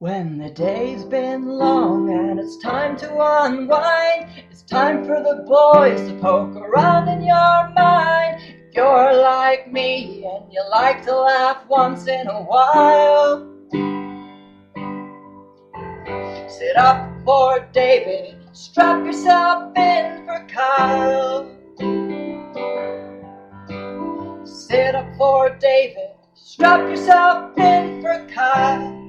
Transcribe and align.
When 0.00 0.38
the 0.38 0.48
day's 0.48 1.04
been 1.04 1.46
long 1.46 2.08
and 2.08 2.40
it's 2.40 2.56
time 2.56 2.96
to 3.00 3.10
unwind, 3.20 4.30
it's 4.50 4.62
time 4.62 5.04
for 5.04 5.20
the 5.20 5.44
boys 5.46 6.00
to 6.08 6.18
poke 6.18 6.56
around 6.56 7.08
in 7.08 7.22
your 7.22 7.68
mind. 7.74 8.40
If 8.40 8.74
you're 8.74 9.12
like 9.12 9.70
me 9.70 10.24
and 10.24 10.50
you 10.50 10.66
like 10.70 11.04
to 11.04 11.14
laugh 11.14 11.66
once 11.68 12.06
in 12.06 12.28
a 12.28 12.42
while, 12.42 13.46
sit 16.48 16.78
up 16.78 17.06
for 17.26 17.68
David, 17.70 18.38
strap 18.52 19.04
yourself 19.04 19.76
in 19.76 20.24
for 20.24 20.46
Kyle. 20.48 21.46
Sit 24.46 24.94
up 24.94 25.14
for 25.18 25.50
David, 25.50 26.12
strap 26.32 26.88
yourself 26.88 27.54
in 27.58 28.00
for 28.00 28.26
Kyle. 28.34 28.99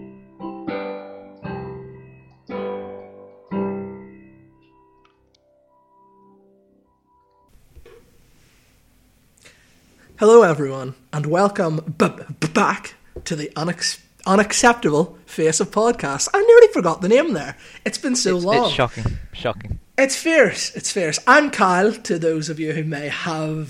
Hello, 10.22 10.44
everyone, 10.44 10.94
and 11.12 11.26
welcome 11.26 11.96
b- 11.98 12.08
b- 12.40 12.48
back 12.50 12.94
to 13.26 13.36
the 13.36 13.48
unex- 13.56 14.00
unacceptable 14.28 15.18
face 15.26 15.60
of 15.60 15.72
podcast. 15.72 16.28
I 16.32 16.40
nearly 16.44 16.68
forgot 16.72 17.02
the 17.02 17.10
name 17.10 17.34
there. 17.34 17.58
It's 17.86 17.98
been 17.98 18.16
so 18.16 18.36
It's, 18.36 18.46
long. 18.46 18.66
it's 18.66 18.74
shocking. 18.76 19.18
Shocking. 19.34 19.80
It's 19.98 20.16
fierce. 20.16 20.76
It's 20.76 20.92
fierce. 20.92 21.18
I'm 21.26 21.50
Kyle. 21.50 21.92
To 21.92 22.20
those 22.20 22.50
of 22.50 22.60
you 22.60 22.74
who 22.74 22.84
may 22.84 23.08
have 23.08 23.70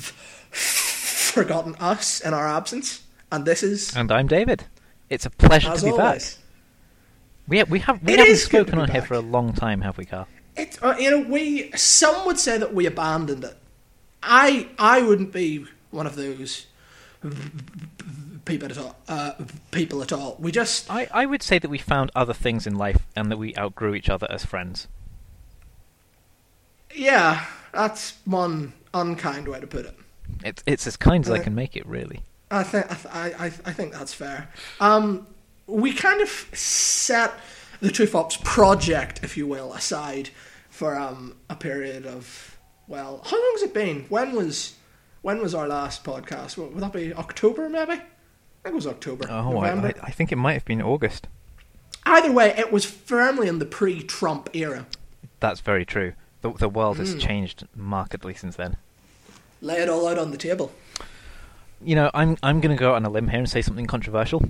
forgotten 0.52 1.76
us 1.76 2.20
in 2.20 2.34
our 2.34 2.50
absence, 2.50 3.02
and 3.32 3.46
this 3.46 3.64
is 3.64 3.96
And 3.96 4.12
I'm 4.12 4.28
David. 4.28 4.66
It's 5.10 5.26
a 5.26 5.30
pleasure 5.30 5.72
as 5.72 5.80
to 5.80 5.86
be 5.86 5.92
always. 5.92 6.36
back. 6.36 6.44
We 7.48 7.64
we 7.64 7.80
have 7.80 8.04
we 8.04 8.12
It 8.12 8.20
haven't 8.20 8.32
is 8.34 8.48
good 8.50 8.66
to 8.68 8.72
spoken 8.72 8.80
on 8.80 8.92
here 8.92 9.02
for 9.04 9.14
a 9.14 9.22
long 9.22 9.54
time, 9.54 9.80
have 9.82 9.98
we, 9.98 10.04
Kyle? 10.04 10.28
It, 10.58 10.78
uh, 10.84 10.96
you 11.00 11.12
know, 11.12 11.22
we 11.30 11.72
some 11.78 12.26
would 12.26 12.40
say 12.40 12.58
that 12.58 12.74
we 12.74 12.86
abandoned 12.86 13.46
it. 13.46 13.56
I 14.22 14.68
I 14.78 15.02
wouldn't 15.02 15.32
be 15.32 15.66
one 15.92 16.08
of 16.08 16.16
those 16.16 16.68
people 18.46 18.70
at 18.72 18.78
all. 18.78 18.96
Uh, 19.08 19.34
people 19.72 20.02
at 20.02 20.12
all. 20.12 20.36
We 20.40 20.52
just 20.52 20.90
I, 20.90 21.08
I 21.12 21.26
would 21.26 21.44
say 21.44 21.60
that 21.60 21.70
we 21.70 21.78
found 21.78 22.12
other 22.16 22.34
things 22.34 22.66
in 22.66 22.76
life 22.76 23.06
and 23.16 23.30
that 23.32 23.38
we 23.38 23.56
outgrew 23.58 23.94
each 23.94 24.10
other 24.10 24.28
as 24.30 24.44
friends. 24.46 24.88
yeah. 26.94 27.46
That's 27.74 28.16
one 28.26 28.74
unkind 28.94 29.48
way 29.48 29.60
to 29.62 29.68
put 29.68 29.86
it. 29.86 29.98
It's 30.44 30.62
it's 30.66 30.86
as 30.88 30.98
kind 30.98 31.24
as 31.26 31.32
I 31.32 31.38
Uh, 31.38 31.44
can 31.44 31.56
make 31.56 31.78
it, 31.78 31.86
really. 31.86 32.22
I 32.50 32.64
think 32.64 32.86
I, 32.92 32.98
I, 33.28 33.28
I 33.28 33.46
I 33.46 33.74
think 33.74 33.94
that's 33.94 34.14
fair. 34.14 34.50
Um, 34.82 35.26
we 35.68 35.94
kind 35.94 36.22
of 36.22 36.28
set 36.54 37.34
the 37.80 37.88
TUFOPS 37.90 38.44
project, 38.44 39.22
if 39.24 39.38
you 39.38 39.48
will, 39.48 39.72
aside 39.74 40.32
for 40.70 40.98
um, 41.00 41.38
a 41.50 41.56
period 41.56 42.06
of 42.06 42.58
well, 42.88 43.22
how 43.24 43.38
long 43.38 43.52
has 43.54 43.64
it 43.64 43.74
been? 43.74 44.06
When 44.10 44.36
was 44.36 44.74
when 45.22 45.42
was 45.42 45.54
our 45.54 45.68
last 45.68 46.04
podcast? 46.04 46.58
Would 46.58 46.80
that 46.82 46.94
be 46.94 47.14
October, 47.14 47.70
maybe? 47.70 47.94
I 47.94 47.98
think 48.64 48.74
it 48.74 48.74
was 48.74 48.88
October. 48.88 49.26
Oh, 49.30 49.60
I, 49.60 49.74
November. 49.74 49.94
I, 50.02 50.08
I 50.08 50.12
think 50.12 50.32
it 50.32 50.38
might 50.38 50.54
have 50.54 50.66
been 50.66 50.82
August. 50.82 51.28
Either 52.06 52.32
way, 52.32 52.54
it 52.58 52.72
was 52.72 52.86
firmly 52.86 53.48
in 53.48 53.60
the 53.60 53.66
pre-Trump 53.66 54.50
era. 54.54 54.88
That's 55.40 55.60
very 55.60 55.86
true. 55.86 56.14
The 56.42 56.52
the 56.54 56.70
world 56.70 56.98
has 56.98 57.14
hmm. 57.14 57.20
changed 57.20 57.68
markedly 57.76 58.34
since 58.34 58.56
then. 58.56 58.78
Lay 59.62 59.78
it 59.78 59.90
all 59.90 60.08
out 60.08 60.18
on 60.18 60.32
the 60.32 60.38
table. 60.38 60.72
You 61.84 61.96
know, 61.96 62.12
I'm 62.14 62.38
I'm 62.42 62.62
going 62.62 62.76
to 62.76 62.80
go 62.80 62.92
out 62.92 62.96
on 62.96 63.06
a 63.06 63.10
limb 63.10 63.28
here 63.28 63.40
and 63.40 63.50
say 63.50 63.62
something 63.62 63.86
controversial. 63.86 64.44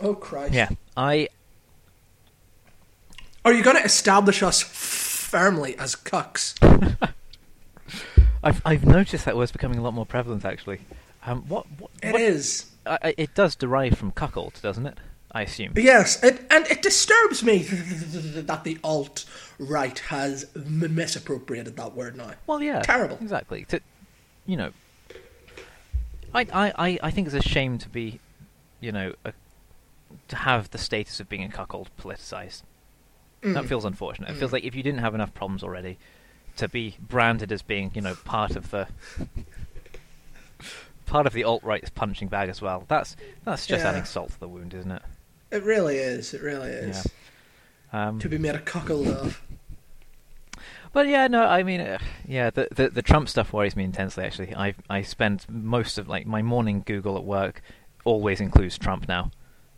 Oh 0.00 0.14
Christ! 0.14 0.54
Yeah, 0.54 0.70
I 0.96 1.28
Are 3.44 3.52
you 3.52 3.62
going 3.62 3.76
to 3.76 3.84
establish 3.84 4.42
us 4.42 4.62
firmly 4.62 5.76
as 5.78 5.94
cucks? 5.94 6.58
I've 8.44 8.62
I've 8.64 8.84
noticed 8.86 9.24
that 9.24 9.36
word's 9.36 9.52
becoming 9.52 9.78
a 9.78 9.82
lot 9.82 9.94
more 9.94 10.06
prevalent 10.06 10.44
actually. 10.44 10.80
Um, 11.26 11.42
what 11.48 11.66
what, 11.78 11.90
It 12.02 12.12
what 12.12 12.20
is. 12.20 12.70
I, 12.86 12.98
I- 13.02 13.14
it 13.16 13.34
does 13.34 13.56
derive 13.56 13.96
from 13.98 14.12
cuckold, 14.12 14.60
doesn't 14.62 14.86
it? 14.86 14.98
I 15.32 15.42
assume. 15.42 15.72
Yes, 15.74 16.22
it, 16.22 16.42
and 16.48 16.64
it 16.68 16.80
disturbs 16.80 17.42
me 17.42 17.58
that 17.62 18.62
the 18.62 18.78
alt 18.84 19.24
right 19.58 19.98
has 19.98 20.46
m- 20.54 20.94
misappropriated 20.94 21.74
that 21.76 21.96
word 21.96 22.16
now. 22.16 22.34
Well, 22.46 22.62
yeah, 22.62 22.82
Terrible. 22.82 23.18
Exactly. 23.20 23.64
To, 23.64 23.80
you 24.46 24.56
know, 24.56 24.70
I, 26.32 26.42
I, 26.52 26.72
I, 26.78 26.98
I 27.02 27.10
think 27.10 27.26
it's 27.26 27.34
a 27.34 27.42
shame 27.42 27.78
to 27.78 27.88
be, 27.88 28.20
you 28.80 28.92
know, 28.92 29.14
a, 29.24 29.32
to 30.28 30.36
have 30.36 30.70
the 30.70 30.78
status 30.78 31.18
of 31.18 31.28
being 31.28 31.42
a 31.42 31.48
cuckold 31.48 31.90
politicized. 32.00 32.62
That 33.42 33.66
feels 33.66 33.84
unfortunate. 33.84 34.30
It 34.30 34.36
feels 34.36 34.52
like 34.52 34.62
if 34.64 34.74
you 34.76 34.82
didn't 34.84 35.00
have 35.00 35.14
enough 35.16 35.34
problems 35.34 35.62
already, 35.64 35.98
to 36.56 36.68
be 36.68 36.96
branded 37.00 37.50
as 37.52 37.62
being, 37.62 37.90
you 37.94 38.00
know, 38.00 38.14
part 38.24 38.56
of 38.56 38.70
the 38.70 38.86
part 41.06 41.26
of 41.26 41.32
the 41.32 41.44
alt 41.44 41.62
right's 41.62 41.90
punching 41.90 42.28
bag 42.28 42.48
as 42.48 42.62
well. 42.62 42.84
That's 42.88 43.16
that's 43.44 43.66
just 43.66 43.84
Yeah. 43.84 43.90
adding 43.90 44.04
salt 44.04 44.30
to 44.32 44.40
the 44.40 44.48
wound, 44.48 44.74
isn't 44.74 44.90
it? 44.90 45.02
It 45.50 45.62
really 45.62 45.96
is. 45.98 46.34
It 46.34 46.42
really 46.42 46.70
is. 46.70 47.06
Um, 47.92 48.18
To 48.20 48.28
be 48.28 48.38
made 48.38 48.54
a 48.54 48.60
cuckold 48.60 49.06
of. 49.08 49.40
But 50.92 51.08
yeah, 51.08 51.26
no, 51.26 51.44
I 51.44 51.62
mean, 51.64 51.80
uh, 51.80 51.98
yeah, 52.26 52.50
the, 52.50 52.68
the 52.70 52.88
the 52.88 53.02
Trump 53.02 53.28
stuff 53.28 53.52
worries 53.52 53.74
me 53.76 53.82
intensely. 53.84 54.24
Actually, 54.24 54.54
I 54.54 54.74
I 54.88 55.02
spend 55.02 55.44
most 55.48 55.98
of 55.98 56.08
like 56.08 56.24
my 56.26 56.40
morning 56.42 56.82
Google 56.86 57.16
at 57.16 57.24
work 57.24 57.62
always 58.04 58.40
includes 58.40 58.78
Trump 58.78 59.08
now, 59.08 59.30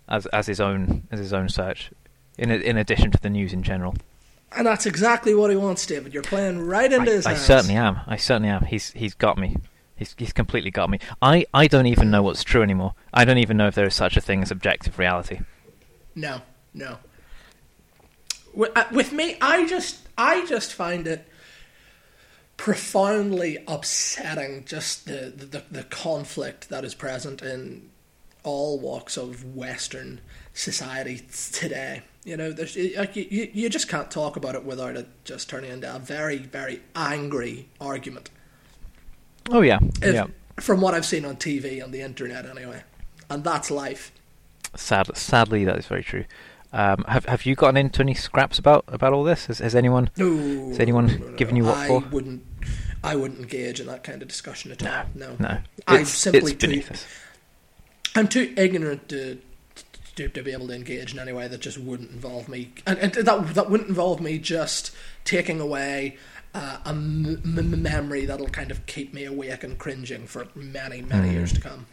as 0.08 0.26
as 0.26 0.47
his 0.47 0.60
own 0.60 1.08
as 1.10 1.19
his 1.19 1.32
own 1.32 1.48
search, 1.48 1.91
in 2.37 2.50
in 2.50 2.76
addition 2.76 3.10
to 3.12 3.19
the 3.19 3.31
news 3.31 3.54
in 3.54 3.62
general. 3.62 3.94
And 4.53 4.67
that's 4.67 4.87
exactly 4.87 5.34
what 5.34 5.51
he 5.51 5.57
wants, 5.57 5.84
David. 5.87 6.15
You're 6.15 6.23
playing 6.23 6.67
right 6.67 6.91
into 6.93 7.11
I, 7.11 7.15
his 7.15 7.27
I 7.27 7.31
hands. 7.31 7.43
certainly 7.45 7.75
am. 7.75 8.01
I 8.07 8.17
certainly 8.17 8.49
am. 8.49 8.65
He's 8.65 8.93
he's 8.93 9.15
got 9.15 9.37
me. 9.39 9.57
He's 9.97 10.15
he's 10.17 10.33
completely 10.33 10.71
got 10.71 10.89
me. 10.89 10.99
I 11.21 11.47
I 11.53 11.67
don't 11.67 11.87
even 11.87 12.11
know 12.11 12.23
what's 12.23 12.45
true 12.45 12.62
anymore. 12.62 12.95
I 13.12 13.25
don't 13.25 13.39
even 13.39 13.56
know 13.56 13.67
if 13.67 13.75
there 13.75 13.87
is 13.87 13.95
such 13.95 14.17
a 14.17 14.21
thing 14.21 14.43
as 14.43 14.51
objective 14.51 14.99
reality. 14.99 15.41
No, 16.15 16.41
no. 16.73 16.99
With, 18.55 18.77
uh, 18.77 18.85
with 18.91 19.12
me, 19.12 19.37
I 19.43 19.67
just, 19.67 19.99
I 20.17 20.47
just 20.47 20.73
find 20.73 21.06
it 21.06 21.29
profoundly 22.56 23.59
upsetting. 23.69 24.65
Just 24.65 25.06
the, 25.06 25.33
the 25.37 25.62
the 25.71 25.83
conflict 25.85 26.71
that 26.71 26.85
is 26.85 26.95
present 26.95 27.43
in 27.43 27.91
all 28.45 28.79
walks 28.79 29.17
of 29.19 29.55
Western 29.56 30.21
society 30.55 31.21
today. 31.53 32.03
You 32.26 32.37
know, 32.37 32.50
there's 32.50 32.76
like 32.97 33.14
you, 33.14 33.48
you 33.54 33.69
just 33.70 33.88
can't 33.88 34.10
talk 34.10 34.37
about 34.37 34.56
it 34.56 34.64
without 34.64 34.97
it 34.97 35.06
just 35.22 35.48
turning 35.48 35.70
into 35.70 35.94
a 35.94 36.00
very, 36.00 36.38
very 36.38 36.82
angry 36.97 37.69
argument. 37.81 38.31
Oh 39.48 39.60
yeah, 39.60 39.78
If- 40.03 40.12
yeah. 40.14 40.26
From 40.59 40.81
what 40.81 40.92
I've 40.92 41.06
seen 41.06 41.25
on 41.25 41.37
TV 41.37 41.84
and 41.84 41.94
the 41.94 42.00
internet, 42.00 42.44
anyway, 42.47 42.82
and 43.31 43.44
that's 43.44 43.70
life. 43.70 44.10
Sad, 44.75 45.14
sadly, 45.16 45.64
that 45.66 45.78
is 45.78 45.87
very 45.87 46.03
true. 46.03 46.25
Um, 46.72 47.04
have 47.06 47.26
have 47.26 47.47
you 47.47 47.54
gotten 47.54 47.76
into 47.76 48.00
any 48.03 48.14
scraps 48.14 48.58
about 48.58 48.84
about 48.88 49.12
all 49.12 49.22
this? 49.22 49.47
Has, 49.47 49.60
has 49.60 49.76
anyone 49.76 50.10
No. 50.16 50.69
Has 50.69 50.81
anyone 50.81 51.06
no, 51.06 51.16
no, 51.28 51.37
given 51.37 51.54
no. 51.54 51.60
you 51.60 51.66
what 51.66 51.76
I 51.76 51.87
for? 51.87 52.00
wouldn't. 52.10 52.43
I 53.04 53.14
wouldn't 53.14 53.38
engage 53.38 53.78
in 53.78 53.87
that 53.87 54.03
kind 54.03 54.20
of 54.20 54.26
discussion 54.26 54.72
at 54.72 54.84
all. 54.84 55.04
No. 55.14 55.37
No, 55.38 55.58
I'm 55.87 56.00
it's, 56.00 56.10
simply 56.10 56.56
too. 56.56 56.82
us. 56.91 57.06
I'm 58.16 58.26
too 58.26 58.53
ignorant 58.56 59.08
to, 59.10 59.38
to 60.16 60.28
to 60.28 60.43
be 60.43 60.53
able 60.53 60.66
to 60.69 60.75
engage 60.75 61.12
in 61.12 61.19
any 61.19 61.32
way 61.32 61.47
that 61.49 61.60
just 61.60 61.78
wouldn't 61.78 62.10
involve 62.10 62.49
me, 62.49 62.72
and, 62.87 62.99
and 62.99 63.12
that 63.15 63.54
that 63.54 63.71
wouldn't 63.71 63.88
involve 63.88 64.21
me 64.21 64.38
just 64.38 64.94
taking 65.25 65.60
away. 65.60 66.16
Uh, 66.54 66.78
a 66.87 66.88
m- 66.88 67.43
m- 67.44 67.82
memory 67.82 68.25
that'll 68.25 68.49
kind 68.49 68.71
of 68.71 68.87
keep 68.87 69.12
me 69.12 69.25
awake 69.26 69.62
and 69.62 69.76
cringing 69.76 70.26
for 70.26 70.47
many, 70.55 71.03
many 71.03 71.32
years 71.32 71.50
Hmm. 71.50 71.56
to 71.56 71.60
come. 71.60 71.87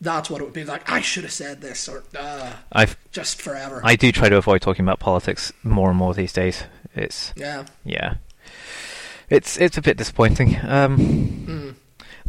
That's 0.00 0.28
what 0.28 0.40
it 0.40 0.44
would 0.44 0.52
be 0.52 0.64
like. 0.64 0.90
I 0.90 1.00
should 1.00 1.22
have 1.22 1.32
said 1.32 1.60
this, 1.60 1.88
or 1.88 2.02
uh, 2.18 2.54
I've 2.72 2.96
just 3.12 3.40
forever. 3.40 3.80
I 3.84 3.94
do 3.94 4.10
try 4.10 4.28
to 4.28 4.36
avoid 4.36 4.62
talking 4.62 4.84
about 4.84 4.98
politics 4.98 5.52
more 5.62 5.90
and 5.90 5.96
more 5.96 6.12
these 6.12 6.32
days. 6.32 6.64
It's 6.96 7.32
yeah. 7.36 7.66
yeah, 7.84 8.14
it's 9.30 9.56
it's 9.58 9.78
a 9.78 9.82
bit 9.82 9.96
disappointing. 9.96 10.56
Um, 10.64 10.98
Mm. 11.46 11.74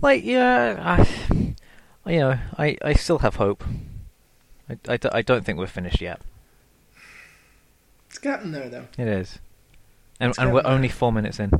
like 0.03 0.23
yeah, 0.23 0.77
I, 0.79 2.11
you 2.11 2.19
know, 2.19 2.37
I 2.59 2.77
I 2.83 2.93
still 2.93 3.19
have 3.19 3.37
hope. 3.37 3.63
I, 4.69 4.77
I, 4.93 4.99
I 5.11 5.21
don't 5.21 5.45
think 5.45 5.57
we're 5.59 5.67
finished 5.67 6.01
yet. 6.01 6.21
It's 8.09 8.17
getting 8.17 8.51
there, 8.51 8.69
though. 8.69 8.87
It 8.97 9.07
is, 9.07 9.39
and 10.19 10.29
It's 10.29 10.39
and 10.39 10.53
we're 10.53 10.63
there. 10.63 10.71
only 10.71 10.87
four 10.89 11.11
minutes 11.11 11.39
in. 11.39 11.51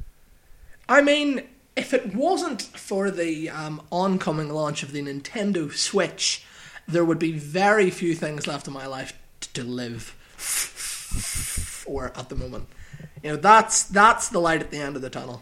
I 0.87 1.01
mean, 1.01 1.43
if 1.75 1.93
it 1.93 2.15
wasn't 2.15 2.61
for 2.61 3.11
the 3.11 3.49
um, 3.49 3.81
oncoming 3.91 4.49
launch 4.49 4.81
of 4.83 4.91
the 4.91 5.01
Nintendo 5.01 5.71
Switch, 5.73 6.45
there 6.87 7.03
would 7.03 7.19
be 7.19 7.31
very 7.33 7.89
few 7.89 8.15
things 8.15 8.47
left 8.47 8.67
in 8.67 8.73
my 8.73 8.85
life 8.85 9.13
to 9.53 9.63
live 9.63 10.01
for 10.37 12.11
at 12.15 12.29
the 12.29 12.35
moment. 12.35 12.67
You 13.23 13.31
know, 13.31 13.35
that's 13.37 13.83
that's 13.83 14.29
the 14.29 14.39
light 14.39 14.61
at 14.61 14.71
the 14.71 14.77
end 14.77 14.95
of 14.95 15.01
the 15.01 15.09
tunnel. 15.09 15.41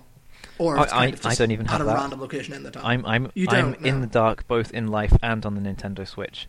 Or 0.57 0.77
I- 0.77 0.83
I- 1.07 1.13
I 1.25 1.36
don't 1.36 1.51
even 1.51 1.65
at 1.65 1.71
have 1.74 1.81
a 1.81 1.86
that. 1.86 1.95
random 1.95 2.21
location 2.21 2.54
in 2.54 2.63
the 2.63 2.71
tunnel. 2.71 2.88
I'm 2.88 3.06
I'm 3.06 3.31
You 3.33 3.48
I'm 3.50 3.74
don't, 3.74 3.86
in 3.86 4.01
the 4.01 4.07
dark 4.07 4.48
both 4.48 4.71
in 4.71 4.88
life 4.88 5.13
and 5.21 5.45
on 5.45 5.56
the 5.56 5.62
Nintendo 5.62 6.07
Switch. 6.07 6.48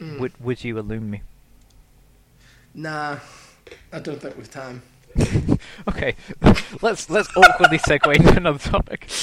Mm. 0.00 0.18
Would 0.20 0.32
would 0.40 0.64
you 0.64 0.78
illume 0.78 1.10
me? 1.10 1.22
Nah, 2.74 3.18
I 3.92 3.98
don't 4.00 4.20
think 4.20 4.36
we've 4.36 4.50
time. 4.50 4.82
Okay, 5.88 6.16
let's 6.82 7.08
let's 7.10 7.28
awkwardly 7.36 7.78
segue 7.78 8.16
into 8.16 8.36
another 8.36 8.58
topic. 8.58 9.08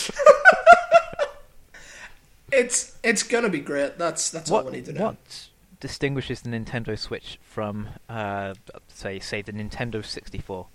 It's 2.51 2.97
it's 3.01 3.23
gonna 3.23 3.47
be 3.49 3.59
great. 3.61 3.97
That's 3.97 4.29
that's 4.29 4.51
all 4.51 4.57
What 4.57 4.65
we 4.65 4.71
need 4.73 4.85
to 4.85 4.93
know. 4.93 5.05
what 5.05 5.47
distinguishes 5.79 6.41
the 6.41 6.49
Nintendo 6.49 6.99
Switch 6.99 7.39
from, 7.41 7.89
uh, 8.09 8.53
say, 8.89 9.19
say 9.19 9.41
the 9.41 9.53
Nintendo 9.53 10.05
64? 10.05 10.67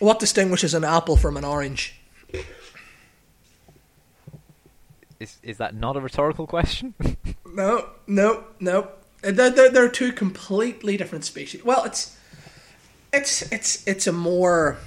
What 0.00 0.18
distinguishes 0.18 0.72
an 0.72 0.82
apple 0.82 1.16
from 1.18 1.36
an 1.36 1.44
orange? 1.44 2.00
Is 5.20 5.36
is 5.42 5.58
that 5.58 5.74
not 5.74 5.96
a 5.96 6.00
rhetorical 6.00 6.46
question? 6.46 6.94
No, 7.46 7.90
no, 8.06 8.44
no. 8.58 8.88
They're, 9.24 9.50
they're, 9.50 9.70
they're 9.70 9.88
two 9.88 10.12
completely 10.12 10.96
different 10.96 11.24
species. 11.24 11.64
Well, 11.64 11.84
it's 11.84 12.16
it's 13.12 13.50
it's 13.52 13.86
it's 13.86 14.06
a 14.06 14.12
more 14.12 14.78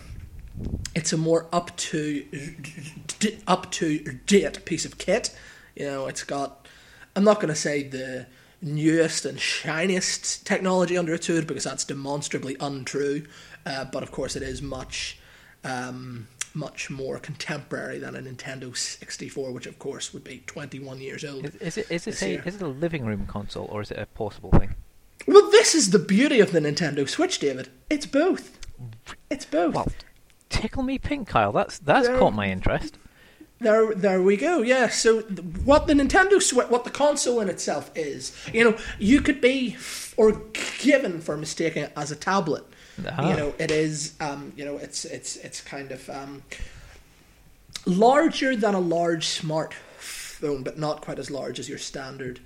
it's 0.94 1.14
a 1.14 1.18
more 1.18 1.48
up 1.52 1.76
to 1.78 2.26
up 3.48 3.72
to 3.72 4.00
date 4.26 4.66
piece 4.66 4.86
of 4.86 4.98
kit. 4.98 5.36
You 5.76 5.86
know, 5.86 6.08
it's 6.08 6.24
got. 6.24 6.68
I'm 7.16 7.24
not 7.24 7.38
going 7.38 7.50
to 7.50 7.56
say 7.56 7.82
the 7.82 8.28
newest 8.62 9.26
and 9.26 9.40
shiniest 9.40 10.46
technology 10.46 10.98
under 10.98 11.14
its 11.14 11.28
hood 11.28 11.48
because 11.48 11.64
that's 11.64 11.84
demonstrably 11.84 12.56
untrue. 12.60 13.26
Uh, 13.66 13.86
but 13.86 14.04
of 14.04 14.12
course, 14.12 14.36
it 14.36 14.44
is 14.44 14.62
much. 14.62 15.20
Um, 15.64 16.28
much 16.58 16.90
more 16.90 17.20
contemporary 17.20 18.00
than 18.00 18.16
a 18.16 18.20
Nintendo 18.22 18.76
64, 18.76 19.52
which 19.52 19.68
of 19.68 19.78
course 19.80 20.14
would 20.14 20.24
be 20.24 20.44
21 20.48 21.00
years 21.00 21.24
old. 21.24 21.46
Is, 21.46 21.56
is 21.56 21.78
it 21.78 21.92
is 21.92 22.08
it 22.08 22.22
a 22.22 22.30
year. 22.30 22.44
is 22.46 22.56
it 22.56 22.62
a 22.62 22.68
living 22.68 23.06
room 23.06 23.26
console 23.28 23.66
or 23.72 23.82
is 23.82 23.92
it 23.92 24.00
a 24.00 24.06
portable 24.08 24.52
thing? 24.52 24.76
Well, 25.28 25.50
this 25.52 25.76
is 25.76 25.92
the 25.92 26.00
beauty 26.00 26.40
of 26.40 26.52
the 26.52 26.60
Nintendo 26.60 27.08
Switch, 27.08 27.40
David. 27.40 27.70
It's 27.90 28.06
both. 28.06 28.58
It's 29.30 29.46
both. 29.46 29.76
Well, 29.76 29.92
tickle 30.50 30.84
me 30.84 30.98
pink, 30.98 31.28
Kyle. 31.28 31.52
That's 31.52 31.78
that's 31.80 32.08
Yeah. 32.08 32.18
caught 32.18 32.34
my 32.34 32.50
interest. 32.50 32.98
there, 33.60 33.94
there 33.96 34.22
we 34.22 34.38
go. 34.38 34.62
Yeah. 34.62 34.88
So, 34.88 35.22
what 35.22 35.88
the 35.88 35.94
Nintendo 35.94 36.42
Switch, 36.42 36.68
what 36.70 36.84
the 36.84 36.90
console 36.92 37.40
in 37.42 37.50
itself 37.50 37.92
is, 37.96 38.32
you 38.54 38.64
know, 38.64 38.78
you 39.00 39.22
could 39.22 39.42
be 39.42 39.74
f- 39.76 40.14
or 40.18 40.42
given 40.80 41.22
for 41.22 41.36
mistaking 41.38 41.84
it 41.84 41.94
as 41.96 42.12
a 42.12 42.16
tablet. 42.16 42.64
Ah. 43.06 43.30
You 43.30 43.38
know, 43.38 43.54
it 43.60 43.72
is. 43.72 44.14
Um, 44.20 44.54
you 44.56 44.66
know, 44.66 44.78
it's 44.78 45.06
it's 45.06 45.36
it's 45.38 45.62
kind 45.62 45.92
of 45.92 46.10
um, 46.10 46.44
larger 47.86 48.56
than 48.56 48.76
a 48.76 48.80
large 48.80 49.28
smartphone, 49.28 50.64
but 50.64 50.78
not 50.78 51.02
quite 51.02 51.20
as 51.20 51.30
large 51.30 51.60
as 51.60 51.70
your 51.70 51.78
standard 51.78 52.40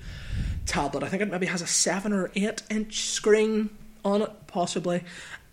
tablet. 0.65 1.03
I 1.03 1.09
think 1.09 1.21
it 1.21 1.29
maybe 1.29 1.47
has 1.47 1.61
a 1.61 1.67
seven 1.67 2.13
or 2.13 2.31
eight 2.35 2.63
inch 2.69 2.99
screen 3.01 3.69
on 4.03 4.21
it, 4.21 4.31
possibly. 4.47 5.03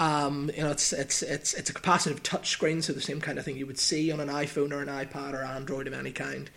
Um, 0.01 0.51
you 0.57 0.63
know, 0.63 0.71
it's 0.71 0.93
it's 0.93 1.23
it's 1.23 1.55
it's 1.55 1.71
a 1.71 1.75
capacitive 1.75 2.23
touch 2.23 2.51
screen, 2.51 2.83
so 2.83 2.93
the 2.93 3.01
same 3.01 3.21
kind 3.21 3.39
of 3.39 3.45
thing 3.45 3.57
you 3.57 3.67
would 3.67 3.79
see 3.79 4.13
on 4.13 4.21
an 4.21 4.29
iPhone 4.29 4.73
or 4.73 4.81
an 4.81 4.89
iPad 4.89 5.35
or 5.35 5.43
Android 5.43 5.87
of 5.87 5.93
any 5.93 6.13
kind. 6.13 6.51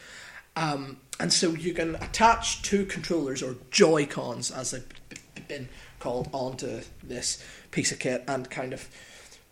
Um, 0.55 0.97
and 1.19 1.31
so 1.31 1.51
you 1.51 1.73
can 1.73 1.95
attach 1.95 2.61
two 2.61 2.85
controllers 2.85 3.41
or 3.41 3.55
Joy 3.71 4.05
Cons, 4.05 4.51
as 4.51 4.71
they've 4.71 5.47
been 5.47 5.69
called, 5.99 6.29
onto 6.33 6.81
this 7.03 7.43
piece 7.71 7.91
of 7.91 7.99
kit 7.99 8.23
and 8.27 8.49
kind 8.49 8.73
of 8.73 8.87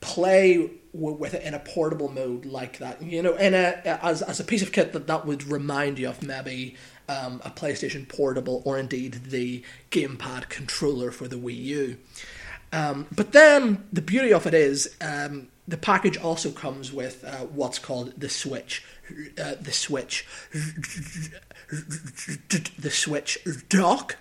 play 0.02 0.70
w- 0.94 1.16
with 1.16 1.34
it 1.34 1.44
in 1.44 1.54
a 1.54 1.60
portable 1.60 2.10
mode 2.10 2.46
like 2.46 2.78
that. 2.78 3.02
You 3.02 3.22
know, 3.22 3.36
in 3.36 3.54
a 3.54 3.82
as 4.04 4.22
as 4.22 4.40
a 4.40 4.44
piece 4.44 4.62
of 4.62 4.72
kit 4.72 4.94
that 4.94 5.08
that 5.08 5.26
would 5.26 5.44
remind 5.44 6.00
you 6.00 6.10
of 6.10 6.22
maybe 6.24 6.76
um, 7.10 7.42
a 7.44 7.50
PlayStation 7.50 8.08
Portable 8.08 8.62
or 8.66 8.78
indeed 8.78 9.26
the 9.26 9.64
gamepad 9.92 10.50
controller 10.50 11.12
for 11.12 11.28
the 11.28 11.36
Wii 11.36 11.64
U. 11.64 11.98
Um, 12.72 13.08
but 13.12 13.32
then 13.32 13.84
the 13.92 14.02
beauty 14.02 14.32
of 14.32 14.46
it 14.46 14.54
is 14.54 14.96
um, 15.02 15.48
the 15.68 15.78
package 15.78 16.18
also 16.18 16.52
comes 16.52 16.94
with 16.94 17.24
uh, 17.24 17.46
what's 17.46 17.80
called 17.80 18.14
the 18.16 18.30
Switch, 18.30 18.84
uh, 19.42 19.56
the 19.60 19.72
Switch, 19.72 20.28
the 22.80 22.92
Switch 22.92 23.40
dock, 23.70 24.18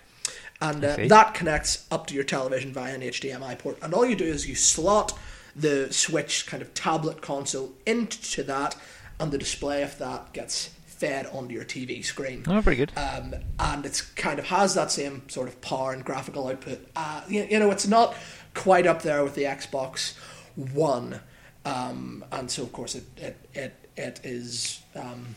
and 0.61 0.83
uh, 0.83 0.97
that 1.07 1.33
connects 1.33 1.85
up 1.91 2.07
to 2.07 2.13
your 2.15 2.23
television 2.23 2.73
via 2.73 2.93
an 2.93 3.01
HDMI 3.01 3.57
port. 3.59 3.77
And 3.81 3.93
all 3.93 4.05
you 4.05 4.15
do 4.15 4.25
is 4.25 4.47
you 4.47 4.55
slot 4.55 5.17
the 5.55 5.91
Switch 5.91 6.45
kind 6.47 6.61
of 6.61 6.73
tablet 6.73 7.21
console 7.21 7.73
into 7.85 8.43
that, 8.43 8.75
and 9.19 9.31
the 9.31 9.37
display 9.37 9.83
of 9.83 9.97
that 9.99 10.33
gets 10.33 10.69
fed 10.85 11.27
onto 11.27 11.53
your 11.53 11.63
TV 11.63 12.03
screen 12.03 12.43
Oh, 12.47 12.59
very 12.59 12.75
good. 12.75 12.91
um, 12.97 13.33
and 13.57 13.85
it's 13.85 14.01
kind 14.01 14.37
of 14.37 14.45
has 14.47 14.73
that 14.75 14.91
same 14.91 15.21
sort 15.29 15.47
of 15.47 15.59
power 15.61 15.93
and 15.93 16.03
graphical 16.03 16.47
output. 16.49 16.85
Uh, 16.95 17.21
you, 17.29 17.43
you 17.49 17.57
know, 17.59 17.71
it's 17.71 17.87
not 17.87 18.15
quite 18.53 18.85
up 18.85 19.01
there 19.01 19.23
with 19.23 19.35
the 19.35 19.43
Xbox 19.43 20.15
One, 20.55 21.21
um, 21.63 22.25
and 22.33 22.51
so 22.51 22.63
of 22.63 22.73
course 22.73 22.95
it 22.95 23.05
it 23.17 23.37
it, 23.53 23.89
it 23.95 24.19
is 24.25 24.81
um, 24.95 25.35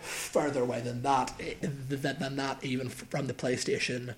further 0.00 0.62
away 0.62 0.80
than 0.80 1.02
that 1.02 1.32
eh, 1.40 1.54
than 1.62 2.36
that 2.36 2.62
even 2.62 2.88
from 2.88 3.26
the 3.26 3.34
PlayStation. 3.34 4.14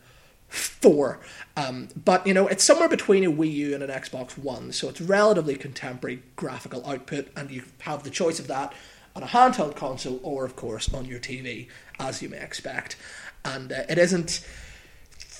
Four, 0.52 1.18
um, 1.56 1.88
but 2.04 2.26
you 2.26 2.34
know 2.34 2.46
it's 2.46 2.62
somewhere 2.62 2.88
between 2.88 3.24
a 3.24 3.32
Wii 3.32 3.52
U 3.52 3.74
and 3.74 3.82
an 3.82 3.88
Xbox 3.88 4.36
One, 4.36 4.70
so 4.70 4.90
it's 4.90 5.00
relatively 5.00 5.54
contemporary 5.56 6.22
graphical 6.36 6.86
output, 6.86 7.28
and 7.34 7.50
you 7.50 7.62
have 7.80 8.02
the 8.02 8.10
choice 8.10 8.38
of 8.38 8.48
that 8.48 8.74
on 9.14 9.22
a 9.22 9.26
handheld 9.26 9.76
console 9.76 10.20
or, 10.22 10.44
of 10.44 10.56
course, 10.56 10.92
on 10.92 11.04
your 11.04 11.18
TV, 11.18 11.68
as 11.98 12.22
you 12.22 12.28
may 12.28 12.38
expect. 12.40 12.96
And 13.44 13.72
uh, 13.72 13.82
it 13.88 13.98
isn't 13.98 14.46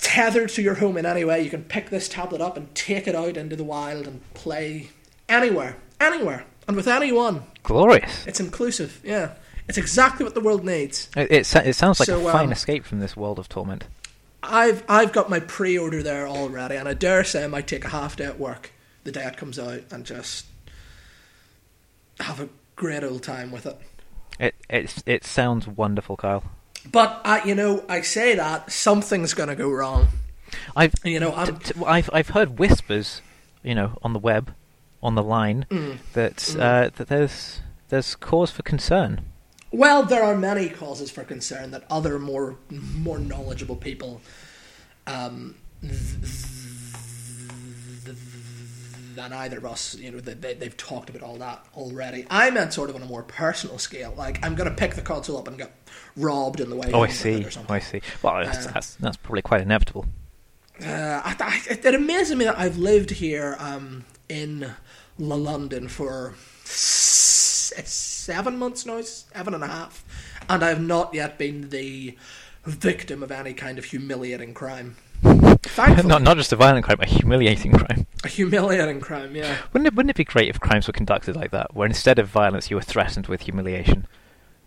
tethered 0.01 0.49
to 0.49 0.61
your 0.61 0.75
home 0.75 0.97
in 0.97 1.05
any 1.05 1.23
way. 1.23 1.41
You 1.41 1.49
can 1.49 1.63
pick 1.63 1.89
this 1.89 2.09
tablet 2.09 2.41
up 2.41 2.57
and 2.57 2.73
take 2.75 3.07
it 3.07 3.15
out 3.15 3.37
into 3.37 3.55
the 3.55 3.63
wild 3.63 4.07
and 4.07 4.21
play 4.33 4.89
anywhere, 5.29 5.77
anywhere, 5.99 6.45
and 6.67 6.75
with 6.75 6.87
anyone. 6.87 7.43
Glorious. 7.63 8.27
It's 8.27 8.39
inclusive, 8.39 8.99
yeah. 9.03 9.33
It's 9.67 9.77
exactly 9.77 10.25
what 10.25 10.33
the 10.33 10.41
world 10.41 10.65
needs. 10.65 11.09
It, 11.15 11.31
it, 11.31 11.55
it 11.55 11.75
sounds 11.75 11.99
like 11.99 12.07
So, 12.07 12.27
a 12.27 12.31
fine 12.31 12.47
um, 12.47 12.51
escape 12.51 12.83
from 12.83 12.99
this 12.99 13.15
world 13.15 13.39
of 13.39 13.47
torment. 13.47 13.85
I've 14.43 14.83
I've 14.89 15.13
got 15.13 15.29
my 15.29 15.39
pre-order 15.39 16.03
there 16.03 16.27
already, 16.27 16.75
and 16.75 16.87
I 16.87 16.93
dare 16.93 17.23
say 17.23 17.43
I 17.43 17.47
might 17.47 17.67
take 17.67 17.85
a 17.85 17.89
half 17.89 18.15
day 18.15 18.25
at 18.25 18.39
work 18.39 18.71
the 19.03 19.11
day 19.11 19.25
it 19.25 19.37
comes 19.37 19.57
out 19.59 19.81
and 19.91 20.05
just 20.05 20.45
have 22.19 22.39
a 22.39 22.49
great 22.75 23.03
old 23.03 23.23
time 23.23 23.51
with 23.51 23.65
it. 23.65 23.77
It 24.39 24.55
it 24.69 25.03
it 25.05 25.23
sounds 25.23 25.67
wonderful, 25.67 26.17
Kyle. 26.17 26.43
But 26.91 27.21
uh, 27.23 27.41
you 27.45 27.55
know, 27.55 27.83
I 27.87 28.01
say 28.01 28.35
that 28.35 28.71
something's 28.71 29.33
going 29.33 29.49
to 29.49 29.55
go 29.55 29.69
wrong. 29.69 30.07
I've 30.75 30.93
You 31.03 31.19
know, 31.19 31.31
t- 31.31 31.35
I'm, 31.37 31.57
t- 31.57 31.73
I've 31.85 32.09
I've 32.13 32.29
heard 32.29 32.59
whispers, 32.59 33.21
you 33.63 33.75
know, 33.75 33.97
on 34.03 34.13
the 34.13 34.19
web, 34.19 34.53
on 35.01 35.15
the 35.15 35.23
line, 35.23 35.65
Mm. 35.69 35.97
that 36.13 36.55
uh, 36.59 36.89
that 36.95 37.07
there's 37.07 37.61
there's 37.89 38.15
cause 38.15 38.51
for 38.51 38.63
concern. 38.63 39.21
Well, 39.73 40.03
there 40.03 40.23
are 40.23 40.35
many 40.37 40.69
causes 40.69 41.11
for 41.11 41.23
concern 41.23 41.71
that 41.71 41.83
other 41.89 42.19
more 42.19 42.55
more 42.69 43.19
knowledgeable 43.19 43.75
people 43.75 44.21
um, 45.07 45.55
th- 45.81 45.91
th- 48.05 48.15
than 49.15 49.31
either 49.33 49.57
of 49.57 49.65
us, 49.65 49.95
you 49.95 50.11
know, 50.11 50.19
they, 50.19 50.33
they, 50.33 50.53
they've 50.55 50.77
talked 50.77 51.09
about 51.09 51.21
all 51.21 51.37
that 51.37 51.65
already. 51.75 52.25
I 52.29 52.49
meant 52.49 52.73
sort 52.73 52.89
of 52.89 52.95
on 52.95 53.01
a 53.03 53.05
more 53.05 53.23
personal 53.23 53.77
scale. 53.77 54.13
Like, 54.17 54.43
I'm 54.43 54.55
going 54.55 54.69
to 54.69 54.75
pick 54.75 54.95
the 54.95 55.01
console 55.01 55.37
up 55.37 55.47
and 55.47 55.57
get 55.57 55.71
robbed 56.15 56.59
in 56.59 56.69
the 56.69 56.75
way. 56.75 56.89
Oh, 56.93 57.01
I 57.01 57.09
see. 57.09 57.45
Oh. 57.45 57.65
I 57.69 57.79
see. 57.79 58.01
Well, 58.23 58.43
that's, 58.43 58.65
Uh, 58.67 58.71
that's 58.71 58.95
that's 58.95 59.17
probably 59.17 59.41
quite 59.43 59.61
inevitable. 59.61 60.05
Uh, 60.81 61.21
I, 61.23 61.35
I, 61.39 61.61
it, 61.69 61.85
amazes 61.93 62.35
me 62.35 62.45
that 62.45 62.57
I've 62.57 62.77
lived 62.77 63.11
here 63.11 63.55
um, 63.59 64.05
in 64.29 64.71
London 65.19 65.87
for 65.87 66.33
s- 66.63 67.73
seven 68.23 68.57
months 68.57 68.85
now, 68.85 69.01
seven 69.01 69.53
and 69.53 69.63
a 69.63 69.67
half, 69.67 70.03
and 70.49 70.63
I've 70.63 70.81
not 70.81 71.13
yet 71.13 71.37
been 71.37 71.69
the 71.69 72.17
victim 72.65 73.21
of 73.23 73.31
any 73.31 73.53
kind 73.53 73.77
of 73.77 73.85
humiliating 73.85 74.53
crime. 74.53 74.95
Thankfully, 75.63 76.07
not 76.07 76.21
not 76.21 76.37
just 76.37 76.51
a 76.51 76.55
violent 76.55 76.85
crime, 76.85 76.99
a 77.01 77.05
humiliating 77.05 77.71
crime. 77.71 78.05
a 78.23 78.27
humiliating 78.27 78.99
crime. 78.99 79.35
Yeah, 79.35 79.57
Wouldn't 79.71 79.87
it 79.87 79.95
wouldn't 79.95 80.11
it 80.11 80.15
be 80.17 80.23
great 80.25 80.49
if 80.49 80.59
crimes 80.59 80.87
were 80.87 80.93
conducted 80.93 81.35
like 81.35 81.51
that, 81.51 81.73
where 81.73 81.87
instead 81.87 82.19
of 82.19 82.27
violence 82.27 82.69
you 82.69 82.75
were 82.75 82.81
threatened 82.81 83.27
with 83.27 83.41
humiliation? 83.41 84.07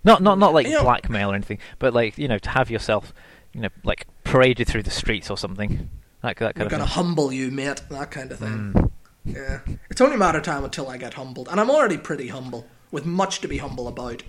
Not 0.04 0.22
not 0.22 0.38
not 0.38 0.54
like 0.54 0.66
You 0.66 0.74
know- 0.74 0.82
blackmail 0.82 1.30
or 1.30 1.34
anything, 1.34 1.58
but 1.78 1.92
like 1.94 2.16
you 2.18 2.28
know 2.28 2.38
to 2.38 2.50
have 2.50 2.70
yourself, 2.70 3.12
you 3.52 3.60
know, 3.60 3.68
like 3.84 4.06
paraded 4.24 4.66
through 4.68 4.82
the 4.84 4.90
streets 4.90 5.30
or 5.30 5.36
something. 5.36 5.90
That 6.22 6.36
that 6.38 6.56
we're 6.56 6.62
kind 6.62 6.70
gonna 6.70 6.82
of 6.84 6.88
thing. 6.88 6.94
humble 6.94 7.32
you, 7.32 7.50
mate. 7.50 7.82
That 7.90 8.10
kind 8.10 8.32
of 8.32 8.38
thing. 8.38 8.72
Mm. 8.74 8.90
Yeah, 9.24 9.60
it's 9.90 10.00
only 10.00 10.14
a 10.14 10.18
matter 10.18 10.38
of 10.38 10.44
time 10.44 10.64
until 10.64 10.88
I 10.88 10.96
get 10.96 11.14
humbled, 11.14 11.48
and 11.50 11.60
I'm 11.60 11.70
already 11.70 11.98
pretty 11.98 12.28
humble, 12.28 12.64
with 12.90 13.04
much 13.06 13.40
to 13.40 13.48
be 13.48 13.58
humble 13.58 13.88
about. 13.88 14.22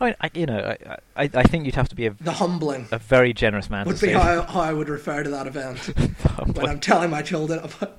I 0.00 0.04
mean, 0.06 0.14
I, 0.20 0.30
you 0.34 0.46
know, 0.46 0.76
I, 0.86 0.96
I 1.16 1.30
I 1.34 1.42
think 1.44 1.66
you'd 1.66 1.74
have 1.74 1.88
to 1.88 1.94
be 1.94 2.06
a, 2.06 2.10
The 2.10 2.32
humbling 2.32 2.88
a 2.90 2.98
very 2.98 3.32
generous 3.32 3.70
man 3.70 3.86
would 3.86 4.00
be 4.00 4.10
how, 4.10 4.42
how 4.42 4.60
I 4.60 4.72
would 4.72 4.88
refer 4.88 5.22
to 5.22 5.30
that 5.30 5.46
event. 5.46 5.78
when 6.56 6.68
I'm 6.68 6.80
telling 6.80 7.10
my 7.10 7.22
children 7.22 7.60
about 7.60 7.98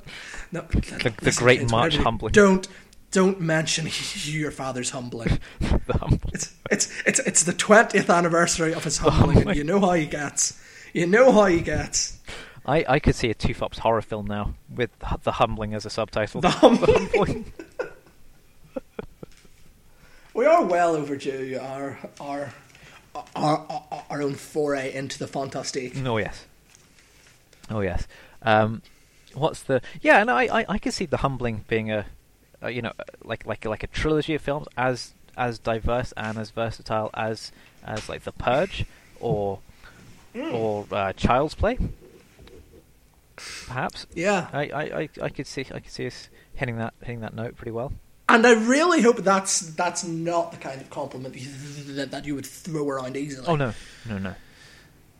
no, 0.52 0.62
the 0.62 1.14
listen, 1.22 1.44
great 1.44 1.60
kids, 1.60 1.72
March 1.72 1.98
humbling. 1.98 2.34
Don't 2.34 2.68
don't 3.12 3.40
mention 3.40 3.88
your 4.26 4.52
father's 4.52 4.90
humbling. 4.92 5.40
the 5.60 5.98
humble. 5.98 6.30
It's 6.34 6.54
it's 6.70 6.92
it's 7.06 7.20
it's 7.20 7.44
the 7.44 7.54
twentieth 7.54 8.10
anniversary 8.10 8.74
of 8.74 8.84
his 8.84 8.98
humbling. 8.98 9.38
humbling. 9.38 9.58
you 9.58 9.64
know 9.64 9.80
how 9.80 9.94
he 9.94 10.06
gets. 10.06 10.60
You 10.94 11.08
know 11.08 11.32
how 11.32 11.46
he 11.46 11.62
gets. 11.62 12.20
I, 12.66 12.86
I 12.88 13.00
could 13.00 13.16
see 13.16 13.30
a 13.30 13.36
TUFOPS 13.36 13.80
horror 13.80 14.02
film 14.02 14.26
now 14.26 14.56
with 14.74 14.90
the 15.24 15.34
humbling 15.34 15.74
as 15.76 15.86
a 15.86 15.90
subtitle. 15.90 16.42
The 16.42 16.50
Humbling. 16.50 17.46
We 20.36 20.46
are 20.46 20.65
well 20.65 20.98
overdue 20.98 21.58
our 21.62 21.98
our 22.20 22.54
our, 23.38 23.84
our, 24.10 24.22
own 24.22 24.36
foray 24.36 24.94
into 24.94 25.18
the 25.18 25.27
fantastique. 25.27 25.94
oh 26.06 26.18
yes, 26.18 26.46
oh 27.70 27.80
yes. 27.80 28.06
Um, 28.42 28.82
what's 29.34 29.63
the? 29.63 29.82
Yeah, 30.01 30.22
no, 30.25 30.36
I, 30.36 30.60
I 30.60 30.65
I 30.68 30.77
could 30.77 30.94
see 30.94 31.06
the 31.06 31.18
humbling 31.18 31.63
being 31.70 31.89
a, 31.89 32.06
a 32.62 32.70
you 32.70 32.82
know 32.82 32.92
like 33.24 33.46
like 33.46 33.63
like 33.63 33.84
a 33.84 33.88
trilogy 33.88 34.36
of 34.36 34.42
films 34.42 34.68
as 34.75 35.13
as 35.38 35.58
diverse 35.58 36.13
and 36.18 36.38
as 36.38 36.51
versatile 36.51 37.12
as 37.13 37.54
as 37.86 38.10
like 38.10 38.24
The 38.24 38.34
Purge 38.34 38.84
or 39.22 39.60
or 40.36 40.86
uh, 40.92 41.13
Child's 41.13 41.56
Play. 41.56 41.80
Perhaps 43.68 44.06
Yeah, 44.13 44.50
I, 44.51 44.68
I, 44.68 44.82
I, 44.82 45.10
I 45.22 45.30
could 45.30 45.48
see 45.48 45.62
I 45.74 45.80
could 45.80 45.92
see 45.94 46.08
us 46.08 46.27
hitting 46.56 46.77
that 46.77 46.94
hitting 47.00 47.22
that 47.22 47.34
note 47.34 47.56
pretty 47.56 47.72
well. 47.72 47.94
And 48.29 48.46
I 48.46 48.53
really 48.53 49.01
hope 49.01 49.17
that's 49.17 49.60
that's 49.62 50.03
not 50.03 50.51
the 50.51 50.58
kind 50.58 50.82
of 50.82 50.89
compliment 50.89 51.36
that, 51.96 52.12
that 52.12 52.25
you 52.25 52.36
would 52.36 52.46
throw 52.46 52.89
around 52.89 53.15
easily. 53.17 53.48
Oh 53.48 53.55
no, 53.55 53.74
no, 54.08 54.17
no. 54.17 54.36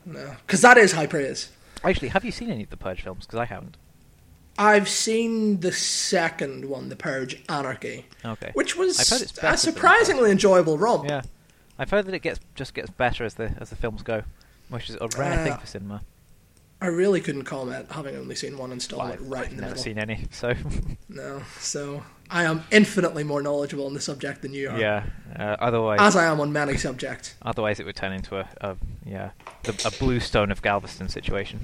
no, 0.06 0.36
because 0.46 0.62
that 0.62 0.78
is 0.78 0.92
high 0.94 1.08
praise. 1.08 1.50
Actually, 1.84 2.10
have 2.10 2.26
you 2.26 2.32
seen 2.32 2.50
any 2.50 2.64
of 2.64 2.70
the 2.70 2.78
Purge 2.78 3.02
films? 3.04 3.26
Because 3.26 3.40
I 3.40 3.46
haven't. 3.46 3.78
I've 4.58 4.88
seen 4.88 5.60
the 5.60 5.74
second 5.74 6.66
one, 6.70 6.88
The 6.88 6.96
Purge 6.96 7.44
Anarchy, 7.50 8.06
Okay. 8.24 8.52
which 8.54 8.78
was 8.78 8.98
I've 9.00 9.10
heard 9.10 9.22
it's 9.22 9.34
better 9.34 9.54
a 9.54 9.58
surprisingly 9.58 10.32
enjoyable 10.32 10.78
romp. 10.78 11.10
Yeah, 11.10 11.24
I've 11.78 11.90
heard 11.92 12.06
that 12.06 12.14
it 12.16 12.22
gets 12.22 12.40
just 12.56 12.74
gets 12.74 12.90
better 12.90 13.26
as 13.26 13.34
the 13.36 13.54
as 13.60 13.70
the 13.70 13.76
films 13.76 14.02
go, 14.02 14.24
which 14.70 14.90
is 14.90 14.96
a 15.02 15.08
rare 15.18 15.44
thing 15.44 15.54
Uh, 15.54 15.58
for 15.58 15.68
cinema. 15.68 16.02
I 16.82 16.88
really 16.88 17.22
couldn't 17.22 17.44
comment, 17.46 17.92
having 17.92 18.16
only 18.18 18.36
seen 18.36 18.58
one 18.58 18.72
installment 18.72 19.22
I've, 19.22 19.28
right 19.28 19.46
I've 19.46 19.52
in 19.52 19.56
the 19.58 19.62
never 19.62 19.72
middle. 19.76 19.84
seen 19.84 19.98
any, 19.98 20.26
so 20.32 20.54
No, 21.10 21.42
so 21.60 22.04
I 22.30 22.44
am 22.44 22.64
infinitely 22.72 23.24
more 23.24 23.42
knowledgeable 23.42 23.86
on 23.86 23.94
the 23.94 24.02
subject 24.02 24.42
than 24.42 24.54
you 24.54 24.70
are. 24.70 24.78
yeah. 24.80 25.06
Uh, 25.38 25.56
otherwise, 25.60 26.00
As 26.02 26.16
I 26.16 26.26
am 26.26 26.40
on 26.42 26.52
many 26.54 26.78
subjects. 26.78 27.36
otherwise 27.42 27.80
it 27.80 27.86
would 27.86 27.96
turn 27.96 28.12
into 28.14 28.38
a, 28.38 28.48
a 28.62 28.76
yeah 29.06 29.32
the, 29.64 29.72
a 29.86 29.92
Bluestone 30.00 30.52
of 30.52 30.62
Galveston 30.62 31.10
situation. 31.10 31.60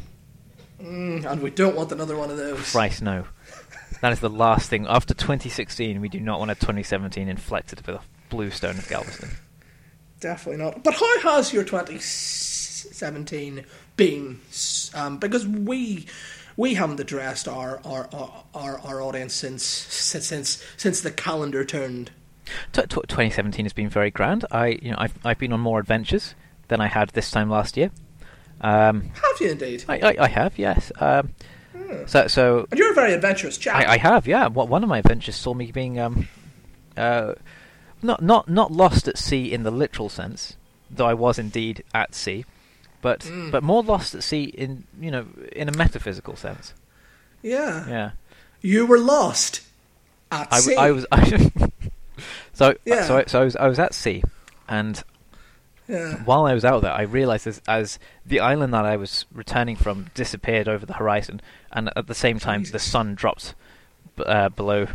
Mm, 0.82 1.26
and 1.30 1.42
we 1.42 1.50
don't 1.52 1.76
want 1.76 1.92
another 1.92 2.16
one 2.18 2.32
of 2.32 2.38
those. 2.38 2.72
Christ 2.72 3.02
no, 3.04 3.26
that 4.02 4.12
is 4.14 4.20
the 4.22 4.30
last 4.30 4.70
thing. 4.70 4.88
After 4.88 5.14
2016, 5.14 6.02
we 6.02 6.10
do 6.10 6.20
not 6.20 6.40
want 6.40 6.50
a 6.52 6.56
2017 6.56 7.28
inflected 7.28 7.86
with 7.86 7.96
a 7.98 8.02
blue 8.30 8.50
stone 8.50 8.78
of 8.80 8.88
Galveston. 8.90 9.30
Definitely 10.20 10.64
not. 10.64 10.84
But 10.84 10.96
how 10.96 11.20
has 11.20 11.54
your 11.54 11.64
2017 11.64 13.66
been? 14.06 14.40
Um, 14.94 15.18
because 15.18 15.48
we 15.48 16.06
we 16.58 16.74
haven't 16.74 17.00
addressed 17.00 17.48
our 17.48 17.80
our, 17.86 18.10
our, 18.14 18.44
our, 18.54 18.80
our 18.80 19.02
audience 19.02 19.34
since 19.34 19.64
since 19.64 20.64
since 20.78 21.02
the 21.02 21.12
calendar 21.12 21.64
turned. 21.64 22.12
T- 22.74 22.82
t- 22.82 22.88
2017 22.88 23.66
has 23.66 23.74
been 23.74 23.90
very 23.90 24.12
grand. 24.12 24.46
I 24.52 24.80
you 24.82 24.92
know 24.92 24.98
I've 25.00 25.18
I've 25.24 25.38
been 25.38 25.54
on 25.54 25.60
more 25.60 25.80
adventures 25.80 26.36
than 26.68 26.82
I 26.82 26.88
had 26.88 27.10
this 27.10 27.30
time 27.32 27.50
last 27.50 27.78
year. 27.78 27.92
Um, 28.62 29.12
Have 29.14 29.42
you 29.42 29.50
indeed? 29.50 29.84
I, 29.90 30.00
I, 30.00 30.16
I 30.20 30.28
have, 30.28 30.58
yes. 30.58 30.92
Um, 31.00 31.34
So, 32.06 32.28
so 32.28 32.68
And 32.70 32.80
you're 32.80 32.92
a 32.92 32.96
very 32.96 33.14
adventurous 33.14 33.58
chap. 33.58 33.76
I, 33.76 33.94
I 33.94 33.98
have, 33.98 34.28
yeah. 34.28 34.48
One 34.48 34.84
of 34.84 34.88
my 34.88 35.00
adventures 35.00 35.36
saw 35.36 35.54
me 35.54 35.72
being 35.72 36.00
um, 36.00 36.28
uh, 36.96 37.34
not 38.02 38.22
not 38.22 38.48
not 38.48 38.72
lost 38.72 39.08
at 39.08 39.18
sea 39.18 39.52
in 39.52 39.64
the 39.64 39.72
literal 39.72 40.10
sense, 40.10 40.56
though 40.90 41.08
I 41.08 41.14
was 41.14 41.40
indeed 41.40 41.84
at 41.94 42.16
sea, 42.16 42.46
but 43.02 43.22
Mm. 43.22 43.52
but 43.52 43.64
more 43.64 43.84
lost 43.84 44.14
at 44.16 44.24
sea 44.24 44.44
in 44.46 44.84
you 45.00 45.12
know 45.12 45.26
in 45.52 45.68
a 45.70 45.78
metaphysical 45.78 46.36
sense. 46.36 46.74
yeah. 47.42 47.88
Yeah, 47.88 48.12
You 48.62 48.86
were 48.86 49.00
lost 49.00 49.62
at 50.32 50.48
I, 50.52 50.60
sea. 50.60 50.76
I 50.76 50.92
was. 50.92 51.06
I, 51.12 51.52
so 52.54 52.76
Yeah. 52.86 53.04
so 53.06 53.18
I, 53.18 53.24
so 53.26 53.42
I 53.42 53.44
was 53.44 53.56
I 53.56 53.68
was 53.68 53.80
at 53.80 53.94
sea, 53.94 54.24
and 54.68 55.04
Yeah. 55.88 56.16
while 56.24 56.46
I 56.46 56.54
was 56.54 56.64
out 56.64 56.82
there, 56.84 56.94
I 56.94 57.02
realized 57.02 57.48
as, 57.48 57.62
as 57.68 58.00
the 58.26 58.40
island 58.40 58.74
that 58.74 58.86
I 58.86 58.96
was 58.98 59.26
returning 59.34 59.76
from 59.76 60.08
disappeared 60.14 60.68
over 60.68 60.86
the 60.86 60.94
horizon, 60.94 61.42
and 61.72 61.90
at 61.96 62.08
the 62.08 62.16
same 62.16 62.40
time 62.40 62.64
the 62.64 62.80
sun 62.80 63.16
dropped 63.16 63.56
b- 64.16 64.24
uh, 64.26 64.50
below. 64.50 64.88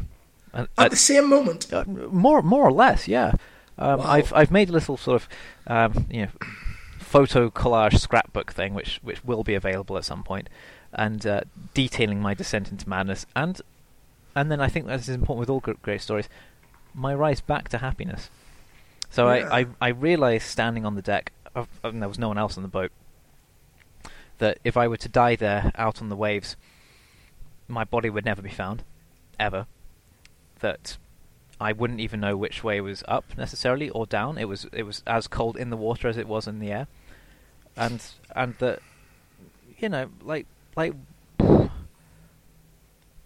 Uh, 0.54 0.66
At 0.78 0.90
the 0.90 0.96
same 0.96 1.28
moment. 1.28 1.70
uh, 1.72 1.84
more, 1.86 2.40
more 2.40 2.64
or 2.64 2.72
less, 2.72 3.06
yeah. 3.08 3.32
Um, 3.78 3.98
Wow. 3.98 4.06
I've 4.06 4.32
I've 4.32 4.50
made 4.50 4.70
a 4.70 4.72
little 4.72 4.96
sort 4.96 5.22
of 5.22 5.28
um, 5.66 6.06
you 6.10 6.22
know 6.22 6.28
photo 7.06 7.50
collage 7.50 7.98
scrapbook 7.98 8.52
thing, 8.52 8.74
which 8.74 9.00
which 9.02 9.24
will 9.24 9.44
be 9.44 9.54
available 9.54 9.96
at 9.96 10.04
some 10.04 10.22
point, 10.22 10.48
and 10.92 11.26
uh, 11.26 11.40
detailing 11.72 12.20
my 12.20 12.34
descent 12.34 12.70
into 12.70 12.88
madness, 12.88 13.26
and 13.34 13.60
and 14.34 14.50
then 14.50 14.60
I 14.60 14.68
think 14.68 14.86
this 14.86 15.08
is 15.08 15.14
important 15.14 15.40
with 15.40 15.50
all 15.50 15.60
great 15.60 16.02
stories, 16.02 16.28
my 16.94 17.14
rise 17.14 17.40
back 17.40 17.68
to 17.70 17.78
happiness. 17.78 18.28
So 19.10 19.32
Yeah. 19.32 19.48
I, 19.50 19.60
I 19.60 19.66
I 19.80 19.88
realized 19.88 20.46
standing 20.46 20.84
on 20.84 20.94
the 20.94 21.02
deck, 21.02 21.32
and 21.82 22.02
there 22.02 22.08
was 22.08 22.18
no 22.18 22.28
one 22.28 22.38
else 22.38 22.56
on 22.56 22.62
the 22.62 22.68
boat, 22.68 22.92
that 24.38 24.58
if 24.64 24.76
I 24.76 24.88
were 24.88 24.98
to 24.98 25.08
die 25.08 25.36
there 25.36 25.72
out 25.76 26.02
on 26.02 26.08
the 26.08 26.16
waves, 26.16 26.56
my 27.68 27.84
body 27.84 28.10
would 28.10 28.24
never 28.24 28.42
be 28.42 28.50
found, 28.50 28.82
ever. 29.38 29.66
That 30.60 30.98
I 31.60 31.72
wouldn't 31.72 32.00
even 32.00 32.20
know 32.20 32.36
which 32.36 32.62
way 32.62 32.80
was 32.80 33.02
up 33.08 33.36
necessarily 33.36 33.88
or 33.90 34.06
down. 34.06 34.38
It 34.38 34.48
was 34.48 34.66
it 34.72 34.82
was 34.82 35.02
as 35.06 35.26
cold 35.26 35.56
in 35.56 35.70
the 35.70 35.76
water 35.76 36.08
as 36.08 36.16
it 36.16 36.28
was 36.28 36.46
in 36.46 36.58
the 36.58 36.70
air, 36.70 36.86
and 37.76 38.02
and 38.34 38.54
that 38.58 38.80
you 39.78 39.88
know 39.88 40.10
like 40.22 40.46
like 40.76 40.94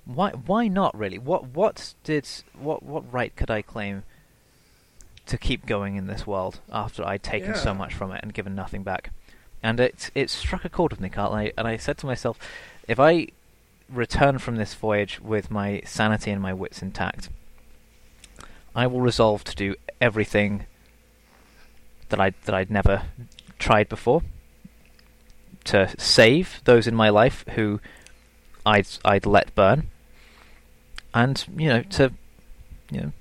why 0.05 0.31
why 0.31 0.69
not 0.69 0.97
really? 0.97 1.19
What 1.19 1.49
what 1.49 1.95
did 2.05 2.29
what 2.59 2.83
what 2.83 3.13
right 3.13 3.35
could 3.35 3.51
I 3.51 3.63
claim 3.63 4.05
to 5.27 5.39
keep 5.39 5.67
going 5.67 5.97
in 5.97 6.07
this 6.07 6.27
world 6.27 6.61
after 6.73 7.05
I'd 7.05 7.23
taken 7.23 7.55
so 7.55 7.75
much 7.75 7.95
from 7.95 8.11
it 8.13 8.21
and 8.23 8.35
given 8.35 8.55
nothing 8.55 8.83
back? 8.83 9.11
And 9.63 9.79
it 9.81 10.11
it 10.15 10.31
struck 10.31 10.65
a 10.65 10.69
chord 10.69 10.93
with 10.93 11.01
me, 11.01 11.09
Kyle. 11.09 11.33
And 11.33 11.49
I, 11.49 11.53
and 11.59 11.69
I 11.69 11.77
said 11.77 11.99
to 11.99 12.07
myself, 12.07 12.39
if 12.89 12.99
I 12.99 13.29
return 13.89 14.39
from 14.39 14.57
this 14.57 14.75
voyage 14.75 15.21
with 15.21 15.51
my 15.51 15.83
sanity 15.85 16.31
and 16.31 16.41
my 16.41 16.55
wits 16.55 16.81
intact, 16.81 17.29
I 18.75 18.87
will 18.87 19.01
resolve 19.01 19.45
to 19.45 19.55
do 19.57 19.75
everything 20.01 20.67
that 22.09 22.21
I 22.21 22.33
that 22.45 22.55
I'd 22.55 22.71
never 22.71 23.03
tried 23.59 23.89
before 23.89 24.23
to 25.65 25.93
save 25.99 26.61
those 26.65 26.87
in 26.87 26.95
my 26.95 27.09
life 27.09 27.45
who 27.51 27.81
I'd 28.65 28.87
I'd 29.05 29.27
let 29.27 29.55
burn, 29.55 29.89
and 31.15 31.45
you 31.57 31.69
know 31.69 31.83
to 31.83 32.13
you 32.91 33.01
know 33.01 33.13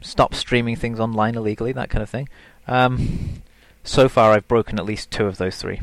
stop 0.00 0.34
streaming 0.34 0.76
things 0.76 1.00
online 1.00 1.34
illegally, 1.34 1.72
that 1.72 1.90
kind 1.90 2.02
of 2.02 2.10
thing. 2.10 2.28
Um, 2.66 3.42
so 3.84 4.08
far, 4.08 4.32
I've 4.32 4.46
broken 4.46 4.78
at 4.78 4.84
least 4.84 5.10
two 5.10 5.26
of 5.26 5.38
those 5.38 5.56
three. 5.56 5.80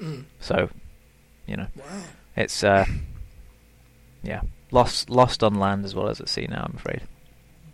Mm. 0.00 0.24
So, 0.40 0.70
you 1.46 1.56
know, 1.56 1.66
Wow. 1.76 2.02
it's 2.36 2.62
uh, 2.62 2.84
yeah, 4.22 4.42
lost 4.70 5.10
lost 5.10 5.42
on 5.42 5.54
land 5.56 5.84
as 5.84 5.94
well 5.94 6.08
as 6.08 6.20
at 6.20 6.28
sea 6.28 6.46
now. 6.48 6.64
I'm 6.68 6.76
afraid. 6.76 7.02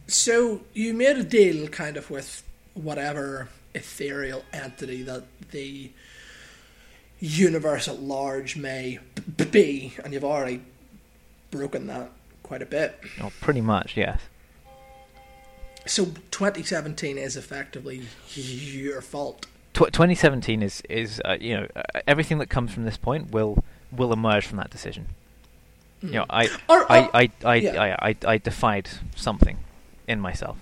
So 0.06 0.60
you 0.74 0.92
made 0.94 1.16
a 1.16 1.24
deal 1.24 1.68
kind 1.68 1.96
of 1.96 2.10
with 2.10 2.42
whatever 2.74 3.48
ethereal 3.74 4.44
entity 4.52 5.02
that 5.02 5.24
the 5.50 5.90
universe 7.20 7.88
at 7.88 8.00
large 8.00 8.56
may 8.56 8.98
b- 9.36 9.44
be, 9.44 9.94
and 10.04 10.12
you've 10.12 10.24
already 10.24 10.60
broken 11.50 11.86
that 11.86 12.10
quite 12.42 12.60
a 12.62 12.66
bit. 12.66 13.00
Oh, 13.22 13.32
pretty 13.40 13.60
much, 13.60 13.96
yes. 13.96 14.20
So 15.86 16.06
2017 16.30 17.18
is 17.18 17.36
effectively 17.36 18.02
your 18.34 19.00
fault. 19.00 19.46
Tw- 19.74 19.92
2017 19.92 20.62
is 20.62 20.82
is 20.88 21.20
uh, 21.24 21.36
you 21.40 21.56
know 21.56 21.66
uh, 21.76 21.82
everything 22.06 22.38
that 22.38 22.48
comes 22.48 22.72
from 22.72 22.84
this 22.84 22.96
point 22.96 23.30
will 23.32 23.62
will 23.92 24.12
emerge 24.12 24.46
from 24.46 24.58
that 24.58 24.70
decision. 24.70 25.06
You 26.00 26.10
know, 26.12 26.26
I 26.28 26.46
Or- 26.68 26.90
I, 26.92 27.00
or- 27.04 27.10
I, 27.16 27.30
I, 27.44 27.54
yeah. 27.56 27.96
I, 27.98 28.10
I, 28.10 28.16
I 28.26 28.38
defied 28.38 28.88
something 29.16 29.56
in 30.06 30.20
myself. 30.20 30.58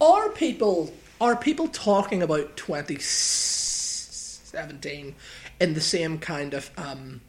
Are 0.00 0.28
people 0.30 0.92
are 1.20 1.36
people 1.36 1.68
talking 1.68 2.22
about 2.22 2.56
2017 2.56 5.14
in 5.60 5.74
the 5.74 5.80
same 5.80 6.18
kind 6.18 6.54
of 6.54 6.70
um, 6.78 7.20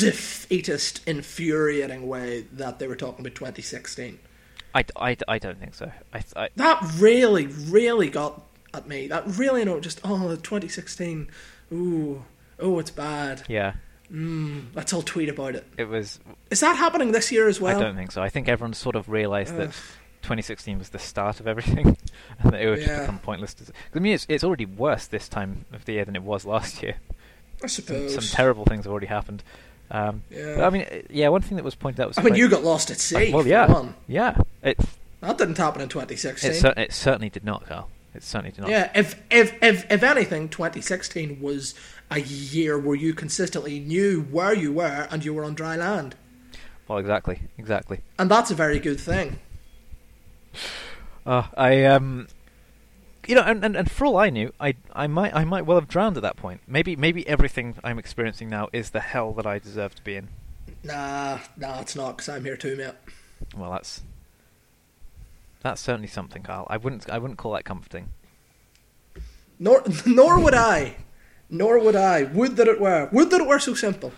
defeatist, 0.00 1.00
infuriating 1.06 2.06
way 2.06 2.42
that 2.52 2.78
they 2.78 2.86
were 2.86 2.96
talking 2.96 3.24
about 3.26 3.34
2016? 3.34 4.18
I, 4.74 4.84
I, 4.96 5.16
I 5.28 5.38
don't 5.38 5.58
think 5.58 5.74
so. 5.74 5.90
I, 6.12 6.22
I, 6.36 6.48
That 6.56 6.82
really, 6.98 7.46
really 7.46 8.10
got 8.10 8.42
at 8.72 8.88
me. 8.88 9.08
That 9.08 9.24
really, 9.26 9.60
you 9.60 9.66
know, 9.66 9.80
just 9.80 10.00
oh, 10.04 10.36
2016. 10.36 11.28
Ooh, 11.72 12.24
oh, 12.58 12.78
it's 12.78 12.90
bad. 12.90 13.42
yeah, 13.48 13.74
Mm, 14.12 14.66
let's 14.74 14.92
all 14.92 15.02
tweet 15.02 15.28
about 15.28 15.54
it. 15.54 15.66
it 15.78 15.88
was. 15.88 16.20
Is 16.50 16.60
that 16.60 16.76
happening 16.76 17.12
this 17.12 17.32
year 17.32 17.48
as 17.48 17.60
well? 17.60 17.76
I 17.76 17.80
don't 17.80 17.96
think 17.96 18.12
so. 18.12 18.22
I 18.22 18.28
think 18.28 18.48
everyone 18.48 18.74
sort 18.74 18.96
of 18.96 19.08
realised 19.08 19.56
that 19.56 19.70
2016 20.22 20.78
was 20.78 20.90
the 20.90 20.98
start 20.98 21.40
of 21.40 21.46
everything, 21.48 21.96
and 22.38 22.52
that 22.52 22.60
it 22.60 22.68
would 22.68 22.80
just 22.80 23.00
become 23.00 23.18
pointless. 23.18 23.54
To, 23.54 23.64
I 23.94 23.98
mean, 23.98 24.12
it's 24.14 24.26
it's 24.28 24.44
already 24.44 24.66
worse 24.66 25.06
this 25.06 25.28
time 25.28 25.64
of 25.72 25.84
the 25.86 25.94
year 25.94 26.04
than 26.04 26.16
it 26.16 26.22
was 26.22 26.44
last 26.44 26.82
year. 26.82 26.96
I 27.62 27.66
some, 27.66 27.68
suppose. 27.84 28.14
some 28.14 28.24
terrible 28.24 28.64
things 28.64 28.84
have 28.84 28.90
already 28.92 29.06
happened. 29.06 29.42
Um, 29.90 30.22
Yeah. 30.30 30.54
but 30.56 30.64
I 30.64 30.70
mean, 30.70 30.82
uh, 30.82 30.96
yeah, 31.10 31.28
one 31.28 31.42
thing 31.42 31.56
that 31.56 31.64
was 31.64 31.74
pointed 31.74 32.00
out 32.00 32.08
was 32.08 32.18
I 32.18 32.22
mean, 32.22 32.34
you 32.34 32.48
got 32.48 32.62
lost 32.64 32.90
at 32.90 32.98
sea. 32.98 33.32
well, 33.32 33.46
yeah, 33.46 33.90
yeah, 34.08 34.36
it 34.62 34.78
That 35.20 35.38
didn't 35.38 35.56
happen 35.58 35.80
in 35.82 35.88
2016. 35.88 36.50
it, 36.50 36.54
cer- 36.54 36.74
it 36.76 36.92
certainly 36.92 37.30
did 37.30 37.44
not, 37.44 37.66
Kyle. 37.66 37.88
It 38.14 38.22
certainly 38.22 38.52
did 38.52 38.60
not. 38.62 38.70
Yeah, 38.70 38.90
if 38.94 39.20
if 39.30 39.54
if 39.62 39.90
if 39.90 40.02
anything, 40.02 40.48
2016 40.48 41.40
was 41.40 41.74
a 42.14 42.20
year 42.20 42.78
where 42.78 42.96
you 42.96 43.12
consistently 43.14 43.80
knew 43.80 44.22
where 44.30 44.54
you 44.54 44.72
were 44.72 45.08
and 45.10 45.24
you 45.24 45.34
were 45.34 45.44
on 45.44 45.54
dry 45.54 45.76
land, 45.76 46.14
Well, 46.88 46.98
exactly, 46.98 47.40
exactly. 47.58 48.00
and 48.18 48.30
that's 48.30 48.50
a 48.50 48.54
very 48.54 48.78
good 48.78 49.00
thing. 49.00 49.38
Uh, 51.26 51.44
I 51.56 51.84
um, 51.84 52.28
you 53.26 53.34
know, 53.34 53.42
and, 53.42 53.64
and, 53.64 53.76
and 53.76 53.90
for 53.90 54.04
all 54.06 54.16
I 54.16 54.30
knew, 54.30 54.52
I 54.60 54.74
I 54.92 55.06
might 55.06 55.34
I 55.34 55.44
might 55.44 55.66
well 55.66 55.78
have 55.78 55.88
drowned 55.88 56.16
at 56.16 56.22
that 56.22 56.36
point. 56.36 56.60
Maybe 56.66 56.96
maybe 56.96 57.26
everything 57.26 57.76
I'm 57.82 57.98
experiencing 57.98 58.48
now 58.50 58.68
is 58.72 58.90
the 58.90 59.00
hell 59.00 59.32
that 59.34 59.46
I 59.46 59.58
deserve 59.58 59.94
to 59.96 60.02
be 60.02 60.16
in. 60.16 60.28
Nah, 60.82 61.38
nah, 61.56 61.80
it's 61.80 61.96
not 61.96 62.16
because 62.16 62.28
I'm 62.28 62.44
here 62.44 62.56
too, 62.56 62.76
mate. 62.76 62.92
Well, 63.56 63.70
that's 63.70 64.02
that's 65.62 65.80
certainly 65.80 66.08
something, 66.08 66.42
Kyle. 66.42 66.66
I 66.68 66.76
wouldn't 66.76 67.08
I 67.08 67.18
wouldn't 67.18 67.38
call 67.38 67.52
that 67.52 67.64
comforting. 67.64 68.10
Nor 69.58 69.82
nor 70.06 70.38
would 70.38 70.54
I, 70.54 70.96
nor 71.50 71.78
would 71.78 71.96
I. 71.96 72.24
Would 72.24 72.56
that 72.56 72.68
it 72.68 72.80
were. 72.80 73.08
Would 73.12 73.30
that 73.30 73.40
it 73.40 73.46
were 73.46 73.58
so 73.58 73.74
simple. 73.74 74.12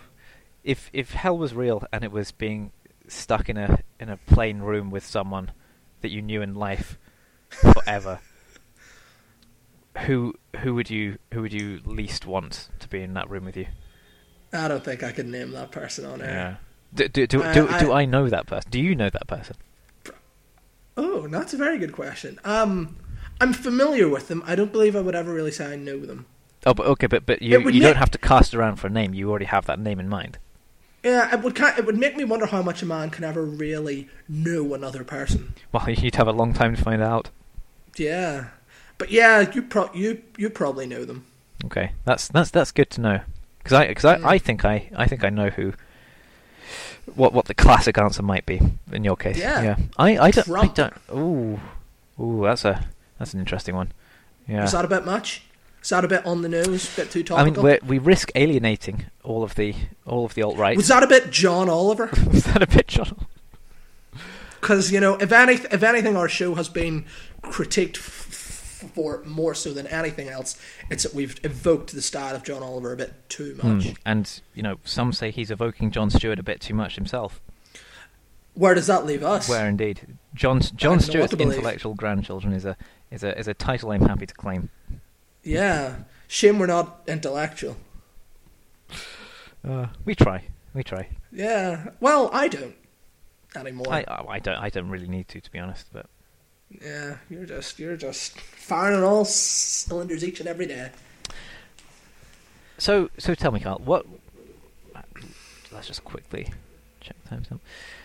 If 0.63 0.89
if 0.93 1.11
hell 1.11 1.37
was 1.37 1.53
real 1.53 1.83
and 1.93 2.03
it 2.03 2.11
was 2.11 2.31
being 2.31 2.71
stuck 3.07 3.47
in 3.49 3.57
a 3.57 3.79
in 3.99 4.09
a 4.09 4.17
plain 4.17 4.59
room 4.59 4.89
with 4.91 5.05
someone 5.05 5.51
that 6.01 6.09
you 6.09 6.21
knew 6.21 6.41
in 6.41 6.55
life 6.55 6.97
forever, 7.49 8.19
who 10.05 10.33
who 10.57 10.75
would 10.75 10.89
you 10.89 11.17
who 11.33 11.41
would 11.41 11.53
you 11.53 11.79
least 11.85 12.25
want 12.25 12.69
to 12.79 12.87
be 12.87 13.01
in 13.01 13.13
that 13.13 13.29
room 13.29 13.45
with 13.45 13.57
you? 13.57 13.67
I 14.53 14.67
don't 14.67 14.83
think 14.83 15.03
I 15.03 15.11
could 15.11 15.27
name 15.27 15.51
that 15.51 15.71
person 15.71 16.05
on 16.05 16.21
air. 16.21 16.59
Do 16.93 17.07
do 17.07 17.27
do, 17.27 17.43
I- 17.43 17.53
do, 17.53 17.67
I- 17.67 17.79
do 17.79 17.91
I 17.91 18.05
know 18.05 18.29
that 18.29 18.47
person? 18.47 18.69
Do 18.71 18.79
you 18.79 18.95
know 18.95 19.09
that 19.09 19.27
person? 19.27 19.55
Oh, 20.95 21.27
that's 21.27 21.53
a 21.53 21.57
very 21.57 21.77
good 21.77 21.91
question. 21.93 22.39
Um, 22.43 22.97
I'm 23.39 23.53
familiar 23.53 24.09
with 24.09 24.29
them. 24.29 24.41
I 24.47 24.55
don't 24.55 24.71
believe 24.71 24.95
I 24.95 25.01
would 25.01 25.13
ever 25.15 25.31
really 25.31 25.51
say 25.51 25.73
I 25.73 25.75
know 25.75 25.99
them. 25.99 26.25
Oh, 26.65 26.73
but 26.73 26.85
okay, 26.87 27.07
but 27.07 27.25
but 27.25 27.41
you 27.41 27.59
you 27.69 27.81
don't 27.81 27.95
have 27.97 28.11
to 28.11 28.17
cast 28.17 28.53
around 28.53 28.77
for 28.77 28.87
a 28.87 28.89
name. 28.89 29.13
You 29.13 29.29
already 29.29 29.45
have 29.45 29.65
that 29.67 29.79
name 29.79 29.99
in 29.99 30.09
mind. 30.09 30.37
Yeah, 31.03 31.33
it 31.33 31.41
would 31.41 31.57
it 31.59 31.85
would 31.85 31.97
make 31.97 32.17
me 32.17 32.23
wonder 32.25 32.47
how 32.47 32.61
much 32.61 32.81
a 32.81 32.85
man 32.85 33.09
can 33.11 33.23
ever 33.23 33.43
really 33.45 34.09
know 34.27 34.73
another 34.73 35.03
person. 35.03 35.53
Well, 35.71 35.89
you'd 35.89 36.15
have 36.15 36.27
a 36.27 36.31
long 36.33 36.53
time 36.53 36.75
to 36.75 36.81
find 36.81 37.01
out. 37.01 37.29
Yeah, 37.95 38.47
but 38.97 39.11
yeah, 39.11 39.49
you 39.53 39.61
pro- 39.61 39.93
you 39.93 40.21
you 40.37 40.49
probably 40.49 40.85
know 40.87 41.05
them. 41.05 41.25
Okay, 41.65 41.91
that's 42.05 42.27
that's 42.27 42.51
that's 42.51 42.71
good 42.71 42.89
to 42.91 43.01
know. 43.01 43.19
Because 43.59 43.73
I 43.73 43.87
because 43.87 44.05
I, 44.05 44.17
Mm. 44.17 44.25
I 44.25 44.37
think 44.37 44.65
I 44.65 44.89
I 44.95 45.07
think 45.07 45.23
I 45.23 45.29
know 45.29 45.49
who. 45.49 45.73
What 47.15 47.31
what 47.31 47.45
the 47.45 47.53
classic 47.53 47.97
answer 47.97 48.21
might 48.21 48.45
be 48.45 48.59
in 48.91 49.03
your 49.05 49.15
case? 49.15 49.37
Yeah. 49.37 49.61
yeah. 49.61 49.75
I 49.97 50.17
I 50.17 50.31
don't 50.31 50.49
I 50.49 50.67
Trump. 50.67 50.75
don't. 50.75 50.93
Ooh, 51.13 51.59
ooh, 52.21 52.41
that's 52.43 52.65
a 52.65 52.85
that's 53.17 53.33
an 53.33 53.39
interesting 53.39 53.75
one. 53.75 53.93
Yeah. 54.47 54.63
Is 54.65 54.73
that 54.73 54.83
a 54.83 54.87
bit 54.89 55.05
much? 55.05 55.43
Is 55.87 55.91
that 55.91 56.03
a 56.03 56.07
bit 56.09 56.25
on 56.25 56.41
the 56.41 56.49
nose? 56.49 56.91
A 56.91 56.95
bit 56.97 57.11
too 57.11 57.23
topical? 57.23 57.65
I 57.65 57.69
mean, 57.69 57.79
we 57.87 57.97
risk 57.97 58.29
alienating 58.35 59.05
all 59.23 59.41
of 59.41 59.55
the 59.55 59.73
all 60.05 60.25
of 60.25 60.33
the 60.33 60.41
alt 60.41 60.57
right. 60.57 60.75
Was 60.75 60.89
that 60.89 61.01
a 61.01 61.07
bit 61.07 61.31
John 61.31 61.69
Oliver? 61.69 62.09
Was 62.27 62.43
that 62.43 62.61
a 62.61 62.67
bit, 62.67 62.89
John? 62.89 63.25
Because 64.59 64.91
you 64.91 64.99
know, 64.99 65.15
if 65.15 65.31
any 65.31 65.53
if 65.53 65.83
anything, 65.83 66.17
our 66.17 66.27
show 66.27 66.55
has 66.55 66.67
been 66.67 67.05
critiqued 67.41 67.95
f- 67.95 68.91
for 68.93 69.23
more 69.23 69.55
so 69.55 69.71
than 69.71 69.87
anything 69.87 70.27
else. 70.27 70.59
It's 70.89 71.03
that 71.03 71.13
we've 71.13 71.39
evoked 71.45 71.93
the 71.93 72.01
style 72.01 72.35
of 72.35 72.43
John 72.43 72.61
Oliver 72.61 72.91
a 72.91 72.97
bit 72.97 73.13
too 73.29 73.57
much. 73.63 73.85
Hmm. 73.85 73.93
And 74.05 74.41
you 74.55 74.63
know, 74.63 74.79
some 74.83 75.13
say 75.13 75.31
he's 75.31 75.51
evoking 75.51 75.91
Jon 75.91 76.09
Stewart 76.09 76.37
a 76.37 76.43
bit 76.43 76.59
too 76.59 76.73
much 76.73 76.95
himself. 76.95 77.39
Where 78.55 78.75
does 78.75 78.87
that 78.87 79.05
leave 79.05 79.23
us? 79.23 79.47
Where 79.47 79.69
indeed, 79.69 80.17
John 80.33 80.59
John 80.59 80.97
don't 80.97 81.13
know 81.13 81.21
what 81.21 81.29
Stewart's 81.29 81.33
intellectual 81.35 81.93
grandchildren 81.93 82.51
is 82.51 82.65
a 82.65 82.75
is 83.09 83.23
a 83.23 83.39
is 83.39 83.47
a 83.47 83.53
title 83.53 83.91
I'm 83.91 84.01
happy 84.01 84.25
to 84.25 84.33
claim. 84.33 84.69
Yeah, 85.47 85.95
shame 86.27 86.59
we're 86.59 86.67
not 86.67 87.01
intellectual. 87.07 87.77
Uh, 89.67 89.87
we 90.05 90.15
try, 90.15 90.43
we 90.73 90.83
try. 90.83 91.09
Yeah, 91.31 91.89
well, 91.99 92.29
I 92.33 92.47
don't 92.47 92.75
anymore. 93.55 93.87
I 93.89 94.03
I 94.07 94.23
I 94.35 94.39
don't 94.39 94.57
I 94.57 94.69
don't 94.69 94.89
really 94.89 95.07
need 95.07 95.27
to 95.29 95.41
to 95.41 95.51
be 95.51 95.59
honest, 95.59 95.87
but 95.91 96.05
Yeah, 96.81 97.17
you're 97.29 97.45
just 97.45 97.79
you're 97.79 97.97
just 97.97 98.39
firing 98.39 98.97
on 98.97 99.03
all 99.03 99.25
cylinders 99.25 100.23
each 100.23 100.39
and 100.39 100.47
every 100.49 100.65
day. 100.67 100.91
so 102.77 103.09
so 103.17 103.33
tell 103.35 103.51
me, 103.51 103.59
Kyle, 103.59 103.81
what? 103.83 104.05
Let's 105.71 105.87
just 105.87 106.03
quickly 106.03 106.51
check 107.01 107.15
timestamp. 107.29 107.59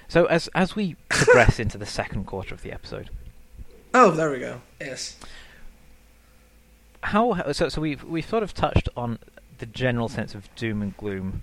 So 0.09 0.26
as 0.26 0.48
as 0.55 0.74
we 0.76 0.96
progress 1.09 1.59
into 1.64 1.78
the 1.78 1.87
second 1.87 2.24
quarter 2.26 2.55
of 2.55 2.62
the 2.62 2.72
episode, 2.72 3.11
Oh, 3.94 4.11
there 4.11 4.31
we 4.31 4.38
go. 4.38 4.61
Yes. 4.81 5.16
How 7.02 7.52
so 7.52 7.68
so 7.68 7.80
we've 7.80 8.02
we've 8.04 8.26
sort 8.28 8.42
of 8.42 8.54
touched 8.54 8.88
on 8.96 9.18
the 9.58 9.66
general 9.66 10.08
sense 10.08 10.34
of 10.34 10.52
doom 10.56 10.82
and 10.82 10.96
gloom, 10.96 11.42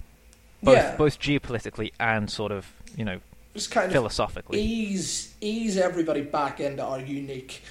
both 0.64 0.76
Yeah. 0.78 0.96
both 0.96 1.20
geopolitically 1.20 1.92
and 2.00 2.30
sort 2.30 2.52
of 2.52 2.72
you 2.98 3.06
know 3.06 3.20
Just 3.54 3.72
kind 3.72 3.88
of 3.88 3.92
philosophically. 3.94 4.62
ease 4.62 5.34
ease 5.42 5.78
everybody 5.78 6.22
back 6.22 6.60
into 6.60 6.84
our 6.84 7.00
unique 7.00 7.62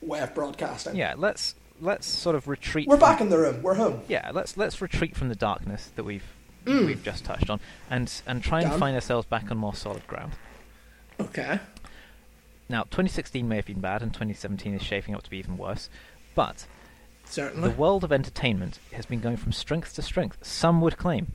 way 0.00 0.20
of 0.20 0.34
broadcasting. 0.34 0.96
Yeah, 0.96 1.14
let's 1.16 1.54
let's 1.80 2.06
sort 2.06 2.36
of 2.36 2.48
retreat. 2.48 2.86
We're 2.88 2.96
from- 2.96 3.00
back 3.08 3.20
in 3.20 3.28
the 3.28 3.38
room. 3.38 3.62
We're 3.62 3.74
home. 3.74 4.02
Yeah, 4.08 4.30
let's 4.32 4.56
let's 4.56 4.80
retreat 4.80 5.16
from 5.16 5.28
the 5.28 5.34
darkness 5.36 5.90
that 5.96 6.04
we've 6.04 6.24
Mm. 6.64 6.86
we've 6.86 7.02
just 7.02 7.24
touched 7.24 7.50
on, 7.50 7.58
and 7.90 8.12
and 8.24 8.40
try 8.40 8.62
and 8.62 8.72
find 8.78 8.94
ourselves 8.94 9.26
back 9.26 9.50
on 9.50 9.56
more 9.58 9.74
solid 9.74 10.06
ground. 10.06 10.32
Okay. 11.18 11.58
Now, 12.68 12.84
2016 12.84 13.48
may 13.48 13.56
have 13.56 13.66
been 13.66 13.80
bad, 13.80 14.00
and 14.00 14.12
2017 14.14 14.72
is 14.74 14.82
shaping 14.82 15.14
up 15.14 15.22
to 15.24 15.30
be 15.30 15.38
even 15.38 15.58
worse, 15.58 15.90
but 16.36 16.66
Certainly. 17.24 17.68
the 17.70 17.74
world 17.74 18.04
of 18.04 18.12
entertainment 18.12 18.78
has 18.92 19.06
been 19.06 19.20
going 19.20 19.36
from 19.36 19.52
strength 19.52 19.94
to 19.94 20.02
strength. 20.02 20.38
Some 20.42 20.80
would 20.82 20.96
claim. 20.98 21.32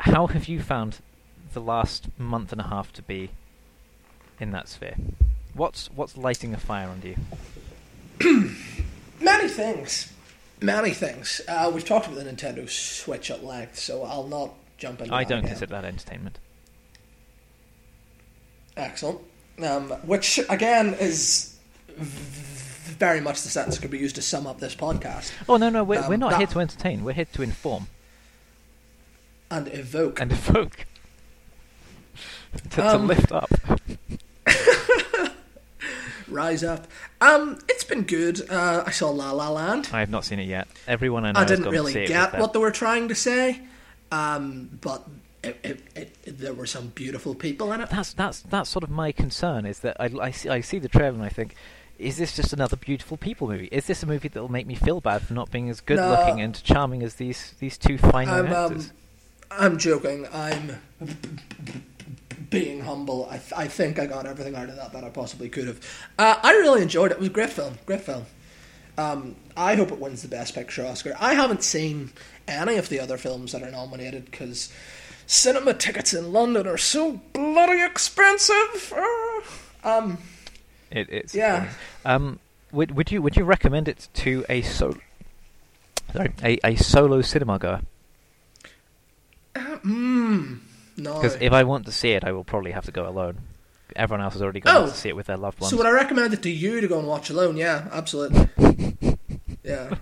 How 0.00 0.26
have 0.26 0.46
you 0.48 0.60
found 0.60 0.98
the 1.52 1.60
last 1.60 2.08
month 2.18 2.52
and 2.52 2.60
a 2.60 2.64
half 2.64 2.92
to 2.94 3.02
be 3.02 3.30
in 4.40 4.50
that 4.50 4.68
sphere? 4.68 4.96
What's 5.54 5.88
what's 5.92 6.16
lighting 6.16 6.52
a 6.52 6.58
fire 6.58 6.88
under 6.88 7.08
you? 7.08 7.16
Many 9.20 9.48
things. 9.48 10.12
Many 10.60 10.90
things. 10.90 11.40
Uh, 11.48 11.70
we've 11.72 11.84
talked 11.84 12.06
about 12.06 12.22
the 12.22 12.30
Nintendo 12.30 12.68
Switch 12.68 13.30
at 13.30 13.44
length, 13.44 13.78
so 13.78 14.04
I'll 14.04 14.26
not 14.26 14.52
jump 14.78 15.00
in. 15.00 15.10
I 15.10 15.24
don't 15.24 15.38
again. 15.38 15.50
consider 15.50 15.72
that 15.72 15.84
entertainment. 15.84 16.38
Excellent. 18.76 19.20
Um, 19.62 19.90
which, 20.04 20.38
again, 20.50 20.94
is 20.94 21.55
very 21.96 23.20
much 23.20 23.42
the 23.42 23.48
sentence 23.48 23.78
could 23.78 23.90
be 23.90 23.98
used 23.98 24.14
to 24.16 24.22
sum 24.22 24.46
up 24.46 24.58
this 24.60 24.74
podcast 24.74 25.32
Oh 25.48 25.56
no 25.56 25.68
no, 25.70 25.82
we're 25.84 26.00
Um, 26.00 26.08
we're 26.08 26.16
not 26.16 26.30
that- 26.30 26.38
here 26.38 26.46
to 26.48 26.60
entertain. 26.60 27.04
We're 27.04 27.12
here 27.14 27.26
to 27.32 27.42
inform 27.42 27.88
and 29.50 29.68
evoke. 29.72 30.20
and 30.20 30.32
evoke. 30.32 30.86
to, 32.56 32.68
to 32.70 32.86
Um, 32.96 33.06
lift 33.06 33.30
up. 33.32 33.50
Rise 36.28 36.64
up. 36.64 36.88
Um, 37.20 37.58
it's 37.68 37.84
been 37.84 38.02
good. 38.02 38.50
Uh, 38.50 38.82
I 38.84 38.90
saw 38.90 39.10
La 39.10 39.30
La 39.30 39.48
Land. 39.48 39.90
I 39.92 40.00
have 40.00 40.10
not 40.10 40.24
seen 40.24 40.40
it 40.40 40.48
yet. 40.48 40.66
Everyone 40.88 41.24
I 41.24 41.30
know 41.30 41.38
I 41.40 41.44
didn't 41.44 41.70
really 41.70 41.92
to 41.92 42.06
get 42.06 42.36
what 42.38 42.52
they 42.52 42.58
were 42.58 42.72
trying 42.72 43.06
to 43.08 43.14
say, 43.14 43.60
um, 44.10 44.76
but 44.80 45.06
it, 45.44 45.56
it, 45.62 45.80
it, 46.24 46.38
there 46.38 46.52
were 46.52 46.66
some 46.66 46.88
beautiful 46.88 47.36
people 47.36 47.72
in 47.72 47.80
it. 47.80 47.90
That's 47.90 48.12
that's 48.12 48.40
that's 48.40 48.68
sort 48.68 48.82
of 48.82 48.90
my 48.90 49.12
concern. 49.12 49.64
Is 49.66 49.78
that 49.80 49.96
I, 50.00 50.10
I 50.20 50.30
see 50.32 50.48
I 50.48 50.60
see 50.62 50.80
the 50.80 50.88
trailer 50.88 51.14
and 51.14 51.22
I 51.22 51.28
think, 51.28 51.54
is 51.98 52.16
this 52.18 52.36
just 52.36 52.52
another 52.52 52.76
beautiful 52.76 53.16
people 53.16 53.48
movie? 53.48 53.68
Is 53.72 53.86
this 53.86 54.02
a 54.02 54.06
movie 54.06 54.28
that 54.28 54.40
will 54.40 54.50
make 54.50 54.66
me 54.66 54.74
feel 54.74 55.00
bad 55.00 55.22
for 55.22 55.34
not 55.34 55.50
being 55.50 55.68
as 55.70 55.80
good 55.80 55.96
No. 55.96 56.10
looking 56.10 56.40
and 56.40 56.62
charming 56.62 57.02
as 57.02 57.14
these 57.14 57.54
these 57.58 57.78
two 57.78 57.98
fine 57.98 58.28
I'm, 58.28 58.46
um, 58.46 58.52
actors? 58.72 58.92
I'm 59.50 59.78
joking. 59.78 60.26
I'm 60.32 60.78
being 62.50 62.80
humble. 62.80 63.26
I, 63.30 63.38
th- 63.38 63.52
I 63.56 63.66
think 63.68 63.98
I 63.98 64.06
got 64.06 64.26
everything 64.26 64.54
out 64.54 64.68
of 64.68 64.76
that 64.76 64.92
that 64.92 65.04
I 65.04 65.10
possibly 65.10 65.48
could 65.48 65.66
have. 65.66 65.80
Uh, 66.18 66.38
I 66.42 66.52
really 66.52 66.82
enjoyed 66.82 67.10
it. 67.10 67.14
It 67.14 67.20
was 67.20 67.28
a 67.28 67.32
great 67.32 67.50
film. 67.50 67.78
Great 67.86 68.02
film. 68.02 68.26
Um, 68.98 69.36
I 69.56 69.74
hope 69.74 69.90
it 69.90 69.98
wins 69.98 70.22
the 70.22 70.28
Best 70.28 70.54
Picture 70.54 70.86
Oscar. 70.86 71.14
I 71.20 71.34
haven't 71.34 71.62
seen 71.62 72.12
any 72.48 72.76
of 72.76 72.88
the 72.88 72.98
other 73.00 73.18
films 73.18 73.52
that 73.52 73.62
are 73.62 73.70
nominated 73.70 74.26
because 74.26 74.72
cinema 75.26 75.74
tickets 75.74 76.14
in 76.14 76.32
London 76.32 76.66
are 76.66 76.78
so 76.78 77.20
bloody 77.32 77.82
expensive. 77.82 78.92
Uh, 78.96 79.40
um, 79.88 80.18
It, 80.96 81.08
it's 81.10 81.34
yeah. 81.34 81.68
Um, 82.04 82.38
would 82.72 82.92
would 82.96 83.12
you 83.12 83.20
would 83.22 83.36
you 83.36 83.44
recommend 83.44 83.86
it 83.88 84.08
to 84.14 84.44
a 84.48 84.62
so 84.62 84.96
sorry 86.12 86.32
a, 86.42 86.58
a 86.64 86.74
solo 86.76 87.20
cinema 87.20 87.58
goer? 87.58 87.80
mm, 89.54 90.58
no. 90.96 91.14
Because 91.14 91.36
if 91.40 91.52
I 91.52 91.64
want 91.64 91.86
to 91.86 91.92
see 91.92 92.10
it, 92.12 92.24
I 92.24 92.32
will 92.32 92.44
probably 92.44 92.72
have 92.72 92.84
to 92.86 92.92
go 92.92 93.06
alone. 93.08 93.38
Everyone 93.94 94.22
else 94.24 94.34
has 94.34 94.42
already 94.42 94.60
gone 94.60 94.76
Oh. 94.76 94.86
to 94.86 94.94
see 94.94 95.08
it 95.08 95.16
with 95.16 95.26
their 95.26 95.36
loved 95.36 95.60
ones. 95.60 95.70
So 95.70 95.76
would 95.76 95.86
I 95.86 95.90
recommend 95.90 96.34
it 96.34 96.42
to 96.42 96.50
you 96.50 96.80
to 96.80 96.88
go 96.88 96.98
and 96.98 97.06
watch 97.06 97.30
alone? 97.30 97.56
Yeah, 97.56 97.88
absolutely. 97.92 98.48
yeah. 99.62 99.94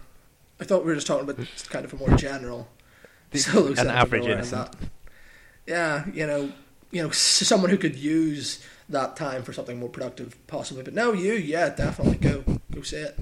I 0.61 0.65
thought 0.65 0.85
we 0.85 0.91
were 0.91 0.95
just 0.95 1.07
talking 1.07 1.29
about 1.29 1.47
kind 1.69 1.85
of 1.85 1.93
a 1.93 1.97
more 1.97 2.17
general 2.17 2.69
solo 3.35 3.73
an 3.73 3.89
average 3.89 4.25
innocent. 4.27 4.71
that. 4.73 4.89
Yeah, 5.67 6.05
you 6.13 6.27
know, 6.27 6.53
you 6.95 7.03
know, 7.03 7.11
someone 7.11 7.71
who 7.71 7.77
could 7.77 7.97
use 7.97 8.65
that 8.89 9.17
time 9.17 9.43
for 9.43 9.53
something 9.53 9.79
more 9.79 9.89
productive, 9.89 10.37
possibly. 10.47 10.83
But 10.83 10.95
no, 10.95 11.13
you, 11.13 11.33
yeah, 11.35 11.69
definitely 11.71 12.17
go, 12.17 12.45
go 12.73 12.83
see 12.83 12.97
it. 12.99 13.19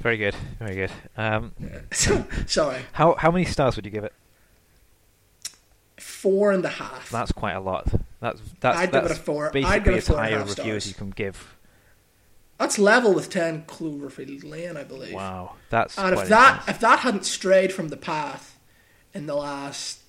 Very 0.00 0.16
good, 0.16 0.34
very 0.58 0.74
good. 0.74 0.90
Um, 1.16 1.52
Yeah. 1.60 2.24
Sorry, 2.46 2.82
how 2.92 3.14
how 3.14 3.30
many 3.30 3.44
stars 3.44 3.76
would 3.76 3.84
you 3.84 3.90
give 3.92 4.04
it? 4.04 4.12
four 5.98 6.52
and 6.52 6.64
a 6.64 6.68
half. 6.68 7.10
That's 7.10 7.32
quite 7.32 7.52
a 7.52 7.60
lot. 7.60 7.86
That's 8.20 8.40
that's 8.60 8.78
I'd 8.78 8.92
give 8.92 9.04
it 9.04 9.10
a 9.10 9.14
four. 9.14 9.46
I'd 9.46 9.52
basically 9.52 9.80
give 9.80 9.94
it 9.94 9.96
as 9.98 10.06
four 10.08 10.16
high 10.16 10.28
a 10.30 10.44
review 10.44 10.74
as 10.74 10.86
you 10.88 10.94
can 10.94 11.10
give. 11.10 11.56
That's 12.58 12.78
level 12.78 13.12
with 13.14 13.30
ten 13.30 13.62
Cloverfield 13.64 14.48
Lane, 14.48 14.76
I 14.76 14.84
believe. 14.84 15.14
Wow, 15.14 15.54
that's 15.70 15.98
And 15.98 16.16
if 16.18 16.28
that 16.28 16.60
intense. 16.60 16.68
if 16.68 16.80
that 16.80 16.98
hadn't 17.00 17.24
strayed 17.24 17.72
from 17.72 17.88
the 17.88 17.96
path 17.96 18.58
in 19.14 19.26
the 19.26 19.34
last 19.34 20.01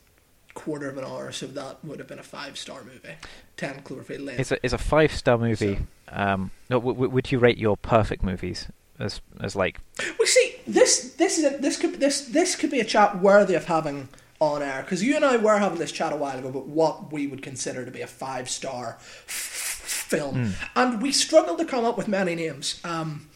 quarter 0.54 0.90
of 0.90 0.98
an 0.98 1.04
hour, 1.06 1.28
or 1.28 1.32
so 1.32 1.48
that 1.48 1.84
would 1.84 2.00
have 2.00 2.08
been 2.08 2.20
a 2.20 2.24
five 2.24 2.58
star 2.58 2.84
movie. 2.84 3.16
Ten 3.58 3.82
Cloverfield 3.82 4.26
Lane. 4.26 4.40
It's 4.40 4.52
a 4.52 4.58
it's 4.64 4.74
a 4.74 4.78
five 4.78 5.12
star 5.14 5.38
movie. 5.38 5.80
Um, 6.10 6.52
no, 6.70 6.78
w- 6.80 6.94
w- 6.94 7.10
would 7.12 7.32
you 7.32 7.40
rate 7.40 7.58
your 7.58 7.76
perfect 7.78 8.24
movies 8.24 8.68
as 9.00 9.22
as 9.42 9.56
like 9.56 9.80
We 10.20 10.26
see 10.26 10.56
this. 10.68 11.14
This 11.16 11.38
is 11.38 11.46
a, 11.54 11.58
this 11.58 11.78
could 11.78 12.00
this 12.00 12.22
this 12.28 12.56
could 12.56 12.72
be 12.72 12.80
a 12.80 12.86
chat 12.86 13.20
worthy 13.20 13.56
of 13.56 13.66
having 13.66 14.10
on 14.40 14.62
air 14.62 14.82
because 14.82 15.04
you 15.04 15.16
and 15.16 15.24
I 15.24 15.38
were 15.38 15.58
having 15.58 15.80
this 15.80 15.92
chat 15.92 16.12
a 16.12 16.16
while 16.18 16.38
ago 16.38 16.50
about 16.50 16.68
what 16.68 17.12
we 17.12 17.28
would 17.28 17.42
consider 17.42 17.86
to 17.86 17.92
be 17.92 18.02
a 18.02 18.08
five 18.08 18.50
star 18.50 18.98
f- 19.00 20.06
film, 20.08 20.54
and 20.76 21.02
we 21.02 21.12
struggled 21.12 21.58
to 21.60 21.66
come 21.66 21.86
up 21.86 21.98
with 21.98 22.08
many 22.08 22.36
names. 22.36 22.80
Um, 22.84 23.30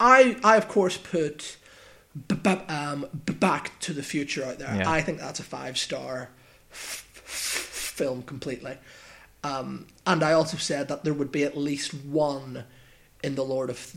I 0.00 0.36
I 0.44 0.56
of 0.56 0.68
course 0.68 0.96
put 0.96 1.56
b- 2.28 2.36
b- 2.36 2.50
um, 2.68 3.06
b- 3.26 3.32
Back 3.34 3.78
to 3.80 3.92
the 3.92 4.02
Future 4.02 4.44
out 4.44 4.58
there. 4.58 4.74
Yeah. 4.74 4.90
I 4.90 5.02
think 5.02 5.18
that's 5.18 5.40
a 5.40 5.44
five 5.44 5.76
star 5.76 6.30
f- 6.72 7.92
film 7.96 8.22
completely. 8.22 8.76
Um, 9.44 9.86
and 10.06 10.22
I 10.22 10.32
also 10.32 10.56
said 10.56 10.88
that 10.88 11.04
there 11.04 11.14
would 11.14 11.32
be 11.32 11.44
at 11.44 11.56
least 11.56 11.92
one 11.94 12.64
in 13.22 13.34
the 13.34 13.44
Lord 13.44 13.70
of 13.70 13.92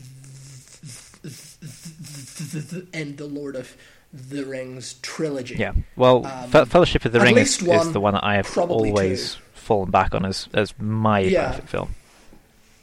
in 2.92 3.16
the 3.16 3.26
Lord 3.26 3.56
of 3.56 3.76
the 4.12 4.44
Rings 4.44 4.94
trilogy. 5.02 5.56
yeah? 5.56 5.72
Well, 5.96 6.24
Um, 6.26 6.50
Fe- 6.50 6.64
Fellowship 6.66 7.04
of 7.04 7.12
the 7.12 7.20
Ring 7.20 7.36
is, 7.36 7.60
is 7.62 7.92
the 7.92 8.00
one 8.00 8.14
that 8.14 8.24
I 8.24 8.36
have 8.36 8.56
always 8.58 9.34
two. 9.34 9.40
fallen 9.54 9.90
back 9.90 10.14
on 10.14 10.24
as 10.24 10.48
as 10.54 10.74
my 10.78 11.20
Yeah. 11.20 11.48
perfect 11.48 11.68
film. 11.68 11.94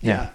yeah. 0.02 0.30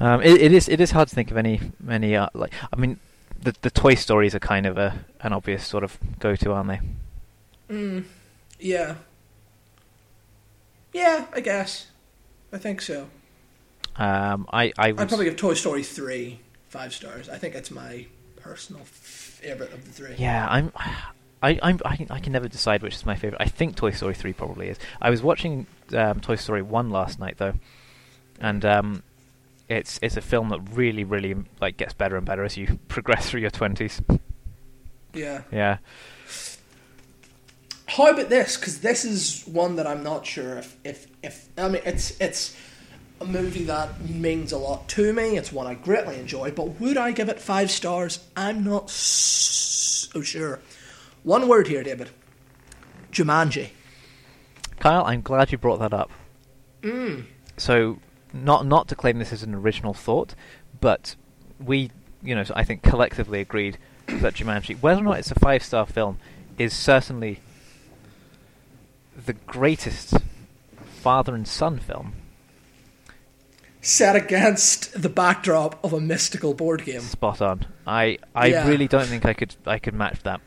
Um, 0.00 0.22
it, 0.22 0.40
it 0.40 0.52
is 0.52 0.68
it 0.68 0.80
is 0.80 0.92
hard 0.92 1.08
to 1.08 1.14
think 1.14 1.30
of 1.30 1.36
any 1.36 1.60
any 1.90 2.14
uh, 2.16 2.28
like 2.32 2.52
I 2.72 2.76
mean 2.76 2.98
the 3.42 3.54
the 3.62 3.70
Toy 3.70 3.94
Stories 3.96 4.34
are 4.34 4.38
kind 4.40 4.64
of 4.66 4.78
a 4.78 5.04
an 5.20 5.32
obvious 5.32 5.66
sort 5.66 5.82
of 5.84 5.98
go 6.20 6.36
to, 6.36 6.52
aren't 6.52 6.68
they? 6.68 6.80
Mm, 7.68 8.04
yeah. 8.58 8.96
Yeah, 10.92 11.26
I 11.32 11.40
guess. 11.40 11.86
I 12.52 12.58
think 12.58 12.80
so. 12.80 13.08
Um, 13.96 14.46
I 14.52 14.72
I 14.78 14.88
I'd 14.88 14.96
probably 14.96 15.26
give 15.26 15.36
Toy 15.36 15.54
Story 15.54 15.82
three 15.82 16.40
five 16.68 16.94
stars. 16.94 17.28
I 17.28 17.38
think 17.38 17.54
it's 17.54 17.70
my 17.70 18.06
personal 18.36 18.82
favorite 18.84 19.72
of 19.72 19.84
the 19.84 19.92
three. 19.92 20.14
Yeah, 20.16 20.46
I'm. 20.48 20.72
I, 21.40 21.56
I'm, 21.62 21.78
I, 21.84 21.94
can, 21.94 22.10
I 22.10 22.18
can 22.18 22.32
never 22.32 22.48
decide 22.48 22.82
which 22.82 22.96
is 22.96 23.06
my 23.06 23.14
favorite. 23.14 23.40
I 23.40 23.46
think 23.46 23.76
Toy 23.76 23.92
Story 23.92 24.14
3 24.14 24.32
probably 24.32 24.70
is. 24.70 24.78
I 25.00 25.08
was 25.08 25.22
watching 25.22 25.68
um, 25.96 26.18
Toy 26.18 26.34
Story 26.34 26.62
1 26.62 26.90
last 26.90 27.20
night 27.20 27.38
though, 27.38 27.54
and 28.40 28.64
um, 28.64 29.04
it's 29.68 30.00
it's 30.02 30.16
a 30.16 30.20
film 30.20 30.48
that 30.48 30.60
really 30.72 31.04
really 31.04 31.36
like 31.60 31.76
gets 31.76 31.94
better 31.94 32.16
and 32.16 32.26
better 32.26 32.42
as 32.42 32.56
you 32.56 32.78
progress 32.88 33.30
through 33.30 33.42
your 33.42 33.52
20s. 33.52 34.20
Yeah. 35.14 35.42
Yeah. 35.52 35.78
How 37.88 38.10
about 38.10 38.28
this? 38.28 38.56
Because 38.56 38.80
this 38.80 39.04
is 39.04 39.44
one 39.46 39.76
that 39.76 39.86
I'm 39.86 40.02
not 40.02 40.26
sure 40.26 40.58
if, 40.58 40.76
if, 40.84 41.06
if 41.22 41.48
I 41.56 41.68
mean 41.68 41.82
it's 41.86 42.20
it's 42.20 42.54
a 43.20 43.24
movie 43.24 43.64
that 43.64 44.08
means 44.08 44.52
a 44.52 44.58
lot 44.58 44.88
to 44.90 45.12
me. 45.12 45.36
It's 45.36 45.50
one 45.50 45.66
I 45.66 45.74
greatly 45.74 46.18
enjoy. 46.18 46.50
But 46.50 46.80
would 46.80 46.98
I 46.98 47.12
give 47.12 47.28
it 47.28 47.40
five 47.40 47.70
stars? 47.70 48.20
I'm 48.36 48.62
not 48.62 48.90
so 48.90 50.20
sure. 50.20 50.60
One 51.22 51.48
word 51.48 51.66
here, 51.68 51.82
David. 51.82 52.10
Jumanji. 53.10 53.70
Kyle, 54.80 55.04
I'm 55.04 55.22
glad 55.22 55.50
you 55.50 55.58
brought 55.58 55.80
that 55.80 55.94
up. 55.94 56.10
Mm. 56.82 57.24
So, 57.56 57.98
not 58.34 58.66
not 58.66 58.86
to 58.88 58.94
claim 58.94 59.18
this 59.18 59.32
is 59.32 59.42
an 59.42 59.54
original 59.54 59.94
thought, 59.94 60.34
but 60.80 61.16
we, 61.58 61.90
you 62.22 62.34
know, 62.34 62.44
I 62.54 62.64
think 62.64 62.82
collectively 62.82 63.40
agreed 63.40 63.78
that 64.06 64.34
Jumanji, 64.34 64.78
whether 64.80 65.00
or 65.00 65.04
not 65.04 65.18
it's 65.18 65.30
a 65.30 65.40
five 65.40 65.64
star 65.64 65.86
film, 65.86 66.18
is 66.58 66.72
certainly 66.72 67.40
the 69.26 69.32
greatest 69.32 70.14
father 71.02 71.34
and 71.34 71.46
son 71.46 71.78
film. 71.78 72.14
Set 73.80 74.16
against 74.16 75.00
the 75.00 75.08
backdrop 75.08 75.82
of 75.84 75.92
a 75.92 76.00
mystical 76.00 76.52
board 76.52 76.84
game. 76.84 77.00
Spot 77.00 77.40
on. 77.40 77.66
I 77.86 78.18
I 78.34 78.46
Yeah. 78.48 78.66
really 78.68 78.88
don't 78.88 79.06
think 79.06 79.24
I 79.24 79.34
could 79.34 79.54
I 79.66 79.78
could 79.78 79.94
match 79.94 80.22
that. 80.24 80.40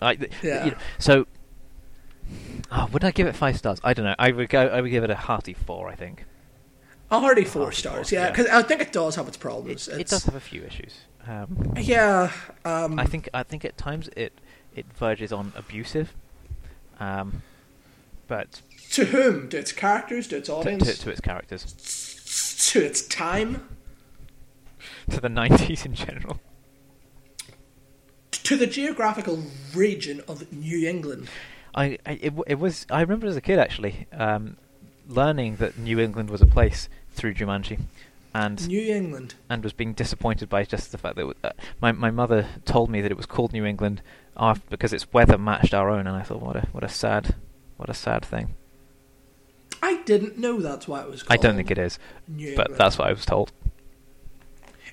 I, 0.00 0.16
Yeah. 0.42 0.64
you 0.64 0.70
know, 0.72 0.76
so, 0.98 1.26
oh, 2.72 2.88
would 2.92 3.04
I 3.04 3.10
give 3.10 3.26
it 3.26 3.36
five 3.36 3.56
stars? 3.56 3.80
I 3.84 3.92
don't 3.94 4.04
know. 4.06 4.14
I 4.18 4.32
would 4.32 4.48
go. 4.48 4.66
I 4.66 4.80
would 4.80 4.90
give 4.90 5.04
it 5.04 5.10
a 5.10 5.14
hearty 5.14 5.52
four. 5.54 5.88
I 5.88 5.94
think 5.94 6.24
A 7.10 7.20
hearty 7.20 7.44
four 7.44 7.62
Already 7.62 7.76
stars, 7.76 8.10
four, 8.10 8.18
yeah, 8.18 8.24
yeah. 8.24 8.30
because 8.30 8.46
I 8.46 8.62
think 8.62 8.80
it 8.80 8.92
does 8.92 9.14
have 9.16 9.28
its 9.28 9.36
problems. 9.36 9.86
it 9.88 9.92
It's- 10.00 10.10
does 10.10 10.24
have 10.24 10.34
a 10.34 10.40
few 10.40 10.62
issues. 10.62 11.00
Um, 11.26 11.74
Yeah, 11.76 12.32
um, 12.64 12.98
I 12.98 13.04
think 13.06 13.28
I 13.34 13.42
think 13.44 13.64
at 13.64 13.76
times 13.76 14.08
it 14.16 14.32
it 14.74 14.86
verges 14.98 15.32
on 15.32 15.52
abusive, 15.54 16.14
um, 16.98 17.42
to 18.90 19.04
whom? 19.06 19.48
To 19.48 19.58
its 19.58 19.72
characters? 19.72 20.28
To 20.28 20.36
its 20.36 20.48
to, 20.48 20.54
audience? 20.54 20.84
to, 20.84 21.04
to 21.04 21.10
its 21.10 21.20
characters, 21.20 21.64
to 22.70 22.84
its 22.84 23.02
time? 23.02 23.68
to 25.10 25.20
the 25.20 25.28
nineties 25.40 25.84
in 25.84 25.94
general. 25.94 26.40
To 28.32 28.56
the 28.56 28.66
geographical 28.66 29.42
region 29.74 30.22
of 30.28 30.52
New 30.52 30.86
England? 30.86 31.28
I, 31.74 31.98
I 32.06 32.12
it, 32.12 32.34
it 32.46 32.58
was 32.58 32.86
I 32.90 33.00
remember 33.00 33.26
as 33.26 33.36
a 33.36 33.40
kid 33.40 33.58
actually 33.58 34.06
um, 34.12 34.56
learning 35.08 35.56
that 35.56 35.78
New 35.78 35.98
England 35.98 36.30
was 36.30 36.42
a 36.42 36.46
place 36.46 36.88
through 37.12 37.34
Jumanji, 37.34 37.80
and 38.34 38.66
New 38.68 38.82
England. 38.82 39.34
and 39.48 39.62
was 39.62 39.72
being 39.72 39.92
disappointed 39.92 40.48
by 40.48 40.64
just 40.64 40.92
the 40.92 40.98
fact 40.98 41.16
that 41.16 41.34
uh, 41.42 41.50
my 41.80 41.92
my 41.92 42.10
mother 42.10 42.46
told 42.64 42.90
me 42.90 43.00
that 43.00 43.10
it 43.10 43.16
was 43.16 43.26
called 43.26 43.52
New 43.52 43.64
England 43.64 44.02
af 44.36 44.60
because 44.68 44.92
its 44.92 45.12
weather 45.12 45.38
matched 45.38 45.74
our 45.74 45.88
own, 45.90 46.06
and 46.06 46.16
I 46.16 46.22
thought 46.22 46.42
what 46.42 46.56
a 46.56 46.66
what 46.72 46.84
a 46.84 46.88
sad 46.88 47.34
what 47.84 47.94
a 47.94 47.98
sad 47.98 48.24
thing. 48.24 48.54
I 49.82 49.96
didn't 50.04 50.38
know 50.38 50.60
that's 50.60 50.88
why 50.88 51.02
it 51.02 51.10
was 51.10 51.22
called. 51.22 51.38
I 51.38 51.42
don't 51.42 51.56
think 51.56 51.70
it 51.70 51.76
is, 51.76 51.98
New 52.26 52.56
but 52.56 52.68
England. 52.68 52.80
that's 52.80 52.96
what 52.96 53.08
I 53.08 53.12
was 53.12 53.26
told. 53.26 53.52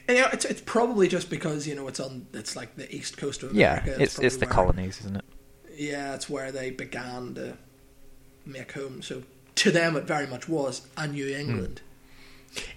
And, 0.10 0.18
you 0.18 0.24
know, 0.24 0.30
it's 0.34 0.44
it's 0.44 0.60
probably 0.60 1.08
just 1.08 1.30
because 1.30 1.66
you 1.66 1.74
know 1.74 1.88
it's 1.88 2.02
on 2.02 2.28
it's 2.34 2.58
like 2.58 2.76
the 2.76 2.94
east 2.94 3.16
coast 3.16 3.44
of 3.44 3.54
Yeah, 3.54 3.80
America. 3.80 4.04
it's 4.04 4.20
it's 4.20 4.36
the 4.36 4.46
where- 4.46 4.54
colonies, 4.54 5.00
isn't 5.00 5.16
it? 5.16 5.26
Yeah, 5.74 6.16
it's 6.16 6.30
where 6.30 6.52
they 6.52 6.70
began 6.70 7.34
to 7.36 7.58
make 8.46 8.74
home. 8.74 9.02
So 9.02 9.24
to 9.56 9.72
them, 9.72 9.96
it 9.96 10.04
very 10.04 10.28
much 10.28 10.50
was 10.50 10.86
a 10.98 11.08
New 11.08 11.34
hmm. 11.34 11.40
England. 11.40 11.82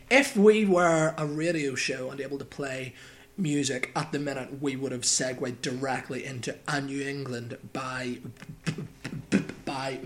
If 0.08 0.36
we 0.36 0.64
were 0.64 1.12
a 1.18 1.26
radio 1.26 1.74
show 1.74 2.08
and 2.10 2.20
able 2.20 2.38
to 2.38 2.44
play 2.44 2.94
music 3.36 3.90
at 3.96 4.12
the 4.12 4.20
minute, 4.20 4.62
we 4.62 4.76
would 4.76 4.92
have 4.92 5.04
segued 5.04 5.60
directly 5.60 6.24
into 6.24 6.56
a 6.68 6.80
New 6.80 7.02
England 7.04 7.58
by 7.72 8.18
by 9.74 9.98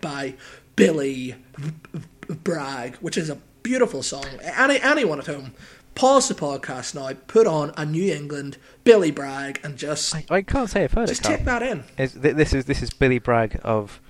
by 0.00 0.34
Billy 0.76 1.34
Bragg, 2.44 2.96
which 2.96 3.18
is 3.18 3.28
a 3.28 3.36
beautiful 3.62 4.02
song. 4.02 4.24
Any 4.42 4.80
anyone 4.80 5.18
at 5.18 5.26
home. 5.26 5.52
Pause 5.94 6.28
the 6.28 6.34
podcast 6.34 6.94
now. 6.94 7.12
Put 7.26 7.46
on 7.46 7.72
a 7.76 7.84
New 7.84 8.12
England 8.12 8.56
Billy 8.84 9.10
Bragg 9.10 9.60
and 9.64 9.76
just 9.76 10.14
I, 10.14 10.24
I 10.30 10.42
can't 10.42 10.70
say 10.70 10.84
I've 10.84 10.92
heard 10.92 11.08
just 11.08 11.20
it. 11.20 11.24
Kyle. 11.24 11.36
take 11.36 11.44
that 11.46 11.62
in. 11.62 11.84
Is, 11.98 12.14
this 12.14 12.54
is 12.54 12.64
this 12.66 12.82
is 12.82 12.90
Billy 12.90 13.18
Bragg 13.18 13.60
of 13.64 14.00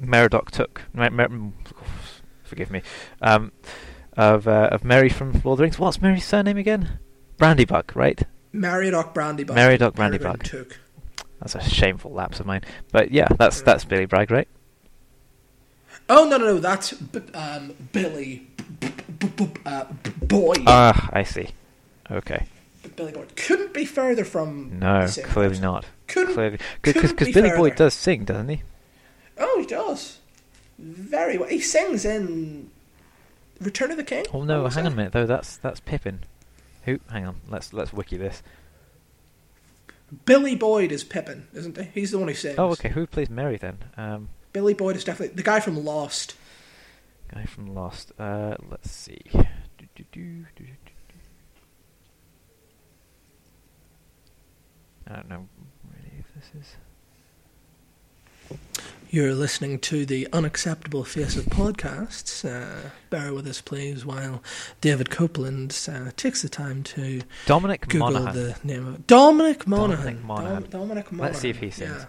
Meriadoc 0.00 0.50
Took. 0.50 0.82
Mer- 0.94 1.10
Mer- 1.10 1.28
mm, 1.28 1.52
forgive 2.44 2.70
me. 2.70 2.82
Um, 3.20 3.52
of 4.16 4.46
uh, 4.46 4.68
of 4.70 4.84
Merry 4.84 5.08
from 5.08 5.32
Lord 5.32 5.44
of 5.46 5.56
the 5.58 5.62
Rings. 5.64 5.78
What's 5.78 6.00
Merry's 6.00 6.24
surname 6.24 6.56
again? 6.56 6.98
Brandybuck, 7.38 7.96
right? 7.96 8.22
Meriadoc 8.54 9.12
Brandybuck. 9.12 9.56
Meriadoc 9.56 9.94
Peregrine 9.96 10.20
Brandybuck. 10.20 10.42
Took. 10.44 10.78
That's 11.42 11.56
a 11.56 11.68
shameful 11.68 12.12
lapse 12.12 12.38
of 12.38 12.46
mine. 12.46 12.62
But 12.92 13.10
yeah, 13.10 13.26
that's 13.36 13.62
that's 13.62 13.84
Billy 13.84 14.04
Bragg, 14.06 14.30
right? 14.30 14.46
Oh 16.08 16.28
no 16.28 16.36
no 16.36 16.44
no! 16.44 16.58
That's 16.58 16.92
b- 16.92 17.20
um, 17.34 17.74
Billy 17.90 18.46
uh, 19.66 19.84
b- 20.02 20.10
Boy. 20.22 20.54
Ah, 20.66 21.10
I 21.12 21.24
see. 21.24 21.48
Okay. 22.10 22.46
Billy 22.94 23.12
Boyd 23.12 23.34
couldn't 23.34 23.72
be 23.74 23.84
further 23.84 24.24
from. 24.24 24.78
No, 24.78 25.06
clearly 25.08 25.50
person. 25.50 25.62
not. 25.62 25.86
Couldn't. 26.06 26.34
Clearly, 26.34 26.58
because 26.82 27.12
be 27.12 27.32
Billy 27.32 27.50
Boyd 27.50 27.72
further. 27.72 27.84
does 27.86 27.94
sing, 27.94 28.24
doesn't 28.24 28.48
he? 28.48 28.62
Oh, 29.38 29.58
he 29.60 29.66
does. 29.66 30.18
Very 30.78 31.38
well. 31.38 31.48
He 31.48 31.60
sings 31.60 32.04
in 32.04 32.70
Return 33.60 33.90
of 33.90 33.96
the 33.96 34.04
King. 34.04 34.26
Oh 34.32 34.44
no, 34.44 34.68
hang 34.68 34.86
on 34.86 34.92
a 34.92 34.96
minute 34.96 35.12
though. 35.12 35.26
That's 35.26 35.56
that's 35.56 35.80
Pippin. 35.80 36.20
Who? 36.84 37.00
Hang 37.10 37.26
on. 37.26 37.36
Let's 37.48 37.72
let's 37.72 37.92
wiki 37.92 38.16
this. 38.16 38.42
Billy 40.24 40.54
Boyd 40.54 40.92
is 40.92 41.04
Pippin, 41.04 41.48
isn't 41.54 41.76
he? 41.76 41.84
He's 41.94 42.10
the 42.10 42.18
one 42.18 42.28
who 42.28 42.34
sings. 42.34 42.58
Oh, 42.58 42.70
okay. 42.72 42.90
Who 42.90 43.06
plays 43.06 43.30
Merry 43.30 43.56
then? 43.56 43.78
Um, 43.96 44.28
Billy 44.52 44.74
Boyd 44.74 44.96
is 44.96 45.04
definitely 45.04 45.34
the 45.34 45.42
guy 45.42 45.60
from 45.60 45.82
Lost. 45.82 46.34
guy 47.32 47.44
from 47.44 47.74
Lost. 47.74 48.12
Uh, 48.18 48.56
let's 48.70 48.90
see. 48.90 49.22
I 49.34 49.48
don't 55.16 55.28
know 55.28 55.48
really 55.90 56.12
if 56.18 56.26
this 56.34 56.50
is. 56.60 56.76
You're 59.14 59.34
listening 59.34 59.78
to 59.80 60.06
the 60.06 60.26
Unacceptable 60.32 61.04
Face 61.04 61.36
of 61.36 61.44
Podcasts. 61.44 62.46
Uh, 62.48 62.88
bear 63.10 63.34
with 63.34 63.46
us, 63.46 63.60
please, 63.60 64.06
while 64.06 64.42
David 64.80 65.10
Copeland 65.10 65.78
uh, 65.92 66.12
takes 66.16 66.40
the 66.40 66.48
time 66.48 66.82
to 66.84 67.20
Dominic 67.44 67.88
Google 67.88 68.10
Monaghan. 68.12 68.34
the 68.34 68.56
name 68.64 68.86
of 68.86 69.06
Dominic 69.06 69.66
Monaghan. 69.66 69.98
Dominic 70.16 70.24
Monaghan. 70.24 70.62
Dom- 70.62 70.70
Dominic 70.70 71.12
Monaghan. 71.12 71.18
Let's 71.32 71.40
see 71.40 71.50
if 71.50 71.58
he 71.58 71.70
sings. 71.70 72.06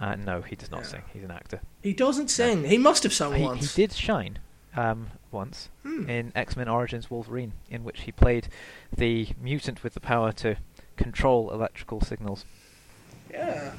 Yeah. 0.00 0.04
Uh, 0.08 0.16
no, 0.16 0.42
he 0.42 0.56
does 0.56 0.72
not 0.72 0.80
Yeah. 0.80 0.86
sing. 0.88 1.02
He's 1.12 1.22
an 1.22 1.30
actor. 1.30 1.60
He 1.82 1.92
doesn't 1.92 2.28
sing. 2.30 2.64
He 2.64 2.78
must 2.78 3.04
have 3.04 3.12
sung 3.12 3.34
He, 3.34 3.46
he 3.58 3.66
did 3.76 3.92
shine 3.92 4.40
um, 4.76 5.08
once 5.30 5.68
Hmm. 5.84 6.10
in 6.10 6.32
X 6.34 6.56
Men 6.56 6.68
Origins 6.68 7.12
Wolverine, 7.12 7.52
in 7.70 7.84
which 7.84 8.00
he 8.02 8.10
played 8.12 8.48
the 8.92 9.28
mutant 9.40 9.84
with 9.84 9.94
the 9.94 10.00
power 10.00 10.32
to 10.32 10.56
control 10.96 11.52
electrical 11.52 12.00
signals. 12.00 12.44
Yeah. 13.30 13.72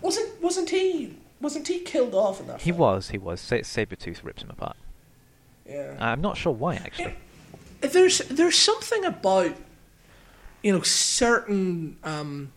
Wasn't 0.00 0.42
wasn't 0.42 0.70
he 0.70 1.16
wasn't 1.40 1.68
he 1.68 1.80
killed 1.80 2.14
off 2.14 2.40
in 2.40 2.46
that? 2.48 2.60
He 2.62 2.70
film? 2.70 2.78
was, 2.80 3.10
he 3.10 3.18
was. 3.18 3.40
Sa- 3.40 3.56
Sabretooth 3.56 4.24
rips 4.24 4.42
him 4.42 4.50
apart. 4.50 4.76
Yeah. 5.66 5.96
I'm 6.00 6.20
not 6.20 6.36
sure 6.36 6.52
why, 6.52 6.76
actually. 6.76 7.14
there's 7.80 8.18
there's 8.18 8.56
something 8.56 9.04
about 9.04 9.54
you 10.62 10.72
know 10.72 10.82
certain 10.82 11.96
um, 12.02 12.52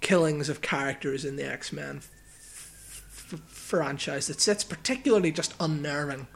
killings 0.00 0.48
of 0.48 0.60
characters 0.60 1.24
in 1.24 1.36
the 1.36 1.50
X 1.50 1.72
Men 1.72 1.98
f- 1.98 3.32
f- 3.32 3.40
franchise 3.46 4.26
that 4.26 4.40
sits 4.40 4.64
particularly 4.64 5.30
just 5.32 5.54
unnerving 5.60 6.26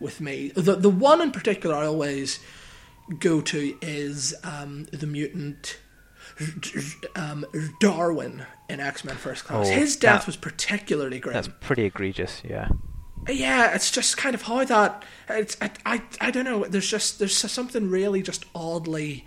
with 0.00 0.20
me. 0.20 0.48
The 0.54 0.74
the 0.76 0.90
one 0.90 1.20
in 1.22 1.30
particular 1.30 1.76
I 1.76 1.86
always 1.86 2.40
go 3.20 3.40
to 3.42 3.76
is 3.80 4.34
um, 4.42 4.86
the 4.92 5.06
mutant 5.06 5.78
um, 7.16 7.44
Darwin 7.80 8.44
in 8.68 8.80
X 8.80 9.04
Men 9.04 9.16
First 9.16 9.44
Class. 9.44 9.68
Oh, 9.68 9.70
His 9.70 9.96
death 9.96 10.20
that- 10.20 10.26
was 10.26 10.36
particularly 10.36 11.20
grim. 11.20 11.34
That's 11.34 11.50
pretty 11.60 11.84
egregious, 11.84 12.42
yeah. 12.44 12.68
Yeah, 13.28 13.74
it's 13.74 13.90
just 13.90 14.16
kind 14.18 14.34
of 14.34 14.42
how 14.42 14.64
that. 14.64 15.02
It's 15.30 15.56
I, 15.60 15.70
I 15.86 16.02
I 16.20 16.30
don't 16.30 16.44
know. 16.44 16.64
There's 16.64 16.90
just 16.90 17.18
there's 17.18 17.36
something 17.36 17.88
really 17.88 18.22
just 18.22 18.44
oddly, 18.54 19.24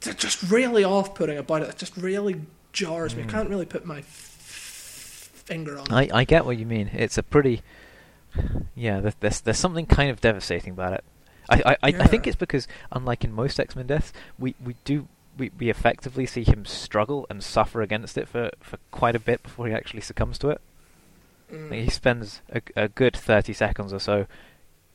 just 0.00 0.40
really 0.48 0.84
off-putting 0.84 1.36
about 1.36 1.62
it. 1.62 1.68
It 1.70 1.78
just 1.78 1.96
really 1.96 2.42
jars 2.72 3.16
me. 3.16 3.22
I 3.22 3.24
hmm. 3.24 3.30
can't 3.30 3.50
really 3.50 3.66
put 3.66 3.84
my 3.84 3.98
f- 3.98 5.30
finger 5.46 5.80
on 5.80 5.86
it. 5.86 6.12
I, 6.12 6.20
I 6.20 6.24
get 6.24 6.44
what 6.44 6.58
you 6.58 6.66
mean. 6.66 6.90
It's 6.92 7.18
a 7.18 7.24
pretty. 7.24 7.62
Yeah, 8.76 9.00
there's, 9.00 9.40
there's 9.40 9.58
something 9.58 9.86
kind 9.86 10.10
of 10.10 10.20
devastating 10.20 10.74
about 10.74 10.92
it. 10.92 11.04
I, 11.48 11.56
I, 11.56 11.72
I, 11.82 11.88
I 11.88 12.06
think 12.06 12.26
it's 12.26 12.36
because, 12.36 12.68
unlike 12.92 13.24
in 13.24 13.32
most 13.32 13.58
X 13.58 13.74
Men 13.74 13.86
deaths, 13.86 14.12
we, 14.38 14.54
we 14.64 14.76
do. 14.84 15.08
We, 15.38 15.50
we 15.58 15.70
effectively 15.70 16.26
see 16.26 16.44
him 16.44 16.64
struggle 16.64 17.26
and 17.30 17.42
suffer 17.42 17.80
against 17.80 18.18
it 18.18 18.28
for, 18.28 18.50
for 18.60 18.78
quite 18.90 19.14
a 19.14 19.20
bit 19.20 19.42
before 19.42 19.68
he 19.68 19.72
actually 19.72 20.00
succumbs 20.00 20.38
to 20.38 20.50
it. 20.50 20.60
Mm. 21.52 21.72
He 21.72 21.88
spends 21.88 22.42
a, 22.50 22.60
a 22.76 22.88
good 22.88 23.16
30 23.16 23.52
seconds 23.52 23.92
or 23.92 24.00
so 24.00 24.26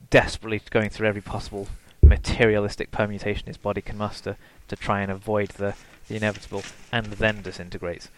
desperately 0.10 0.62
going 0.70 0.90
through 0.90 1.08
every 1.08 1.22
possible 1.22 1.68
materialistic 2.04 2.92
permutation 2.92 3.48
his 3.48 3.58
body 3.58 3.82
can 3.82 3.98
muster 3.98 4.38
to 4.68 4.76
try 4.76 5.02
and 5.02 5.12
avoid 5.12 5.50
the, 5.50 5.76
the 6.08 6.16
inevitable, 6.16 6.64
and 6.92 7.06
then 7.06 7.42
disintegrates. 7.42 8.10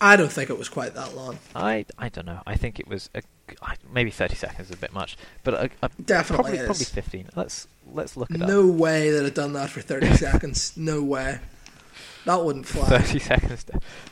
I 0.00 0.16
don't 0.16 0.32
think 0.32 0.50
it 0.50 0.58
was 0.58 0.68
quite 0.68 0.94
that 0.94 1.14
long. 1.14 1.38
I, 1.54 1.86
I 1.98 2.08
don't 2.08 2.26
know. 2.26 2.40
I 2.46 2.56
think 2.56 2.78
it 2.80 2.88
was 2.88 3.10
a, 3.14 3.22
I- 3.62 3.76
maybe 3.92 4.10
30 4.10 4.34
seconds 4.34 4.68
is 4.70 4.74
a 4.74 4.78
bit 4.78 4.92
much, 4.92 5.16
but 5.42 5.54
a, 5.54 5.70
a, 5.82 5.90
Definitely 6.02 6.58
probably 6.58 6.66
probably 6.66 6.84
15. 6.84 7.28
Let's 7.34 7.68
let's 7.92 8.16
look 8.16 8.30
it 8.30 8.42
up. 8.42 8.48
No 8.48 8.66
way 8.66 9.10
that 9.10 9.24
it 9.24 9.34
done 9.34 9.52
that 9.54 9.70
for 9.70 9.80
thirty 9.80 10.14
seconds. 10.16 10.76
No 10.76 11.02
way. 11.02 11.40
That 12.24 12.42
wouldn't 12.42 12.66
fly. 12.66 12.86
30 12.86 13.18
seconds. 13.18 13.66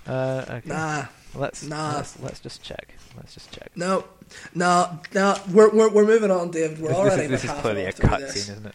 Uh, 0.07 0.45
okay. 0.49 0.69
Nah, 0.69 1.07
Let's, 1.35 1.65
nah. 1.65 1.97
let's 1.97 2.21
let's 2.21 2.41
just 2.41 2.63
check. 2.63 2.95
Let's 3.17 3.33
just 3.35 3.51
check. 3.53 3.71
no, 3.75 4.05
no, 4.55 5.01
no. 5.15 5.37
We're 5.51 5.71
we're, 5.71 5.89
we're 5.91 6.05
moving 6.05 6.31
on, 6.31 6.51
David. 6.51 6.79
We're 6.79 6.89
this, 6.89 6.97
already 6.99 7.27
this 7.27 7.43
is, 7.45 7.49
this 7.49 7.57
is 7.57 7.61
clearly 7.63 7.85
a 7.85 7.93
cutscene, 7.93 8.37
isn't 8.37 8.67
it? 8.67 8.75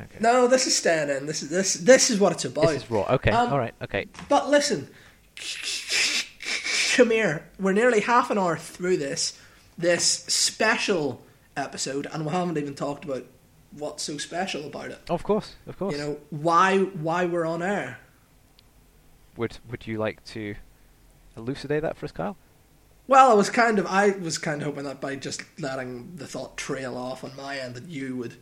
Okay. 0.00 0.18
No, 0.20 0.48
this 0.48 0.66
is 0.66 0.76
staying 0.76 1.08
in. 1.08 1.26
This 1.26 1.42
is 1.42 1.48
this 1.48 1.74
this 1.74 2.10
is 2.10 2.20
what 2.20 2.32
it's 2.32 2.44
about. 2.44 2.68
This 2.68 2.82
is 2.82 2.90
raw. 2.90 3.06
Okay. 3.14 3.30
Um, 3.30 3.52
all 3.52 3.58
right. 3.58 3.74
Okay. 3.82 4.06
But 4.28 4.50
listen, 4.50 4.88
come 6.94 7.10
here. 7.10 7.46
We're 7.58 7.72
nearly 7.72 8.00
half 8.00 8.30
an 8.30 8.36
hour 8.36 8.56
through 8.58 8.98
this 8.98 9.38
this 9.78 10.04
special 10.04 11.22
episode, 11.56 12.06
and 12.12 12.24
we 12.26 12.32
haven't 12.32 12.58
even 12.58 12.74
talked 12.74 13.04
about 13.04 13.24
what's 13.72 14.02
so 14.02 14.18
special 14.18 14.66
about 14.66 14.90
it. 14.90 15.00
Of 15.08 15.22
course. 15.22 15.54
Of 15.66 15.78
course. 15.78 15.92
You 15.94 15.98
know 15.98 16.18
why 16.30 16.78
why 16.78 17.24
we're 17.24 17.46
on 17.46 17.62
air. 17.62 17.98
Would 19.36 19.58
Would 19.70 19.86
you 19.86 19.98
like 19.98 20.22
to 20.26 20.54
elucidate 21.36 21.82
that 21.82 21.96
for 21.96 22.04
us, 22.06 22.12
Kyle? 22.12 22.36
Well, 23.08 23.30
I 23.32 23.34
was 23.34 23.50
kind 23.50 23.78
of 23.78 23.86
I 23.86 24.10
was 24.10 24.38
kind 24.38 24.60
of 24.62 24.66
hoping 24.66 24.84
that 24.84 25.00
by 25.00 25.16
just 25.16 25.42
letting 25.58 26.16
the 26.16 26.26
thought 26.26 26.56
trail 26.56 26.96
off 26.96 27.24
on 27.24 27.34
my 27.36 27.58
end 27.58 27.74
that 27.74 27.88
you 27.88 28.16
would 28.16 28.36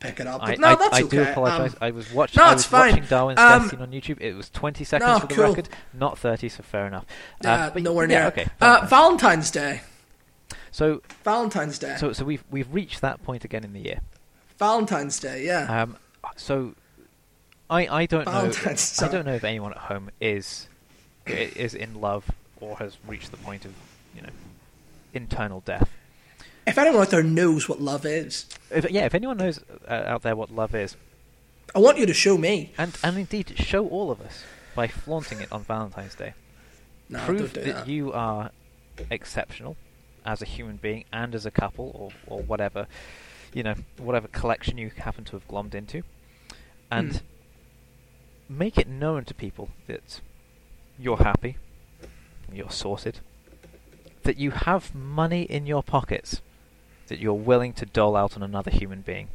pick 0.00 0.18
it 0.20 0.26
up. 0.26 0.40
But 0.40 0.50
I, 0.50 0.54
no, 0.56 0.68
I, 0.68 0.74
that's 0.74 0.96
I 0.98 1.02
okay. 1.02 1.16
do 1.16 1.22
apologise. 1.22 1.72
Um, 1.72 1.78
I 1.80 1.90
was 1.92 2.12
watching. 2.12 2.40
no, 2.40 2.48
I 2.48 2.52
it's 2.52 2.64
fine. 2.64 2.90
watching 2.90 3.04
Darwin's 3.08 3.38
Um, 3.40 3.62
death 3.62 3.70
scene 3.70 3.80
on 3.80 3.90
YouTube. 3.92 4.20
It 4.20 4.34
was 4.34 4.50
20 4.50 4.84
seconds 4.84 5.08
no, 5.08 5.18
for 5.20 5.26
the 5.28 5.34
cool. 5.34 5.44
record, 5.48 5.68
not 5.94 6.18
30. 6.18 6.48
So 6.48 6.62
fair 6.62 6.86
enough. 6.86 7.06
Um, 7.44 7.50
uh, 7.50 7.70
but 7.70 7.82
nowhere 7.82 8.10
yeah, 8.10 8.18
near. 8.18 8.28
Okay. 8.28 8.46
uh. 8.60 8.84
Valentine's 8.88 9.50
Day. 9.50 9.80
So 10.72 11.00
Valentine's 11.22 11.78
Day. 11.78 11.94
so 11.98 12.12
so 12.12 12.24
we've 12.24 12.42
we've 12.50 12.72
reached 12.74 13.00
that 13.02 13.22
point 13.22 13.44
again 13.44 13.62
in 13.62 13.72
the 13.72 13.80
year. 13.80 14.00
Valentine's 14.58 15.20
Day. 15.20 15.44
Yeah. 15.46 15.82
Um, 15.82 15.96
so 16.36 16.74
I 17.70 17.86
I 17.86 18.06
don't 18.06 18.24
know. 18.26 18.32
Valentine's 18.32 19.00
I 19.00 19.08
don't 19.08 19.24
know 19.24 19.34
if 19.34 19.44
anyone 19.44 19.72
at 19.72 19.78
home 19.78 20.10
is 20.20 20.68
is 21.26 21.74
in 21.74 22.00
love 22.00 22.30
or 22.60 22.76
has 22.78 22.96
reached 23.06 23.30
the 23.30 23.36
point 23.36 23.64
of 23.64 23.72
you 24.16 24.22
know 24.22 24.30
internal 25.14 25.60
death. 25.60 25.88
if 26.66 26.78
anyone 26.78 27.00
out 27.02 27.10
there 27.10 27.22
knows 27.22 27.68
what 27.68 27.80
love 27.80 28.04
is, 28.06 28.46
If, 28.70 28.90
yeah, 28.90 29.04
if 29.04 29.14
anyone 29.14 29.36
knows 29.36 29.60
uh, 29.88 29.92
out 30.06 30.22
there 30.22 30.34
what 30.34 30.50
love 30.50 30.74
is, 30.74 30.96
I 31.74 31.78
want 31.80 31.98
you 31.98 32.06
to 32.06 32.14
show 32.14 32.36
me. 32.38 32.72
and 32.78 32.96
and 33.04 33.16
indeed 33.18 33.52
show 33.58 33.86
all 33.88 34.10
of 34.10 34.20
us 34.20 34.42
by 34.74 34.88
flaunting 34.88 35.40
it 35.40 35.52
on 35.52 35.62
Valentine's 35.64 36.14
Day. 36.14 36.32
No, 37.10 37.18
Prove 37.26 37.52
do 37.52 37.60
that, 37.60 37.74
that. 37.74 37.88
you 37.88 38.10
are 38.12 38.50
exceptional 39.10 39.76
as 40.24 40.40
a 40.42 40.44
human 40.44 40.76
being 40.76 41.04
and 41.12 41.34
as 41.34 41.44
a 41.46 41.50
couple 41.50 41.90
or 41.94 42.10
or 42.26 42.42
whatever, 42.42 42.86
you 43.52 43.62
know, 43.62 43.74
whatever 43.98 44.28
collection 44.28 44.78
you 44.78 44.90
happen 44.96 45.24
to 45.24 45.32
have 45.32 45.46
glommed 45.48 45.74
into, 45.74 46.02
and 46.90 47.10
Mm. 47.12 47.20
make 48.48 48.78
it 48.78 48.88
known 48.88 49.24
to 49.24 49.34
people 49.34 49.70
that 49.86 50.20
you're 50.98 51.18
happy, 51.18 51.56
you're 52.52 52.70
sorted, 52.70 53.20
that 54.24 54.36
you 54.38 54.50
have 54.52 54.94
money 54.94 55.42
in 55.42 55.66
your 55.66 55.82
pockets 55.82 56.40
that 57.08 57.18
you're 57.18 57.34
willing 57.34 57.72
to 57.74 57.84
dole 57.86 58.16
out 58.16 58.36
on 58.36 58.42
another 58.42 58.70
human 58.70 59.00
being. 59.02 59.28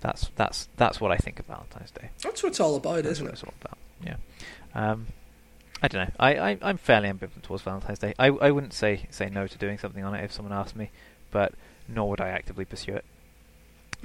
That's 0.00 0.30
that's 0.36 0.68
that's 0.76 1.00
what 1.00 1.10
I 1.12 1.16
think 1.16 1.38
of 1.40 1.46
Valentine's 1.46 1.90
Day. 1.90 2.10
That's 2.22 2.42
what 2.42 2.50
it's 2.50 2.60
all 2.60 2.76
about, 2.76 3.04
That's 3.04 3.12
isn't 3.20 3.24
what 3.24 3.30
it? 3.30 3.34
it's 3.34 3.44
all 3.44 3.54
about. 3.60 3.78
Yeah. 4.04 4.16
Um, 4.74 5.06
I 5.82 5.88
don't 5.88 6.06
know. 6.08 6.14
I, 6.18 6.36
I 6.52 6.58
I'm 6.62 6.78
fairly 6.78 7.08
ambivalent 7.10 7.42
towards 7.42 7.62
Valentine's 7.62 7.98
Day. 7.98 8.14
I 8.18 8.28
I 8.28 8.50
wouldn't 8.50 8.72
say 8.72 9.06
say 9.10 9.28
no 9.28 9.46
to 9.46 9.58
doing 9.58 9.76
something 9.78 10.02
on 10.04 10.14
it 10.14 10.24
if 10.24 10.32
someone 10.32 10.52
asked 10.54 10.76
me, 10.76 10.90
but 11.30 11.52
nor 11.88 12.08
would 12.10 12.20
I 12.20 12.28
actively 12.28 12.64
pursue 12.64 12.94
it. 12.94 13.04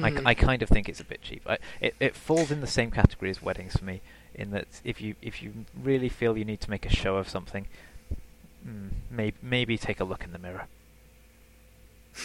I, 0.01 0.11
Mhm. 0.11 0.21
I 0.25 0.33
kind 0.33 0.61
of 0.61 0.69
think 0.69 0.87
it's 0.87 1.01
a 1.01 1.05
bit 1.05 1.21
cheap. 1.21 1.43
I, 1.47 1.57
it 1.81 1.95
it 1.99 2.15
falls 2.15 2.51
in 2.51 2.61
the 2.61 2.67
same 2.67 2.91
category 2.91 3.29
as 3.31 3.41
weddings 3.41 3.75
for 3.77 3.85
me, 3.85 4.01
in 4.33 4.51
that 4.51 4.67
if 4.83 5.01
you 5.01 5.15
if 5.21 5.41
you 5.41 5.65
really 5.81 6.09
feel 6.09 6.37
you 6.37 6.45
need 6.45 6.61
to 6.61 6.69
make 6.69 6.85
a 6.85 6.89
show 6.89 7.17
of 7.17 7.27
something, 7.29 7.67
mm, 8.67 8.89
maybe 9.09 9.37
maybe 9.41 9.77
take 9.77 9.99
a 9.99 10.03
look 10.05 10.23
in 10.23 10.31
the 10.31 10.39
mirror. 10.39 10.67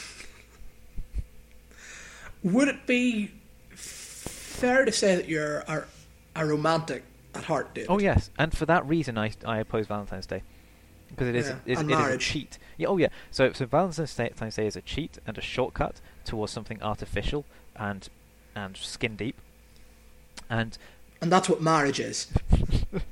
Would 2.43 2.69
it 2.69 2.87
be 2.87 3.31
fair 3.71 4.85
to 4.85 4.93
say 4.93 5.17
that 5.17 5.29
you're 5.29 5.61
a, 5.61 5.85
a 6.37 6.47
romantic 6.47 7.03
at 7.37 7.45
heart, 7.45 7.75
dude? 7.75 7.87
Oh 7.89 7.99
yes, 7.99 8.31
and 8.39 8.57
for 8.57 8.67
that 8.67 8.87
reason, 8.87 9.17
I 9.19 9.33
I 9.45 9.59
oppose 9.59 9.87
Valentine's 9.87 10.27
Day 10.27 10.43
because 11.11 11.29
it 11.29 11.35
is 11.37 11.49
Yeah, 11.49 11.57
is- 11.67 11.81
it 11.81 11.91
is 11.91 11.99
a 12.15 12.19
cheat. 12.19 12.59
Yeah, 12.77 12.89
oh 12.89 12.97
yeah. 12.97 13.09
So 13.31 13.53
so 13.53 13.67
Valentine's 13.67 14.15
Day 14.17 14.67
is 14.67 14.77
a 14.77 14.81
cheat 14.83 15.19
and 15.27 15.37
a 15.39 15.41
shortcut 15.41 16.01
towards 16.25 16.53
something 16.53 16.83
artificial 16.83 17.45
and 17.77 18.09
and 18.55 18.77
skin 18.77 19.17
deep. 19.17 19.37
And 20.51 20.77
And 21.21 21.31
that's 21.33 21.49
what 21.49 21.61
marriage 21.63 22.01
is. 22.01 22.29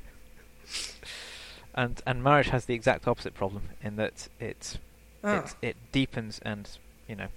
and 1.75 2.03
and 2.07 2.23
marriage 2.23 2.49
has 2.49 2.67
the 2.67 2.75
exact 2.75 3.07
opposite 3.09 3.35
problem 3.35 3.71
in 3.83 3.97
that 3.97 4.29
it 4.39 4.79
Ah. 5.25 5.39
it 5.39 5.55
it 5.63 5.77
deepens 5.93 6.41
and 6.45 6.69
you 7.09 7.15
know 7.17 7.29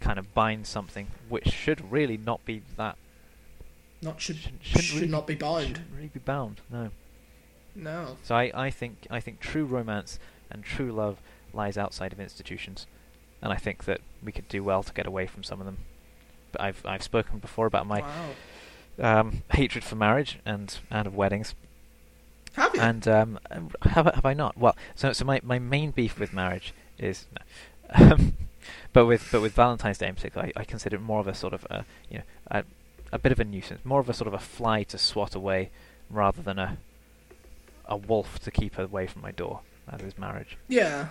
kind 0.00 0.18
of 0.18 0.34
bind 0.34 0.66
something 0.66 1.08
which 1.28 1.48
should 1.48 1.90
really 1.90 2.16
not 2.16 2.44
be 2.44 2.62
that 2.76 2.96
Not 4.06 4.20
should 4.20 4.36
shouldn't, 4.36 4.64
should, 4.64 4.82
shouldn't 4.82 5.00
really, 5.00 5.10
not 5.10 5.26
be 5.26 5.34
bound. 5.34 5.66
Shouldn't 5.66 5.86
really 5.92 6.06
be 6.14 6.20
bound. 6.20 6.60
No. 6.70 6.90
No. 7.74 8.16
So 8.22 8.36
I, 8.36 8.52
I 8.54 8.70
think 8.70 9.08
I 9.10 9.18
think 9.18 9.40
true 9.40 9.64
romance 9.64 10.20
and 10.48 10.62
true 10.62 10.92
love 10.92 11.18
lies 11.52 11.76
outside 11.76 12.12
of 12.12 12.20
institutions, 12.20 12.86
and 13.42 13.52
I 13.52 13.56
think 13.56 13.84
that 13.86 14.00
we 14.22 14.30
could 14.30 14.46
do 14.46 14.62
well 14.62 14.84
to 14.84 14.92
get 14.92 15.08
away 15.08 15.26
from 15.26 15.42
some 15.42 15.58
of 15.58 15.66
them. 15.66 15.78
But 16.52 16.60
I've 16.60 16.86
I've 16.86 17.02
spoken 17.02 17.40
before 17.40 17.66
about 17.66 17.88
my 17.88 18.04
wow. 18.96 19.20
um, 19.20 19.42
hatred 19.50 19.82
for 19.82 19.96
marriage 19.96 20.38
and 20.46 20.78
and 20.88 21.08
of 21.08 21.16
weddings, 21.16 21.56
Have 22.52 22.76
you? 22.76 22.80
and 22.80 23.08
um, 23.08 23.40
have 23.82 24.06
I- 24.06 24.14
have 24.14 24.24
I 24.24 24.34
not? 24.34 24.56
Well, 24.56 24.76
so 24.94 25.12
so 25.12 25.24
my, 25.24 25.40
my 25.42 25.58
main 25.58 25.90
beef 25.90 26.20
with 26.20 26.32
marriage 26.32 26.72
is, 26.96 27.26
no. 27.32 28.12
um, 28.12 28.36
but 28.92 29.06
with 29.06 29.28
but 29.32 29.40
with 29.40 29.54
Valentine's 29.54 29.98
Day 29.98 30.06
in 30.06 30.14
particular, 30.14 30.46
I, 30.56 30.60
I 30.60 30.64
consider 30.64 30.94
it 30.94 31.02
more 31.02 31.18
of 31.18 31.26
a 31.26 31.34
sort 31.34 31.54
of 31.54 31.66
a 31.70 31.84
you 32.08 32.18
know 32.18 32.24
a, 32.52 32.64
a 33.12 33.18
bit 33.18 33.32
of 33.32 33.40
a 33.40 33.44
nuisance, 33.44 33.84
more 33.84 34.00
of 34.00 34.08
a 34.08 34.14
sort 34.14 34.28
of 34.28 34.34
a 34.34 34.38
fly 34.38 34.82
to 34.84 34.98
swat 34.98 35.34
away, 35.34 35.70
rather 36.10 36.42
than 36.42 36.58
a 36.58 36.78
a 37.88 37.96
wolf 37.96 38.40
to 38.40 38.50
keep 38.50 38.78
away 38.78 39.06
from 39.06 39.22
my 39.22 39.30
door. 39.30 39.60
That 39.88 40.02
is 40.02 40.18
marriage. 40.18 40.56
Yeah, 40.68 41.08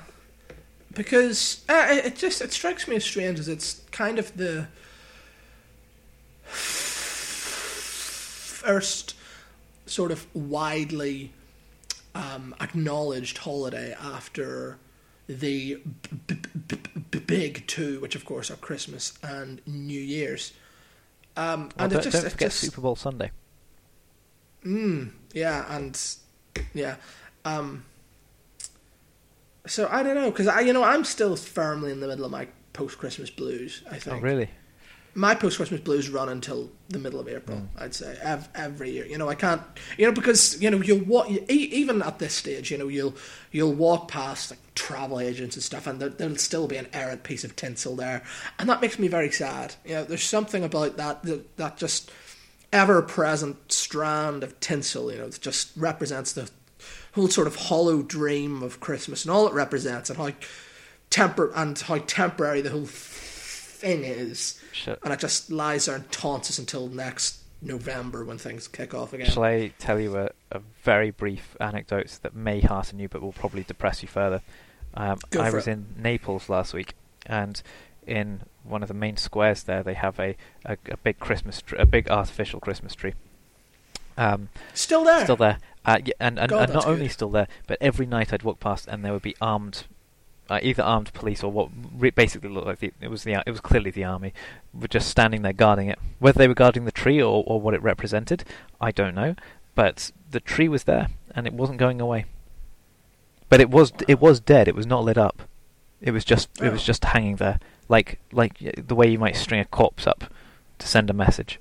because 0.94 1.64
uh, 1.70 1.88
it 1.90 2.16
just 2.16 2.42
it 2.42 2.52
strikes 2.52 2.88
me 2.88 2.98
as 2.98 3.06
strange 3.06 3.40
as 3.40 3.48
it's 3.48 3.82
kind 3.92 4.20
of 4.20 4.36
the 4.36 4.68
first 8.66 9.16
sort 9.86 10.12
of 10.12 10.28
widely 10.36 11.32
um, 12.14 12.56
acknowledged 12.60 13.40
holiday 13.40 13.96
after 14.00 14.78
the 15.28 15.76
b- 16.28 16.36
b- 16.68 16.78
b- 17.12 17.20
big 17.20 17.66
two, 17.68 18.00
which 18.00 18.16
of 18.16 18.26
course 18.26 18.52
are 18.52 18.56
Christmas 18.58 19.18
and 19.24 19.62
New 19.66 20.00
Year's. 20.00 20.54
Um, 21.38 21.70
Well, 21.78 21.86
and 21.86 21.92
don't, 21.94 22.04
just, 22.04 22.22
don't 22.22 22.32
forget 22.32 22.52
just 22.52 22.60
Super 22.62 22.82
Bowl 22.82 22.96
Sunday. 22.96 23.32
Mm, 24.66 25.12
yeah, 25.34 25.66
and 25.76 26.00
yeah. 26.74 26.96
Um, 27.44 27.86
so 29.68 29.88
I 29.92 30.04
don't 30.04 30.16
know 30.16 30.32
because 30.32 30.48
I, 30.48 30.62
you 30.62 30.74
know, 30.74 30.84
I'm 30.84 31.04
still 31.04 31.36
firmly 31.36 31.92
in 31.92 32.00
the 32.00 32.08
middle 32.08 32.26
of 32.26 32.32
my 32.32 32.48
post 32.74 32.98
Christmas 32.98 33.30
blues. 33.30 33.84
I 33.90 33.98
think 34.00 34.18
Oh, 34.18 34.20
really? 34.20 34.50
my 35.14 35.34
post 35.36 35.58
Christmas 35.58 35.82
blues 35.82 36.10
run 36.10 36.30
until 36.30 36.70
the 36.90 37.00
middle 37.00 37.20
of 37.20 37.28
April. 37.28 37.58
Mm. 37.58 37.68
I'd 37.82 37.94
say 37.96 38.18
ev- 38.22 38.50
every 38.56 38.92
year. 38.92 39.06
You 39.06 39.18
know, 39.18 39.30
I 39.30 39.36
can't. 39.36 39.62
You 39.98 40.06
know, 40.08 40.12
because 40.12 40.62
you 40.62 40.70
know 40.70 40.82
you'll 40.82 41.04
walk 41.06 41.30
e- 41.30 41.44
even 41.50 42.02
at 42.02 42.20
this 42.20 42.34
stage. 42.34 42.72
You 42.72 42.78
know, 42.78 42.88
you'll 42.88 43.16
you'll 43.52 43.74
walk 43.74 44.08
past 44.08 44.52
like 44.52 44.60
travel 44.76 45.20
agents 45.20 45.56
and 45.56 45.64
stuff, 45.64 45.88
and 45.88 46.00
there, 46.00 46.10
there'll 46.10 46.36
still 46.36 46.68
be 46.68 46.78
an 46.78 46.88
errant 46.94 47.24
piece 47.24 47.44
of 47.44 47.56
tinsel 47.56 47.96
there, 47.96 48.24
and 48.60 48.70
that 48.70 48.82
makes 48.82 49.00
me 49.00 49.08
very 49.08 49.32
sad. 49.32 49.76
You 49.86 49.96
know, 49.96 50.04
there's 50.04 50.24
something 50.24 50.64
about 50.64 50.98
that 50.98 51.24
that, 51.24 51.58
that 51.58 51.78
just 51.78 52.12
ever 52.72 53.02
present 53.02 53.72
strand 53.72 54.44
of 54.44 54.60
tinsel. 54.60 55.12
You 55.12 55.20
know, 55.20 55.30
that 55.30 55.42
just 55.42 55.72
represents 55.76 56.34
the 56.34 56.50
whole 57.14 57.30
sort 57.30 57.48
of 57.48 57.56
hollow 57.56 58.02
dream 58.02 58.62
of 58.62 58.80
Christmas 58.80 59.24
and 59.24 59.32
all 59.32 59.48
it 59.48 59.54
represents, 59.54 60.10
and 60.10 60.20
how 60.20 60.32
temper 61.10 61.52
and 61.56 61.80
how 61.80 61.98
temporary 62.00 62.62
the 62.62 62.72
whole 62.72 62.86
thing 62.86 64.04
is 64.04 64.62
Shall, 64.72 64.98
and 65.04 65.14
it 65.14 65.20
just 65.20 65.52
lies 65.52 65.86
there 65.86 65.96
and 65.96 66.12
taunts 66.12 66.50
us 66.50 66.60
until 66.60 66.88
next 66.88 67.40
November 67.62 68.24
when 68.26 68.38
things 68.38 68.68
kick 68.68 68.94
off 68.94 69.14
again. 69.14 69.30
shall 69.30 69.44
I 69.44 69.72
tell 69.80 70.00
you 70.00 70.18
a, 70.18 70.30
a 70.52 70.60
very 70.84 71.12
brief 71.12 71.56
anecdote 71.60 72.20
that 72.22 72.36
may 72.36 72.60
hearten 72.60 73.00
you 73.00 73.10
but 73.10 73.22
will 73.22 73.34
probably 73.34 73.64
depress 73.64 74.02
you 74.02 74.08
further? 74.08 74.42
Um, 74.96 75.20
I 75.40 75.50
was 75.50 75.68
it. 75.68 75.72
in 75.72 75.86
Naples 75.98 76.50
last 76.50 76.74
week, 76.74 76.94
and 77.26 77.62
in 78.08 78.42
one 78.64 78.82
of 78.82 78.88
the 78.88 78.94
main 78.94 79.18
squares 79.18 79.64
there, 79.64 79.84
they 79.84 79.94
have 79.94 80.20
a, 80.20 80.36
a, 80.66 80.78
a 80.90 80.98
big 80.98 81.20
Christmas, 81.20 81.62
tr- 81.62 81.76
a 81.76 81.86
big 81.86 82.10
artificial 82.10 82.60
Christmas 82.60 82.96
tree. 82.96 83.14
Um, 84.18 84.48
Still 84.74 85.04
there. 85.04 85.24
still 85.26 85.36
there, 85.36 85.58
uh, 85.86 85.98
y- 86.06 86.14
and 86.22 86.40
and, 86.40 86.50
God, 86.50 86.64
and 86.64 86.74
not 86.74 86.74
that's 86.74 86.86
only 86.86 87.10
still 87.10 87.30
there, 87.30 87.48
but 87.68 87.78
every 87.82 88.06
night 88.06 88.32
I'd 88.32 88.44
walk 88.44 88.62
past 88.62 88.88
and 88.88 89.04
there 89.04 89.12
would 89.12 89.22
be 89.22 89.36
armed, 89.42 89.84
uh, 90.50 90.60
either 90.64 90.82
armed 90.84 91.12
police 91.14 91.44
or 91.44 91.52
what 91.52 91.70
re- 91.94 92.12
basically 92.12 92.48
looked 92.50 92.66
like 92.68 92.80
the, 92.80 92.94
it 93.02 93.10
was 93.10 93.24
the 93.26 93.44
it 93.46 93.52
was 93.52 93.60
clearly 93.60 93.92
the 93.92 94.06
army, 94.06 94.34
were 94.74 94.88
just 94.88 95.10
standing 95.10 95.42
there 95.42 95.52
guarding 95.52 95.90
it. 95.90 96.00
Whether 96.20 96.38
they 96.40 96.48
were 96.48 96.54
guarding 96.54 96.86
the 96.86 96.94
tree 96.94 97.22
or, 97.22 97.44
or 97.46 97.60
what 97.60 97.74
it 97.74 97.82
represented, 97.84 98.46
I 98.80 98.92
don't 98.92 99.16
know. 99.16 99.36
But 99.76 100.12
the 100.32 100.40
tree 100.40 100.70
was 100.70 100.86
there 100.86 101.10
and 101.36 101.46
it 101.46 101.52
wasn't 101.52 101.80
going 101.80 102.00
away. 102.00 102.24
But 103.50 103.62
it 103.62 103.70
was 103.70 103.94
it 104.08 104.20
was 104.20 104.40
dead. 104.40 104.68
It 104.68 104.76
was 104.76 104.88
not 104.88 105.04
lit 105.04 105.18
up. 105.18 105.44
It 106.02 106.12
was 106.12 106.26
just 106.26 106.50
it 106.62 106.72
was 106.72 106.82
Oh. 106.82 106.86
just 106.86 107.06
hanging 107.06 107.36
there, 107.38 107.60
like 107.90 108.20
like 108.32 108.58
the 108.78 108.96
way 108.96 109.10
you 109.10 109.20
might 109.20 109.36
string 109.36 109.60
a 109.62 109.66
corpse 109.66 110.06
up 110.08 110.26
to 110.80 110.88
send 110.88 111.10
a 111.10 111.14
message. 111.14 111.60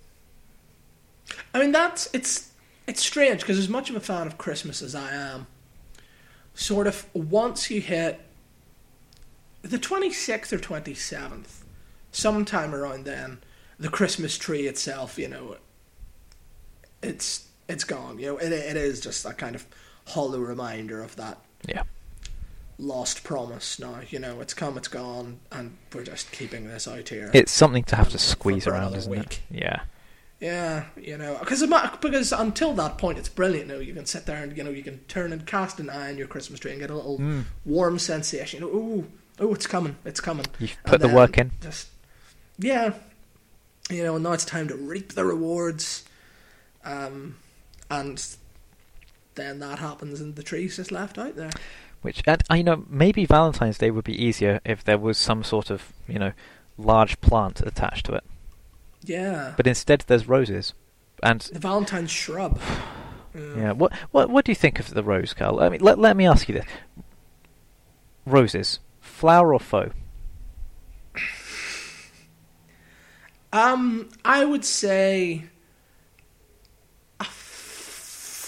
I 1.52 1.60
mean, 1.60 1.72
that's 1.72 2.08
it's 2.12 2.50
it's 2.86 3.02
strange 3.02 3.40
because 3.40 3.58
as 3.58 3.68
much 3.68 3.90
of 3.90 3.96
a 3.96 4.00
fan 4.00 4.26
of 4.26 4.36
Christmas 4.38 4.82
as 4.82 4.94
I 4.94 5.12
am, 5.12 5.46
sort 6.54 6.86
of 6.86 7.06
once 7.14 7.70
you 7.70 7.80
hit 7.80 8.20
the 9.62 9.78
twenty 9.78 10.10
sixth 10.12 10.52
or 10.52 10.58
twenty 10.58 10.94
seventh, 10.94 11.64
sometime 12.12 12.74
around 12.74 13.04
then, 13.04 13.38
the 13.78 13.88
Christmas 13.88 14.36
tree 14.36 14.66
itself, 14.66 15.18
you 15.18 15.28
know, 15.28 15.56
it's 17.02 17.48
it's 17.68 17.84
gone. 17.84 18.18
You 18.18 18.26
know, 18.32 18.38
it 18.38 18.52
it 18.52 18.76
is 18.76 19.00
just 19.00 19.24
a 19.24 19.32
kind 19.32 19.54
of 19.54 19.66
hollow 20.08 20.38
reminder 20.40 21.02
of 21.02 21.16
that 21.16 21.38
Yeah. 21.68 21.82
lost 22.78 23.22
promise. 23.24 23.78
Now, 23.78 24.00
you 24.10 24.18
know, 24.18 24.40
it's 24.40 24.54
come, 24.54 24.76
it's 24.76 24.88
gone, 24.88 25.38
and 25.52 25.76
we're 25.94 26.04
just 26.04 26.32
keeping 26.32 26.66
this 26.66 26.88
out 26.88 27.08
here. 27.08 27.30
It's 27.32 27.52
something 27.52 27.84
to 27.84 27.96
have 27.96 28.10
to 28.10 28.18
squeeze 28.18 28.66
around, 28.66 28.94
isn't 28.96 29.10
week. 29.10 29.42
it? 29.50 29.56
Yeah. 29.62 29.80
Yeah, 30.40 30.84
you 31.00 31.16
know, 31.16 31.38
because 31.38 31.64
because 32.00 32.32
until 32.32 32.74
that 32.74 32.98
point, 32.98 33.16
it's 33.18 33.28
brilliant. 33.28 33.68
You 33.68 33.74
know, 33.74 33.80
you 33.80 33.94
can 33.94 34.04
sit 34.04 34.26
there 34.26 34.42
and 34.42 34.54
you 34.56 34.64
know 34.64 34.70
you 34.70 34.82
can 34.82 34.98
turn 35.06 35.32
and 35.32 35.46
cast 35.46 35.78
an 35.80 35.88
eye 35.88 36.08
on 36.10 36.18
your 36.18 36.26
Christmas 36.26 36.60
tree 36.60 36.72
and 36.72 36.80
get 36.80 36.90
a 36.90 36.94
little 36.94 37.18
Mm. 37.18 37.44
warm 37.64 37.98
sensation. 37.98 38.60
You 38.60 38.66
know, 38.66 38.72
ooh, 38.76 39.06
oh, 39.38 39.54
it's 39.54 39.66
coming, 39.66 39.96
it's 40.04 40.20
coming. 40.20 40.44
You've 40.58 40.76
And 40.84 40.90
put 40.90 41.00
the 41.00 41.08
work 41.08 41.38
in. 41.38 41.52
Just 41.62 41.88
yeah, 42.58 42.92
you 43.88 44.02
know, 44.02 44.18
now 44.18 44.32
it's 44.32 44.44
time 44.44 44.68
to 44.68 44.76
reap 44.76 45.12
the 45.14 45.24
rewards, 45.24 46.04
um, 46.84 47.36
and 47.90 48.22
then 49.34 49.58
that 49.60 49.78
happens 49.78 50.20
and 50.20 50.36
the 50.36 50.42
tree's 50.42 50.76
just 50.76 50.92
left 50.92 51.18
out 51.18 51.36
there. 51.36 51.50
Which, 52.02 52.22
and 52.26 52.42
uh, 52.50 52.54
you 52.54 52.64
know, 52.64 52.84
maybe 52.88 53.24
Valentine's 53.24 53.78
Day 53.78 53.90
would 53.90 54.04
be 54.04 54.22
easier 54.22 54.60
if 54.64 54.84
there 54.84 54.98
was 54.98 55.16
some 55.16 55.42
sort 55.42 55.70
of, 55.70 55.92
you 56.06 56.18
know, 56.18 56.32
large 56.76 57.20
plant 57.20 57.60
attached 57.62 58.06
to 58.06 58.14
it. 58.14 58.24
Yeah, 59.04 59.54
But 59.56 59.66
instead, 59.66 60.04
there's 60.06 60.28
roses. 60.28 60.74
And 61.22 61.40
the 61.40 61.58
Valentine's 61.58 62.10
shrub. 62.10 62.60
yeah, 63.34 63.72
what 63.72 63.92
what 64.10 64.30
what 64.30 64.44
do 64.44 64.52
you 64.52 64.56
think 64.56 64.78
of 64.78 64.90
the 64.90 65.02
rose, 65.02 65.34
Kyle? 65.34 65.60
I 65.60 65.68
mean, 65.68 65.80
let 65.80 65.98
let 65.98 66.16
me 66.16 66.26
ask 66.26 66.48
you 66.48 66.54
this: 66.54 66.66
roses, 68.26 68.80
flower 69.00 69.52
or 69.52 69.60
faux? 69.60 69.94
Um, 73.52 74.08
I 74.24 74.44
would 74.44 74.64
say 74.64 75.44
a 77.20 77.24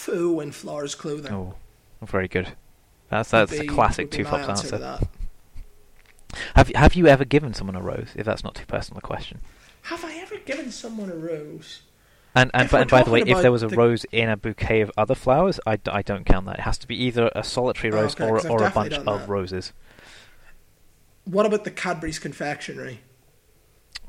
foe 0.07 0.41
in 0.41 0.53
Flower's 0.53 0.95
clothing. 0.95 1.33
Oh, 1.33 1.55
very 2.03 2.29
good. 2.29 2.53
That's 3.11 3.31
that's 3.31 3.53
a 3.53 3.67
classic 3.67 4.11
TUFOPS 4.11 4.49
answer 4.49 4.75
answer. 4.77 5.09
Have 6.55 6.69
you, 6.69 6.75
have 6.77 6.95
you 6.95 7.07
ever 7.07 7.25
given 7.25 7.55
someone 7.55 7.77
a 7.77 7.83
rose? 7.83 8.09
If 8.15 8.27
that's 8.27 8.45
not 8.45 8.55
too 8.55 8.67
personal 8.67 8.99
a 8.99 9.01
question. 9.01 9.41
Have 9.83 10.05
I 10.05 10.15
ever 10.17 10.37
given 10.39 10.71
someone 10.71 11.11
a 11.11 11.15
rose? 11.15 11.83
And 12.35 12.51
and, 12.53 12.69
but, 12.69 12.83
and 12.83 12.91
by 12.91 13.03
the 13.03 13.11
way, 13.11 13.23
if 13.23 13.41
there 13.41 13.53
was 13.53 13.63
a 13.63 13.69
the- 13.69 13.77
rose 13.77 14.05
in 14.13 14.29
a 14.29 14.37
bouquet 14.37 14.81
of 14.81 14.91
other 14.97 15.15
flowers, 15.15 15.59
I, 15.67 15.79
I 15.87 16.03
don't 16.03 16.27
count 16.27 16.47
that. 16.47 16.59
It 16.59 16.63
has 16.63 16.79
to 16.79 16.87
be 16.87 17.03
either 17.05 17.31
a 17.35 17.43
solitary 17.43 17.93
Oh, 17.93 18.03
rose 18.03 18.15
okay, 18.15 18.29
or 18.29 18.47
or 18.49 18.65
a 18.65 18.71
bunch 18.71 18.95
of 18.95 19.29
roses. 19.29 19.73
What 21.25 21.47
about 21.47 21.65
the 21.65 21.71
Cadbury's 21.71 22.19
confectionery? 22.19 23.01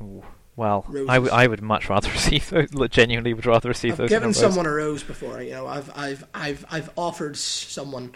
Ooh. 0.00 0.22
Well, 0.58 0.84
I, 0.88 0.92
w- 0.92 1.08
Roses. 1.08 1.30
I 1.32 1.46
would 1.46 1.62
much 1.62 1.88
rather 1.88 2.10
receive 2.18 2.50
those. 2.50 2.68
Genuinely, 2.90 3.32
would 3.32 3.46
rather 3.46 3.68
receive 3.68 3.92
I've 3.92 3.98
those. 3.98 4.08
given 4.10 4.34
someone 4.34 4.66
a 4.66 4.72
rose 4.72 5.02
before. 5.02 5.40
You 5.40 5.52
know, 5.52 5.66
I've 5.66 5.90
I've 5.96 6.24
I've 6.34 6.66
I've 6.70 6.90
offered 6.96 7.36
someone 7.36 8.14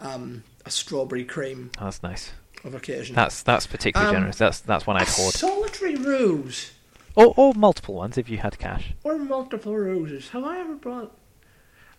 um, 0.00 0.42
a 0.66 0.70
strawberry 0.70 1.24
cream 1.24 1.70
Oh, 1.80 1.84
that's 1.84 2.02
nice. 2.02 2.32
of 2.64 2.74
occasion. 2.74 3.14
That's 3.14 3.42
that's 3.42 3.66
particularly 3.66 4.08
Um, 4.08 4.16
generous. 4.22 4.36
That's 4.38 4.60
that's 4.60 4.86
one 4.86 4.96
I'd 4.96 5.08
a 5.08 5.10
hoard. 5.10 5.34
solitary 5.34 5.94
rose 5.96 6.72
Or 7.14 7.32
or 7.36 7.54
multiple 7.54 7.94
ones 7.94 8.18
if 8.18 8.28
you 8.28 8.38
had 8.38 8.58
cash. 8.58 8.92
or 9.04 9.16
multiple 9.16 9.76
roses. 9.76 10.30
Have 10.30 10.44
I 10.44 10.58
ever 10.60 10.74
bought? 10.74 11.16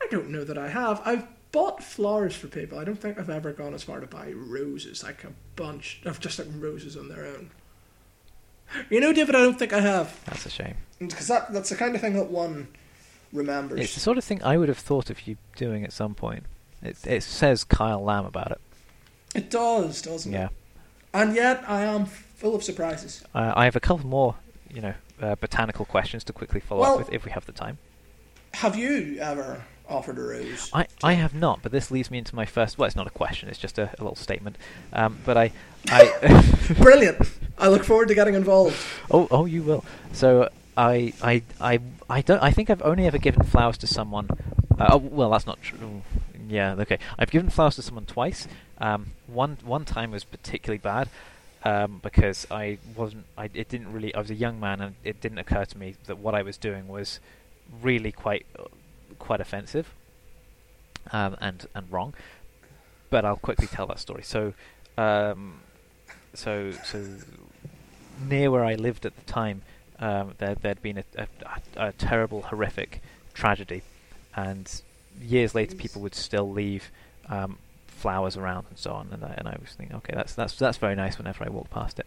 I 0.03 0.07
don't 0.11 0.29
know 0.29 0.43
that 0.43 0.57
I 0.57 0.67
have. 0.67 1.01
I've 1.05 1.25
bought 1.53 1.81
flowers 1.81 2.35
for 2.35 2.47
people. 2.47 2.77
I 2.77 2.83
don't 2.83 2.99
think 2.99 3.17
I've 3.17 3.29
ever 3.29 3.53
gone 3.53 3.73
as 3.73 3.81
far 3.83 4.01
to 4.01 4.07
buy 4.07 4.33
roses, 4.35 5.03
like 5.03 5.23
a 5.23 5.31
bunch 5.55 6.01
of 6.03 6.19
just 6.19 6.37
like 6.37 6.49
roses 6.59 6.97
on 6.97 7.07
their 7.07 7.25
own. 7.25 7.51
You 8.89 8.99
know, 8.99 9.13
David, 9.13 9.35
I 9.35 9.39
don't 9.41 9.57
think 9.57 9.73
I 9.73 9.79
have, 9.81 10.19
That's 10.25 10.45
a 10.45 10.49
shame. 10.49 10.75
because 10.99 11.27
that 11.27 11.51
that's 11.53 11.69
the 11.69 11.75
kind 11.75 11.95
of 11.95 12.01
thing 12.01 12.13
that 12.13 12.29
one 12.29 12.67
remembers. 13.31 13.79
It's 13.79 13.93
the 13.93 13.99
sort 13.99 14.17
of 14.17 14.23
thing 14.23 14.43
I 14.43 14.57
would 14.57 14.67
have 14.69 14.77
thought 14.77 15.09
of 15.09 15.27
you 15.27 15.37
doing 15.55 15.83
at 15.83 15.93
some 15.93 16.13
point. 16.15 16.43
It 16.81 16.97
it 17.05 17.23
says 17.23 17.63
Kyle 17.63 18.03
Lamb 18.03 18.25
about 18.25 18.51
it. 18.51 18.61
It 19.33 19.49
does, 19.49 20.01
doesn't 20.01 20.31
Yeah. 20.31 20.45
it? 20.45 20.51
And 21.13 21.35
yet, 21.35 21.63
I 21.67 21.83
am 21.83 22.05
full 22.05 22.55
of 22.55 22.63
surprises. 22.63 23.23
Uh, 23.33 23.53
I 23.55 23.65
have 23.65 23.75
a 23.75 23.79
couple 23.79 24.05
more, 24.07 24.35
you 24.73 24.81
know, 24.81 24.93
uh, 25.21 25.35
botanical 25.35 25.85
questions 25.85 26.23
to 26.25 26.33
quickly 26.33 26.59
follow 26.59 26.81
Well- 26.81 26.93
up 26.93 26.99
with 26.99 27.13
if 27.13 27.23
we 27.25 27.31
have 27.31 27.45
the 27.45 27.51
time. 27.53 27.77
Have 28.55 28.75
you 28.77 29.17
ever 29.19 29.63
offered 29.87 30.17
a 30.17 30.21
rose? 30.21 30.69
I, 30.73 30.87
I 31.03 31.13
have 31.13 31.33
not, 31.33 31.61
but 31.61 31.71
this 31.71 31.91
leads 31.91 32.09
me 32.11 32.17
into 32.17 32.35
my 32.35 32.45
first. 32.45 32.77
Well, 32.77 32.87
it's 32.87 32.95
not 32.95 33.07
a 33.07 33.11
question; 33.11 33.47
it's 33.49 33.57
just 33.59 33.77
a, 33.77 33.89
a 33.99 34.01
little 34.03 34.15
statement. 34.15 34.57
Um, 34.93 35.17
but 35.25 35.37
I, 35.37 35.51
I 35.89 36.43
Brilliant. 36.79 37.17
I 37.57 37.67
look 37.69 37.83
forward 37.83 38.07
to 38.09 38.15
getting 38.15 38.35
involved. 38.35 38.75
oh 39.11 39.27
oh 39.31 39.45
you 39.45 39.63
will. 39.63 39.85
So 40.11 40.49
I 40.77 41.13
I 41.21 41.43
I 41.59 41.79
I 42.09 42.21
don't. 42.21 42.41
I 42.41 42.51
think 42.51 42.69
I've 42.69 42.81
only 42.81 43.05
ever 43.07 43.17
given 43.17 43.43
flowers 43.43 43.77
to 43.79 43.87
someone. 43.87 44.29
Uh, 44.77 44.87
oh 44.91 44.97
well, 44.97 45.29
that's 45.31 45.45
not 45.45 45.61
true. 45.61 46.01
Yeah, 46.47 46.75
okay. 46.79 46.99
I've 47.17 47.31
given 47.31 47.49
flowers 47.49 47.75
to 47.77 47.81
someone 47.81 48.05
twice. 48.05 48.47
Um, 48.77 49.11
one 49.27 49.57
one 49.63 49.85
time 49.85 50.11
was 50.11 50.23
particularly 50.23 50.79
bad. 50.79 51.09
Um, 51.63 51.99
because 52.03 52.45
I 52.51 52.77
wasn't, 52.95 53.25
I 53.35 53.49
it 53.55 53.69
didn't 53.69 53.91
really. 53.91 54.13
I 54.13 54.19
was 54.19 54.29
a 54.29 54.35
young 54.35 54.59
man, 54.59 54.81
and 54.81 54.95
it 55.03 55.19
didn't 55.19 55.39
occur 55.39 55.65
to 55.65 55.77
me 55.79 55.95
that 56.05 56.19
what 56.19 56.35
I 56.35 56.43
was 56.43 56.57
doing 56.57 56.87
was 56.87 57.19
really 57.81 58.11
quite, 58.11 58.45
quite 59.17 59.41
offensive, 59.41 59.91
um, 61.11 61.35
and 61.41 61.65
and 61.73 61.91
wrong. 61.91 62.13
But 63.09 63.25
I'll 63.25 63.37
quickly 63.37 63.65
tell 63.65 63.87
that 63.87 63.97
story. 63.97 64.21
So, 64.21 64.53
um, 64.95 65.61
so 66.35 66.71
so 66.83 67.03
near 68.19 68.51
where 68.51 68.63
I 68.63 68.75
lived 68.75 69.05
at 69.05 69.15
the 69.15 69.31
time, 69.31 69.61
um, 69.99 70.33
there 70.37 70.55
there'd 70.55 70.81
been 70.81 70.97
a, 70.97 71.03
a, 71.17 71.87
a 71.87 71.91
terrible, 71.93 72.43
horrific 72.43 73.01
tragedy, 73.33 73.83
and 74.35 74.81
years 75.21 75.55
later, 75.55 75.75
people 75.75 76.01
would 76.01 76.15
still 76.15 76.49
leave 76.49 76.91
um, 77.29 77.57
flowers 77.87 78.37
around 78.37 78.65
and 78.69 78.77
so 78.77 78.91
on. 78.91 79.09
And 79.11 79.23
I, 79.23 79.35
and 79.37 79.47
I 79.47 79.57
was 79.59 79.71
thinking, 79.71 79.95
okay, 79.97 80.13
that's 80.15 80.35
that's 80.35 80.57
that's 80.57 80.77
very 80.77 80.95
nice. 80.95 81.17
Whenever 81.17 81.45
I 81.45 81.49
walk 81.49 81.69
past 81.69 81.99
it, 81.99 82.05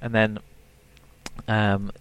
and 0.00 0.14
then 0.14 0.38
um, 1.48 1.92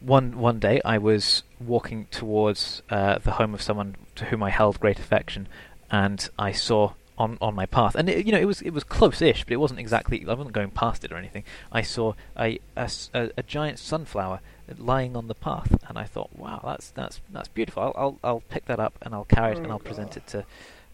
one 0.00 0.38
one 0.38 0.58
day 0.58 0.80
I 0.84 0.98
was 0.98 1.42
walking 1.60 2.06
towards 2.10 2.82
uh, 2.90 3.18
the 3.18 3.32
home 3.32 3.54
of 3.54 3.62
someone 3.62 3.96
to 4.16 4.26
whom 4.26 4.42
I 4.42 4.50
held 4.50 4.80
great 4.80 4.98
affection, 4.98 5.48
and 5.90 6.28
I 6.38 6.52
saw 6.52 6.92
on 7.18 7.36
on 7.40 7.54
my 7.54 7.66
path, 7.66 7.94
and 7.94 8.08
it, 8.08 8.24
you 8.24 8.32
know 8.32 8.38
it 8.38 8.46
was 8.46 8.62
it 8.62 8.70
was 8.70 8.84
close-ish, 8.84 9.44
but 9.44 9.52
it 9.52 9.56
wasn't 9.56 9.80
exactly. 9.80 10.24
I 10.26 10.32
wasn't 10.34 10.54
going 10.54 10.70
past 10.70 11.04
it 11.04 11.12
or 11.12 11.16
anything. 11.16 11.44
I 11.70 11.82
saw 11.82 12.14
a 12.38 12.60
a 12.76 12.90
a 13.12 13.42
giant 13.42 13.78
sunflower 13.78 14.40
lying 14.78 15.16
on 15.16 15.28
the 15.28 15.34
path, 15.34 15.76
and 15.88 15.98
I 15.98 16.04
thought, 16.04 16.30
wow, 16.36 16.60
that's 16.64 16.90
that's 16.90 17.20
that's 17.30 17.48
beautiful. 17.48 17.82
I'll 17.82 17.94
I'll, 17.96 18.18
I'll 18.22 18.42
pick 18.48 18.66
that 18.66 18.78
up 18.78 18.94
and 19.02 19.14
I'll 19.14 19.24
carry 19.24 19.52
it 19.52 19.58
and 19.58 19.66
Oh, 19.66 19.72
I'll 19.72 19.78
present 19.78 20.16
it 20.16 20.26
to 20.28 20.44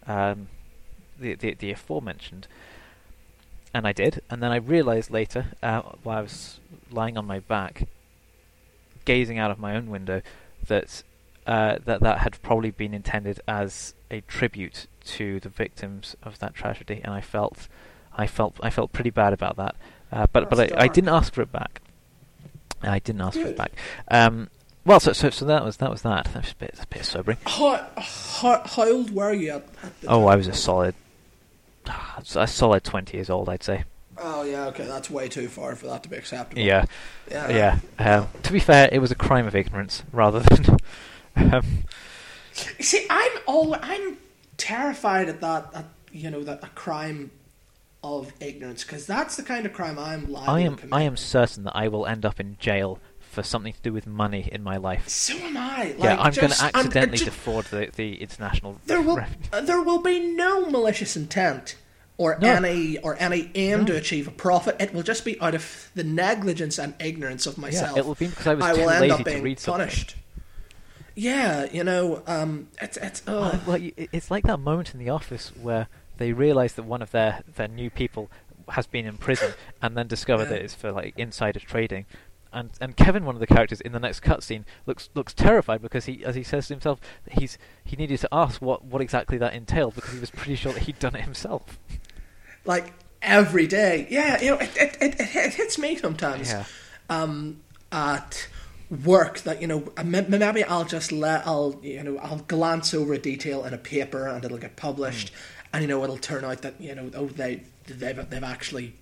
um, 0.07 0.47
the, 1.19 1.35
the 1.35 1.53
the 1.53 1.71
aforementioned. 1.71 2.47
And 3.73 3.85
I 3.85 3.91
did, 3.91 4.21
and 4.29 4.41
then 4.41 4.51
I 4.51 4.55
realised 4.55 5.11
later, 5.11 5.47
uh, 5.61 5.81
while 6.01 6.19
I 6.19 6.21
was 6.21 6.59
lying 6.89 7.17
on 7.17 7.25
my 7.25 7.39
back, 7.39 7.89
gazing 9.03 9.37
out 9.37 9.51
of 9.51 9.59
my 9.59 9.75
own 9.75 9.89
window, 9.89 10.21
that 10.67 11.03
uh, 11.45 11.77
that 11.83 11.99
that 11.99 12.19
had 12.19 12.41
probably 12.41 12.71
been 12.71 12.93
intended 12.93 13.41
as 13.47 13.93
a 14.09 14.21
tribute 14.21 14.87
to 15.05 15.39
the 15.39 15.49
victims 15.49 16.15
of 16.23 16.39
that 16.39 16.53
tragedy, 16.53 17.01
and 17.03 17.13
I 17.13 17.21
felt, 17.21 17.67
I 18.15 18.27
felt, 18.27 18.55
I 18.61 18.69
felt 18.69 18.91
pretty 18.93 19.09
bad 19.11 19.33
about 19.33 19.55
that. 19.57 19.75
Uh, 20.11 20.27
but 20.31 20.49
but 20.49 20.59
I, 20.77 20.83
I 20.83 20.87
didn't 20.87 21.09
ask 21.09 21.33
for 21.33 21.41
it 21.41 21.51
back. 21.51 21.81
I 22.81 22.99
didn't 22.99 23.21
ask 23.21 23.39
for 23.39 23.47
it 23.47 23.57
back. 23.57 23.71
Um, 24.09 24.49
well, 24.85 24.99
so 24.99 25.13
so 25.13 25.29
so 25.31 25.45
that 25.45 25.63
was 25.65 25.77
that 25.77 25.89
was 25.89 26.03
that. 26.03 26.25
That 26.25 26.43
was 26.43 26.51
a 26.51 26.55
bit 26.55 26.75
a 26.81 26.87
bit 26.87 27.03
sobering. 27.05 27.37
How, 27.45 27.87
how, 27.97 28.61
how 28.65 28.87
old 28.87 29.09
were 29.11 29.33
you 29.33 29.49
at, 29.51 29.67
at 29.83 30.01
the 30.01 30.07
Oh, 30.07 30.19
time? 30.21 30.27
I 30.29 30.35
was 30.35 30.47
a 30.47 30.53
solid, 30.53 30.93
a 32.35 32.47
solid 32.47 32.83
twenty 32.83 33.17
years 33.17 33.29
old, 33.29 33.49
I'd 33.49 33.63
say. 33.63 33.83
Oh, 34.17 34.43
yeah, 34.43 34.67
okay, 34.67 34.85
that's 34.85 35.09
way 35.09 35.27
too 35.27 35.49
far 35.49 35.75
for 35.75 35.87
that 35.87 36.03
to 36.03 36.09
be 36.09 36.15
acceptable. 36.15 36.61
Yeah. 36.61 36.85
Yeah. 37.29 37.79
Yeah. 37.99 38.19
Um, 38.19 38.27
to 38.43 38.53
be 38.53 38.59
fair, 38.59 38.87
it 38.91 38.99
was 38.99 39.11
a 39.11 39.15
crime 39.15 39.45
of 39.45 39.55
ignorance 39.55 40.03
rather 40.13 40.39
than. 40.41 40.77
um, 41.35 41.65
See, 42.79 43.05
I'm 43.09 43.31
all 43.45 43.75
I'm 43.81 44.17
terrified 44.57 45.29
at 45.29 45.41
that. 45.41 45.69
At, 45.73 45.85
you 46.11 46.29
know 46.29 46.43
that 46.43 46.63
a 46.63 46.67
crime 46.67 47.31
of 48.03 48.31
ignorance 48.39 48.83
because 48.83 49.05
that's 49.05 49.35
the 49.35 49.43
kind 49.43 49.65
of 49.65 49.73
crime 49.73 49.97
I'm 49.99 50.31
liable 50.31 50.53
I 50.53 50.61
to 50.61 50.65
am. 50.67 50.75
commit. 50.77 50.93
I 50.93 51.01
am 51.01 51.17
certain 51.17 51.63
that 51.65 51.75
I 51.75 51.87
will 51.87 52.05
end 52.05 52.23
up 52.25 52.39
in 52.39 52.55
jail 52.59 52.99
for 53.19 53.43
something 53.43 53.73
to 53.73 53.81
do 53.81 53.91
with 53.91 54.07
money 54.07 54.47
in 54.51 54.63
my 54.63 54.77
life. 54.77 55.09
So 55.09 55.33
am 55.35 55.57
I. 55.57 55.93
Like, 55.97 55.99
yeah, 55.99 56.17
I'm 56.21 56.31
going 56.33 56.51
to 56.51 56.71
accidentally 56.73 57.17
ju- 57.17 57.25
defraud 57.25 57.65
the, 57.65 57.89
the 57.95 58.21
international. 58.21 58.79
there 58.85 59.01
will 59.01 59.19
uh, 59.51 59.61
there 59.61 59.81
will 59.81 60.01
be 60.01 60.19
no 60.19 60.69
malicious 60.69 61.17
intent 61.17 61.75
or 62.17 62.37
No. 62.39 62.47
any 62.53 62.97
or 62.99 63.17
any 63.19 63.51
aim 63.55 63.79
No. 63.79 63.85
to 63.87 63.97
achieve 63.97 64.27
a 64.29 64.31
profit. 64.31 64.77
It 64.79 64.93
will 64.93 65.03
just 65.03 65.25
be 65.25 65.41
out 65.41 65.53
of 65.55 65.91
the 65.95 66.03
negligence 66.05 66.77
and 66.79 66.93
ignorance 66.99 67.45
of 67.45 67.57
myself. 67.57 67.97
Yeah, 67.97 68.03
it 68.03 68.05
will 68.05 68.15
be 68.15 68.27
because 68.27 68.47
I 68.47 68.53
was 68.53 68.63
I 68.63 68.73
too 68.73 68.85
lazy 68.85 69.23
to 69.25 69.41
read 69.41 69.59
something. 69.59 69.89
Yeah, 71.15 71.65
you 71.71 71.83
know, 71.83 72.21
um, 72.27 72.67
it's 72.81 72.97
it's. 72.97 73.25
Well, 73.25 73.51
Oh. 73.55 73.61
well, 73.65 73.77
you- 73.77 73.93
it- 73.95 74.09
it's 74.11 74.29
like 74.29 74.43
that 74.45 74.59
moment 74.59 74.93
in 74.93 74.99
the 74.99 75.09
office 75.09 75.51
where 75.61 75.87
they 76.17 76.33
realise 76.33 76.73
that 76.73 76.83
one 76.83 77.01
of 77.01 77.11
their, 77.11 77.41
their 77.55 77.67
new 77.67 77.89
people 77.89 78.29
has 78.69 78.85
been 78.87 79.05
in 79.05 79.17
prison, 79.17 79.53
and 79.81 79.95
then 79.97 80.07
discover 80.07 80.43
Yeah. 80.43 80.49
that 80.49 80.61
it's 80.61 80.73
for 80.75 80.91
like 80.91 81.13
insider 81.17 81.59
trading. 81.59 82.05
And 82.51 82.69
and 82.81 82.95
Kevin, 82.97 83.25
one 83.25 83.35
of 83.35 83.39
the 83.41 83.47
characters 83.47 83.81
in 83.81 83.91
the 83.91 83.99
next 83.99 84.23
cutscene, 84.23 84.63
looks 84.85 85.09
looks 85.13 85.33
terrified 85.33 85.81
because 85.81 86.05
he, 86.05 86.23
as 86.23 86.35
he 86.35 86.43
says 86.43 86.67
to 86.67 86.73
himself, 86.73 86.99
he's 87.31 87.57
he 87.83 87.95
needed 87.95 88.19
to 88.19 88.29
ask 88.31 88.61
what, 88.61 88.83
what 88.85 89.01
exactly 89.01 89.37
that 89.37 89.53
entailed 89.53 89.95
because 89.95 90.13
he 90.13 90.19
was 90.19 90.31
pretty 90.31 90.55
sure 90.55 90.71
that 90.73 90.83
he'd 90.83 90.99
done 90.99 91.15
it 91.15 91.21
himself. 91.23 91.77
like 92.65 92.93
every 93.21 93.67
day. 93.67 94.07
Yeah, 94.09 94.41
you 94.41 94.51
know, 94.51 94.57
it 94.57 94.69
it, 94.77 94.97
it, 95.01 95.19
it, 95.19 95.35
it 95.35 95.53
hits 95.55 95.77
me 95.77 95.95
sometimes. 95.97 96.49
Yeah. 96.49 96.63
Um, 97.09 97.61
at 97.91 98.47
work 98.89 99.39
that 99.39 99.61
you 99.61 99.67
know 99.67 99.91
m- 99.97 100.25
maybe 100.29 100.63
I'll 100.63 100.85
just 100.85 101.11
let 101.11 101.45
I'll 101.47 101.79
you 101.81 102.03
know 102.03 102.17
I'll 102.19 102.39
glance 102.39 102.93
over 102.93 103.13
a 103.13 103.17
detail 103.17 103.65
in 103.65 103.73
a 103.73 103.77
paper 103.77 104.27
and 104.27 104.43
it'll 104.43 104.57
get 104.57 104.75
published, 104.75 105.31
and 105.73 105.81
you 105.81 105.87
know 105.87 106.03
it'll 106.03 106.17
turn 106.17 106.43
out 106.43 106.61
that 106.61 106.79
you 106.79 106.95
know 106.95 107.09
oh 107.15 107.27
they 107.27 107.61
they've 107.87 108.29
they've 108.29 108.43
actually 108.43 108.93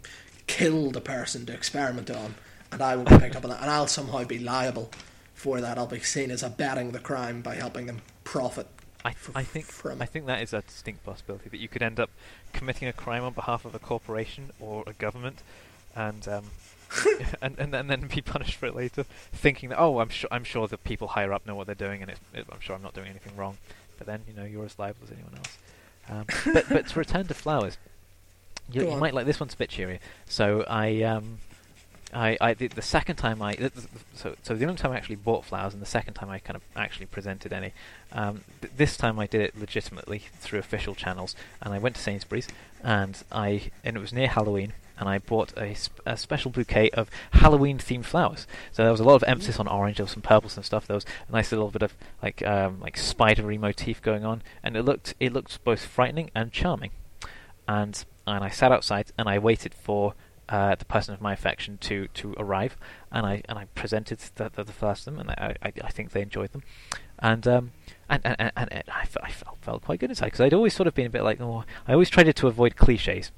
killed 0.47 0.97
a 0.97 1.01
person 1.01 1.45
to 1.47 1.53
experiment 1.53 2.09
on, 2.09 2.35
and 2.71 2.81
I 2.81 2.95
will 2.95 3.05
be 3.05 3.17
picked 3.17 3.35
up 3.35 3.43
on 3.43 3.51
that, 3.51 3.61
and 3.61 3.69
I'll 3.69 3.87
somehow 3.87 4.23
be 4.23 4.39
liable 4.39 4.91
for 5.33 5.61
that. 5.61 5.77
I'll 5.77 5.87
be 5.87 5.99
seen 5.99 6.31
as 6.31 6.43
abetting 6.43 6.91
the 6.91 6.99
crime 6.99 7.41
by 7.41 7.55
helping 7.55 7.85
them 7.85 8.01
profit. 8.23 8.67
I, 9.05 9.09
f- 9.09 9.31
I 9.35 9.43
think 9.43 9.65
from 9.65 10.01
I 10.01 10.05
think 10.05 10.25
that 10.27 10.41
is 10.41 10.53
a 10.53 10.61
distinct 10.61 11.03
possibility 11.03 11.49
that 11.49 11.59
you 11.59 11.67
could 11.67 11.81
end 11.81 11.99
up 11.99 12.09
committing 12.53 12.87
a 12.87 12.93
crime 12.93 13.23
on 13.23 13.33
behalf 13.33 13.65
of 13.65 13.75
a 13.75 13.79
corporation 13.79 14.51
or 14.61 14.83
a 14.87 14.93
government, 14.93 15.43
and 15.95 16.25
um, 16.27 16.45
and, 17.41 17.57
and 17.57 17.73
and 17.73 17.89
then 17.89 18.07
be 18.07 18.21
punished 18.21 18.55
for 18.55 18.67
it 18.67 18.75
later, 18.75 19.05
thinking 19.31 19.69
that 19.69 19.79
oh 19.79 19.99
I'm 19.99 20.09
sure 20.09 20.27
I'm 20.31 20.43
sure 20.43 20.67
the 20.67 20.77
people 20.77 21.09
higher 21.09 21.33
up 21.33 21.45
know 21.45 21.55
what 21.55 21.65
they're 21.65 21.75
doing, 21.75 22.01
and 22.01 22.11
it's, 22.11 22.19
it, 22.33 22.45
I'm 22.51 22.59
sure 22.59 22.75
I'm 22.75 22.81
not 22.81 22.93
doing 22.93 23.07
anything 23.07 23.35
wrong. 23.35 23.57
But 23.97 24.07
then 24.07 24.21
you 24.27 24.33
know 24.33 24.43
you're 24.43 24.65
as 24.65 24.77
liable 24.79 25.01
as 25.03 25.11
anyone 25.11 25.35
else. 25.35 25.57
Um, 26.09 26.53
but 26.53 26.69
but 26.69 26.87
to 26.87 26.99
return 26.99 27.27
to 27.27 27.33
flowers, 27.33 27.77
you, 28.71 28.89
you 28.89 28.97
might 28.97 29.13
like 29.13 29.25
this 29.25 29.39
one's 29.39 29.53
a 29.53 29.57
bit 29.57 29.69
cheerier. 29.69 29.99
So 30.25 30.63
I 30.67 31.01
um. 31.03 31.39
I, 32.15 32.37
I 32.39 32.53
the, 32.53 32.67
the 32.67 32.83
second 32.83 33.15
time 33.15 33.41
I 33.41 33.55
th- 33.55 33.73
th- 33.73 33.87
so 34.13 34.35
so 34.43 34.53
the 34.53 34.65
only 34.65 34.77
time 34.77 34.91
I 34.91 34.97
actually 34.97 35.15
bought 35.15 35.45
flowers 35.45 35.73
and 35.73 35.81
the 35.81 35.87
second 35.87 36.13
time 36.13 36.29
I 36.29 36.37
kind 36.37 36.55
of 36.55 36.61
actually 36.75 37.07
presented 37.07 37.51
any 37.51 37.71
um, 38.11 38.43
th- 38.61 38.71
this 38.77 38.97
time 38.97 39.17
I 39.17 39.25
did 39.25 39.41
it 39.41 39.59
legitimately 39.59 40.19
through 40.39 40.59
official 40.59 40.93
channels, 40.93 41.35
and 41.59 41.73
I 41.73 41.79
went 41.79 41.95
to 41.95 42.01
Sainsbury's, 42.03 42.47
and 42.83 43.17
I 43.31 43.71
and 43.83 43.97
it 43.97 43.99
was 43.99 44.13
near 44.13 44.27
Halloween, 44.27 44.73
and 44.99 45.09
I 45.09 45.17
bought 45.17 45.57
a, 45.57 45.73
sp- 45.75 46.01
a 46.05 46.17
special 46.17 46.51
bouquet 46.51 46.89
of 46.91 47.09
Halloween-themed 47.31 48.05
flowers. 48.05 48.47
So 48.71 48.83
there 48.83 48.91
was 48.91 48.99
a 48.99 49.05
lot 49.05 49.15
of 49.15 49.23
emphasis 49.27 49.59
on 49.59 49.67
orange, 49.67 49.97
there 49.97 50.05
was 50.05 50.11
some 50.11 50.21
purples 50.21 50.55
and 50.55 50.65
stuff. 50.65 50.87
There 50.87 50.95
was 50.95 51.05
a 51.27 51.31
nice 51.31 51.51
little 51.51 51.71
bit 51.71 51.81
of 51.81 51.95
like 52.21 52.45
um, 52.45 52.79
like 52.79 52.97
spidery 52.97 53.57
motif 53.57 54.01
going 54.01 54.25
on, 54.25 54.41
and 54.63 54.75
it 54.75 54.83
looked 54.83 55.13
it 55.19 55.33
looked 55.33 55.63
both 55.63 55.85
frightening 55.85 56.31
and 56.35 56.51
charming. 56.51 56.91
And 57.67 58.03
and 58.27 58.43
I 58.43 58.49
sat 58.49 58.71
outside 58.71 59.11
and 59.17 59.27
I 59.27 59.39
waited 59.39 59.73
for 59.73 60.13
uh, 60.49 60.75
the 60.75 60.85
person 60.85 61.13
of 61.13 61.21
my 61.21 61.33
affection 61.33 61.77
to, 61.79 62.07
to 62.13 62.35
arrive, 62.37 62.77
and 63.11 63.25
I 63.25 63.41
and 63.47 63.57
I 63.57 63.65
presented 63.75 64.19
the, 64.35 64.51
the, 64.53 64.63
the 64.63 64.73
first 64.73 65.07
of 65.07 65.13
them, 65.13 65.21
and 65.21 65.31
I, 65.31 65.55
I, 65.61 65.73
I 65.83 65.89
think 65.89 66.11
they 66.11 66.21
enjoyed 66.21 66.51
them, 66.51 66.63
and 67.19 67.47
um 67.47 67.71
and 68.09 68.21
and, 68.25 68.35
and, 68.39 68.51
and 68.55 68.83
I, 68.87 69.07
I 69.21 69.31
felt 69.31 69.57
felt 69.61 69.83
quite 69.83 69.99
good 69.99 70.09
inside 70.09 70.27
because 70.27 70.41
I'd 70.41 70.53
always 70.53 70.73
sort 70.73 70.87
of 70.87 70.93
been 70.93 71.07
a 71.07 71.09
bit 71.09 71.23
like 71.23 71.39
oh 71.39 71.63
I 71.87 71.93
always 71.93 72.09
tried 72.09 72.33
to 72.35 72.47
avoid 72.47 72.75
cliches. 72.75 73.31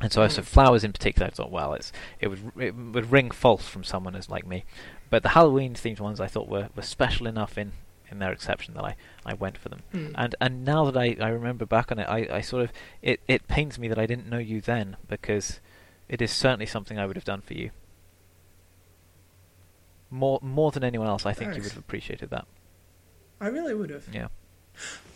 And 0.00 0.12
so, 0.12 0.26
so 0.28 0.42
Mm. 0.42 0.44
flowers 0.44 0.84
in 0.84 0.92
particular, 0.92 1.26
I 1.26 1.30
thought, 1.30 1.50
well, 1.50 1.74
it's 1.74 1.92
it 2.20 2.28
would 2.28 2.52
it 2.58 2.74
would 2.76 3.10
ring 3.10 3.30
false 3.30 3.66
from 3.68 3.82
someone 3.84 4.14
as 4.14 4.30
like 4.30 4.46
me, 4.46 4.64
but 5.10 5.22
the 5.22 5.30
Halloween 5.30 5.74
themed 5.74 5.98
ones 6.00 6.20
I 6.20 6.28
thought 6.28 6.48
were, 6.48 6.68
were 6.76 6.82
special 6.82 7.26
enough 7.26 7.58
in, 7.58 7.72
in 8.10 8.20
their 8.20 8.30
exception 8.30 8.74
that 8.74 8.84
I, 8.84 8.96
I 9.26 9.34
went 9.34 9.58
for 9.58 9.68
them. 9.68 9.80
Hmm. 9.90 10.12
And 10.14 10.34
and 10.40 10.64
now 10.64 10.88
that 10.88 10.96
I, 10.96 11.16
I 11.20 11.28
remember 11.30 11.66
back 11.66 11.90
on 11.90 11.98
it, 11.98 12.08
I, 12.08 12.28
I 12.30 12.40
sort 12.42 12.62
of 12.62 12.72
it, 13.02 13.20
it 13.26 13.48
pains 13.48 13.76
me 13.78 13.88
that 13.88 13.98
I 13.98 14.06
didn't 14.06 14.28
know 14.28 14.38
you 14.38 14.60
then 14.60 14.96
because 15.08 15.58
it 16.08 16.22
is 16.22 16.30
certainly 16.30 16.66
something 16.66 16.96
I 16.98 17.04
would 17.06 17.16
have 17.16 17.24
done 17.24 17.40
for 17.40 17.54
you. 17.54 17.70
More 20.10 20.38
more 20.40 20.70
than 20.70 20.84
anyone 20.84 21.08
else, 21.08 21.26
I 21.26 21.32
think 21.32 21.54
you 21.56 21.62
would 21.62 21.72
have 21.72 21.78
appreciated 21.78 22.30
that. 22.30 22.46
I 23.40 23.48
really 23.48 23.74
would 23.74 23.90
have. 23.90 24.04
Yeah. 24.12 24.28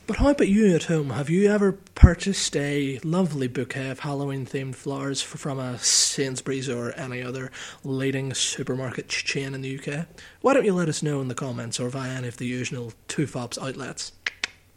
But 0.07 0.17
how 0.17 0.31
about 0.31 0.49
you 0.49 0.75
at 0.75 0.85
home? 0.85 1.11
Have 1.11 1.31
you 1.31 1.51
ever 1.51 1.73
purchased 1.95 2.57
a 2.57 2.99
lovely 3.05 3.47
bouquet 3.47 3.91
of 3.91 4.01
Halloween 4.01 4.45
themed 4.45 4.75
flowers 4.75 5.23
from 5.23 5.59
a 5.59 5.79
Sainsbury's 5.79 6.69
or 6.69 6.93
any 6.97 7.23
other 7.23 7.51
leading 7.85 8.35
supermarket 8.35 9.09
chain 9.09 9.55
in 9.55 9.63
the 9.63 9.79
UK, 9.79 10.07
why 10.41 10.55
don't 10.55 10.65
you 10.65 10.75
let 10.75 10.89
us 10.89 11.03
know 11.03 11.21
in 11.21 11.29
the 11.29 11.35
comments 11.35 11.79
or 11.79 11.89
via 11.89 12.11
any 12.11 12.29
of 12.29 12.37
the 12.39 12.47
usual 12.47 12.93
TUFOPS 13.09 13.63
outlets? 13.63 14.13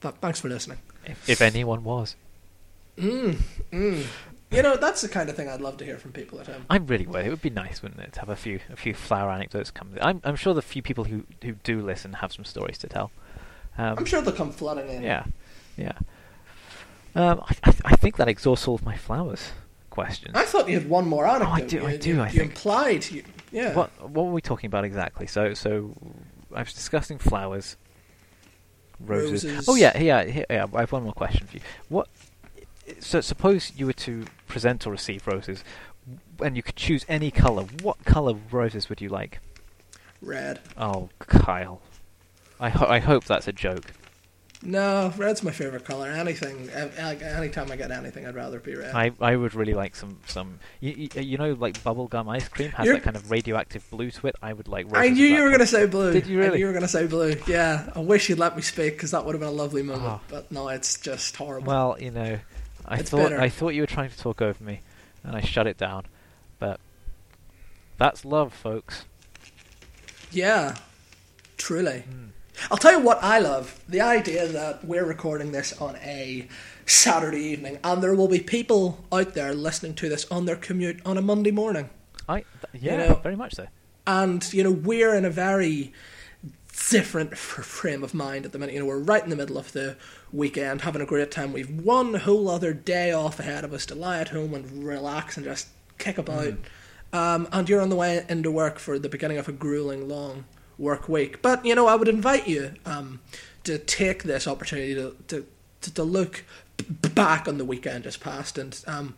Th- 0.02 0.14
thanks 0.22 0.40
for 0.40 0.48
listening. 0.48 0.78
If, 1.06 1.28
if 1.30 1.42
anyone 1.42 1.84
was, 1.84 2.16
Mm, 2.98 3.38
mm. 3.72 4.06
You 4.52 4.62
know, 4.62 4.78
that's 4.78 5.02
the 5.02 5.10
kind 5.10 5.30
of 5.30 5.36
thing 5.36 5.50
I'd 5.50 5.60
love 5.60 5.78
to 5.78 5.86
hear 5.86 5.98
from 5.98 6.14
people 6.14 6.40
at 6.40 6.48
home. 6.48 6.66
I 6.70 6.78
really 6.78 7.06
would. 7.06 7.26
It 7.26 7.30
would 7.30 7.42
be 7.42 7.50
nice, 7.50 7.82
wouldn't 7.82 8.00
it, 8.00 8.14
to 8.14 8.20
have 8.22 8.30
a 8.30 8.36
few 8.36 8.60
a 8.72 8.76
few 8.76 8.94
flower 8.94 9.32
anecdotes 9.32 9.70
come. 9.72 9.90
I'm 10.00 10.22
I'm 10.24 10.38
sure 10.38 10.54
the 10.54 10.62
few 10.62 10.82
people 10.82 11.04
who 11.04 11.26
who 11.44 11.54
do 11.64 11.82
listen 11.82 12.14
have 12.14 12.32
some 12.32 12.46
stories 12.46 12.78
to 12.78 12.88
tell. 12.88 13.12
Um, 13.78 13.96
I'm 13.98 14.06
sure 14.06 14.22
they'll 14.22 14.34
come 14.34 14.52
flooding 14.52 14.90
in. 14.90 15.02
Yeah, 15.04 15.26
yeah. 15.78 15.94
Um, 17.16 17.42
I, 17.46 17.56
I 17.70 17.74
I 17.86 17.96
think 17.96 18.18
that 18.18 18.28
exhausts 18.28 18.68
all 18.68 18.76
of 18.76 18.86
my 18.86 18.98
flowers 18.98 19.52
questions. 19.90 20.36
I 20.36 20.44
thought 20.46 20.68
you 20.68 20.78
had 20.80 20.90
one 20.90 21.08
more 21.08 21.26
anecdote. 21.26 21.48
Oh, 21.48 21.52
I 21.54 21.62
do- 21.62 21.78
You, 21.78 21.86
I 21.88 21.98
do, 21.98 22.10
You, 22.16 22.22
I 22.22 22.26
you 22.30 22.40
think. 22.40 22.52
implied. 22.52 23.10
You, 23.12 23.24
yeah. 23.52 23.74
What 23.74 23.90
what 24.10 24.26
were 24.26 24.32
we 24.34 24.42
talking 24.42 24.68
about 24.68 24.84
exactly? 24.86 25.28
So 25.28 25.54
so 25.54 25.94
I 26.54 26.60
was 26.64 26.74
discussing 26.74 27.18
flowers, 27.18 27.78
roses. 29.00 29.46
Roses. 29.46 29.70
Oh 29.70 29.76
yeah, 29.76 29.98
yeah, 29.98 30.24
yeah, 30.24 30.44
yeah. 30.50 30.66
I 30.74 30.80
have 30.82 30.92
one 30.92 31.04
more 31.04 31.14
question 31.14 31.48
for 31.48 31.56
you. 31.58 31.64
What? 31.90 32.08
So 33.00 33.20
suppose 33.22 33.72
you 33.76 33.86
were 33.88 33.94
to 33.94 34.26
present 34.48 34.86
or 34.86 34.92
receive 34.92 35.26
roses, 35.28 35.64
and 36.42 36.56
you 36.56 36.64
could 36.64 36.76
choose 36.76 37.06
any 37.10 37.32
color. 37.32 37.64
What 37.82 38.04
color 38.06 38.36
roses 38.52 38.90
would 38.90 39.02
you 39.02 39.10
like? 39.10 39.40
Red. 40.22 40.60
Oh, 40.78 41.10
Kyle. 41.20 41.82
I 42.66 42.70
ho- 42.70 42.88
I 42.88 43.00
hope 43.00 43.26
that's 43.26 43.48
a 43.48 43.52
joke. 43.54 43.92
No, 44.64 45.14
red's 45.18 45.44
my 45.44 45.52
favorite 45.52 45.86
color. 45.86 46.10
Anything, 46.10 46.70
a- 46.74 47.00
anytime 47.38 47.72
I 47.72 47.76
get 47.76 47.92
anything, 47.92 48.26
I'd 48.26 48.34
rather 48.34 48.60
be 48.60 48.74
red. 48.74 48.96
I 48.96 49.12
I 49.22 49.36
would 49.36 49.54
really 49.54 49.76
like 49.76 49.96
some 49.96 50.18
some. 50.26 50.60
You, 50.80 50.92
you, 51.14 51.22
you 51.22 51.38
know, 51.38 51.54
like 51.54 51.76
bubblegum 51.84 52.28
ice 52.34 52.48
cream 52.48 52.72
has 52.72 52.86
You're- 52.88 52.98
that 52.98 53.04
kind 53.04 53.16
of 53.16 53.30
radioactive 53.30 53.88
blue 53.92 54.10
to 54.10 54.28
it. 54.28 54.36
I 54.42 54.54
would 54.54 54.68
like. 54.68 54.92
Red. 54.92 55.04
I 55.04 55.10
knew 55.10 55.28
you 55.28 55.44
were 55.44 55.50
going 55.50 55.60
to 55.60 55.68
say 55.68 55.86
blue. 55.86 56.14
Did 56.14 56.26
you 56.26 56.40
I 56.42 56.46
really? 56.46 56.54
knew 56.58 56.60
you 56.62 56.66
were 56.66 56.72
going 56.72 56.82
to 56.82 56.88
say 56.88 57.06
blue. 57.06 57.36
Yeah. 57.48 57.92
I 57.96 58.00
wish 58.00 58.30
you'd 58.30 58.40
let 58.40 58.56
me 58.56 58.64
speak 58.64 58.94
because 58.94 59.12
that 59.12 59.24
would 59.26 59.36
have 59.36 59.40
been 59.42 59.50
a 59.50 59.62
lovely 59.64 59.84
moment. 59.84 60.06
Oh. 60.06 60.22
But 60.30 60.52
no, 60.52 60.70
it's 60.70 60.98
just 61.00 61.36
horrible. 61.36 61.68
Well, 61.68 61.98
you 62.00 62.10
know, 62.10 62.40
I 62.88 62.98
It's 63.00 63.12
thought 63.12 63.30
bitter. 63.30 63.40
I 63.42 63.50
thought 63.50 63.76
you 63.76 63.82
were 63.84 63.88
trying 63.88 64.10
to 64.10 64.18
talk 64.18 64.42
over 64.42 64.64
me, 64.64 64.82
and 65.24 65.36
I 65.36 65.42
shut 65.42 65.68
it 65.68 65.78
down. 65.78 66.06
But 66.58 66.80
that's 68.00 68.26
love, 68.26 68.52
folks. 68.52 69.06
yeah. 70.32 70.76
Truly. 71.58 72.00
Hmm. 72.02 72.26
I'll 72.72 72.78
tell 72.78 72.94
you 72.94 73.00
what 73.00 73.24
I 73.24 73.40
love 73.40 73.80
the 73.88 74.02
idea 74.02 74.48
that 74.48 74.86
we're 74.86 75.06
recording 75.06 75.52
this 75.52 75.74
on 75.82 75.96
a 75.98 76.48
Saturday 76.86 77.42
evening, 77.42 77.80
and 77.84 78.02
there 78.02 78.16
will 78.16 78.28
be 78.28 78.40
people 78.40 79.04
out 79.12 79.34
there 79.34 79.54
listening 79.54 79.94
to 79.96 80.10
this 80.10 80.26
on 80.32 80.46
their 80.46 80.56
commute 80.56 81.00
on 81.06 81.18
a 81.18 81.22
Monday 81.22 81.52
morning. 81.52 81.90
I 82.28 82.44
th- 82.72 82.84
yeah, 82.84 82.98
know- 83.08 83.20
very 83.24 83.36
much 83.36 83.56
so. 83.56 83.68
and 84.08 84.52
you 84.54 84.64
know 84.64 84.72
we're 84.72 85.14
in 85.16 85.26
a 85.26 85.30
very 85.30 85.94
different 86.90 87.34
f- 87.34 87.38
frame 87.40 88.04
of 88.04 88.14
mind 88.14 88.46
at 88.46 88.52
the 88.52 88.60
minute. 88.60 88.74
You 88.74 88.80
know, 88.82 88.86
we're 88.86 89.00
right 89.00 89.24
in 89.24 89.30
the 89.30 89.36
middle 89.36 89.58
of 89.58 89.72
the 89.74 89.96
weekend, 90.32 90.82
having 90.82 91.02
a 91.02 91.06
great 91.06 91.32
time. 91.32 91.54
We've 91.54 91.70
one 91.70 92.14
whole 92.16 92.50
other 92.50 92.74
day 92.74 93.12
off 93.12 93.40
ahead 93.40 93.64
of 93.64 93.74
us 93.74 93.86
to 93.88 93.96
lie 93.96 94.20
at 94.20 94.30
home 94.30 94.54
and 94.54 94.84
relax 94.84 95.38
and 95.38 95.46
just 95.46 95.68
kick 95.98 96.18
about. 96.18 96.54
Um, 97.14 97.48
and 97.52 97.70
you're 97.70 97.80
on 97.82 97.90
the 97.90 97.96
way 97.96 98.26
into 98.28 98.52
work 98.52 98.78
for 98.78 99.00
the 99.00 99.08
beginning 99.08 99.38
of 99.38 99.48
a 99.48 99.54
grueling 99.54 100.10
long 100.10 100.44
work 100.78 101.08
week. 101.10 101.42
But 101.42 101.66
you 101.66 101.76
know, 101.76 101.88
I 101.88 101.96
would 101.96 102.08
invite 102.08 102.48
you 102.48 102.74
um, 102.86 103.22
to 103.64 103.78
take 103.78 104.24
this 104.24 104.48
opportunity 104.48 104.96
to 104.96 105.16
to, 105.28 105.46
to, 105.82 105.94
to 105.94 106.04
look 106.04 106.44
b- 106.78 107.10
back 107.10 107.48
on 107.48 107.58
the 107.58 107.66
weekend 107.66 108.04
just 108.04 108.22
past 108.22 108.58
and. 108.58 108.80
Um, 108.88 109.16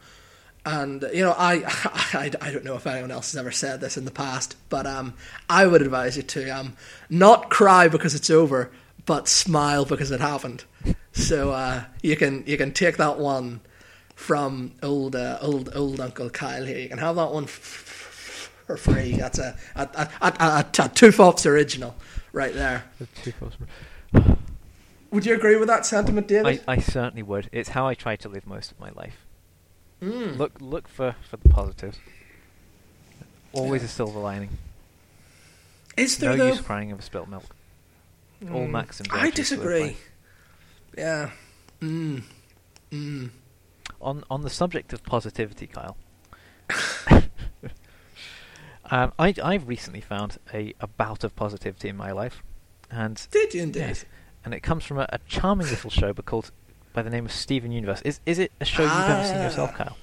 and 0.65 1.05
you 1.13 1.23
know, 1.23 1.33
I, 1.37 1.63
I 2.13 2.29
I 2.41 2.51
don't 2.51 2.65
know 2.65 2.75
if 2.75 2.85
anyone 2.85 3.09
else 3.09 3.31
has 3.31 3.39
ever 3.39 3.51
said 3.51 3.79
this 3.79 3.95
in 3.95 4.03
the 4.03 4.11
past, 4.11 4.57
but 4.67 4.85
um, 4.85 5.13
I 5.49 5.65
would 5.65 5.81
advise 5.81 6.17
you 6.17 6.23
to 6.23 6.49
um, 6.49 6.73
not 7.09 7.49
cry 7.49 7.87
because 7.87 8.13
it's 8.13 8.29
over, 8.29 8.69
but 9.05 9.29
smile 9.29 9.85
because 9.85 10.11
it 10.11 10.19
happened. 10.19 10.65
So 11.13 11.51
uh, 11.51 11.85
you 12.03 12.17
can 12.17 12.43
you 12.45 12.57
can 12.57 12.73
take 12.73 12.97
that 12.97 13.17
one 13.17 13.61
from 14.13 14.73
old 14.83 15.15
uh, 15.15 15.37
old 15.41 15.69
old 15.73 15.99
Uncle 15.99 16.29
Kyle 16.29 16.65
here. 16.65 16.79
You 16.79 16.89
can 16.89 16.97
have 16.97 17.15
that 17.15 17.31
one 17.31 17.45
f- 17.45 17.53
for 18.67 18.77
free. 18.77 19.13
That's 19.13 19.39
a 19.39 19.55
a, 19.75 19.81
a, 19.81 20.09
a, 20.21 20.27
a, 20.27 20.59
a 20.59 20.63
TUFOPS 20.89 21.45
original 21.45 21.95
right 22.33 22.53
there. 22.53 22.83
The 22.99 23.07
two 23.23 23.31
first- 23.31 23.57
Would 25.11 25.25
you 25.25 25.33
agree 25.33 25.55
with 25.55 25.69
that 25.69 25.85
sentiment, 25.85 26.27
David? 26.27 26.61
I, 26.67 26.73
I 26.73 26.77
certainly 26.79 27.23
would. 27.23 27.49
It's 27.51 27.69
how 27.69 27.87
I 27.87 27.93
try 27.95 28.15
to 28.17 28.29
live 28.29 28.45
most 28.45 28.71
of 28.71 28.79
my 28.79 28.89
life. 28.91 29.25
Mm. 30.01 30.37
Look 30.37 30.53
look 30.59 30.87
for, 30.87 31.15
for 31.29 31.37
the 31.37 31.49
positives. 31.49 31.97
Always 33.53 33.81
Yeah. 33.81 33.85
a 33.87 33.89
silver 33.89 34.19
lining. 34.19 34.49
Is 35.95 36.17
there 36.19 36.31
No 36.31 36.37
though? 36.37 36.47
use 36.49 36.61
crying 36.61 36.91
over 36.93 37.01
spilt 37.01 37.27
milk. 37.29 37.55
All 38.51 38.67
Mm, 38.67 38.69
maxims. 38.69 39.09
I 39.11 39.25
actually 39.27 39.43
to 39.45 39.55
live 39.55 39.63
by. 39.63 39.67
disagree. 39.87 39.97
Yeah. 40.97 41.29
Mm. 41.81 42.21
Mm. 42.91 43.29
on 44.01 44.23
on 44.29 44.41
the 44.43 44.49
subject 44.49 44.93
of 44.93 45.03
positivity, 45.03 45.65
Kyle. 45.67 45.97
um, 48.91 49.13
I 49.19 49.33
I've 49.43 49.67
recently 49.67 50.01
found 50.01 50.37
a, 50.53 50.73
a 50.79 50.87
bout 50.87 51.23
of 51.23 51.35
positivity 51.35 51.89
in 51.89 51.97
my 51.97 52.11
life, 52.11 52.43
and 52.91 53.25
Did 53.31 53.53
you 53.53 53.63
indeed? 53.63 53.79
yes, 53.79 54.05
and 54.45 54.53
it 54.53 54.61
comes 54.61 54.83
from 54.85 54.99
a, 54.99 55.07
a 55.09 55.19
charming 55.27 55.67
little 55.67 55.89
show 55.89 56.13
but 56.13 56.25
called 56.25 56.51
by 56.93 57.01
the 57.01 57.09
name 57.09 57.25
of 57.25 57.31
Steven 57.31 57.71
Universe. 57.71 58.01
Is 58.03 58.19
is 58.25 58.39
it 58.39 58.51
a 58.59 58.65
show 58.65 58.83
you've 58.83 58.91
ever 58.91 59.23
seen 59.27 59.41
yourself, 59.41 59.71
Ah. 59.73 59.77
Kyle? 59.77 59.97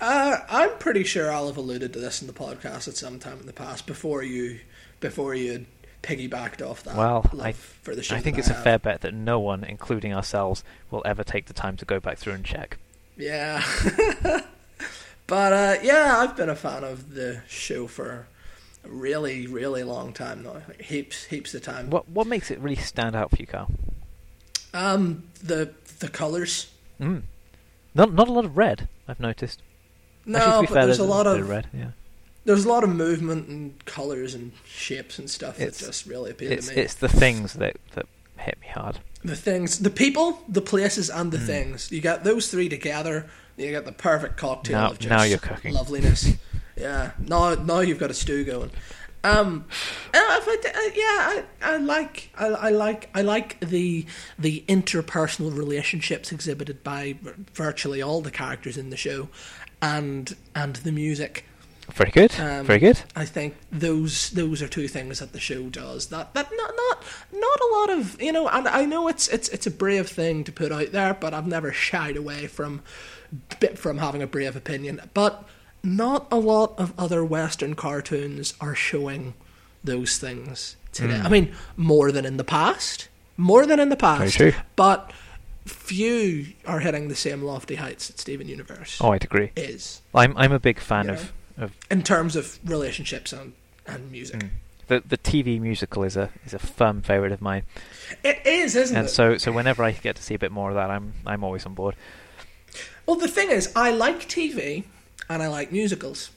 Uh, 0.00 0.38
I'm 0.48 0.76
pretty 0.78 1.04
sure 1.04 1.30
I'll 1.32 1.46
have 1.46 1.56
alluded 1.56 1.92
to 1.92 2.00
this 2.00 2.20
in 2.22 2.26
the 2.26 2.32
podcast 2.32 2.88
at 2.88 2.96
some 2.96 3.20
time 3.20 3.38
in 3.38 3.46
the 3.46 3.52
past 3.52 3.86
before 3.86 4.22
you 4.24 4.58
before 4.98 5.32
you 5.34 5.66
piggybacked 6.02 6.60
off 6.68 6.82
that. 6.82 6.96
Well, 6.96 7.24
I 7.40 7.52
for 7.52 7.94
the 7.94 8.02
show 8.02 8.16
I 8.16 8.20
think 8.20 8.36
it's 8.36 8.50
a 8.50 8.54
have. 8.54 8.64
fair 8.64 8.78
bet 8.80 9.02
that 9.02 9.14
no 9.14 9.38
one, 9.38 9.62
including 9.62 10.12
ourselves, 10.12 10.64
will 10.90 11.02
ever 11.04 11.22
take 11.22 11.46
the 11.46 11.52
time 11.52 11.76
to 11.76 11.84
go 11.84 12.00
back 12.00 12.18
through 12.18 12.32
and 12.32 12.44
check. 12.44 12.78
Yeah. 13.16 13.62
but 15.32 15.52
uh, 15.52 15.74
yeah, 15.82 16.16
I've 16.18 16.36
been 16.36 16.50
a 16.50 16.54
fan 16.56 16.84
of 16.84 17.14
the 17.14 17.40
show 17.48 17.86
for 17.86 18.26
a 18.84 18.88
really, 18.88 19.46
really 19.46 19.82
long 19.82 20.12
time 20.12 20.42
now. 20.42 20.60
Like, 20.68 20.82
heaps, 20.82 21.24
heaps 21.24 21.54
of 21.54 21.62
time. 21.62 21.88
What 21.88 22.06
what 22.08 22.26
makes 22.26 22.50
it 22.50 22.58
really 22.60 22.76
stand 22.92 23.16
out 23.16 23.30
for 23.30 23.36
you, 23.36 23.46
Kyle? 23.46 23.70
Um, 24.74 25.24
the 25.42 25.72
the 26.00 26.08
colors. 26.08 26.70
Mm. 27.00 27.22
Not 27.94 28.12
not 28.12 28.28
a 28.28 28.32
lot 28.32 28.44
of 28.44 28.56
red. 28.58 28.88
I've 29.08 29.20
noticed. 29.20 29.62
No, 30.26 30.38
Actually, 30.38 30.66
but 30.66 30.72
fair, 30.74 30.86
there's 30.86 30.98
a 30.98 31.04
lot 31.04 31.24
bit 31.24 31.40
of 31.40 31.48
red. 31.48 31.66
Yeah. 31.72 31.90
there's 32.44 32.64
a 32.64 32.68
lot 32.68 32.84
of 32.84 32.90
movement 32.90 33.48
and 33.48 33.84
colors 33.86 34.34
and 34.34 34.52
shapes 34.66 35.18
and 35.18 35.28
stuff 35.30 35.58
It's- 35.60 35.78
that 35.78 35.86
just 35.86 36.06
really 36.06 36.30
appeal 36.30 36.56
to 36.56 36.68
me. 36.68 36.74
it's 36.82 36.94
the 36.94 37.08
things 37.08 37.54
that 37.54 37.76
that 37.94 38.06
hit 38.36 38.58
me 38.60 38.68
hard. 38.68 38.98
the 39.24 39.36
things, 39.36 39.78
the 39.78 39.90
people, 39.90 40.42
the 40.48 40.60
places, 40.60 41.08
and 41.10 41.32
the 41.32 41.38
Mm. 41.38 41.46
things. 41.46 41.90
You 41.92 42.00
got 42.00 42.22
those 42.24 42.48
three 42.50 42.68
together, 42.68 43.30
you 43.56 43.70
get 43.70 43.84
the 43.84 43.92
perfect 43.92 44.36
cocktail 44.36 44.78
Now- 44.80 44.90
of 44.92 44.98
just 44.98 45.10
now 45.10 45.22
you're 45.22 45.38
cooking. 45.38 45.74
loveliness. 45.74 46.28
yeah, 46.76 47.12
now 47.18 47.54
now 47.54 47.80
you've 47.80 47.98
got 47.98 48.10
a 48.10 48.14
stew 48.14 48.44
going. 48.44 48.70
Um, 49.24 49.66
I 50.12 50.40
uh, 50.66 50.90
yeah, 50.96 51.42
I, 51.64 51.74
I 51.74 51.76
like 51.76 52.30
I, 52.36 52.46
I 52.46 52.70
like 52.70 53.08
I 53.14 53.22
like 53.22 53.60
the 53.60 54.04
the 54.38 54.64
interpersonal 54.68 55.56
relationships 55.56 56.32
exhibited 56.32 56.82
by 56.82 57.16
virtually 57.54 58.02
all 58.02 58.20
the 58.20 58.32
characters 58.32 58.76
in 58.76 58.90
the 58.90 58.96
show, 58.96 59.28
and 59.80 60.34
and 60.56 60.76
the 60.76 60.90
music. 60.92 61.44
Very 61.90 62.10
good. 62.10 62.32
Um, 62.38 62.64
Very 62.64 62.78
good. 62.78 63.00
I 63.16 63.24
think 63.24 63.54
those 63.70 64.30
those 64.30 64.62
are 64.62 64.68
two 64.68 64.88
things 64.88 65.18
that 65.18 65.32
the 65.32 65.40
show 65.40 65.64
does. 65.68 66.06
That 66.06 66.32
that 66.34 66.48
not 66.54 66.72
not 66.76 67.04
not 67.32 67.60
a 67.60 67.68
lot 67.74 67.90
of 67.90 68.20
you 68.22 68.32
know. 68.32 68.48
And 68.48 68.66
I 68.68 68.84
know 68.84 69.08
it's 69.08 69.28
it's 69.28 69.48
it's 69.48 69.66
a 69.66 69.70
brave 69.70 70.08
thing 70.08 70.44
to 70.44 70.52
put 70.52 70.72
out 70.72 70.92
there, 70.92 71.12
but 71.14 71.34
I've 71.34 71.46
never 71.46 71.72
shied 71.72 72.16
away 72.16 72.46
from 72.46 72.82
bit 73.60 73.78
from 73.78 73.98
having 73.98 74.22
a 74.22 74.26
brave 74.26 74.56
opinion. 74.56 75.00
But 75.12 75.46
not 75.82 76.28
a 76.30 76.36
lot 76.36 76.74
of 76.78 76.92
other 76.98 77.24
Western 77.24 77.74
cartoons 77.74 78.54
are 78.60 78.74
showing 78.74 79.34
those 79.84 80.18
things 80.18 80.76
today. 80.92 81.14
Mm. 81.14 81.24
I 81.24 81.28
mean, 81.28 81.52
more 81.76 82.12
than 82.12 82.24
in 82.24 82.36
the 82.36 82.44
past, 82.44 83.08
more 83.36 83.66
than 83.66 83.80
in 83.80 83.88
the 83.88 83.96
past. 83.96 84.36
Very 84.36 84.52
true. 84.52 84.60
But 84.76 85.12
few 85.66 86.46
are 86.66 86.80
hitting 86.80 87.08
the 87.08 87.14
same 87.14 87.42
lofty 87.42 87.76
heights 87.76 88.08
that 88.08 88.18
Steven 88.18 88.48
Universe 88.48 88.98
Oh, 89.00 89.12
I'd 89.12 89.24
agree. 89.24 89.50
is 89.56 90.02
I'm 90.14 90.36
I'm 90.36 90.52
a 90.52 90.58
big 90.58 90.78
fan 90.80 91.06
You 91.06 91.12
of, 91.12 91.32
of 91.58 91.72
in 91.90 92.02
terms 92.02 92.36
of 92.36 92.58
relationships 92.64 93.32
and 93.32 93.52
and 93.86 94.10
music. 94.10 94.40
mm, 94.40 94.50
the 94.88 95.02
the 95.06 95.18
TV 95.18 95.60
musical 95.60 96.02
is 96.04 96.16
a 96.16 96.30
is 96.44 96.54
a 96.54 96.58
firm 96.58 97.02
favourite 97.02 97.32
of 97.32 97.40
mine, 97.40 97.62
It 98.24 98.44
is, 98.46 98.76
isn't 98.76 98.96
and 98.96 99.06
it? 99.06 99.10
so 99.10 99.36
so 99.38 99.52
whenever 99.52 99.82
I 99.84 99.92
get 99.92 100.16
to 100.16 100.22
see 100.22 100.34
a 100.34 100.38
bit 100.38 100.52
more 100.52 100.70
of 100.70 100.74
that, 100.76 100.90
I'm 100.90 101.14
I'm 101.26 101.42
always 101.44 101.66
on 101.66 101.74
board. 101.74 101.94
well, 103.06 103.16
the 103.16 103.28
thing 103.28 103.50
is, 103.50 103.72
I 103.76 103.90
like 103.90 104.28
TV 104.28 104.84
and 105.28 105.42
I 105.42 105.48
like 105.48 105.72
musicals. 105.72 106.30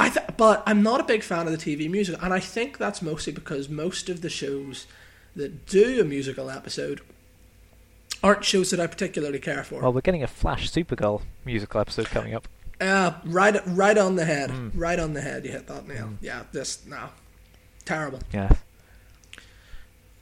I 0.00 0.10
th- 0.10 0.26
but 0.36 0.62
I'm 0.66 0.82
not 0.82 1.00
a 1.00 1.04
big 1.04 1.22
fan 1.24 1.46
of 1.48 1.52
the 1.52 1.58
TV 1.58 1.90
musical, 1.90 2.22
and 2.24 2.32
I 2.32 2.38
think 2.40 2.78
that's 2.78 3.02
mostly 3.02 3.32
because 3.32 3.68
most 3.68 4.08
of 4.08 4.20
the 4.20 4.30
shows 4.30 4.86
that 5.34 5.66
do 5.66 6.00
a 6.00 6.04
musical 6.04 6.50
episode 6.50 7.00
aren't 8.22 8.44
shows 8.44 8.70
that 8.70 8.80
I 8.80 8.86
particularly 8.86 9.38
care 9.38 9.64
for. 9.64 9.80
Well, 9.82 9.92
we're 9.92 10.00
getting 10.00 10.22
a 10.22 10.26
Flash 10.28 10.70
Supergirl 10.70 11.22
musical 11.44 11.80
episode 11.80 12.06
coming 12.06 12.34
up. 12.34 12.46
Uh, 12.80 13.12
right, 13.24 13.60
right 13.66 13.98
on 13.98 14.14
the 14.16 14.24
head. 14.24 14.50
Mm. 14.50 14.70
Right 14.74 14.98
on 15.00 15.12
the 15.14 15.20
head. 15.20 15.44
You 15.44 15.50
hit 15.52 15.66
that 15.66 15.86
nail. 15.88 16.06
Mm. 16.06 16.16
Yeah, 16.20 16.44
this 16.52 16.84
no, 16.86 17.08
terrible. 17.84 18.20
Yeah. 18.32 18.52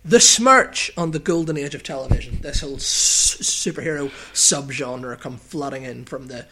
The 0.05 0.21
smirch 0.21 0.91
on 0.97 1.11
the 1.11 1.19
golden 1.19 1.57
age 1.59 1.75
of 1.75 1.83
television. 1.83 2.41
This 2.41 2.61
whole 2.61 2.77
s- 2.77 3.37
superhero 3.41 4.09
subgenre 4.33 5.19
come 5.21 5.37
flooding 5.37 5.83
in 5.83 6.05
from 6.05 6.29
the 6.29 6.47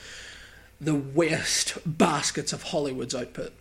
the 0.80 0.94
waste 0.94 1.78
baskets 1.86 2.52
of 2.52 2.64
Hollywood's 2.64 3.14
output. 3.14 3.52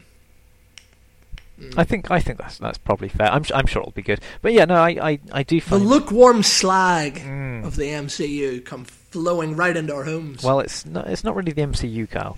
Mm. 1.70 1.74
I 1.78 1.84
think 1.84 2.12
I 2.12 2.20
think 2.20 2.38
that's 2.40 2.58
that's 2.58 2.78
probably 2.78 3.10
fair. 3.10 3.32
I'm 3.32 3.44
I'm 3.54 3.66
sure 3.66 3.82
it'll 3.82 3.92
be 3.92 4.02
good. 4.02 4.20
But 4.42 4.54
yeah, 4.54 4.66
no, 4.66 4.76
I 4.76 4.90
I, 5.12 5.20
I 5.32 5.44
do 5.44 5.60
find 5.62 5.82
the 5.82 5.88
lukewarm 5.88 6.44
slag 6.44 7.16
Mm. 7.16 7.66
of 7.66 7.76
the 7.76 7.86
MCU 7.86 8.64
come 8.66 8.86
flowing 8.86 9.56
right 9.56 9.76
into 9.78 9.94
our 9.94 10.04
homes. 10.04 10.44
well, 10.44 10.60
it's 10.60 10.86
not 10.86 11.08
it's 11.08 11.24
not 11.24 11.36
really 11.36 11.52
the 11.54 11.62
MCU, 11.62 12.10
Kyle. 12.10 12.38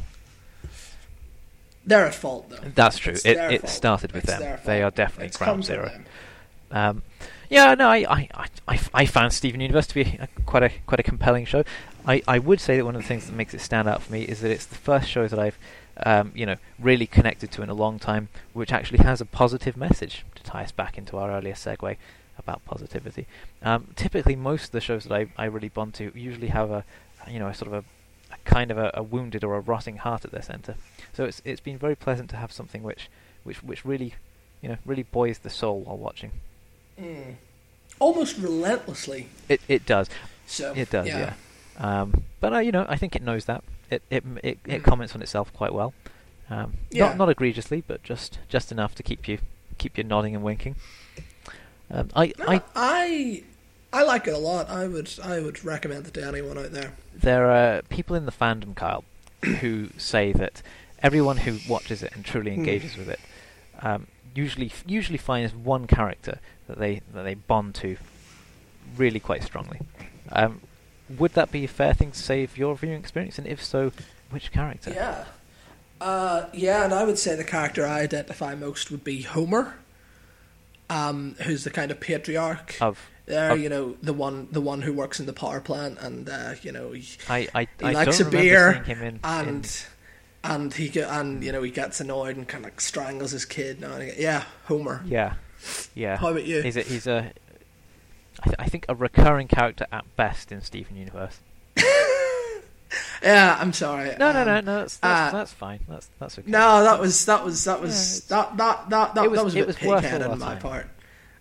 they're 1.86 2.05
at 2.07 2.15
fault 2.15 2.49
though. 2.49 2.57
That's 2.73 2.97
true. 2.97 3.13
It's 3.13 3.26
It 3.26 3.38
it 3.38 3.61
fault. 3.61 3.69
started 3.71 4.11
with 4.11 4.23
It's 4.26 4.38
them. 4.38 4.59
They 4.65 4.82
are 4.82 4.91
definitely 4.91 5.28
It's 5.28 5.38
ground 5.38 5.63
zero. 5.65 5.91
Um, 6.71 7.03
yeah, 7.49 7.76
no, 7.76 7.88
I, 7.89 7.97
I, 8.09 8.30
I- 8.34 8.47
I, 8.67 8.80
I 8.95 9.05
found 9.05 9.32
Steven 9.32 9.61
Universe 9.61 9.86
to 9.88 9.93
be 9.93 10.17
a, 10.19 10.28
quite 10.47 10.63
a 10.63 10.71
quite 10.88 10.99
a 10.99 11.03
compelling 11.03 11.45
show. 11.45 11.63
I, 12.07 12.23
I 12.28 12.39
would 12.39 12.59
say 12.59 12.78
that 12.78 12.86
one 12.86 12.95
of 12.95 13.01
the 13.03 13.07
things 13.07 13.28
that 13.28 13.36
makes 13.36 13.53
it 13.53 13.61
stand 13.61 13.88
out 13.88 14.01
for 14.01 14.11
me 14.11 14.23
is 14.23 14.41
that 14.41 14.49
it's 14.49 14.65
the 14.65 14.73
first 14.76 15.07
show 15.07 15.28
that 15.28 15.38
I've 15.38 15.57
um, 16.04 16.32
you 16.36 16.46
know 16.46 16.56
really 16.80 17.08
connected 17.08 17.52
to 17.52 17.62
in 17.62 17.70
a 17.70 17.74
long 17.74 18.00
time, 18.00 18.30
which 18.54 18.72
actually 18.72 19.00
has 19.00 19.22
a 19.22 19.26
positive 19.26 19.78
message 19.78 20.26
to 20.36 20.43
tie 20.43 20.64
us 20.64 20.72
back 20.72 20.98
into 20.98 21.18
our 21.18 21.32
earlier 21.32 21.54
segue 21.54 21.98
about 22.38 22.66
positivity. 22.66 23.28
Um, 23.62 23.88
typically, 23.96 24.36
most 24.36 24.66
of 24.66 24.72
the 24.72 24.82
shows 24.82 25.06
that 25.06 25.14
I, 25.14 25.28
I 25.38 25.46
really 25.46 25.70
bond 25.70 25.93
to 25.96 26.12
usually 26.16 26.50
have 26.50 26.72
a 26.72 26.84
you 27.30 27.39
know 27.39 27.48
a 27.48 27.54
sort 27.54 27.74
of 27.74 27.74
a, 27.74 28.34
a 28.34 28.38
kind 28.43 28.72
of 28.72 28.78
a, 28.78 28.91
a 28.93 29.04
wounded 29.04 29.43
or 29.43 29.56
a 29.56 29.60
rotting 29.62 29.98
heart 29.98 30.26
at 30.26 30.32
their 30.32 30.41
centre. 30.41 30.76
So 31.14 31.24
it's 31.26 31.41
it's 31.46 31.62
been 31.62 31.78
very 31.78 31.96
pleasant 31.96 32.30
to 32.32 32.38
have 32.38 32.52
something 32.52 32.84
which 32.84 33.10
which 33.43 33.64
which 33.64 33.86
really 33.86 34.16
you 34.62 34.70
know 34.70 34.78
really 34.86 35.04
buoys 35.04 35.39
the 35.39 35.50
soul 35.50 35.82
while 35.82 35.98
watching. 35.98 36.32
Mm. 37.00 37.36
Almost 38.00 38.38
relentlessly. 38.38 39.28
It 39.48 39.62
it 39.68 39.86
does. 39.86 40.10
So 40.48 40.74
It 40.76 40.89
does, 40.89 41.08
yeah. 41.08 41.34
Um, 41.78 42.24
but 42.39 42.54
uh, 42.54 42.60
you 42.60 42.72
know, 42.72 42.86
I 42.88 42.98
think 42.98 43.16
it 43.16 43.22
knows 43.22 43.46
that. 43.46 43.64
It 43.90 44.02
it 44.10 44.24
it, 44.44 44.60
it 44.66 44.82
Mm. 44.82 44.84
comments 44.84 45.16
on 45.16 45.22
itself 45.22 45.54
quite 45.54 45.74
well. 45.74 45.94
Um, 46.50 46.74
Yeah. 46.92 47.08
Not 47.08 47.18
not 47.18 47.30
egregiously, 47.30 47.84
but 47.86 48.04
just 48.04 48.40
just 48.50 48.72
enough 48.72 48.96
to 48.96 49.04
keep 49.04 49.28
you 49.28 49.40
keep 49.78 49.98
you 49.98 50.04
nodding 50.04 50.36
and 50.36 50.44
winking. 50.44 50.76
Um, 51.92 52.10
I 52.16 52.34
No, 52.40 52.46
I 52.48 52.62
I 52.76 53.44
I 53.94 54.04
like 54.04 54.28
it 54.28 54.34
a 54.34 54.38
lot. 54.38 54.70
I 54.70 54.88
would 54.88 55.10
I 55.24 55.40
would 55.40 55.64
recommend 55.64 56.08
it 56.08 56.14
to 56.16 56.26
anyone 56.26 56.58
out 56.58 56.72
there. 56.72 56.94
there 57.14 57.50
are 57.52 57.82
people 57.84 58.16
in 58.16 58.26
the 58.26 58.32
fandom, 58.32 58.76
Kyle, 58.76 59.04
who 59.62 59.90
say 59.98 60.32
that 60.34 60.62
everyone 61.04 61.38
who 61.38 61.60
watches 61.70 62.02
it 62.04 62.12
and 62.16 62.26
truly 62.26 62.52
Hmm. 62.54 62.60
engages 62.60 62.98
with 62.98 63.10
it 63.10 63.20
um, 63.82 64.08
usually 64.34 64.72
usually 64.88 65.18
finds 65.20 65.54
one 65.54 65.86
character 65.88 66.40
that 66.68 66.80
they 66.80 67.02
that 67.14 67.24
they 67.24 67.36
bond 67.36 67.76
to 67.76 67.98
really 68.98 69.20
quite 69.20 69.44
strongly. 69.44 69.80
Um, 70.32 70.62
would 71.10 71.34
that 71.34 71.51
be 71.51 71.64
a 71.66 71.68
fair 71.68 71.93
thing 71.93 72.12
to 72.12 72.20
say 72.20 72.43
of 72.43 72.58
your 72.58 72.76
viewing 72.76 72.99
experience? 72.99 73.38
And 73.38 73.47
if 73.47 73.64
so, 73.64 73.91
which 74.30 74.51
character? 74.51 74.91
Yeah. 74.93 75.26
Uh, 76.01 76.47
yeah, 76.53 76.84
and 76.84 76.93
I 76.93 77.03
would 77.06 77.18
say 77.18 77.36
the 77.36 77.43
character 77.43 77.86
I 77.86 78.01
identify 78.01 78.53
most 78.56 78.91
would 78.91 79.03
be 79.03 79.22
Homer, 79.22 79.76
um, 80.89 81.36
who's 81.43 81.64
the 81.64 81.70
kind 81.70 81.89
of 81.91 81.99
patriarch. 81.99 82.78
Of 82.82 82.99
there, 83.26 83.51
of- 83.51 83.60
you 83.60 83.70
know, 83.70 83.95
the 84.03 84.14
one 84.14 84.47
the 84.51 84.62
one 84.62 84.82
who 84.82 84.93
works 84.93 85.20
in 85.20 85.26
the 85.26 85.34
power 85.34 85.62
plant, 85.62 85.97
and 85.99 86.28
uh, 86.30 86.56
you 86.62 86.72
know, 86.72 86.91
he, 86.91 87.08
I 87.30 87.47
I, 87.56 87.62
he 87.80 87.86
I 87.86 87.91
likes 87.93 88.18
don't 88.18 88.28
a 88.28 88.32
beer, 88.32 88.74
him 88.84 89.01
in, 89.01 89.20
and 89.24 89.47
in- 89.66 89.72
and 90.51 90.74
he 90.74 90.89
get, 90.89 91.10
and 91.10 91.43
you 91.43 91.51
know 91.51 91.64
he 91.64 91.72
gets 91.72 91.99
annoyed 92.01 92.36
and 92.36 92.47
kind 92.47 92.66
of 92.66 92.80
strangles 92.80 93.32
his 93.32 93.45
kid. 93.45 93.80
Now 93.82 93.93
and 93.93 94.03
again. 94.03 94.16
Yeah, 94.20 94.43
Homer. 94.66 95.01
yeah, 95.08 95.36
yeah. 95.95 96.18
How 96.18 96.30
about 96.30 96.45
you? 96.45 96.62
He's 96.62 96.78
a, 96.78 96.82
he's 96.82 97.08
a 97.08 97.32
I, 98.42 98.46
th- 98.46 98.56
I 98.60 98.66
think 98.68 98.86
a 98.90 98.96
recurring 98.96 99.48
character 99.48 99.86
at 99.92 100.04
best 100.16 100.52
in 100.52 100.62
Steven 100.62 100.96
Universe. 100.96 101.40
Yeah, 103.22 103.58
I'm 103.60 103.74
sorry. 103.74 104.12
No, 104.20 104.32
no, 104.32 104.42
um, 104.42 104.46
no, 104.48 104.60
no. 104.62 104.80
That's 104.80 104.98
that's, 104.98 105.34
uh, 105.34 105.38
that's 105.38 105.52
fine. 105.52 105.80
That's 105.90 106.10
that's 106.20 106.40
okay. 106.40 106.50
No, 106.50 106.84
that 106.84 107.00
was 107.00 107.26
that 107.26 107.44
was 107.44 107.64
that 107.66 107.82
was 107.82 107.90
it's- 107.92 108.20
that 108.30 108.56
that 108.58 108.90
that 108.90 109.16
that, 109.16 109.30
was- 109.30 109.38
that 109.40 109.44
was 109.46 109.54
a 109.56 109.58
bit 109.58 109.68
was 109.68 109.82
worth 109.82 110.02
pig-headed 110.04 110.28
on 110.28 110.40
my 110.40 110.54
time. 110.54 110.60
part. 110.62 110.88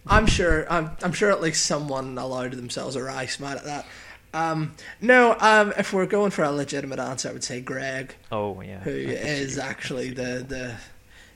I'm 0.07 0.27
sure 0.27 0.71
I'm 0.73 0.93
I'm 1.03 1.13
sure 1.13 1.31
at 1.31 1.41
least 1.43 1.65
someone 1.67 2.17
allowed 2.19 2.53
themselves 2.53 2.97
a 2.97 3.03
rice 3.03 3.39
mad 3.39 3.59
at 3.59 3.65
that. 3.65 3.87
Um, 4.33 4.75
no, 5.01 5.37
um, 5.39 5.73
if 5.79 5.93
we're 5.93 6.07
going 6.07 6.31
for 6.33 6.43
a 6.43 6.51
legitimate 6.51 6.99
answer, 6.99 7.29
I 7.29 7.33
would 7.33 7.45
say 7.45 7.61
Greg, 7.61 8.17
Oh 8.33 8.61
yeah. 8.61 8.81
who 8.81 8.91
I 8.91 9.05
can 9.05 9.17
see 9.17 9.21
is 9.23 9.59
actually 9.59 10.11
the 10.11 10.45
the 10.49 10.75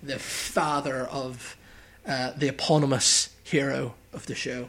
the 0.03 0.19
father 0.19 1.07
of 1.07 1.57
uh, 2.07 2.33
the 2.37 2.49
eponymous 2.49 3.31
hero 3.45 3.95
of 4.13 4.27
the 4.27 4.35
show. 4.35 4.69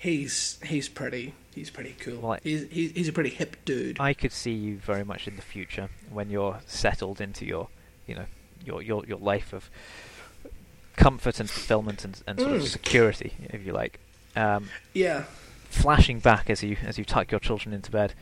He's 0.00 0.58
he's 0.64 0.88
pretty 0.88 1.34
he's 1.54 1.68
pretty 1.68 1.94
cool. 2.00 2.38
He's, 2.42 2.66
he's 2.70 2.92
he's 2.92 3.08
a 3.08 3.12
pretty 3.12 3.28
hip 3.30 3.56
dude. 3.66 4.00
I 4.00 4.14
could 4.14 4.32
see 4.32 4.52
you 4.52 4.78
very 4.78 5.04
much 5.04 5.28
in 5.28 5.36
the 5.36 5.42
future 5.42 5.90
when 6.10 6.30
you're 6.30 6.60
settled 6.66 7.20
into 7.20 7.44
your, 7.44 7.68
you 8.06 8.14
know, 8.14 8.24
your 8.64 8.80
your 8.80 9.04
your 9.06 9.18
life 9.18 9.52
of 9.52 9.68
comfort 10.96 11.38
and 11.40 11.48
fulfillment 11.50 12.04
and, 12.04 12.22
and 12.26 12.40
sort 12.40 12.52
of 12.56 12.62
Mm. 12.62 12.66
security, 12.68 13.34
if 13.50 13.64
you 13.64 13.72
like. 13.72 14.00
Um, 14.36 14.70
yeah, 14.94 15.24
flashing 15.68 16.18
back 16.18 16.48
as 16.48 16.62
you 16.62 16.78
as 16.82 16.96
you 16.96 17.04
tuck 17.04 17.30
your 17.30 17.40
children 17.40 17.74
into 17.74 17.90
bed 17.90 18.14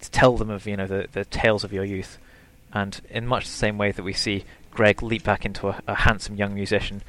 to 0.00 0.10
tell 0.10 0.36
them 0.38 0.48
of 0.48 0.66
you 0.66 0.76
know 0.78 0.86
the 0.86 1.06
the 1.12 1.26
tales 1.26 1.64
of 1.64 1.72
your 1.72 1.84
youth, 1.84 2.16
and 2.72 3.00
in 3.10 3.26
much 3.26 3.44
the 3.44 3.50
same 3.52 3.76
way 3.76 3.92
that 3.92 4.02
we 4.02 4.14
see 4.14 4.44
Greg 4.70 5.02
leap 5.02 5.22
back 5.24 5.44
into 5.44 5.68
a, 5.68 5.82
a 5.86 5.94
handsome 5.96 6.36
young 6.36 6.54
musician, 6.54 7.02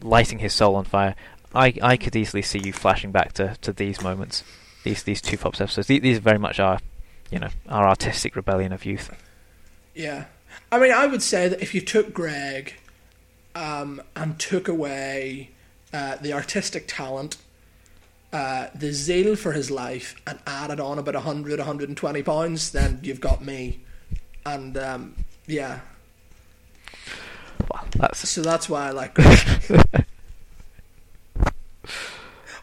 lighting 0.00 0.38
his 0.38 0.54
soul 0.54 0.74
on 0.76 0.84
fire. 0.84 1.14
I, 1.54 1.74
I 1.82 1.96
could 1.96 2.16
easily 2.16 2.42
see 2.42 2.58
you 2.58 2.72
flashing 2.72 3.12
back 3.12 3.32
to, 3.34 3.56
to 3.62 3.72
these 3.72 4.02
moments, 4.02 4.42
these 4.82 5.02
these 5.02 5.22
TUFOPS 5.22 5.60
episodes. 5.60 5.86
These, 5.86 6.02
these 6.02 6.18
are 6.18 6.22
very 6.22 6.38
much 6.38 6.58
our, 6.58 6.80
you 7.30 7.38
know, 7.38 7.50
our 7.68 7.86
artistic 7.88 8.36
rebellion 8.36 8.72
of 8.72 8.84
youth. 8.84 9.14
Yeah, 9.94 10.24
I 10.72 10.78
mean, 10.78 10.92
I 10.92 11.06
would 11.06 11.22
say 11.22 11.48
that 11.48 11.62
if 11.62 11.74
you 11.74 11.80
took 11.80 12.12
Greg, 12.12 12.74
um, 13.54 14.02
and 14.16 14.38
took 14.38 14.68
away 14.68 15.50
uh, 15.92 16.16
the 16.16 16.32
artistic 16.32 16.84
talent, 16.88 17.36
uh, 18.32 18.68
the 18.74 18.92
zeal 18.92 19.36
for 19.36 19.52
his 19.52 19.70
life, 19.70 20.20
and 20.26 20.38
added 20.46 20.80
on 20.80 20.98
about 20.98 21.14
100, 21.14 21.58
120 21.58 22.22
pounds, 22.22 22.72
then 22.72 22.98
you've 23.02 23.20
got 23.20 23.44
me. 23.44 23.80
And 24.44 24.76
um, 24.76 25.14
yeah, 25.46 25.80
Well, 27.70 27.84
that's 27.96 28.28
so 28.28 28.42
that's 28.42 28.68
why 28.68 28.88
I 28.88 28.90
like 28.90 29.14
Greg. 29.14 30.06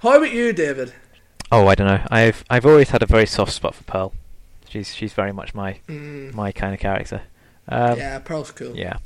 How 0.02 0.18
about 0.18 0.32
you, 0.32 0.54
David? 0.54 0.94
oh 1.52 1.68
I 1.68 1.76
don't 1.76 1.88
know. 1.88 2.06
I've 2.10 2.44
I've 2.50 2.66
always 2.66 2.90
had 2.90 3.04
a 3.04 3.06
very 3.06 3.26
soft 3.26 3.54
spot 3.54 3.76
for 3.76 3.84
Pearl. 3.84 4.14
She's 4.68 4.94
she's 4.96 5.14
very 5.14 5.32
much 5.32 5.54
my 5.54 5.80
Mm, 5.88 6.34
my 6.34 6.52
kind 6.52 6.74
of 6.74 6.80
character. 6.80 7.24
Um, 7.68 7.98
yeah, 7.98 8.20
Pearl's 8.20 8.52
cool. 8.52 8.76
Yeah. 8.76 8.98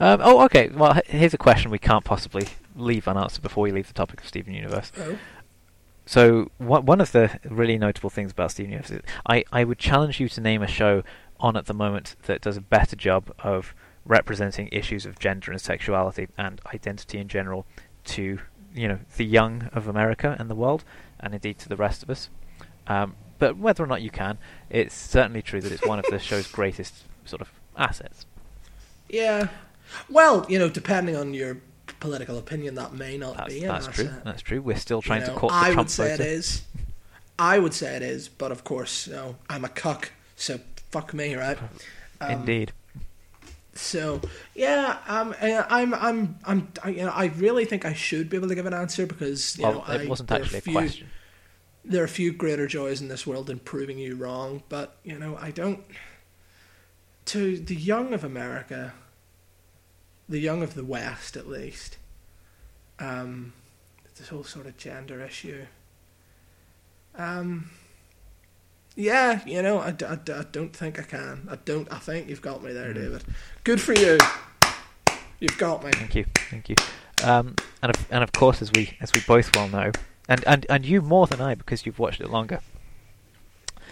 Um, 0.00 0.20
oh, 0.22 0.44
okay. 0.44 0.68
Well, 0.68 1.00
here's 1.06 1.34
a 1.34 1.38
question 1.38 1.70
we 1.70 1.78
can't 1.78 2.04
possibly 2.04 2.48
leave 2.76 3.06
unanswered 3.08 3.42
before 3.42 3.62
we 3.62 3.72
leave 3.72 3.86
the 3.86 3.94
topic 3.94 4.20
of 4.20 4.28
Steven 4.28 4.52
Universe. 4.54 4.90
Oh. 4.98 5.18
So, 6.06 6.50
one 6.58 6.84
one 6.84 7.00
of 7.00 7.12
the 7.12 7.38
really 7.48 7.78
notable 7.78 8.10
things 8.10 8.32
about 8.32 8.50
Steven 8.50 8.72
Universe 8.72 8.90
is 8.90 9.02
I, 9.26 9.44
I 9.52 9.64
would 9.64 9.78
challenge 9.78 10.20
you 10.20 10.28
to 10.28 10.40
name 10.40 10.62
a 10.62 10.66
show 10.66 11.02
on 11.40 11.56
at 11.56 11.66
the 11.66 11.74
moment 11.74 12.16
that 12.26 12.40
does 12.40 12.56
a 12.56 12.60
better 12.60 12.94
job 12.96 13.32
of 13.40 13.74
representing 14.04 14.68
issues 14.70 15.06
of 15.06 15.18
gender 15.18 15.50
and 15.50 15.60
sexuality 15.60 16.28
and 16.36 16.60
identity 16.72 17.18
in 17.18 17.26
general 17.28 17.64
to 18.04 18.38
you 18.74 18.88
know 18.88 18.98
the 19.16 19.24
young 19.24 19.68
of 19.72 19.88
America 19.88 20.36
and 20.38 20.50
the 20.50 20.54
world, 20.54 20.84
and 21.20 21.34
indeed 21.34 21.58
to 21.60 21.68
the 21.68 21.76
rest 21.76 22.02
of 22.02 22.10
us. 22.10 22.28
Um, 22.86 23.14
but 23.38 23.56
whether 23.56 23.82
or 23.82 23.86
not 23.86 24.02
you 24.02 24.10
can, 24.10 24.38
it's 24.70 24.94
certainly 24.94 25.42
true 25.42 25.60
that 25.60 25.72
it's 25.72 25.86
one 25.86 25.98
of 25.98 26.04
the 26.10 26.18
show's 26.30 26.46
greatest 26.46 27.04
sort 27.24 27.40
of 27.42 27.50
assets. 27.76 28.26
Yeah. 29.08 29.48
Well, 30.08 30.46
you 30.48 30.58
know, 30.58 30.68
depending 30.68 31.16
on 31.16 31.34
your 31.34 31.58
political 32.00 32.38
opinion, 32.38 32.74
that 32.76 32.92
may 32.94 33.16
not 33.18 33.36
That's, 33.36 33.54
be. 33.54 33.62
an 33.62 33.68
that's 33.68 33.86
true. 33.88 34.06
asset. 34.06 34.24
That's 34.24 34.42
true. 34.42 34.60
We're 34.62 34.76
still 34.76 34.98
You 34.98 35.02
trying 35.02 35.20
know, 35.22 35.26
to 35.28 35.34
court 35.34 35.52
the 35.52 35.58
I 35.58 35.72
Trump 35.72 35.78
would 35.78 35.90
say 35.90 36.10
voter. 36.10 36.22
it 36.22 36.26
is. 36.28 36.62
I 37.38 37.58
would 37.58 37.74
say 37.74 37.96
it 37.96 38.02
is, 38.02 38.28
but 38.28 38.52
of 38.52 38.64
course, 38.64 39.06
you 39.08 39.14
know, 39.14 39.36
I'm 39.50 39.64
a 39.64 39.68
cuck, 39.68 40.12
so 40.36 40.60
fuck 40.90 41.12
me, 41.12 41.34
right? 41.34 41.58
Um, 42.20 42.30
Indeed. 42.30 42.72
So 43.76 44.20
yeah, 44.54 44.98
um, 45.08 45.34
I'm, 45.40 45.94
I'm, 45.94 46.38
I'm, 46.44 46.68
I, 46.82 46.88
you 46.90 47.02
know, 47.04 47.10
I 47.10 47.26
really 47.26 47.64
think 47.64 47.84
I 47.84 47.92
should 47.92 48.30
be 48.30 48.36
able 48.36 48.48
to 48.48 48.54
give 48.54 48.66
an 48.66 48.74
answer 48.74 49.06
because 49.06 49.56
you 49.58 49.64
Well, 49.64 49.72
know, 49.86 49.94
it 49.94 50.00
I, 50.02 50.06
wasn't 50.06 50.28
there 50.28 50.38
are 50.40 50.42
actually 50.42 50.58
a 50.58 50.62
few- 50.62 50.72
question. 50.72 51.10
There 51.86 52.00
are 52.00 52.06
a 52.06 52.08
few 52.08 52.32
greater 52.32 52.66
joys 52.66 53.02
in 53.02 53.08
this 53.08 53.26
world 53.26 53.46
than 53.48 53.58
proving 53.58 53.98
you 53.98 54.16
wrong, 54.16 54.62
but 54.70 54.96
you 55.04 55.18
know, 55.18 55.36
I 55.40 55.50
don't. 55.50 55.80
To 57.26 57.58
the 57.58 57.74
young 57.74 58.14
of 58.14 58.24
America, 58.24 58.94
the 60.28 60.38
young 60.38 60.62
of 60.62 60.74
the 60.74 60.84
West, 60.84 61.36
at 61.36 61.46
least, 61.46 61.98
um, 62.98 63.52
this 64.16 64.28
whole 64.28 64.44
sort 64.44 64.64
of 64.66 64.76
gender 64.78 65.20
issue. 65.20 65.66
Um, 67.16 67.70
Yeah, 68.96 69.40
you 69.44 69.60
know, 69.62 69.78
I 69.78 69.88
I 69.88 70.44
don't 70.52 70.74
think 70.74 70.98
I 70.98 71.02
can. 71.02 71.48
I 71.50 71.56
don't. 71.56 71.92
I 71.92 71.98
think 71.98 72.28
you've 72.28 72.42
got 72.42 72.62
me 72.62 72.72
there, 72.72 72.90
Mm. 72.92 72.94
David. 72.94 73.24
Good 73.64 73.80
for 73.80 73.92
you. 73.92 74.18
You've 75.40 75.58
got 75.58 75.84
me. 75.84 75.90
Thank 75.92 76.14
you, 76.14 76.24
thank 76.50 76.68
you. 76.68 76.76
Um, 77.22 77.54
and 77.82 77.94
of, 77.94 78.06
and 78.10 78.22
of 78.22 78.32
course, 78.32 78.62
as 78.62 78.70
we 78.72 78.96
as 79.00 79.12
we 79.12 79.20
both 79.26 79.54
well 79.56 79.68
know, 79.68 79.90
and, 80.28 80.44
and 80.46 80.64
and 80.70 80.86
you 80.86 81.00
more 81.02 81.26
than 81.26 81.40
I 81.40 81.54
because 81.54 81.84
you've 81.84 81.98
watched 81.98 82.20
it 82.20 82.30
longer. 82.30 82.60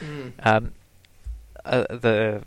Mm. 0.00 0.32
Um, 0.42 0.72
uh, 1.64 1.84
the 1.90 2.42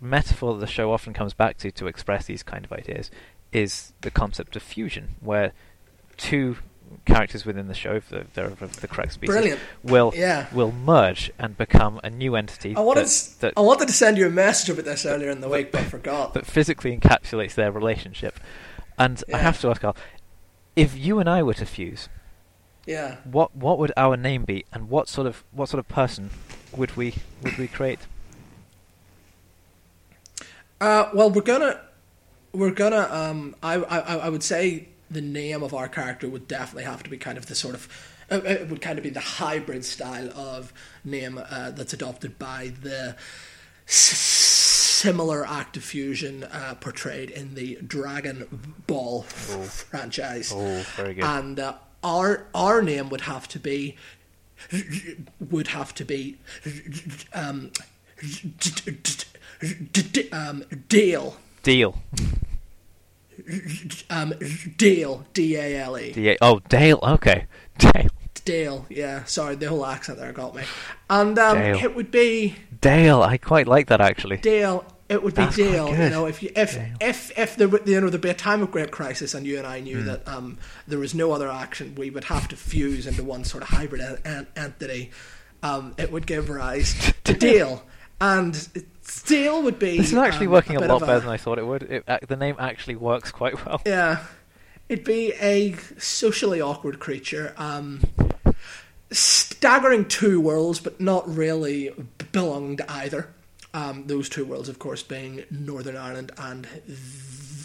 metaphor 0.00 0.54
that 0.54 0.60
the 0.60 0.66
show 0.66 0.92
often 0.92 1.12
comes 1.12 1.32
back 1.32 1.58
to 1.58 1.70
to 1.70 1.86
express 1.86 2.26
these 2.26 2.42
kind 2.42 2.64
of 2.64 2.72
ideas 2.72 3.10
is 3.52 3.92
the 4.00 4.10
concept 4.10 4.56
of 4.56 4.62
fusion, 4.62 5.14
where 5.20 5.52
two 6.16 6.56
characters 7.06 7.44
within 7.46 7.68
the 7.68 7.74
show, 7.74 7.92
if 7.94 8.08
they're, 8.34 8.46
of 8.46 8.80
the 8.80 8.88
correct 8.88 9.12
species, 9.12 9.34
Brilliant. 9.34 9.60
will 9.82 10.12
Yeah. 10.14 10.46
will 10.52 10.72
merge 10.72 11.30
and 11.38 11.56
become 11.56 12.00
a 12.02 12.10
new 12.10 12.34
entity 12.36 12.74
I 12.76 12.80
wanted, 12.80 13.00
that, 13.00 13.04
s- 13.06 13.28
that, 13.40 13.52
I 13.56 13.60
wanted 13.60 13.88
to 13.88 13.94
send 13.94 14.18
you 14.18 14.26
a 14.26 14.30
message 14.30 14.70
about 14.70 14.84
this 14.84 15.06
earlier 15.06 15.30
in 15.30 15.40
the 15.40 15.48
week, 15.48 15.72
but 15.72 15.82
I 15.82 15.84
forgot. 15.84 16.34
that 16.34 16.46
physically 16.46 16.96
encapsulates 16.96 17.54
their 17.54 17.70
relationship. 17.72 18.38
And 18.98 19.22
I 19.32 19.38
have 19.38 19.60
to 19.62 19.68
ask, 19.70 19.80
Kyle, 19.82 19.96
if 20.76 20.96
you 20.98 21.18
and 21.20 21.28
I 21.28 21.42
were 21.42 21.54
to 21.54 21.66
fuse, 21.66 22.08
Yeah. 22.86 23.16
what 23.24 23.54
what 23.56 23.78
would 23.78 23.92
our 23.96 24.16
name 24.16 24.44
be, 24.44 24.64
and 24.72 24.88
what 24.90 25.08
sort 25.08 25.26
of 25.26 25.44
what 25.52 25.68
sort 25.68 25.78
of 25.78 25.88
person 25.88 26.30
would 26.76 26.96
we 26.96 27.14
would 27.42 27.56
we 27.58 27.66
create? 27.68 28.00
Uh, 30.80 31.10
well, 31.12 31.30
we're 31.30 31.42
gonna, 31.42 31.80
we're 32.52 32.70
gonna. 32.70 33.06
Um, 33.10 33.54
I, 33.62 33.74
I, 33.76 33.98
I 34.16 34.28
would 34.28 34.42
say 34.42 34.88
the 35.10 35.20
name 35.20 35.62
of 35.62 35.74
our 35.74 35.88
character 35.88 36.28
would 36.28 36.46
definitely 36.48 36.84
have 36.84 37.02
to 37.02 37.10
be 37.10 37.16
kind 37.18 37.36
of 37.38 37.46
the 37.46 37.54
sort 37.54 37.74
of. 37.74 37.88
Uh, 38.30 38.40
it 38.44 38.68
would 38.68 38.80
kind 38.80 38.96
of 38.96 39.02
be 39.02 39.10
the 39.10 39.18
hybrid 39.20 39.84
style 39.84 40.30
of 40.38 40.72
name 41.04 41.36
uh, 41.50 41.70
that's 41.72 41.92
adopted 41.92 42.38
by 42.38 42.72
the 42.82 43.16
s- 43.88 43.94
similar 45.02 45.44
active 45.44 45.82
fusion 45.82 46.44
uh, 46.44 46.74
portrayed 46.80 47.28
in 47.30 47.54
the 47.56 47.76
Dragon 47.84 48.46
Ball 48.86 49.24
Oh. 49.50 49.62
franchise. 49.62 50.52
Oh, 50.54 50.84
very 50.96 51.14
good. 51.14 51.24
And 51.24 51.58
uh, 51.58 51.74
our 52.04 52.46
our 52.54 52.82
name 52.82 53.08
would 53.08 53.22
have 53.22 53.48
to 53.48 53.58
be 53.58 53.96
would 55.50 55.68
have 55.68 55.92
to 55.94 56.04
be 56.04 56.38
um, 57.34 57.72
um, 60.32 60.64
Dale. 60.88 61.36
Deal. 61.62 61.98
Um, 64.10 64.34
Dale. 64.76 65.24
D 65.32 65.56
A 65.56 65.80
L 65.82 65.98
E. 65.98 66.12
D- 66.12 66.36
oh, 66.40 66.60
Dale. 66.68 66.98
Okay, 67.02 67.46
Dale. 67.78 68.08
Dale. 68.44 68.86
Yeah. 68.88 69.24
Sorry, 69.24 69.54
the 69.56 69.68
whole 69.68 69.84
accent 69.86 70.18
there 70.18 70.32
got 70.32 70.54
me. 70.54 70.62
And 71.08 71.38
um, 71.38 71.56
Dale. 71.58 71.76
it 71.78 71.94
would 71.94 72.10
be 72.10 72.56
Dale. 72.80 73.22
I 73.22 73.36
quite 73.38 73.66
like 73.66 73.88
that 73.88 74.00
actually. 74.00 74.38
Dale. 74.38 74.84
It 75.08 75.22
would 75.24 75.34
be 75.34 75.42
That's 75.42 75.56
Dale. 75.56 75.88
You 75.90 76.08
know, 76.08 76.26
if 76.26 76.40
you, 76.42 76.50
if 76.54 76.74
Dale. 76.74 76.86
if 77.00 77.36
if 77.38 77.56
there 77.56 77.68
were, 77.68 77.80
you 77.84 78.00
know 78.00 78.08
there'd 78.10 78.20
be 78.22 78.28
a 78.30 78.34
time 78.34 78.62
of 78.62 78.70
great 78.70 78.92
crisis, 78.92 79.34
and 79.34 79.44
you 79.44 79.58
and 79.58 79.66
I 79.66 79.80
knew 79.80 79.98
Hmm. 80.00 80.06
that 80.06 80.28
um, 80.28 80.58
there 80.86 81.00
was 81.00 81.14
no 81.14 81.32
other 81.32 81.48
action, 81.48 81.94
we 81.96 82.10
would 82.10 82.24
have 82.24 82.46
to 82.48 82.56
fuse 82.56 83.06
into 83.08 83.24
one 83.24 83.42
sort 83.44 83.64
of 83.64 83.70
hybrid 83.70 84.00
en- 84.24 84.46
entity. 84.56 85.10
Um, 85.64 85.94
it 85.98 86.12
would 86.12 86.26
give 86.28 86.48
rise 86.48 87.12
to 87.24 87.34
Dale, 87.48 87.82
and 88.20 88.54
Dale 89.26 89.62
would 89.62 89.78
be. 89.78 89.98
This 89.98 90.12
is 90.12 90.18
actually 90.18 90.46
um, 90.46 90.52
working 90.52 90.76
a, 90.76 90.80
bit 90.80 90.88
lot 90.88 91.00
better 91.00 91.20
than 91.20 91.28
I 91.28 91.36
thought 91.36 91.58
it 91.58 91.66
would. 91.66 91.82
It, 91.82 92.04
the 92.28 92.36
name 92.36 92.56
actually 92.58 92.96
works 92.96 93.30
quite 93.30 93.64
well. 93.64 93.82
Yeah, 93.86 94.24
it'd 94.88 95.04
be 95.04 95.32
a 95.40 95.74
socially 95.98 96.60
awkward 96.60 96.98
creature, 97.00 97.54
um, 97.56 98.02
staggering 99.10 100.06
two 100.06 100.40
worlds, 100.40 100.80
but 100.80 101.00
not 101.00 101.28
really 101.28 101.90
b- 101.90 102.26
belonging 102.32 102.76
to 102.78 102.92
either. 102.92 103.28
Um, 103.72 104.06
those 104.06 104.28
two 104.28 104.44
worlds, 104.44 104.68
of 104.68 104.78
course, 104.78 105.02
being 105.02 105.44
Northern 105.50 105.96
Ireland 105.96 106.32
and 106.38 106.66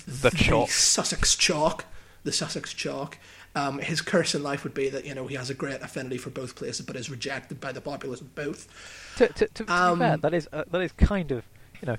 The 0.07 0.29
chalk. 0.29 0.69
Sussex 0.69 1.35
chalk, 1.35 1.85
the 2.23 2.31
Sussex 2.31 2.73
chalk. 2.73 3.17
Um, 3.55 3.79
his 3.79 4.01
curse 4.01 4.35
in 4.35 4.43
life 4.43 4.63
would 4.63 4.73
be 4.73 4.89
that 4.89 5.05
you 5.05 5.15
know 5.15 5.27
he 5.27 5.35
has 5.35 5.49
a 5.49 5.53
great 5.53 5.81
affinity 5.81 6.17
for 6.17 6.29
both 6.29 6.55
places, 6.55 6.85
but 6.85 6.95
is 6.95 7.09
rejected 7.09 7.59
by 7.59 7.71
the 7.71 7.81
populace 7.81 8.21
of 8.21 8.35
both. 8.35 8.67
To, 9.17 9.27
to, 9.27 9.47
to, 9.47 9.63
to 9.65 9.73
Um, 9.73 9.99
be 9.99 10.05
fair, 10.05 10.17
that 10.17 10.33
is 10.33 10.49
uh, 10.51 10.63
that 10.71 10.81
is 10.81 10.91
kind 10.93 11.31
of 11.31 11.45
you 11.81 11.85
know, 11.87 11.97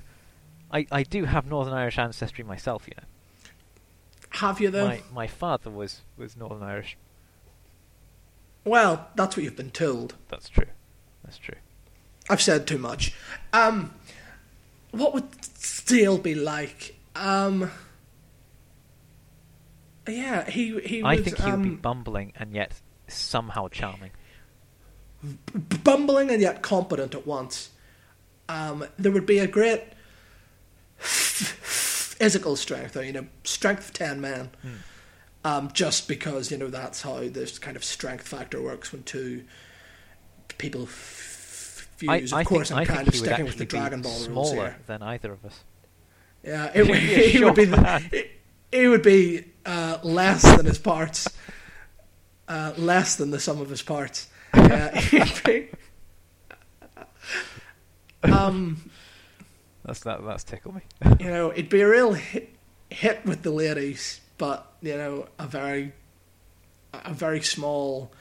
I, 0.71 0.85
I 0.91 1.03
do 1.03 1.25
have 1.25 1.45
Northern 1.45 1.73
Irish 1.73 1.97
ancestry 1.97 2.43
myself. 2.43 2.87
You 2.87 2.93
know, 2.97 3.07
Have 4.31 4.59
you 4.59 4.69
though? 4.69 4.87
my 4.87 5.01
my 5.13 5.27
father 5.27 5.69
was 5.69 6.01
was 6.17 6.35
Northern 6.37 6.63
Irish. 6.63 6.97
Well, 8.63 9.07
that's 9.15 9.37
what 9.37 9.43
you've 9.43 9.55
been 9.55 9.71
told. 9.71 10.15
That's 10.27 10.49
true. 10.49 10.67
That's 11.23 11.37
true. 11.37 11.55
I've 12.29 12.41
said 12.41 12.67
too 12.67 12.77
much. 12.77 13.13
Um, 13.53 13.93
what 14.91 15.13
would 15.13 15.29
Steele 15.57 16.17
be 16.17 16.35
like? 16.35 16.97
Um, 17.15 17.71
yeah, 20.07 20.49
he 20.49 20.79
he 20.81 21.01
I 21.03 21.15
was 21.15 21.23
think 21.25 21.37
he 21.37 21.51
would 21.51 21.63
be 21.63 21.69
um, 21.69 21.75
bumbling 21.77 22.33
and 22.35 22.53
yet 22.53 22.81
somehow 23.07 23.67
charming. 23.69 24.11
Bumbling 25.83 26.29
and 26.31 26.41
yet 26.41 26.61
competent 26.61 27.15
at 27.15 27.25
once. 27.27 27.69
Um, 28.49 28.85
there 28.97 29.11
would 29.11 29.25
be 29.25 29.39
a 29.39 29.47
great 29.47 29.83
physical 30.97 32.55
strength, 32.55 32.95
or 32.97 33.03
you 33.03 33.13
know, 33.13 33.27
strength 33.43 33.89
of 33.89 33.93
ten 33.93 34.21
men. 34.21 34.49
Hmm. 34.61 34.69
Um, 35.43 35.71
just 35.71 36.07
because 36.07 36.51
you 36.51 36.57
know 36.57 36.67
that's 36.67 37.01
how 37.03 37.19
this 37.29 37.57
kind 37.59 37.77
of 37.77 37.83
strength 37.83 38.27
factor 38.27 38.61
works 38.61 38.91
when 38.91 39.03
two 39.03 39.43
people 40.57 40.83
f- 40.83 41.87
I, 42.07 42.19
fuse. 42.19 42.33
I 42.33 42.41
of 42.41 42.47
course, 42.47 42.69
think, 42.69 42.77
I'm 42.77 42.83
I 42.83 42.85
kind 42.85 42.97
think 42.99 43.07
of 43.09 43.13
he 43.13 43.19
would 43.21 43.27
sticking 43.27 43.45
with 43.45 43.57
the 43.57 43.65
Dragon 43.65 43.99
be 44.01 44.03
Ball 44.03 44.11
rules 44.13 44.25
smaller 44.25 44.55
here. 44.55 44.77
than 44.87 45.03
either 45.03 45.31
of 45.33 45.45
us. 45.45 45.59
Yeah, 46.43 46.71
it, 46.73 46.81
would- 46.87 46.91
be 46.93 47.13
a 47.13 47.29
he 47.29 47.43
would 47.43 47.55
be 47.55 47.65
short 47.67 47.81
man. 47.81 48.07
the, 48.11 48.27
he 48.71 48.87
would 48.87 49.03
be 49.03 49.45
uh, 49.65 49.99
less 50.03 50.41
than 50.41 50.65
his 50.65 50.79
parts, 50.79 51.29
uh, 52.49 52.73
less 52.77 53.15
than 53.15 53.31
the 53.31 53.39
sum 53.39 53.61
of 53.61 53.69
his 53.69 53.81
parts. 53.81 54.27
Be, 55.45 55.69
um, 58.31 58.89
That's 59.85 59.99
that. 60.01 60.23
That's 60.25 60.43
tickled 60.43 60.75
me. 60.75 60.81
you 61.19 61.29
know, 61.29 61.51
it'd 61.51 61.69
be 61.69 61.81
a 61.81 61.87
real 61.89 62.13
hit, 62.13 62.49
hit 62.89 63.25
with 63.25 63.43
the 63.43 63.51
ladies, 63.51 64.21
but 64.37 64.71
you 64.81 64.95
know, 64.97 65.27
a 65.39 65.47
very, 65.47 65.93
a 66.93 67.13
very 67.13 67.41
small 67.41 68.11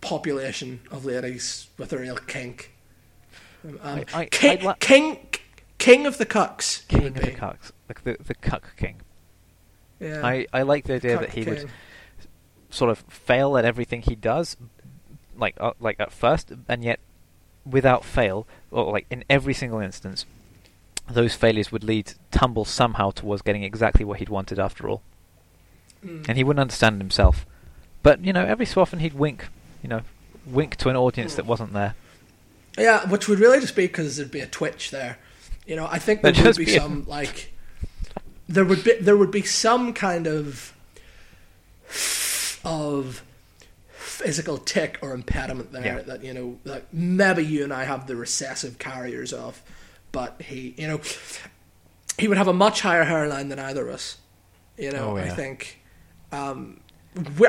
population 0.00 0.80
of 0.90 1.04
ladies 1.04 1.68
with 1.78 1.92
a 1.92 1.98
real 1.98 2.16
kink. 2.16 2.72
Um, 3.64 3.78
I- 3.82 4.04
I- 4.14 4.24
king, 4.26 4.66
I'd 4.66 4.80
king, 4.80 5.26
king 5.78 6.06
of 6.06 6.18
the 6.18 6.26
cucks. 6.26 6.86
King 6.88 7.06
of 7.06 7.14
the 7.14 7.20
be. 7.26 7.32
cucks, 7.32 7.72
like 7.88 8.04
the 8.04 8.16
the 8.22 8.34
cuck 8.34 8.76
king. 8.76 9.00
Yeah. 9.98 10.20
I, 10.26 10.46
I 10.52 10.60
like 10.62 10.84
the 10.84 10.94
idea 10.96 11.14
Cuck 11.16 11.22
that 11.22 11.34
he 11.34 11.44
would 11.44 11.70
sort 12.68 12.90
of 12.90 12.98
fail 13.08 13.56
at 13.56 13.64
everything 13.64 14.02
he 14.02 14.14
does, 14.14 14.54
like 15.38 15.56
uh, 15.60 15.72
like 15.80 15.98
at 16.00 16.12
first, 16.12 16.52
and 16.68 16.82
yet 16.84 17.00
without 17.64 18.04
fail, 18.04 18.46
or 18.70 18.92
like 18.92 19.06
in 19.10 19.24
every 19.28 19.54
single 19.54 19.80
instance, 19.80 20.24
those 21.10 21.34
failures 21.34 21.70
would 21.72 21.84
lead 21.84 22.12
tumble 22.30 22.64
somehow 22.64 23.10
towards 23.10 23.42
getting 23.42 23.62
exactly 23.62 24.04
what 24.04 24.18
he'd 24.18 24.28
wanted 24.28 24.58
after 24.58 24.88
all, 24.88 25.02
Mm. 26.04 26.28
and 26.28 26.36
he 26.36 26.44
wouldn't 26.44 26.60
understand 26.60 27.00
himself. 27.00 27.46
But 28.02 28.24
you 28.24 28.32
know, 28.32 28.44
every 28.44 28.66
so 28.66 28.80
often 28.80 28.98
he'd 29.00 29.14
wink, 29.14 29.48
you 29.82 29.88
know, 29.88 30.02
wink 30.46 30.76
to 30.76 30.88
an 30.88 30.96
audience 30.96 31.32
Hmm. 31.32 31.36
that 31.36 31.46
wasn't 31.46 31.72
there. 31.72 31.94
Yeah, 32.78 33.08
which 33.08 33.26
would 33.28 33.38
really 33.40 33.58
just 33.60 33.74
be 33.74 33.86
because 33.86 34.16
there'd 34.16 34.30
be 34.30 34.40
a 34.40 34.46
twitch 34.46 34.90
there. 34.90 35.18
You 35.66 35.74
know, 35.76 35.88
I 35.90 35.98
think 35.98 36.22
there 36.22 36.30
There'd 36.32 36.46
would 36.46 36.56
be, 36.58 36.64
be 36.66 36.76
a- 36.76 36.80
some 36.80 37.04
like 37.08 37.52
there 38.48 38.64
would 38.64 38.84
be 38.84 38.94
there 39.00 39.16
would 39.16 39.30
be 39.32 39.42
some 39.42 39.92
kind 39.92 40.26
of 40.28 40.72
of 42.64 43.22
physical 44.16 44.56
tick 44.58 44.98
or 45.02 45.12
impediment 45.12 45.72
there 45.72 45.84
Yeah. 45.98 46.02
that 46.02 46.24
you 46.24 46.32
know 46.32 46.58
that 46.64 46.92
maybe 46.92 47.44
you 47.44 47.64
and 47.64 47.72
I 47.72 47.84
have 47.84 48.06
the 48.06 48.16
recessive 48.16 48.78
carriers 48.78 49.32
of, 49.32 49.62
but 50.12 50.40
he 50.40 50.74
you 50.78 50.86
know 50.88 51.00
he 52.18 52.28
would 52.28 52.38
have 52.38 52.48
a 52.48 52.52
much 52.54 52.80
higher 52.80 53.04
hairline 53.04 53.48
than 53.50 53.58
either 53.58 53.88
of 53.88 53.94
us. 53.94 54.16
You 54.78 54.92
know, 54.92 55.10
Oh, 55.12 55.16
I 55.16 55.28
think. 55.28 55.80
Um, 56.32 56.80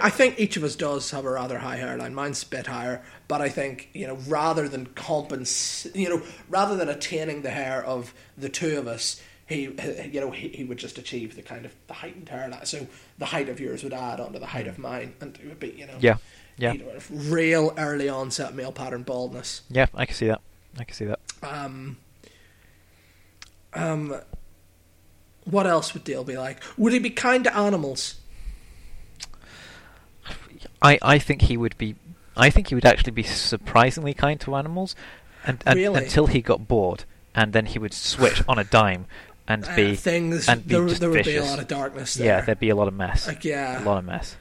I 0.01 0.09
think 0.09 0.39
each 0.39 0.55
of 0.55 0.63
us 0.63 0.75
does 0.77 1.11
have 1.11 1.25
a 1.25 1.29
rather 1.31 1.57
high 1.59 1.75
hairline. 1.75 2.13
Mine's 2.15 2.41
a 2.43 2.45
bit 2.45 2.67
higher, 2.67 3.03
but 3.27 3.41
I 3.41 3.49
think 3.49 3.89
you 3.93 4.07
know 4.07 4.17
rather 4.27 4.67
than 4.69 4.85
compens, 4.87 5.87
you 5.95 6.09
know, 6.09 6.21
rather 6.49 6.75
than 6.77 6.87
attaining 6.89 7.41
the 7.41 7.49
hair 7.49 7.83
of 7.83 8.13
the 8.37 8.47
two 8.49 8.77
of 8.77 8.87
us, 8.87 9.21
he, 9.45 9.63
you 10.11 10.21
know, 10.21 10.31
he, 10.31 10.49
he 10.49 10.63
would 10.63 10.77
just 10.77 10.97
achieve 10.97 11.35
the 11.35 11.41
kind 11.41 11.65
of 11.65 11.73
the 11.87 11.93
heightened 11.95 12.29
hairline. 12.29 12.65
So 12.65 12.87
the 13.17 13.25
height 13.25 13.49
of 13.49 13.59
yours 13.59 13.83
would 13.83 13.93
add 13.93 14.19
onto 14.21 14.39
the 14.39 14.45
height 14.45 14.67
of 14.67 14.77
mine, 14.77 15.13
and 15.21 15.37
it 15.41 15.47
would 15.47 15.59
be 15.59 15.71
you 15.77 15.85
know, 15.87 15.97
Yeah, 15.99 16.15
yeah, 16.57 16.73
you 16.73 16.79
know, 16.79 16.99
real 17.11 17.73
early 17.77 18.09
onset 18.09 18.53
male 18.55 18.71
pattern 18.71 19.03
baldness. 19.03 19.61
yeah. 19.69 19.87
I 19.93 20.05
can 20.05 20.15
see 20.15 20.27
that. 20.27 20.41
I 20.79 20.83
can 20.83 20.95
see 20.95 21.05
that. 21.05 21.19
Um, 21.43 21.97
um, 23.73 24.15
what 25.45 25.65
else 25.67 25.93
would 25.93 26.03
Dale 26.03 26.23
be 26.23 26.37
like? 26.37 26.61
Would 26.77 26.93
he 26.93 26.99
be 26.99 27.09
kind 27.09 27.43
to 27.45 27.55
animals? 27.55 28.15
I, 30.81 30.99
I 31.01 31.19
think 31.19 31.43
he 31.43 31.57
would 31.57 31.77
be. 31.77 31.95
I 32.35 32.49
think 32.49 32.67
he 32.67 32.75
would 32.75 32.85
actually 32.85 33.11
be 33.13 33.23
surprisingly 33.23 34.13
kind 34.13 34.39
to 34.41 34.55
animals, 34.55 34.95
and, 35.45 35.63
and, 35.65 35.75
Really? 35.77 36.03
until 36.03 36.27
he 36.27 36.41
got 36.41 36.67
bored, 36.67 37.03
and 37.33 37.51
then 37.53 37.65
he 37.65 37.79
would 37.79 37.93
switch 37.93 38.43
on 38.47 38.59
a 38.59 38.63
dime 38.63 39.05
and 39.47 39.65
Uh, 39.65 39.75
be 39.75 39.95
things. 39.95 40.47
and 40.47 40.67
be 40.67 40.75
there, 40.75 40.87
just 40.87 40.99
there 40.99 41.09
would 41.09 41.25
be 41.25 41.37
a 41.37 41.43
lot 41.43 41.57
of 41.59 41.67
darkness 41.67 42.13
there. 42.13 42.27
yeah, 42.27 42.41
there'd 42.41 42.59
be 42.59 42.69
a 42.69 42.75
lot 42.75 42.87
of 42.87 42.93
mess, 42.93 43.25
like 43.27 43.43
yeah, 43.43 43.81
a 43.81 43.83
lot 43.83 43.97
of 43.97 44.05
mess. 44.05 44.35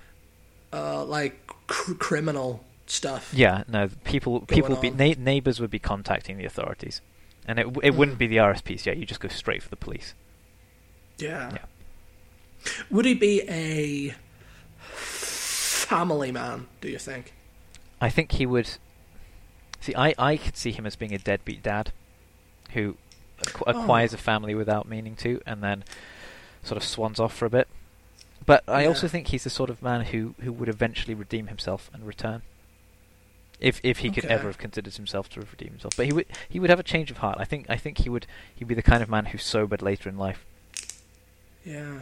uh, 0.74 1.04
like 1.06 1.40
cr- 1.66 1.94
criminal 1.94 2.64
stuff. 2.86 3.32
Yeah, 3.34 3.64
no, 3.68 3.88
people 4.04 4.40
people 4.42 4.70
would 4.70 4.80
be 4.80 4.90
na- 4.90 5.14
neighbors 5.18 5.60
would 5.60 5.70
be 5.70 5.78
contacting 5.78 6.36
the 6.38 6.44
authorities, 6.44 7.00
and 7.46 7.58
it 7.58 7.66
it 7.82 7.94
wouldn't 7.94 8.16
Mm. 8.16 8.20
be 8.20 8.26
the 8.28 8.36
RSPCA. 8.38 8.96
You 8.96 9.04
just 9.06 9.20
go 9.20 9.28
straight 9.28 9.62
for 9.62 9.68
the 9.70 9.76
police. 9.76 10.14
Yeah. 11.18 11.50
Yeah. 11.52 11.64
Would 12.90 13.04
he 13.04 13.14
be 13.14 13.42
a 13.48 14.14
family 14.80 16.32
man? 16.32 16.66
Do 16.80 16.88
you 16.88 16.98
think? 16.98 17.32
I 18.00 18.10
think 18.10 18.32
he 18.32 18.46
would. 18.46 18.68
See, 19.80 19.94
I 19.94 20.14
I 20.18 20.36
could 20.36 20.56
see 20.56 20.72
him 20.72 20.86
as 20.86 20.96
being 20.96 21.14
a 21.14 21.18
deadbeat 21.18 21.62
dad, 21.62 21.92
who 22.72 22.96
Oh. 23.58 23.62
acquires 23.70 24.12
a 24.14 24.18
family 24.18 24.54
without 24.54 24.88
meaning 24.88 25.14
to, 25.16 25.40
and 25.46 25.62
then 25.62 25.84
sort 26.62 26.76
of 26.78 26.84
swans 26.84 27.20
off 27.20 27.34
for 27.34 27.44
a 27.46 27.50
bit. 27.50 27.68
But 28.46 28.62
I 28.68 28.82
Yeah. 28.82 28.88
also 28.88 29.08
think 29.08 29.26
he's 29.28 29.44
the 29.44 29.50
sort 29.50 29.70
of 29.70 29.82
man 29.82 30.06
who, 30.06 30.34
who 30.40 30.52
would 30.52 30.68
eventually 30.68 31.14
redeem 31.14 31.48
himself 31.48 31.90
and 31.92 32.06
return. 32.06 32.42
If 33.58 33.80
if 33.82 33.98
he 33.98 34.10
could 34.10 34.26
ever 34.26 34.48
have 34.48 34.58
considered 34.58 34.94
himself 34.94 35.28
to 35.30 35.40
have 35.40 35.50
redeemed 35.50 35.72
himself, 35.72 35.94
but 35.96 36.04
he 36.06 36.12
would 36.12 36.26
he 36.46 36.60
would 36.60 36.68
have 36.68 36.78
a 36.78 36.82
change 36.82 37.10
of 37.10 37.18
heart. 37.18 37.38
I 37.40 37.44
think 37.46 37.64
I 37.70 37.76
think 37.78 37.98
he 37.98 38.10
would 38.10 38.26
he'd 38.54 38.68
be 38.68 38.74
the 38.74 38.82
kind 38.82 39.02
of 39.02 39.08
man 39.08 39.26
who 39.26 39.38
sobered 39.38 39.80
later 39.80 40.10
in 40.10 40.18
life. 40.18 40.44
Yeah. 41.64 42.00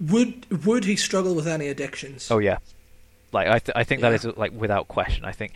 Would 0.00 0.66
Would 0.66 0.84
he 0.84 0.96
struggle 0.96 1.34
with 1.36 1.46
any 1.46 1.68
addictions? 1.68 2.28
Oh 2.28 2.38
yeah, 2.38 2.58
like 3.32 3.46
I 3.46 3.60
th- 3.60 3.76
I 3.76 3.84
think 3.84 4.00
that 4.00 4.08
Yeah. 4.08 4.30
is 4.30 4.36
like 4.36 4.50
without 4.52 4.88
question. 4.88 5.24
I 5.24 5.30
think 5.30 5.52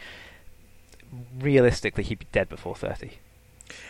realistically 1.40 2.04
he'd 2.04 2.20
be 2.20 2.26
dead 2.30 2.48
before 2.48 2.76
thirty. 2.76 3.18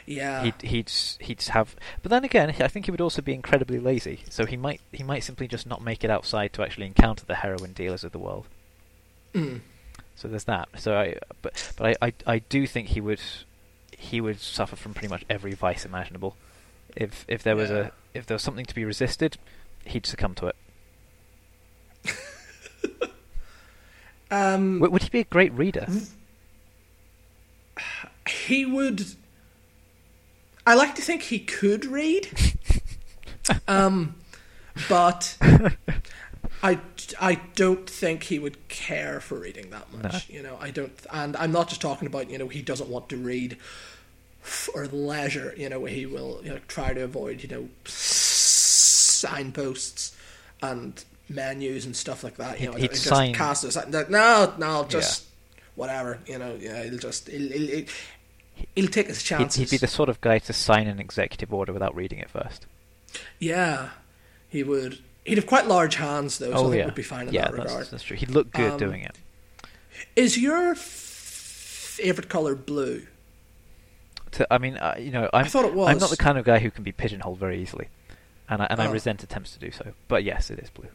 Yeah. 0.06 0.42
he'd 0.44 0.62
he'd 0.62 0.90
he'd 1.20 1.42
have. 1.42 1.74
But 2.02 2.10
then 2.10 2.24
again, 2.24 2.50
I 2.60 2.68
think 2.68 2.84
he 2.86 2.90
would 2.90 3.00
also 3.00 3.22
be 3.22 3.32
incredibly 3.34 3.78
lazy. 3.78 4.20
So 4.30 4.46
he 4.46 4.56
might 4.56 4.80
he 4.92 5.02
might 5.02 5.24
simply 5.24 5.48
just 5.48 5.66
not 5.66 5.82
make 5.82 6.04
it 6.04 6.10
outside 6.10 6.52
to 6.54 6.62
actually 6.62 6.86
encounter 6.86 7.24
the 7.26 7.36
heroin 7.36 7.72
dealers 7.72 8.04
of 8.04 8.12
the 8.12 8.18
world. 8.18 8.46
Mm. 9.34 9.60
So 10.16 10.28
there's 10.28 10.44
that. 10.44 10.68
So 10.76 10.96
I 10.96 11.16
but 11.42 11.72
but 11.76 11.96
I, 12.02 12.08
I 12.08 12.12
I 12.26 12.38
do 12.38 12.66
think 12.66 12.88
he 12.88 13.00
would 13.00 13.20
he 13.96 14.20
would 14.20 14.40
suffer 14.40 14.76
from 14.76 14.94
pretty 14.94 15.08
much 15.08 15.24
every 15.30 15.54
vice 15.54 15.84
imaginable. 15.84 16.36
If 16.96 17.24
if 17.28 17.42
there 17.42 17.56
was 17.56 17.70
Yeah. 17.70 17.76
a 17.76 17.90
if 18.18 18.26
there 18.26 18.34
was 18.36 18.42
something 18.42 18.66
to 18.66 18.74
be 18.74 18.84
resisted, 18.84 19.38
he'd 19.84 20.06
succumb 20.06 20.34
to 20.36 20.46
it. 20.48 20.56
Um, 24.30 24.78
W- 24.80 24.90
would 24.90 25.02
he 25.02 25.08
be 25.10 25.20
a 25.20 25.24
great 25.24 25.52
reader? 25.52 25.86
he 28.28 28.64
would. 28.66 29.04
I 30.66 30.74
like 30.74 30.94
to 30.94 31.02
think 31.02 31.22
he 31.22 31.38
could 31.38 31.84
read, 31.84 32.28
um, 33.68 34.14
but 34.88 35.36
I, 36.62 36.80
I 37.20 37.34
don't 37.54 37.88
think 37.88 38.24
he 38.24 38.38
would 38.38 38.68
care 38.68 39.20
for 39.20 39.38
reading 39.38 39.70
that 39.70 39.92
much. 39.92 40.28
You 40.30 40.42
know, 40.42 40.56
I 40.60 40.70
don't, 40.70 40.92
and 41.12 41.36
I'm 41.36 41.52
not 41.52 41.68
just 41.68 41.82
talking 41.82 42.06
about 42.06 42.30
you 42.30 42.38
know 42.38 42.48
he 42.48 42.62
doesn't 42.62 42.88
want 42.88 43.10
to 43.10 43.16
read 43.16 43.58
for 44.40 44.86
leisure. 44.86 45.54
You 45.56 45.68
know, 45.68 45.84
he 45.84 46.06
will 46.06 46.40
you 46.42 46.50
know, 46.50 46.60
try 46.68 46.94
to 46.94 47.04
avoid 47.04 47.42
you 47.42 47.48
know 47.48 47.68
signposts 49.24 50.16
and 50.62 51.04
menus 51.28 51.84
and 51.84 51.94
stuff 51.94 52.24
like 52.24 52.36
that. 52.36 52.60
You 52.60 52.70
know, 52.70 52.76
he'd 52.76 52.90
just 52.90 53.04
sign- 53.04 53.34
cast 53.34 53.64
us 53.64 53.76
no, 53.88 54.54
no, 54.58 54.86
just 54.88 55.24
whatever. 55.74 56.18
You 56.26 56.38
know, 56.38 56.56
yeah, 56.58 56.82
he'll 56.84 56.98
just 56.98 57.28
he'll, 57.28 57.50
he'll, 57.52 57.84
he'll, 58.74 58.88
take 58.88 59.08
his 59.08 59.20
He'd, 59.20 59.26
chances. 59.26 59.56
he'd 59.70 59.70
be 59.70 59.78
the 59.78 59.86
sort 59.86 60.08
of 60.08 60.20
guy 60.20 60.38
to 60.38 60.52
sign 60.52 60.86
an 60.86 60.98
executive 61.00 61.52
order 61.52 61.72
without 61.72 61.94
reading 61.94 62.18
it 62.18 62.30
first. 62.30 62.66
Yeah, 63.38 63.90
he 64.48 64.62
would. 64.62 64.98
He'd 65.24 65.38
have 65.38 65.46
quite 65.46 65.66
large 65.66 65.94
hands 65.96 66.38
though, 66.38 66.50
so 66.50 66.52
I 66.52 66.58
oh 66.58 66.62
think 66.64 66.78
yeah, 66.80 66.84
would 66.86 66.94
be 66.94 67.02
fine 67.02 67.28
in 67.28 67.34
yeah, 67.34 67.42
that 67.44 67.52
that's, 67.56 67.72
regard. 67.72 67.86
that's 67.90 68.02
true. 68.02 68.16
He'd 68.16 68.30
look 68.30 68.50
good 68.52 68.72
Um, 68.72 68.78
doing 68.78 69.02
it. 69.02 69.16
Is 70.16 70.36
your 70.38 70.72
f- 70.72 70.78
favorite 70.78 72.28
color 72.28 72.54
blue? 72.54 73.06
To, 74.32 74.52
I 74.52 74.58
mean, 74.58 74.76
uh, 74.76 74.96
you 74.98 75.10
know, 75.12 75.30
I'm, 75.32 75.44
I 75.44 75.48
thought 75.48 75.64
it 75.64 75.70
I'm 75.78 75.98
not 75.98 76.10
the 76.10 76.16
kind 76.16 76.36
of 76.38 76.44
guy 76.44 76.58
who 76.58 76.70
can 76.70 76.82
be 76.82 76.90
pigeonholed 76.92 77.38
very 77.38 77.62
easily, 77.62 77.88
and 78.48 78.62
I, 78.62 78.66
and 78.68 78.80
I 78.82 78.86
Oh. 78.88 78.92
resent 78.92 79.22
attempts 79.22 79.52
to 79.52 79.58
do 79.60 79.70
so. 79.70 79.92
But 80.08 80.24
yes, 80.24 80.50
it 80.50 80.58
is 80.58 80.70
blue. 80.70 80.88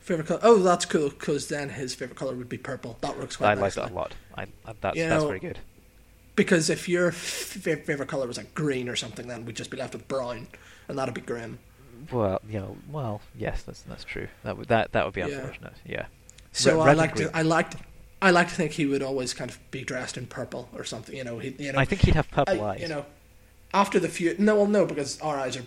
Favorite 0.00 0.26
color? 0.26 0.40
Oh, 0.42 0.58
that's 0.58 0.86
cool 0.86 1.10
because 1.10 1.48
then 1.48 1.68
his 1.68 1.94
favorite 1.94 2.16
color 2.16 2.34
would 2.34 2.48
be 2.48 2.58
purple. 2.58 2.98
That 3.00 3.16
works 3.18 3.36
quite 3.36 3.50
I 3.50 3.60
like 3.60 3.74
that 3.74 3.90
a 3.92 3.94
lot. 3.94 4.14
I, 4.34 4.42
I, 4.66 4.72
that's 4.80 4.96
You 4.96 5.08
that's 5.08 5.22
know, 5.22 5.28
very 5.28 5.38
good. 5.40 5.58
Because 6.40 6.70
if 6.70 6.88
your 6.88 7.08
f- 7.08 7.14
favorite 7.16 8.08
color 8.08 8.26
was 8.26 8.38
like 8.38 8.54
green 8.54 8.88
or 8.88 8.96
something, 8.96 9.28
then 9.28 9.44
we'd 9.44 9.56
just 9.56 9.70
be 9.70 9.76
left 9.76 9.92
with 9.92 10.08
brown, 10.08 10.46
and 10.88 10.98
that'd 10.98 11.12
be 11.12 11.20
grim. 11.20 11.58
Well, 12.10 12.40
you 12.48 12.58
know, 12.58 12.78
well, 12.90 13.20
yes, 13.36 13.62
that's 13.62 13.82
that's 13.82 14.04
true. 14.04 14.28
That 14.42 14.56
would 14.56 14.68
that 14.68 14.92
that 14.92 15.04
would 15.04 15.12
be 15.12 15.20
unfortunate. 15.20 15.74
Yeah. 15.84 16.06
So 16.52 16.78
Red- 16.82 16.88
I 16.88 16.92
like 16.94 17.14
to. 17.16 17.30
I 17.36 17.42
liked. 17.42 17.76
I 18.22 18.30
like 18.30 18.48
to 18.48 18.54
think 18.54 18.72
he 18.72 18.86
would 18.86 19.02
always 19.02 19.34
kind 19.34 19.50
of 19.50 19.58
be 19.70 19.82
dressed 19.84 20.16
in 20.16 20.24
purple 20.26 20.70
or 20.74 20.82
something. 20.82 21.14
You 21.14 21.24
know, 21.24 21.38
he. 21.40 21.54
You 21.58 21.72
know, 21.72 21.78
I 21.78 21.84
think 21.84 22.00
he'd 22.00 22.14
have 22.14 22.30
purple 22.30 22.64
I- 22.64 22.70
eyes. 22.70 22.80
You 22.80 22.88
know, 22.88 23.04
after 23.74 24.00
the 24.00 24.08
few. 24.08 24.34
No, 24.38 24.56
well, 24.56 24.66
no, 24.66 24.86
because 24.86 25.20
our 25.20 25.38
eyes 25.38 25.58
are 25.58 25.64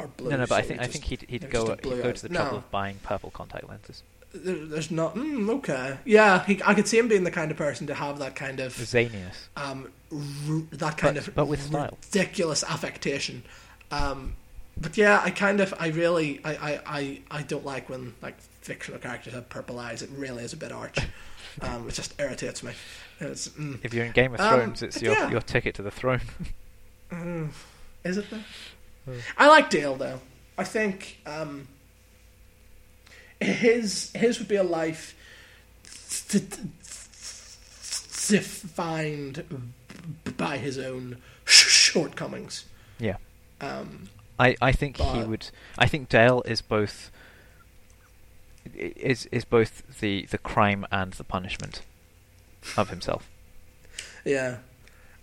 are 0.00 0.08
blue. 0.08 0.28
no, 0.28 0.36
no, 0.36 0.46
but 0.46 0.56
I 0.58 0.62
think 0.62 0.80
I 0.80 0.84
just- 0.84 0.92
think 0.92 1.04
he'd 1.06 1.24
he'd 1.30 1.50
go 1.50 1.66
just 1.66 1.78
a 1.78 1.82
blue 1.82 1.96
he'd 1.96 2.02
go 2.02 2.12
to 2.12 2.22
the 2.22 2.28
trouble 2.28 2.52
No. 2.52 2.58
of 2.58 2.70
buying 2.70 2.98
purple 3.02 3.30
contact 3.30 3.66
lenses. 3.70 4.02
There, 4.34 4.56
there's 4.66 4.90
not. 4.90 5.14
Mm, 5.14 5.48
okay. 5.58 5.98
Yeah, 6.04 6.44
he, 6.44 6.60
I 6.64 6.74
could 6.74 6.88
see 6.88 6.98
him 6.98 7.06
being 7.08 7.24
the 7.24 7.30
kind 7.30 7.50
of 7.50 7.56
person 7.56 7.86
to 7.86 7.94
have 7.94 8.18
that 8.18 8.34
kind 8.34 8.58
of 8.60 8.74
Zanius. 8.74 9.46
um, 9.56 9.90
r- 10.12 10.62
that 10.72 10.96
kind 10.98 11.14
But- 11.16 11.28
of 11.28 11.34
but 11.34 11.46
with 11.46 11.62
style. 11.62 11.96
ridiculous 12.06 12.64
affectation. 12.64 13.42
Um, 13.90 14.34
but 14.76 14.96
yeah, 14.96 15.20
I 15.24 15.30
kind 15.30 15.60
of, 15.60 15.72
I 15.78 15.88
really, 15.88 16.40
I, 16.44 16.54
I, 16.56 16.80
I, 16.86 17.20
I 17.30 17.42
don't 17.42 17.64
like 17.64 17.88
when 17.88 18.14
like 18.20 18.40
fictional 18.60 18.98
characters 18.98 19.34
have 19.34 19.48
purple 19.48 19.78
eyes. 19.78 20.02
It 20.02 20.10
really 20.16 20.42
is 20.42 20.52
a 20.52 20.56
bit 20.56 20.72
arch. 20.72 20.98
Um, 21.62 21.88
it 21.88 21.94
just 21.94 22.20
irritates 22.20 22.64
me. 22.64 22.72
Mm, 23.20 23.78
If 23.84 23.94
you're 23.94 24.04
in 24.04 24.10
Game 24.10 24.34
of 24.34 24.40
Um, 24.40 24.58
Thrones, 24.58 24.82
it's 24.82 25.00
your 25.00 25.12
yeah. 25.12 25.30
your 25.30 25.40
ticket 25.40 25.76
to 25.76 25.82
the 25.82 25.90
throne. 25.92 26.20
mm, 27.12 27.48
is 28.02 28.16
it 28.18 28.28
though? 28.30 28.40
Hmm. 29.04 29.18
I 29.36 29.46
like 29.48 29.70
Dale 29.70 29.94
though. 29.94 30.18
I 30.58 30.64
think 30.64 31.18
um, 31.26 31.68
his 33.44 34.10
his 34.14 34.38
would 34.38 34.48
be 34.48 34.56
a 34.56 34.62
life 34.62 35.14
t- 36.28 36.40
t- 36.40 36.62
defined 38.28 39.44
by 40.36 40.56
his 40.58 40.78
own 40.78 41.18
sh- 41.44 41.70
shortcomings. 41.92 42.64
yeah. 42.98 43.16
Um, 43.60 44.08
I, 44.38 44.56
I 44.60 44.72
think 44.72 44.96
he 44.96 45.22
would. 45.22 45.50
I 45.78 45.86
think 45.86 46.08
Dale 46.08 46.42
is 46.44 46.60
both 46.60 47.10
is 48.74 49.26
is 49.26 49.44
both 49.44 50.00
the 50.00 50.26
the 50.26 50.38
crime 50.38 50.86
and 50.90 51.12
the 51.12 51.24
punishment 51.24 51.82
of 52.76 52.90
himself. 52.90 53.28
yeah, 54.24 54.56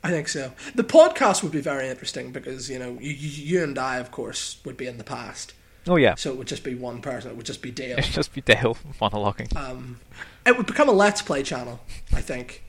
I 0.04 0.12
think 0.12 0.28
so. 0.30 0.54
The 0.76 0.84
podcast 0.86 1.44
would 1.44 1.52
be 1.52 1.60
very 1.62 1.90
interesting 1.90 2.32
because 2.32 2.70
you 2.70 2.80
know 2.80 2.98
you, 3.02 3.12
you 3.12 3.58
you 3.58 3.64
and 3.64 3.78
I, 3.78 3.98
of 3.98 4.12
course, 4.12 4.58
would 4.64 4.78
be 4.78 4.88
in 4.88 4.98
the 4.98 5.04
past, 5.04 5.54
Oh 5.88 5.96
yeah, 5.96 6.16
so 6.16 6.32
it 6.32 6.38
would 6.38 6.48
just 6.48 6.64
be 6.64 6.76
one 6.76 7.02
person. 7.02 7.32
It 7.32 7.38
would 7.38 7.46
just 7.46 7.62
be 7.62 7.72
Dale. 7.72 7.98
it'd 7.98 8.12
just 8.14 8.34
be 8.34 8.42
Dale 8.42 8.78
monologuing. 9.02 9.56
Um, 9.56 10.00
it 10.46 10.56
would 10.58 10.66
become 10.68 10.88
a 10.90 10.92
let's 10.94 11.22
play 11.22 11.42
channel, 11.44 11.80
I 12.14 12.22
think. 12.22 12.64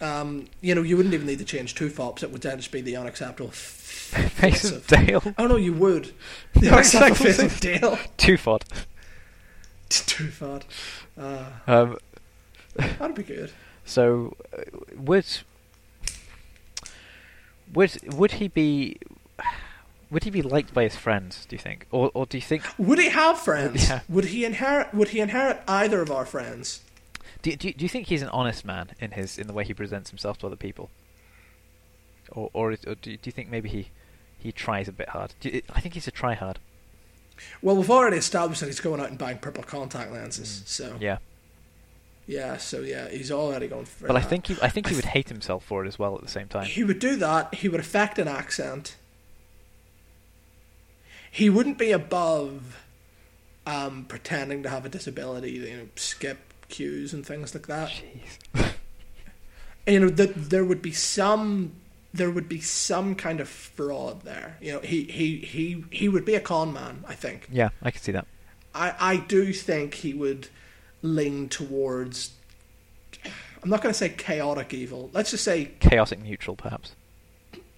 Um, 0.00 0.46
you 0.60 0.74
know, 0.74 0.82
you 0.82 0.96
wouldn't 0.96 1.14
even 1.14 1.26
need 1.26 1.38
to 1.38 1.44
change 1.44 1.74
TUFOPS. 1.74 2.22
It 2.22 2.30
would 2.30 2.42
then 2.42 2.58
just 2.58 2.72
be 2.72 2.80
the 2.80 2.96
unacceptable 2.96 3.50
Face 3.52 4.70
of 4.70 4.86
Dale, 4.86 5.22
Oh 5.38 5.46
no, 5.46 5.56
you 5.56 5.72
would. 5.72 6.12
The 6.54 6.68
unacceptable 6.70 7.14
face 7.16 7.38
of 7.38 7.58
Dale. 7.60 7.98
two 8.16 8.34
fod. 8.36 8.62
Two 9.88 10.28
fod. 10.28 10.62
Uh, 11.18 11.44
Um, 11.66 11.96
that'd 12.76 13.14
be 13.16 13.22
good. 13.22 13.52
so 13.84 14.36
uh, 14.56 14.62
would 14.96 15.24
would 17.72 17.98
would 18.14 18.32
he 18.32 18.48
be 18.48 18.96
would 20.14 20.24
he 20.24 20.30
be 20.30 20.40
liked 20.42 20.72
by 20.72 20.84
his 20.84 20.96
friends? 20.96 21.44
Do 21.46 21.54
you 21.56 21.60
think, 21.60 21.86
or 21.90 22.10
or 22.14 22.24
do 22.24 22.38
you 22.38 22.42
think 22.42 22.62
Would 22.78 22.98
he 22.98 23.10
have 23.10 23.38
friends? 23.38 23.88
Yeah. 23.88 24.00
Would 24.08 24.26
he 24.26 24.44
inherit? 24.46 24.94
Would 24.94 25.08
he 25.08 25.20
inherit 25.20 25.60
either 25.68 26.00
of 26.00 26.10
our 26.10 26.24
friends? 26.24 26.80
Do, 27.42 27.54
do, 27.56 27.72
do 27.74 27.84
you 27.84 27.88
think 27.90 28.06
he's 28.06 28.22
an 28.22 28.28
honest 28.30 28.64
man 28.64 28.90
in 28.98 29.10
his 29.10 29.38
in 29.38 29.46
the 29.46 29.52
way 29.52 29.64
he 29.64 29.74
presents 29.74 30.08
himself 30.10 30.38
to 30.38 30.46
other 30.46 30.56
people, 30.56 30.88
or 32.30 32.48
or, 32.52 32.72
is- 32.72 32.84
or 32.86 32.94
do, 32.94 33.10
you- 33.10 33.16
do 33.18 33.28
you 33.28 33.32
think 33.32 33.50
maybe 33.50 33.68
he 33.68 33.88
he 34.38 34.50
tries 34.52 34.88
a 34.88 34.92
bit 34.92 35.10
hard? 35.10 35.34
You, 35.42 35.60
I 35.74 35.80
think 35.80 35.94
he's 35.94 36.06
a 36.08 36.10
try 36.10 36.34
hard. 36.34 36.58
Well, 37.60 37.76
we've 37.76 37.90
already 37.90 38.16
established 38.16 38.60
that 38.60 38.66
he's 38.66 38.80
going 38.80 39.00
out 39.00 39.08
and 39.10 39.18
buying 39.18 39.38
purple 39.38 39.64
contact 39.64 40.12
lenses. 40.12 40.62
So 40.66 40.92
Mm. 40.92 41.00
Yeah, 41.00 41.18
yeah, 42.26 42.56
so 42.56 42.80
yeah, 42.80 43.08
he's 43.08 43.30
already 43.30 43.66
going 43.68 43.84
for. 43.86 44.06
but 44.06 44.16
I 44.16 44.20
think 44.22 44.46
he 44.46 44.56
I 44.62 44.68
think 44.68 44.88
he 44.88 44.94
would 44.96 45.04
hate 45.16 45.28
himself 45.28 45.64
for 45.64 45.84
it 45.84 45.88
as 45.88 45.98
well 45.98 46.14
at 46.14 46.22
the 46.22 46.28
same 46.28 46.48
time. 46.48 46.64
He 46.66 46.84
would 46.84 46.98
do 47.00 47.16
that. 47.16 47.54
He 47.56 47.68
would 47.68 47.80
affect 47.80 48.18
an 48.18 48.28
accent. 48.28 48.96
He 51.34 51.50
wouldn't 51.50 51.78
be 51.78 51.90
above 51.90 52.84
um, 53.66 54.04
pretending 54.04 54.62
to 54.62 54.68
have 54.68 54.86
a 54.86 54.88
disability, 54.88 55.50
you 55.50 55.76
know, 55.76 55.88
skip 55.96 56.38
cues 56.68 57.12
and 57.12 57.26
things 57.26 57.52
like 57.52 57.66
that. 57.66 57.90
Jeez. 58.54 58.72
you 59.88 59.98
know 59.98 60.10
that 60.10 60.50
there 60.50 60.64
would 60.64 60.80
be 60.80 60.92
some 60.92 61.72
there 62.12 62.30
would 62.30 62.48
be 62.48 62.60
some 62.60 63.16
kind 63.16 63.40
of 63.40 63.48
fraud 63.48 64.22
there. 64.22 64.58
You 64.60 64.74
know, 64.74 64.80
he 64.80 65.02
he 65.02 65.38
he 65.38 65.84
he 65.90 66.08
would 66.08 66.24
be 66.24 66.36
a 66.36 66.40
con 66.40 66.72
man. 66.72 67.02
I 67.08 67.14
think. 67.14 67.48
Yeah, 67.50 67.70
I 67.82 67.90
can 67.90 68.00
see 68.00 68.12
that. 68.12 68.28
I 68.72 68.94
I 69.00 69.16
do 69.16 69.52
think 69.52 69.94
he 69.94 70.14
would 70.14 70.46
lean 71.02 71.48
towards. 71.48 72.30
I'm 73.60 73.70
not 73.70 73.82
going 73.82 73.92
to 73.92 73.98
say 73.98 74.10
chaotic 74.10 74.72
evil. 74.72 75.10
Let's 75.12 75.32
just 75.32 75.42
say 75.42 75.72
Chaotic 75.80 76.22
neutral, 76.22 76.54
perhaps. 76.54 76.94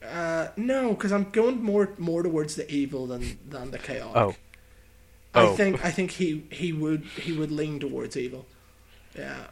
Uh, 0.07 0.49
no, 0.57 0.91
because 0.91 1.13
I'm 1.13 1.31
going 1.31 1.63
more 1.63 1.91
more 1.99 2.23
towards 2.23 2.55
the 2.57 2.71
evil 2.71 3.07
than 3.07 3.39
than 3.49 3.71
the 3.71 3.79
chaotic. 3.79 4.17
Oh. 4.17 4.35
I 5.35 5.43
Oh. 5.49 5.55
think 5.57 5.85
I 5.85 5.91
think 5.91 6.13
he 6.13 6.47
he 6.51 6.73
would 6.73 7.05
he 7.05 7.33
would 7.33 7.51
lean 7.53 7.79
towards 7.81 8.17
evil. 8.17 8.47
Yeah, 9.15 9.47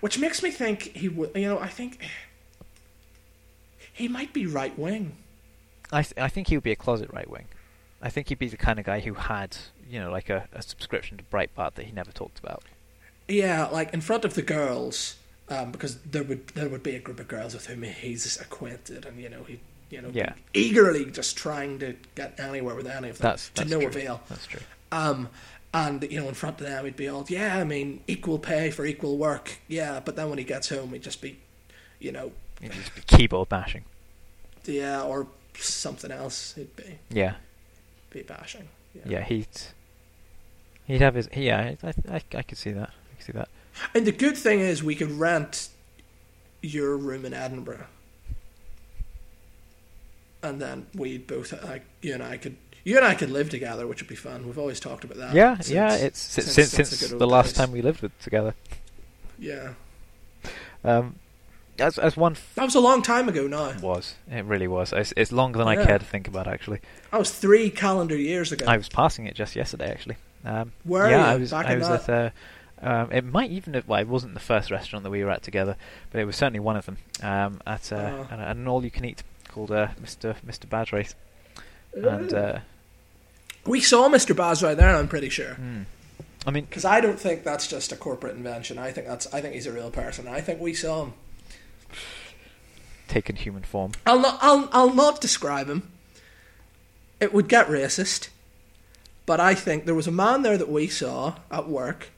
which 0.00 0.18
makes 0.18 0.42
me 0.42 0.50
think 0.50 0.82
he 0.96 1.08
would. 1.08 1.30
You 1.34 1.48
know, 1.48 1.58
I 1.58 1.68
think 1.68 1.98
he 3.92 4.08
might 4.08 4.32
be 4.32 4.46
right 4.46 4.76
wing. 4.78 5.16
I 5.92 6.02
th- 6.02 6.14
I 6.16 6.28
think 6.28 6.48
he 6.48 6.56
would 6.56 6.64
be 6.64 6.72
a 6.72 6.76
closet 6.76 7.10
right 7.12 7.28
wing. 7.28 7.46
I 8.02 8.10
think 8.10 8.28
he'd 8.28 8.38
be 8.38 8.48
the 8.48 8.56
kind 8.56 8.78
of 8.78 8.84
guy 8.84 9.00
who 9.00 9.14
had, 9.14 9.56
you 9.88 9.98
know, 9.98 10.10
like 10.10 10.28
a, 10.28 10.48
a 10.52 10.60
subscription 10.62 11.16
to 11.16 11.24
Breitbart 11.24 11.74
that 11.74 11.86
he 11.86 11.92
never 11.92 12.12
talked 12.12 12.38
about. 12.38 12.62
Yeah, 13.26 13.66
like 13.66 13.92
in 13.94 14.00
front 14.02 14.24
of 14.24 14.34
the 14.34 14.42
girls, 14.42 15.16
um, 15.48 15.72
because 15.72 15.98
there 16.02 16.22
would 16.22 16.48
there 16.48 16.68
would 16.68 16.82
be 16.82 16.94
a 16.94 17.00
group 17.00 17.18
of 17.20 17.26
girls 17.28 17.54
with 17.54 17.66
whom 17.66 17.82
he's 17.82 18.38
acquainted, 18.40 19.04
and 19.06 19.18
you 19.20 19.28
know 19.28 19.44
he 19.44 19.60
you 19.90 20.00
know 20.02 20.10
Yeah. 20.12 20.32
eagerly 20.54 21.04
just 21.10 21.36
trying 21.36 21.78
to 21.80 21.94
get 22.14 22.38
anywhere 22.40 22.74
with 22.74 22.86
any 22.86 23.08
of 23.10 23.18
them 23.18 23.30
That's, 23.30 23.50
to 23.50 23.64
no 23.64 23.78
true. 23.80 23.88
avail. 23.88 24.20
That's 24.28 24.46
true. 24.46 24.60
Um, 24.92 25.28
and 25.74 26.02
you 26.10 26.20
know, 26.20 26.28
in 26.28 26.34
front 26.34 26.60
of 26.60 26.66
them, 26.66 26.84
he'd 26.84 26.96
be 26.96 27.08
all, 27.08 27.24
"Yeah, 27.28 27.58
I 27.58 27.64
mean, 27.64 28.00
equal 28.06 28.38
pay 28.38 28.70
for 28.70 28.84
equal 28.86 29.18
work." 29.18 29.58
Yeah, 29.68 30.00
but 30.04 30.16
then 30.16 30.28
when 30.30 30.38
he 30.38 30.44
gets 30.44 30.68
home, 30.70 30.92
he'd 30.92 31.02
just 31.02 31.20
be, 31.20 31.38
you 31.98 32.12
know, 32.12 32.32
He'd 32.60 32.72
just 32.72 32.94
be 32.94 33.02
keyboard 33.06 33.48
bashing. 33.50 33.84
yeah, 34.64 35.02
or 35.02 35.26
something 35.58 36.10
else. 36.10 36.54
He'd 36.54 36.74
be 36.76 36.98
Yeah, 37.10 37.34
be 38.10 38.22
bashing. 38.22 38.68
yeah. 39.04 39.22
He'd 39.24 39.46
he'd 40.86 41.00
have 41.02 41.14
his. 41.14 41.28
Yeah, 41.36 41.74
I 41.82 41.94
I, 42.10 42.22
I 42.34 42.42
could 42.42 42.58
see 42.58 42.70
that. 42.72 42.90
I 42.90 43.14
could 43.16 43.26
see 43.26 43.32
that. 43.32 43.48
And 43.94 44.06
the 44.06 44.12
good 44.12 44.38
thing 44.38 44.60
is, 44.60 44.82
we 44.82 44.94
could 44.94 45.10
rent 45.10 45.68
your 46.62 46.96
room 46.96 47.26
in 47.26 47.34
Edinburgh, 47.34 47.86
and 50.46 50.60
then 50.60 50.86
we'd 50.94 51.26
both, 51.26 51.52
like, 51.64 51.84
you 52.02 52.14
and 52.14 52.22
I 52.22 52.36
could, 52.36 52.56
you 52.84 52.96
and 52.96 53.04
I 53.04 53.14
could 53.14 53.30
live 53.30 53.50
together, 53.50 53.86
which 53.86 54.00
would 54.00 54.08
be 54.08 54.14
fun. 54.16 54.46
We've 54.46 54.58
always 54.58 54.80
talked 54.80 55.04
about 55.04 55.18
that. 55.18 55.34
yeah, 55.34 55.56
since- 55.56 55.70
yeah. 55.70 55.94
It's 55.96 56.18
since 56.20 56.46
since- 56.46 56.54
since, 56.54 56.70
since 56.70 56.90
the 56.90 56.96
since 56.96 57.10
good 57.12 57.20
the 57.20 57.24
old 57.24 57.32
last 57.32 57.46
days. 57.48 57.54
time 57.54 57.72
we 57.72 57.82
lived 57.82 58.00
with 58.02 58.18
together. 58.20 58.54
yeah. 59.38 59.74
Um, 60.84 61.16
as 61.78 61.98
as 61.98 62.16
one 62.16 62.32
f- 62.32 62.52
That 62.54 62.64
was 62.64 62.74
a 62.74 62.80
long 62.80 63.02
time 63.02 63.28
ago. 63.28 63.46
Now 63.46 63.72
was 63.82 64.14
it 64.30 64.44
really 64.44 64.68
was. 64.68 64.92
It's, 64.92 65.12
it's 65.16 65.32
longer 65.32 65.58
than 65.58 65.68
I 65.68 65.84
care 65.84 65.98
to 65.98 66.04
think 66.04 66.26
about. 66.28 66.46
Actually, 66.46 66.80
that 67.10 67.18
was 67.18 67.30
three 67.32 67.70
calendar 67.70 68.16
years 68.16 68.52
ago. 68.52 68.64
I 68.66 68.76
was 68.76 68.88
passing 68.88 69.26
it 69.26 69.34
just 69.34 69.56
yesterday. 69.56 69.90
Actually, 69.90 70.16
um, 70.44 70.72
Where 70.84 71.10
yeah, 71.10 71.16
are 71.16 71.18
you? 71.18 71.24
I 71.32 71.36
was. 71.36 71.50
Back 71.50 71.66
I 71.66 71.76
was 71.76 71.88
that? 71.88 72.08
at. 72.08 72.32
Uh, 72.82 72.86
um, 72.88 73.10
it 73.10 73.24
might 73.24 73.50
even 73.50 73.72
have, 73.74 73.88
well, 73.88 74.00
it 74.00 74.06
wasn't 74.06 74.34
the 74.34 74.40
first 74.40 74.70
restaurant 74.70 75.02
that 75.02 75.10
we 75.10 75.24
were 75.24 75.30
at 75.30 75.42
together, 75.42 75.76
but 76.10 76.20
it 76.20 76.24
was 76.26 76.36
certainly 76.36 76.60
one 76.60 76.76
of 76.76 76.84
them. 76.86 76.98
Um, 77.22 77.60
at 77.66 77.90
uh, 77.90 78.24
an, 78.30 78.38
an 78.40 78.68
all-you-can-eat 78.68 79.22
called 79.56 79.72
uh, 79.72 79.88
Mr. 80.02 80.36
Mr. 80.46 80.66
Basrai, 80.68 81.14
and 81.94 82.32
uh, 82.34 82.58
we 83.64 83.80
saw 83.80 84.06
Mr. 84.10 84.36
Baz 84.36 84.62
right 84.62 84.76
there. 84.76 84.94
I'm 84.94 85.08
pretty 85.08 85.30
sure. 85.30 85.54
hmm. 85.54 85.82
I 86.46 86.50
mean, 86.52 86.66
Because 86.66 86.84
I 86.84 87.00
don't 87.00 87.18
think 87.18 87.42
that's 87.42 87.66
just 87.66 87.90
a 87.90 87.96
corporate 87.96 88.36
invention. 88.36 88.78
I 88.78 88.92
think 88.92 89.06
that's 89.06 89.32
I 89.32 89.40
think 89.40 89.54
he's 89.54 89.66
a 89.66 89.72
real 89.72 89.90
person. 89.90 90.28
I 90.28 90.42
think 90.42 90.60
we 90.60 90.74
saw 90.74 91.04
him. 91.04 91.14
taken 93.08 93.36
human 93.36 93.62
form. 93.62 93.92
I'll 94.04 94.20
not 94.20 94.38
I'll 94.42 94.68
I'll 94.72 94.94
not 94.94 95.20
describe 95.22 95.68
him. 95.68 95.90
It 97.18 97.32
would 97.32 97.48
get 97.48 97.66
racist. 97.66 98.28
But 99.24 99.40
I 99.40 99.54
think 99.54 99.86
there 99.86 99.94
was 99.94 100.06
a 100.06 100.12
man 100.12 100.42
there 100.42 100.58
that 100.58 100.68
we 100.68 100.86
saw 100.86 101.36
at 101.50 101.66
work. 101.66 102.10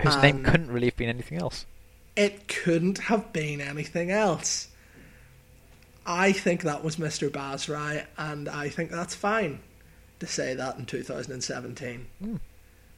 Whose 0.00 0.16
name 0.18 0.44
couldn't 0.44 0.70
really 0.70 0.86
have 0.86 0.96
been 0.96 1.08
anything 1.08 1.38
else. 1.38 1.66
It 2.14 2.46
couldn't 2.46 2.98
have 2.98 3.32
been 3.32 3.60
anything 3.60 4.10
else. 4.12 4.68
I 6.04 6.32
think 6.32 6.62
that 6.62 6.82
was 6.82 6.96
Mr. 6.96 7.28
Basrai, 7.30 8.06
and 8.18 8.48
I 8.48 8.68
think 8.68 8.90
that's 8.90 9.14
fine 9.14 9.60
to 10.20 10.26
say 10.26 10.54
that 10.54 10.76
in 10.76 10.86
2017. 10.86 12.06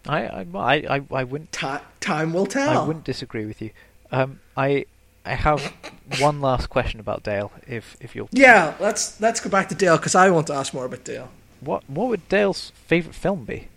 I, 0.06 0.26
I, 0.26 0.46
I, 0.54 0.74
I, 0.96 1.02
I 1.10 1.24
wouldn't, 1.24 1.52
Ti 1.52 1.76
time 2.00 2.32
will 2.32 2.46
tell. 2.46 2.82
I 2.82 2.86
wouldn't 2.86 3.04
disagree 3.04 3.44
with 3.46 3.60
you. 3.62 3.70
Um, 4.10 4.40
I, 4.56 4.86
I 5.24 5.34
have 5.34 5.72
one 6.18 6.40
last 6.40 6.68
question 6.68 7.00
about 7.00 7.22
Dale. 7.22 7.52
If, 7.66 7.96
if 8.00 8.14
you'll, 8.14 8.28
Yeah, 8.32 8.74
let's 8.80 9.20
let's 9.20 9.40
go 9.40 9.48
back 9.50 9.68
to 9.70 9.74
Dale 9.74 9.96
because 9.96 10.14
I 10.14 10.30
want 10.30 10.46
to 10.48 10.54
ask 10.54 10.72
more 10.74 10.84
about 10.84 11.04
Dale. 11.04 11.30
what, 11.60 11.88
what 11.88 12.08
would 12.08 12.28
Dale's 12.28 12.70
favorite 12.86 13.14
film 13.14 13.44
be? 13.44 13.68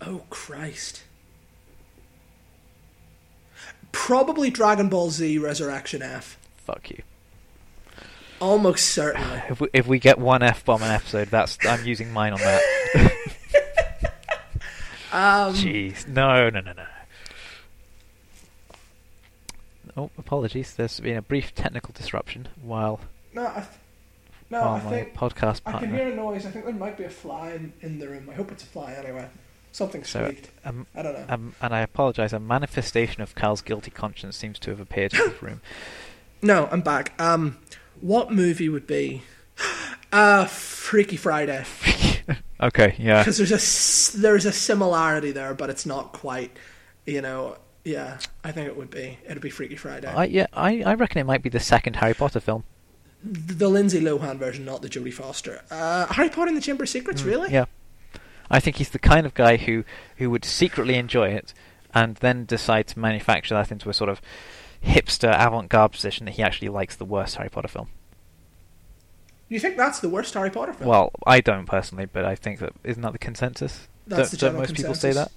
Oh 0.00 0.22
Christ! 0.30 1.02
Probably 3.92 4.50
Dragon 4.50 4.88
Ball 4.88 5.10
Z 5.10 5.38
Resurrection 5.38 6.02
F. 6.02 6.36
Fuck 6.58 6.90
you. 6.90 7.02
Almost 8.40 8.88
certainly. 8.88 9.42
If 9.50 9.60
we, 9.60 9.68
if 9.72 9.86
we 9.86 9.98
get 9.98 10.18
one 10.18 10.42
f 10.42 10.64
bomb 10.64 10.82
an 10.82 10.90
episode, 10.90 11.28
that's 11.28 11.58
I'm 11.66 11.84
using 11.84 12.12
mine 12.12 12.32
on 12.32 12.40
that. 12.40 12.62
Um, 15.12 15.54
Jeez, 15.54 16.06
no, 16.06 16.50
no, 16.50 16.60
no, 16.60 16.72
no. 16.72 16.84
Oh, 19.96 20.10
apologies. 20.18 20.74
There's 20.74 21.00
been 21.00 21.16
a 21.16 21.22
brief 21.22 21.54
technical 21.54 21.92
disruption 21.96 22.48
while 22.60 23.00
no, 23.32 23.46
I 23.46 23.54
th- 23.54 23.66
no, 24.50 24.60
while 24.60 24.74
I 24.74 24.82
my 24.82 24.90
think 24.90 25.14
podcast 25.14 25.60
I 25.64 25.78
can 25.78 25.90
hear 25.94 26.08
a 26.12 26.14
noise. 26.14 26.44
I 26.44 26.50
think 26.50 26.66
there 26.66 26.74
might 26.74 26.98
be 26.98 27.04
a 27.04 27.08
fly 27.10 27.52
in, 27.52 27.72
in 27.80 27.98
the 27.98 28.08
room. 28.08 28.28
I 28.30 28.34
hope 28.34 28.52
it's 28.52 28.62
a 28.62 28.66
fly 28.66 28.92
anyway. 28.92 29.28
Something 29.72 30.04
So, 30.04 30.24
squeaked. 30.24 30.50
um, 30.66 30.86
I 30.94 31.02
don't 31.02 31.14
know. 31.14 31.24
um, 31.30 31.54
and 31.62 31.74
I 31.74 31.80
apologise. 31.80 32.32
A 32.34 32.40
manifestation 32.40 33.22
of 33.22 33.34
Cal's 33.34 33.62
guilty 33.62 33.90
conscience 33.90 34.36
seems 34.36 34.58
to 34.60 34.70
have 34.70 34.80
appeared 34.80 35.14
in 35.14 35.20
this 35.20 35.42
room. 35.42 35.60
no, 36.42 36.68
I'm 36.70 36.80
back. 36.82 37.12
Um, 37.18 37.56
what 38.00 38.30
movie 38.32 38.68
would 38.68 38.86
be? 38.86 39.22
Uh, 40.12 40.46
Freaky 40.46 41.16
Friday. 41.16 41.64
okay, 42.60 42.94
yeah. 42.98 43.20
Because 43.22 43.38
there's 43.38 44.14
a 44.14 44.18
there's 44.18 44.44
a 44.46 44.52
similarity 44.52 45.32
there, 45.32 45.54
but 45.54 45.70
it's 45.70 45.84
not 45.86 46.12
quite. 46.12 46.56
You 47.04 47.22
know, 47.22 47.56
yeah. 47.84 48.18
I 48.42 48.52
think 48.52 48.66
it 48.68 48.76
would 48.76 48.90
be. 48.90 49.18
It'd 49.24 49.40
be 49.42 49.50
Freaky 49.50 49.76
Friday. 49.76 50.08
I, 50.08 50.24
yeah, 50.24 50.46
I, 50.52 50.82
I 50.82 50.94
reckon 50.94 51.20
it 51.20 51.24
might 51.24 51.42
be 51.42 51.48
the 51.50 51.60
second 51.60 51.96
Harry 51.96 52.14
Potter 52.14 52.40
film. 52.40 52.64
the 53.22 53.68
Lindsay 53.68 54.00
Lohan 54.00 54.38
version, 54.38 54.64
not 54.64 54.82
the 54.82 54.88
Jodie 54.88 55.12
Foster. 55.12 55.62
Uh, 55.70 56.06
Harry 56.06 56.28
Potter 56.28 56.48
and 56.48 56.56
the 56.56 56.60
Chamber 56.60 56.84
of 56.84 56.88
Secrets, 56.88 57.22
really? 57.22 57.48
Mm, 57.48 57.52
Yeah. 57.52 57.64
I 58.50 58.60
think 58.60 58.76
he's 58.76 58.90
the 58.90 58.98
kind 59.00 59.26
of 59.26 59.34
guy 59.34 59.56
who, 59.56 59.82
who 60.18 60.30
would 60.30 60.44
secretly 60.44 60.94
enjoy 60.94 61.30
it 61.30 61.52
and 61.92 62.14
then 62.18 62.44
decide 62.44 62.86
to 62.88 62.98
manufacture 62.98 63.54
that 63.54 63.72
into 63.72 63.88
a 63.88 63.94
sort 63.94 64.08
of 64.08 64.20
hipster 64.84 65.34
avant-garde 65.34 65.92
position 65.92 66.26
that 66.26 66.32
he 66.32 66.42
actually 66.42 66.68
likes 66.68 66.96
the 66.96 67.04
worst 67.04 67.36
Harry 67.36 67.48
Potter 67.48 67.68
film. 67.68 67.88
You 69.48 69.60
think 69.60 69.76
that's 69.76 70.00
the 70.00 70.08
worst 70.08 70.34
Harry 70.34 70.50
Potter 70.50 70.72
film? 70.72 70.90
Well, 70.90 71.12
I 71.26 71.40
don't 71.40 71.66
personally, 71.66 72.06
but 72.06 72.24
I 72.24 72.34
think 72.34 72.58
that 72.58 72.72
isn't 72.82 73.02
that 73.02 73.12
the 73.12 73.18
consensus? 73.18 73.88
that's 74.06 74.30
don't, 74.30 74.30
the 74.30 74.36
don't 74.36 74.48
general 74.48 74.60
most 74.62 74.74
people 74.74 74.94
say 74.94 75.12
that? 75.12 75.30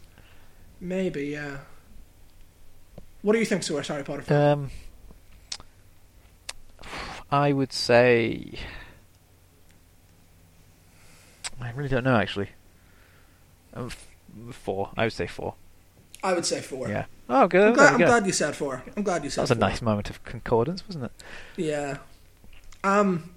Maybe, 0.82 1.28
yeah. 1.28 1.58
What 3.22 3.34
do 3.34 3.40
you 3.40 3.46
think's 3.46 3.68
the 3.68 3.74
worst 3.74 3.90
Harry 3.90 4.04
Potter 4.04 4.22
film? 4.22 4.72
Um, 6.82 6.88
I 7.32 7.54
would 7.54 7.74
say. 7.74 8.60
I 11.62 11.72
really 11.72 11.90
don't 11.90 12.06
know 12.06 12.16
actually. 12.16 12.50
Um, 13.74 13.92
four. 14.52 14.92
I 14.98 15.04
would 15.04 15.14
say 15.14 15.28
four. 15.28 15.56
I 16.24 16.34
would 16.34 16.46
say 16.46 16.62
four. 16.62 16.88
Yeah. 16.88 17.06
Oh, 17.30 17.48
good. 17.48 17.68
I'm, 17.68 17.74
glad, 17.74 17.94
I'm 17.94 18.00
go. 18.00 18.06
glad 18.08 18.26
you 18.26 18.32
said 18.34 18.56
four. 18.56 18.84
I'm 18.98 19.04
glad 19.04 19.24
you 19.24 19.30
said. 19.30 19.42
That 19.42 19.50
was 19.50 19.58
a 19.58 19.60
nice 19.60 19.82
moment 19.82 20.10
of 20.10 20.24
concordance, 20.24 20.84
wasn't 20.88 21.06
it? 21.06 21.12
Yeah. 21.58 21.98
Um. 22.84 23.30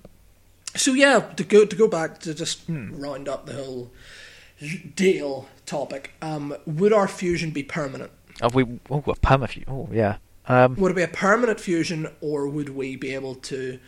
So 0.75 0.95
yeah, 0.95 1.21
to 1.21 1.45
go 1.45 1.67
to 1.67 1.77
go 1.77 1.87
back 1.89 2.19
to 2.21 2.33
just 2.35 2.63
Hmm. 2.63 2.95
round 2.99 3.29
up 3.29 3.45
the 3.47 3.53
whole 3.53 3.91
deal 4.95 5.49
topic. 5.67 6.13
Um, 6.23 6.55
would 6.67 6.93
our 6.93 7.07
fusion 7.09 7.51
be 7.51 7.63
permanent? 7.63 8.11
Oh, 8.41 8.49
we 8.55 8.63
oh, 8.91 8.99
a 8.99 9.15
permafusion. 9.17 9.65
Oh, 9.69 9.89
yeah. 9.93 10.17
Um, 10.49 10.75
Would 10.77 10.91
it 10.91 10.95
be 10.95 11.03
a 11.03 11.09
permanent 11.09 11.61
fusion, 11.61 12.09
or 12.21 12.49
would 12.49 12.71
we 12.71 12.97
be 12.97 13.15
able 13.15 13.37
to 13.37 13.79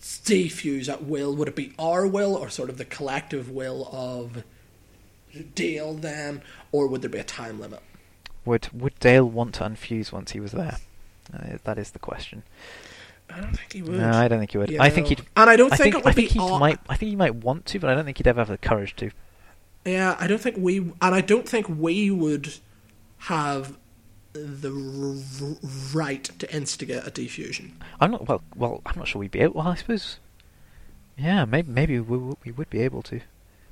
defuse 0.00 0.88
at 0.88 1.04
will? 1.04 1.34
Would 1.34 1.48
it 1.48 1.56
be 1.56 1.72
our 1.78 2.06
will, 2.06 2.36
or 2.36 2.48
sort 2.50 2.68
of 2.70 2.78
the 2.78 2.84
collective 2.84 3.50
will 3.50 3.88
of 3.90 4.44
Dale 5.56 5.94
then, 5.94 6.42
or 6.70 6.86
would 6.86 7.02
there 7.02 7.10
be 7.10 7.18
a 7.18 7.24
time 7.24 7.58
limit? 7.58 7.80
Would 8.48 8.68
Would 8.72 8.98
Dale 8.98 9.28
want 9.28 9.54
to 9.56 9.64
unfuse 9.64 10.12
once 10.12 10.32
he 10.32 10.40
was 10.40 10.52
there? 10.52 10.78
Uh, 11.32 11.58
that 11.64 11.78
is 11.78 11.90
the 11.92 11.98
question. 11.98 12.42
I 13.30 13.40
don't 13.40 13.52
think 13.56 13.72
he 13.74 13.82
would. 13.82 13.92
No, 14.00 14.10
I 14.10 14.26
don't 14.28 14.38
think 14.38 14.52
he 14.52 14.58
would. 14.58 14.70
You 14.70 14.80
I 14.80 14.88
think 14.90 15.08
he'd. 15.08 15.20
and 15.36 15.50
I 15.50 15.56
don't 15.56 15.72
I 15.72 15.76
think, 15.76 15.94
think, 15.94 15.94
it 15.96 16.04
would 16.04 16.10
I 16.10 16.14
think 16.14 16.32
be. 16.32 16.38
he 16.40 16.58
might. 16.58 16.78
I 16.88 16.96
think 16.96 17.10
he 17.10 17.16
might 17.16 17.34
want 17.34 17.66
to, 17.66 17.78
but 17.78 17.90
I 17.90 17.94
don't 17.94 18.04
think 18.06 18.16
he'd 18.16 18.26
ever 18.26 18.40
have 18.40 18.48
the 18.48 18.58
courage 18.58 18.96
to. 18.96 19.10
Yeah, 19.84 20.16
I 20.18 20.26
don't 20.26 20.40
think 20.40 20.56
we, 20.58 20.78
and 20.78 20.94
I 21.00 21.20
don't 21.20 21.48
think 21.48 21.68
we 21.68 22.10
would 22.10 22.54
have 23.18 23.76
the 24.32 24.70
r- 24.70 25.56
right 25.94 26.24
to 26.24 26.54
instigate 26.54 27.06
a 27.06 27.10
defusion. 27.10 27.72
I'm 28.00 28.10
not 28.10 28.26
well. 28.28 28.42
Well, 28.56 28.82
I'm 28.86 28.98
not 28.98 29.08
sure 29.08 29.20
we'd 29.20 29.30
be 29.30 29.40
able. 29.40 29.54
Well, 29.54 29.68
I 29.68 29.74
suppose. 29.74 30.18
Yeah, 31.18 31.44
maybe 31.44 31.70
maybe 31.70 32.00
we, 32.00 32.34
we 32.44 32.52
would 32.52 32.70
be 32.70 32.80
able 32.80 33.02
to. 33.02 33.20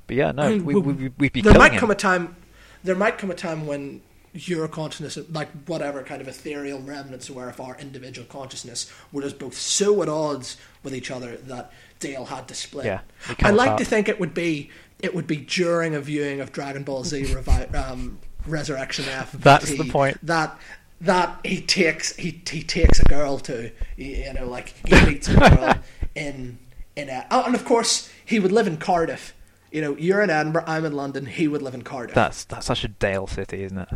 But 0.05 0.15
yeah, 0.17 0.31
no, 0.31 0.43
I 0.43 0.49
mean, 0.49 0.65
we, 0.65 0.75
we- 0.75 1.09
we'd 1.17 1.33
be 1.33 1.41
there 1.41 1.53
might 1.57 1.73
him. 1.73 1.79
come 1.79 1.91
a 1.91 1.95
time. 1.95 2.35
There 2.83 2.95
might 2.95 3.17
come 3.17 3.31
a 3.31 3.35
time 3.35 3.65
when 3.65 4.01
your 4.33 4.67
consciousness, 4.67 5.17
like 5.31 5.49
whatever 5.67 6.03
kind 6.03 6.21
of 6.21 6.27
ethereal 6.27 6.79
remnants 6.79 7.29
were 7.29 7.49
of 7.49 7.59
our 7.59 7.77
individual 7.77 8.27
consciousness, 8.27 8.91
were 9.11 9.21
just 9.21 9.39
both 9.39 9.57
so 9.57 10.01
at 10.01 10.09
odds 10.09 10.57
with 10.83 10.93
each 10.93 11.11
other 11.11 11.37
that 11.37 11.71
Dale 11.99 12.25
had 12.25 12.47
to 12.47 12.55
split. 12.55 12.85
Yeah, 12.85 13.01
I 13.41 13.51
like 13.51 13.67
apart. 13.67 13.79
to 13.79 13.85
think 13.85 14.09
it 14.09 14.19
would 14.19 14.33
be 14.33 14.69
it 14.99 15.13
would 15.13 15.27
be 15.27 15.37
during 15.37 15.95
a 15.95 16.01
viewing 16.01 16.39
of 16.39 16.51
Dragon 16.51 16.83
Ball 16.83 17.03
Z 17.03 17.23
revi- 17.23 17.73
um, 17.75 18.19
Resurrection 18.45 19.05
F. 19.09 19.31
That's 19.33 19.69
the 19.69 19.89
point. 19.89 20.17
That 20.25 20.57
that 21.01 21.39
he 21.43 21.61
takes 21.61 22.15
he 22.15 22.41
he 22.49 22.63
takes 22.63 22.99
a 22.99 23.05
girl 23.05 23.37
to 23.39 23.71
you 23.95 24.07
you 24.07 24.33
know 24.33 24.47
like 24.47 24.73
he 24.87 25.05
meets 25.05 25.27
a 25.27 25.35
girl 25.35 25.75
in 26.15 26.57
in 26.95 27.09
a, 27.09 27.27
oh, 27.29 27.43
and 27.45 27.55
of 27.55 27.63
course 27.63 28.09
he 28.25 28.39
would 28.39 28.51
live 28.51 28.67
in 28.67 28.77
Cardiff. 28.77 29.33
You 29.77 29.83
know, 29.83 29.95
you're 29.95 30.23
in 30.23 30.31
Edinburgh, 30.31 30.63
I'm 30.65 30.85
in 30.85 30.93
London. 30.93 31.27
He 31.27 31.47
would 31.47 31.61
live 31.61 31.75
in 31.75 31.83
Cardiff. 31.83 32.15
That's 32.15 32.45
that's 32.45 32.65
such 32.65 32.83
a 32.83 32.87
Dale 32.87 33.27
city, 33.27 33.61
isn't 33.61 33.77
it? 33.77 33.89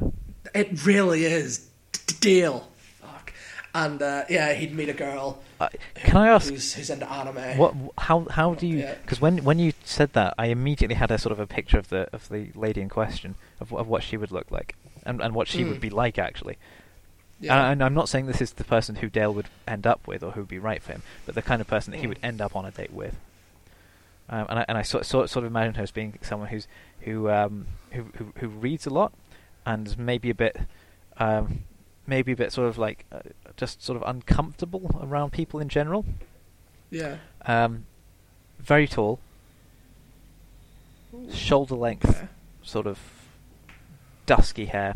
it 0.53 0.85
really 0.85 1.25
is 1.25 1.67
Dale. 2.19 2.67
Fuck. 3.01 3.33
And 3.73 3.99
uh, 3.99 4.25
yeah, 4.29 4.53
he'd 4.53 4.75
meet 4.75 4.89
a 4.89 4.93
girl. 4.93 5.41
Uh, 5.59 5.69
can 5.95 6.17
I 6.17 6.27
ask 6.27 6.49
who's, 6.51 6.71
who's 6.75 6.91
into 6.91 7.11
anime? 7.11 7.57
what? 7.57 7.73
How 7.97 8.27
how 8.29 8.53
do 8.53 8.67
you? 8.67 8.77
Yeah. 8.77 8.93
Because 9.01 9.19
when 9.19 9.43
when 9.43 9.57
you 9.57 9.73
said 9.83 10.13
that, 10.13 10.35
I 10.37 10.47
immediately 10.47 10.95
had 10.95 11.09
a 11.09 11.17
sort 11.17 11.31
of 11.31 11.39
a 11.39 11.47
picture 11.47 11.79
of 11.79 11.89
the 11.89 12.07
of 12.13 12.29
the 12.29 12.49
lady 12.53 12.81
in 12.81 12.87
question 12.89 13.33
of, 13.59 13.73
of 13.73 13.87
what 13.87 14.03
she 14.03 14.17
would 14.17 14.31
look 14.31 14.51
like 14.51 14.75
and 15.03 15.19
and 15.19 15.33
what 15.33 15.47
she 15.47 15.63
would 15.63 15.77
Mm. 15.77 15.81
be 15.81 15.89
like 15.89 16.19
actually. 16.19 16.57
Yeah. 17.39 17.55
And, 17.57 17.71
and 17.71 17.83
I'm 17.83 17.95
not 17.95 18.07
saying 18.07 18.27
this 18.27 18.39
is 18.41 18.53
the 18.53 18.63
person 18.63 18.97
who 18.97 19.09
Dale 19.09 19.33
would 19.33 19.47
end 19.67 19.87
up 19.87 20.05
with 20.05 20.21
or 20.21 20.31
who 20.33 20.41
would 20.41 20.47
be 20.49 20.59
right 20.59 20.83
for 20.83 20.91
him, 20.91 21.01
but 21.25 21.33
the 21.33 21.41
kind 21.41 21.59
of 21.59 21.65
person 21.67 21.89
that 21.91 21.97
he 21.97 22.05
Mm. 22.05 22.09
would 22.09 22.19
end 22.21 22.39
up 22.39 22.55
on 22.55 22.65
a 22.65 22.71
date 22.71 22.93
with. 22.93 23.15
Um, 24.31 24.45
and 24.49 24.59
I 24.59 24.65
and 24.69 24.77
I 24.77 24.81
sort, 24.81 25.05
sort 25.05 25.29
sort 25.29 25.45
of 25.45 25.51
imagine 25.51 25.75
her 25.75 25.83
as 25.83 25.91
being 25.91 26.17
someone 26.21 26.47
who's 26.49 26.67
who 27.01 27.29
um 27.29 27.67
who 27.91 28.05
who, 28.17 28.33
who 28.37 28.47
reads 28.47 28.87
a 28.87 28.89
lot 28.89 29.11
and 29.65 29.97
maybe 29.99 30.29
a 30.29 30.33
bit 30.35 30.57
um 31.17 31.63
maybe 32.07 32.31
a 32.31 32.35
bit 32.35 32.51
sort 32.53 32.67
of 32.69 32.77
like 32.77 33.05
uh, 33.11 33.19
just 33.57 33.83
sort 33.83 34.01
of 34.01 34.03
uncomfortable 34.07 34.99
around 35.03 35.31
people 35.31 35.59
in 35.59 35.67
general. 35.69 36.05
yeah. 36.89 37.17
Um, 37.45 37.85
very 38.59 38.87
tall, 38.87 39.19
shoulder 41.33 41.75
length, 41.75 42.09
Okay. 42.09 42.27
sort 42.63 42.87
of 42.87 42.99
dusky 44.25 44.65
hair. 44.65 44.93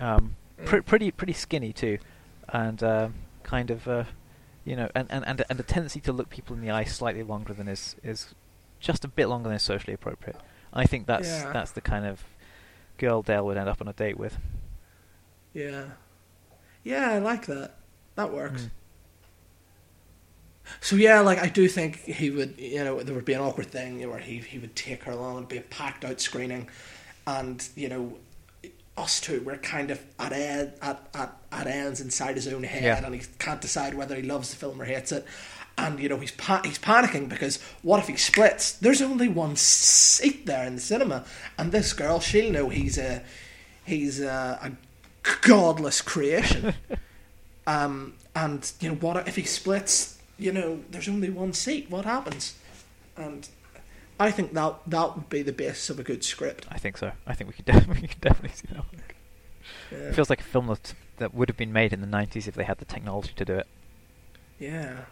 Um, 0.00 0.36
pr- 0.64 0.78
Mm. 0.78 0.86
pretty 0.86 1.10
pretty 1.10 1.32
skinny 1.34 1.72
too, 1.72 1.98
and 2.48 2.82
um, 2.82 3.14
kind 3.42 3.70
of 3.70 3.86
uh, 3.88 4.04
you 4.64 4.76
know, 4.76 4.88
and, 4.94 5.06
and 5.10 5.26
and 5.26 5.44
and 5.48 5.60
a 5.60 5.62
tendency 5.62 6.00
to 6.00 6.12
look 6.12 6.30
people 6.30 6.54
in 6.56 6.62
the 6.62 6.70
eye 6.70 6.84
slightly 6.84 7.22
longer 7.22 7.52
than 7.52 7.68
is 7.68 7.96
is 8.02 8.34
just 8.80 9.04
a 9.04 9.08
bit 9.08 9.26
longer 9.26 9.48
than 9.48 9.56
is 9.56 9.62
socially 9.62 9.94
appropriate. 9.94 10.36
I 10.72 10.86
think 10.86 11.06
that's 11.06 11.28
Yeah. 11.28 11.52
that's 11.52 11.72
the 11.72 11.80
kind 11.80 12.06
of 12.06 12.24
girl 12.98 13.22
Dale 13.22 13.44
would 13.46 13.56
end 13.56 13.68
up 13.68 13.80
on 13.80 13.88
a 13.88 13.92
date 13.92 14.18
with. 14.18 14.38
Yeah. 15.54 15.84
Yeah, 16.84 17.10
I 17.10 17.18
like 17.18 17.46
that. 17.46 17.76
That 18.16 18.32
works. 18.32 18.62
Mm. 18.62 18.70
So 20.80 20.96
yeah, 20.96 21.20
like 21.20 21.38
I 21.38 21.48
do 21.48 21.68
think 21.68 21.96
he 22.04 22.30
would, 22.30 22.54
you 22.58 22.82
know, 22.84 23.02
there 23.02 23.14
would 23.14 23.24
be 23.24 23.32
an 23.34 23.40
awkward 23.40 23.66
thing 23.66 24.08
where 24.08 24.18
he 24.18 24.38
he 24.38 24.58
would 24.58 24.74
take 24.76 25.02
her 25.04 25.12
along, 25.12 25.36
it'd 25.38 25.48
be 25.48 25.58
a 25.58 25.62
packed 25.62 26.04
out 26.04 26.20
screening, 26.20 26.68
and 27.26 27.68
you 27.76 27.88
know, 27.88 28.16
us 28.96 29.20
two 29.20 29.40
we're 29.44 29.56
kind 29.56 29.90
of 29.90 30.00
at 30.18 30.32
ed, 30.32 30.74
at, 30.82 31.08
at 31.14 31.36
at 31.50 31.66
ends 31.66 32.00
inside 32.00 32.34
his 32.36 32.46
own 32.48 32.62
head, 32.62 32.82
Yeah. 32.82 33.04
and 33.04 33.14
he 33.14 33.22
can't 33.38 33.60
decide 33.60 33.94
whether 33.94 34.14
he 34.16 34.22
loves 34.22 34.50
the 34.50 34.56
film 34.56 34.80
or 34.80 34.84
hates 34.84 35.12
it, 35.12 35.24
and 35.78 35.98
you 35.98 36.08
know 36.08 36.18
he's 36.18 36.32
pa- 36.32 36.60
he's 36.64 36.78
panicking 36.78 37.28
because 37.28 37.58
what 37.82 38.00
if 38.00 38.08
he 38.08 38.16
splits? 38.16 38.72
There's 38.72 39.00
only 39.02 39.28
one 39.28 39.56
seat 39.56 40.44
there 40.46 40.66
in 40.66 40.74
the 40.74 40.80
cinema, 40.80 41.24
and 41.58 41.72
this 41.72 41.92
girl 41.92 42.20
she'll 42.20 42.52
know 42.52 42.68
he's 42.68 42.98
a 42.98 43.22
he's 43.84 44.20
a, 44.20 44.58
a 44.62 44.72
godless 45.42 46.00
creation. 46.00 46.74
Um, 47.64 48.14
and 48.34 48.70
you 48.80 48.88
know 48.88 48.96
what 48.96 49.28
if 49.28 49.36
he 49.36 49.44
splits? 49.44 50.18
You 50.36 50.50
know, 50.52 50.80
there's 50.90 51.08
only 51.08 51.30
one 51.30 51.52
seat. 51.52 51.88
What 51.90 52.04
happens? 52.04 52.56
And 53.16 53.48
I 54.22 54.30
think 54.30 54.52
that 54.54 54.76
that 54.86 55.16
would 55.16 55.28
be 55.28 55.42
the 55.42 55.52
basis 55.52 55.90
of 55.90 55.98
a 55.98 56.02
good 56.02 56.22
script. 56.22 56.66
I 56.70 56.78
think 56.78 56.96
so. 56.96 57.12
I 57.26 57.34
think 57.34 57.48
we 57.48 57.54
could 57.54 57.64
definitely 57.72 58.02
we 58.02 58.08
could 58.08 58.20
definitely 58.20 58.56
see 58.56 58.68
that. 58.68 58.78
Work. 58.78 59.16
Yeah. 59.90 59.98
It 59.98 60.14
feels 60.14 60.30
like 60.30 60.40
a 60.40 60.44
film 60.44 60.68
that 60.68 60.94
that 61.18 61.34
would 61.34 61.48
have 61.48 61.56
been 61.56 61.72
made 61.72 61.92
in 61.92 62.00
the 62.00 62.06
'90s 62.06 62.46
if 62.46 62.54
they 62.54 62.64
had 62.64 62.78
the 62.78 62.84
technology 62.84 63.32
to 63.36 63.44
do 63.44 63.54
it. 63.54 63.66
Yeah. 64.58 65.04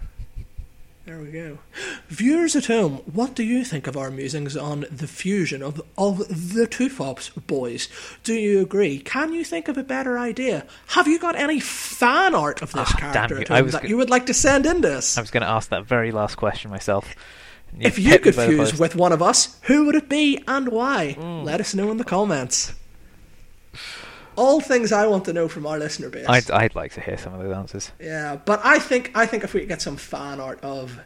There 1.07 1.19
we 1.19 1.33
go. 1.33 1.59
Viewers 2.09 2.55
at 2.55 2.67
home, 2.67 2.99
what 3.13 3.35
do 3.35 3.43
you 3.43 3.65
think 3.65 3.87
of 3.87 3.97
our 3.97 4.11
musings 4.11 4.57
on 4.57 4.85
the 4.91 5.09
fusion 5.09 5.63
of 5.63 5.83
of 5.99 6.19
the 6.19 6.69
TUFOPS 6.69 7.47
boys? 7.47 7.89
Do 8.23 8.35
you 8.35 8.61
agree? 8.61 9.01
Can 9.01 9.33
you 9.33 9.45
think 9.45 9.67
of 9.67 9.77
a 9.77 9.83
better 9.83 10.19
idea? 10.19 10.67
Have 10.89 11.09
you 11.09 11.19
got 11.19 11.35
any 11.37 11.59
fan 11.59 12.35
art 12.35 12.63
of 12.63 12.73
this 12.73 12.93
ah, 12.95 12.99
damn 13.01 13.13
character 13.13 13.35
you. 13.37 13.41
at 13.43 13.51
I 13.51 13.63
was 13.63 13.73
that 13.73 13.83
go- 13.83 13.89
you 13.89 13.97
would 13.97 14.11
like 14.11 14.27
to 14.27 14.35
send 14.35 14.67
in 14.67 14.83
this? 14.83 15.19
I 15.19 15.21
was 15.21 15.33
going 15.33 15.43
to 15.43 15.49
ask 15.49 15.71
that 15.71 15.85
very 15.85 16.13
last 16.13 16.37
question 16.37 16.71
myself. 16.71 17.13
If 17.79 17.99
you 17.99 18.19
could 18.19 18.35
fuse 18.35 18.79
with 18.79 18.97
one 18.97 19.13
of 19.13 19.23
us, 19.23 19.59
who 19.63 19.87
would 19.87 19.95
it 19.95 20.09
be 20.09 20.43
and 20.47 20.69
why? 20.69 21.17
Mm. 21.19 21.45
Let 21.45 21.61
us 21.61 21.75
know 21.75 21.91
in 21.91 21.97
the 21.97 22.05
comments. 22.05 22.73
All 24.37 24.61
things 24.61 24.93
I 24.93 25.07
want 25.07 25.25
to 25.27 25.33
know 25.33 25.49
from 25.49 25.67
our 25.67 25.79
listener 25.79 26.09
base. 26.09 26.27
I'd 26.29 26.51
I'd 26.51 26.75
like 26.75 26.93
to 26.95 27.01
hear 27.01 27.19
some 27.19 27.35
of 27.35 27.41
those 27.43 27.55
answers. 27.55 27.93
Yeah, 28.01 28.37
but 28.37 28.61
I 28.65 28.79
think 28.79 29.11
I 29.15 29.27
think 29.27 29.45
if 29.45 29.55
we 29.55 29.67
get 29.67 29.83
some 29.83 29.97
fan 29.97 30.41
art 30.41 30.61
of 30.63 30.99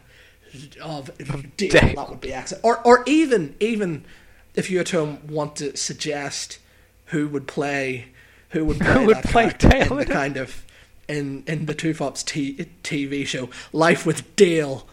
of 0.81 1.11
Dale, 1.57 1.69
Dale. 1.69 1.95
that 1.95 2.09
would 2.09 2.21
be 2.21 2.33
excellent. 2.33 2.63
Or 2.63 2.79
or 2.85 3.03
even 3.05 3.55
even 3.59 4.05
if 4.53 4.69
you 4.69 4.79
at 4.79 4.89
home 4.89 5.19
want 5.27 5.57
to 5.57 5.75
suggest 5.75 6.59
who 7.07 7.27
would 7.27 7.47
play 7.47 8.07
who 8.49 8.63
would 8.65 8.77
play, 8.79 8.93
Who 8.93 9.05
would 9.07 9.17
play 9.23 9.53
Dale 9.57 9.91
in 9.91 9.97
the 9.97 10.05
kind 10.05 10.37
of 10.37 10.63
in 11.09 11.43
in 11.45 11.65
the 11.65 11.75
TUFOPS 11.75 12.23
t- 12.25 12.67
TV 12.83 13.25
show 13.27 13.49
Life 13.73 14.05
with 14.05 14.35
Dale. 14.35 14.87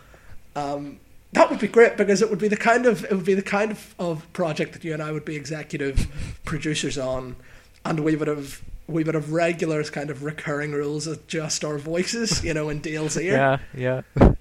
Um, 0.56 0.98
that 1.32 1.50
would 1.50 1.58
be 1.60 1.68
great 1.68 1.96
because 1.96 2.20
it 2.22 2.30
would 2.30 2.38
be 2.38 2.48
the 2.48 2.56
kind 2.56 2.86
of 2.86 3.04
it 3.04 3.12
would 3.12 3.24
be 3.24 3.34
the 3.34 3.42
kind 3.42 3.70
of, 3.70 3.94
of 3.98 4.30
project 4.32 4.72
that 4.74 4.84
you 4.84 4.92
and 4.92 5.02
I 5.02 5.12
would 5.12 5.24
be 5.24 5.36
executive 5.36 6.06
producers 6.44 6.98
on, 6.98 7.36
and 7.84 8.00
we 8.00 8.16
would 8.16 8.28
have 8.28 8.62
we 8.86 9.04
would 9.04 9.14
have 9.14 9.32
regular 9.32 9.82
kind 9.84 10.10
of 10.10 10.22
recurring 10.24 10.72
rules 10.72 11.06
of 11.06 11.26
just 11.26 11.64
our 11.64 11.78
voices, 11.78 12.44
you 12.44 12.52
know, 12.54 12.68
in 12.68 12.80
Dale's 12.80 13.16
ear. 13.18 13.60
Yeah, 13.74 14.02
yeah. 14.18 14.32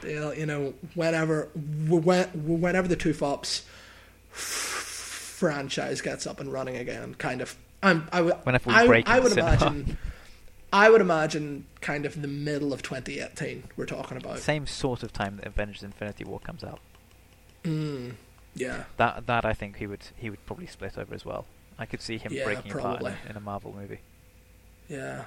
Dale, 0.00 0.34
you 0.34 0.46
know, 0.46 0.74
whenever 0.94 1.48
when, 1.54 2.26
whenever 2.34 2.88
the 2.88 2.96
TUFOPS 2.96 3.62
franchise 5.38 6.00
gets 6.00 6.26
up 6.26 6.40
and 6.40 6.52
running 6.52 6.76
again, 6.76 7.14
kind 7.14 7.40
of. 7.40 7.56
I'm, 7.82 8.08
I 8.10 8.22
would, 8.22 8.34
Whenever 8.42 8.70
we 8.70 8.74
I, 8.74 8.86
break 8.86 9.08
I 9.08 9.18
into 9.18 9.22
would 9.24 9.32
cinema. 9.34 9.50
imagine. 9.52 9.98
I 10.72 10.90
would 10.90 11.00
imagine 11.00 11.66
kind 11.80 12.04
of 12.04 12.20
the 12.20 12.28
middle 12.28 12.72
of 12.72 12.82
2018 12.82 13.64
we're 13.76 13.86
talking 13.86 14.16
about. 14.18 14.38
Same 14.38 14.66
sort 14.66 15.02
of 15.02 15.12
time 15.12 15.36
that 15.36 15.46
Avengers: 15.46 15.82
Infinity 15.82 16.24
War 16.24 16.40
comes 16.40 16.62
out. 16.62 16.80
Mm, 17.64 18.14
yeah. 18.54 18.84
That 18.98 19.26
that 19.26 19.44
I 19.44 19.52
think 19.54 19.76
he 19.76 19.86
would 19.86 20.04
he 20.16 20.28
would 20.30 20.44
probably 20.46 20.66
split 20.66 20.98
over 20.98 21.14
as 21.14 21.24
well. 21.24 21.46
I 21.78 21.86
could 21.86 22.00
see 22.02 22.18
him 22.18 22.32
Yeah, 22.32 22.44
breaking 22.44 22.72
apart 22.72 23.00
in 23.00 23.06
probably. 23.06 23.12
a, 23.26 23.30
in 23.30 23.36
a 23.36 23.40
Marvel 23.40 23.74
movie. 23.78 24.00
Yeah. 24.88 25.24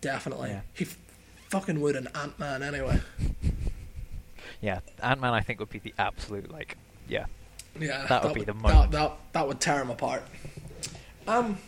Definitely. 0.00 0.50
Yeah. 0.50 0.60
He 0.74 0.84
f- 0.84 0.96
fucking 1.48 1.80
would 1.80 1.96
an 1.96 2.08
Ant 2.14 2.38
Man 2.38 2.62
anyway. 2.62 3.00
Yeah, 4.60 4.80
Ant 5.02 5.20
Man 5.20 5.34
I 5.34 5.40
think 5.40 5.60
would 5.60 5.70
be 5.70 5.78
the 5.78 5.94
absolute 5.98 6.50
like 6.50 6.76
yeah. 7.08 7.26
Yeah. 7.78 8.06
That 8.08 8.24
would 8.24 8.34
be 8.34 8.42
the 8.44 8.52
that, 8.54 8.90
that, 8.90 9.12
that 9.32 9.46
would 9.46 9.60
tear 9.60 9.80
him 9.80 9.90
apart. 9.90 10.24
Um, 11.28 11.58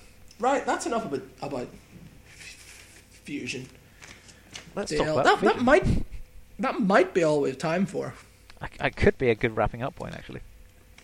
right, 0.40 0.64
that's 0.66 0.86
enough 0.86 1.04
about, 1.04 1.22
about 1.40 1.68
fusion. 3.30 3.68
Let's 4.74 4.90
Dale. 4.90 5.04
talk 5.04 5.24
about 5.24 5.40
that, 5.40 5.54
that 5.54 5.62
might 5.62 5.86
that 6.58 6.80
might 6.80 7.14
be 7.14 7.22
all 7.22 7.42
we 7.42 7.50
have 7.50 7.58
time 7.58 7.86
for. 7.86 8.14
I, 8.60 8.68
I 8.80 8.90
could 8.90 9.16
be 9.18 9.30
a 9.30 9.36
good 9.36 9.56
wrapping 9.56 9.82
up 9.82 9.94
point 9.94 10.14
actually. 10.14 10.40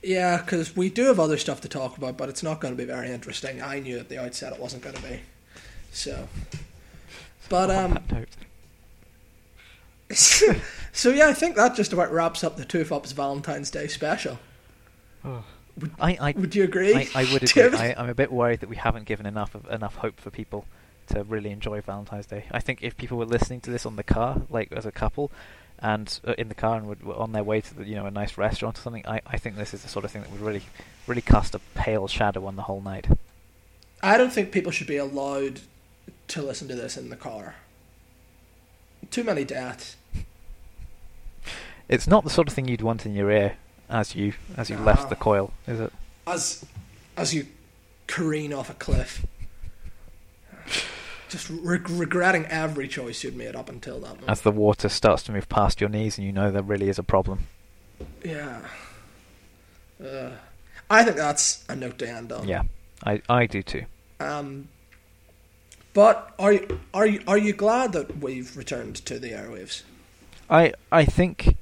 Yeah, 0.03 0.39
because 0.39 0.77
we 0.77 0.90
do 0.90 1.05
have 1.05 1.20
other 1.20 1.39
stuff 1.39 1.61
to 1.61 1.69
talk 1.69 1.97
about, 1.97 2.16
but 2.16 2.28
it's 2.28 2.43
not 2.43 2.61
going 2.61 2.74
to 2.74 2.78
be 2.78 2.85
very 2.85 3.11
interesting. 3.11 3.62
I 3.62 3.78
knew 3.78 3.98
at 3.98 4.09
the 4.09 4.20
outset 4.20 4.53
it 4.53 4.61
wasn't 4.61 4.82
going 4.82 4.97
to 4.97 5.03
be. 5.03 5.20
So, 5.93 6.28
but 7.48 7.70
um, 7.70 7.98
so 10.12 11.11
yeah, 11.11 11.28
I 11.28 11.32
think 11.32 11.55
that 11.55 11.77
just 11.77 11.93
about 11.93 12.12
wraps 12.12 12.43
up 12.43 12.57
the 12.57 12.65
TUFOPS 12.65 13.15
Valentine's 13.15 13.70
Day 13.70 13.86
special. 13.86 14.39
Would, 15.24 15.93
I, 16.01 16.19
I 16.20 16.35
would 16.36 16.55
you 16.55 16.65
agree? 16.65 16.94
I, 16.94 17.09
I 17.15 17.32
would 17.32 17.43
agree. 17.57 17.78
I, 17.78 17.94
I'm 17.97 18.09
a 18.09 18.15
bit 18.15 18.32
worried 18.32 18.61
that 18.61 18.69
we 18.69 18.77
haven't 18.77 19.07
given 19.07 19.27
enough 19.27 19.55
of 19.55 19.69
enough 19.70 19.94
hope 19.97 20.20
for 20.20 20.31
people 20.31 20.66
to 21.09 21.24
really 21.24 21.51
enjoy 21.51 21.81
Valentine's 21.81 22.27
Day. 22.27 22.45
I 22.51 22.61
think 22.61 22.83
if 22.83 22.97
people 22.97 23.19
were 23.19 23.24
listening 23.27 23.61
to 23.62 23.70
this 23.70 23.87
on 23.87 23.97
the 23.97 24.03
car, 24.03 24.43
like 24.51 24.73
as 24.73 24.87
a 24.87 24.93
couple, 24.93 25.31
and 25.78 26.19
uh, 26.27 26.35
in 26.39 26.49
the 26.49 26.55
car 26.55 26.77
and 26.78 26.87
would, 26.87 27.03
were 27.03 27.16
on 27.16 27.33
their 27.33 27.45
way 27.45 27.61
to 27.61 27.74
the, 27.74 27.85
you 27.85 27.95
know 27.95 28.07
a 28.07 28.11
nice 28.11 28.39
restaurant 28.39 28.78
or 28.78 28.83
something, 28.83 29.07
I, 29.07 29.20
I 29.27 29.37
think 29.39 29.57
this 29.57 29.74
is 29.74 29.83
the 29.83 29.89
sort 29.89 30.05
of 30.05 30.11
thing 30.11 30.23
that 30.23 30.31
would 30.31 30.41
really 30.41 30.62
really 31.07 31.23
cast 31.23 31.55
a 31.55 31.61
pale 31.74 32.09
shadow 32.09 32.47
on 32.47 32.57
the 32.57 32.62
whole 32.62 32.81
night. 32.81 33.07
I 34.03 34.16
don't 34.16 34.33
think 34.33 34.53
people 34.53 34.73
should 34.73 34.87
be 34.87 34.97
allowed 34.97 35.61
to 36.28 36.43
listen 36.43 36.69
to 36.69 36.74
this 36.74 36.97
in 36.97 37.11
the 37.11 37.16
car. 37.16 37.57
Too 39.11 39.23
many 39.24 39.45
deaths. 39.45 39.97
It's 41.89 42.07
not 42.07 42.24
the 42.24 42.31
sort 42.31 42.49
of 42.49 42.55
thing 42.55 42.66
you'd 42.69 42.83
want 42.83 43.07
in 43.07 43.15
your 43.15 43.31
ear 43.31 43.57
as 43.89 44.15
you 44.16 44.33
as 44.57 44.69
you 44.70 44.77
No. 44.77 44.83
left 44.83 45.09
the 45.09 45.16
coil, 45.16 45.53
is 45.66 45.78
it? 45.81 45.93
As 46.27 46.65
as 47.16 47.33
you 47.35 47.47
careen 48.07 48.53
off 48.53 48.70
a 48.70 48.74
cliff. 48.74 49.24
Just 51.28 51.51
re- 51.51 51.81
regretting 51.89 52.47
every 52.47 52.86
choice 52.89 53.24
you'd 53.24 53.36
made 53.36 53.57
up 53.57 53.69
until 53.69 53.98
that 54.01 54.09
moment. 54.09 54.28
As 54.28 54.43
the 54.43 54.53
water 54.53 54.89
starts 54.89 55.23
to 55.24 55.32
move 55.32 55.48
past 55.48 55.81
your 55.81 55.90
knees, 55.90 56.19
and 56.19 56.27
you 56.27 56.32
know 56.32 56.51
there 56.51 56.62
really 56.62 56.89
is 56.89 56.98
a 56.98 57.03
problem. 57.03 57.47
Yeah. 58.24 58.61
Uh, 60.03 60.31
I 60.89 61.03
think 61.03 61.16
that's 61.16 61.65
a 61.69 61.74
note 61.74 61.98
to 61.98 62.09
end 62.09 62.32
on. 62.32 62.47
Yeah, 62.47 62.62
I 63.05 63.23
I 63.28 63.47
do 63.47 63.62
too. 63.62 63.85
Um, 64.20 64.69
but 65.94 66.35
are 66.39 66.53
you, 66.53 66.81
are 66.94 67.07
you 67.07 67.23
are 67.27 67.39
you 67.39 67.53
glad 67.53 67.93
that 67.93 68.19
we've 68.19 68.57
returned 68.57 68.97
to 69.07 69.19
the 69.19 69.31
airwaves? 69.31 69.82
I 70.48 70.73
I 70.93 71.05
think 71.05 71.57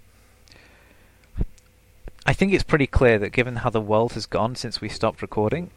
I 2.27 2.33
think 2.33 2.53
it's 2.53 2.65
pretty 2.65 2.87
clear 2.87 3.19
that 3.19 3.31
given 3.31 3.57
how 3.57 3.71
the 3.71 3.81
world 3.81 4.15
has 4.15 4.27
gone 4.27 4.57
since 4.57 4.81
we 4.81 4.89
stopped 4.89 5.23
recording, 5.23 5.71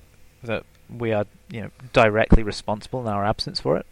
that 0.43 0.64
we 0.89 1.11
are 1.14 1.26
you 1.49 1.61
know 1.61 1.69
directly 1.93 2.43
responsible 2.43 3.01
in 3.01 3.07
our 3.07 3.26
absence 3.26 3.59
for 3.59 3.77
it, 3.77 3.85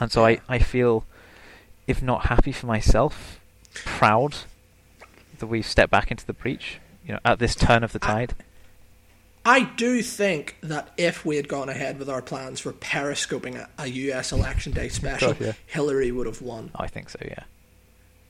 and 0.00 0.10
so 0.12 0.24
I 0.24 0.40
I 0.48 0.58
feel, 0.58 1.04
if 1.86 2.02
not 2.02 2.26
happy 2.26 2.52
for 2.52 2.66
myself, 2.66 3.40
proud 3.74 4.36
that 5.38 5.46
we've 5.46 5.66
stepped 5.66 5.90
back 5.90 6.10
into 6.10 6.26
the 6.26 6.32
breach. 6.32 6.78
You 7.06 7.14
know, 7.14 7.20
at 7.24 7.38
this 7.40 7.54
turn 7.56 7.82
of 7.82 7.92
the 7.92 7.98
tide. 7.98 8.34
I 9.44 9.64
do 9.76 10.02
think 10.02 10.56
that 10.60 10.92
if 10.96 11.24
we 11.24 11.34
had 11.34 11.48
gone 11.48 11.68
ahead 11.68 11.98
with 11.98 12.08
our 12.08 12.22
plans 12.22 12.60
for 12.60 12.70
periscoping 12.72 13.56
a, 13.56 13.68
a 13.76 13.88
US 13.88 14.30
election 14.30 14.70
day 14.70 14.88
special, 14.88 15.32
God, 15.32 15.40
yeah. 15.40 15.52
Hillary 15.66 16.12
would 16.12 16.26
have 16.28 16.40
won. 16.40 16.70
I 16.76 16.86
think 16.86 17.10
so. 17.10 17.18
Yeah, 17.24 17.42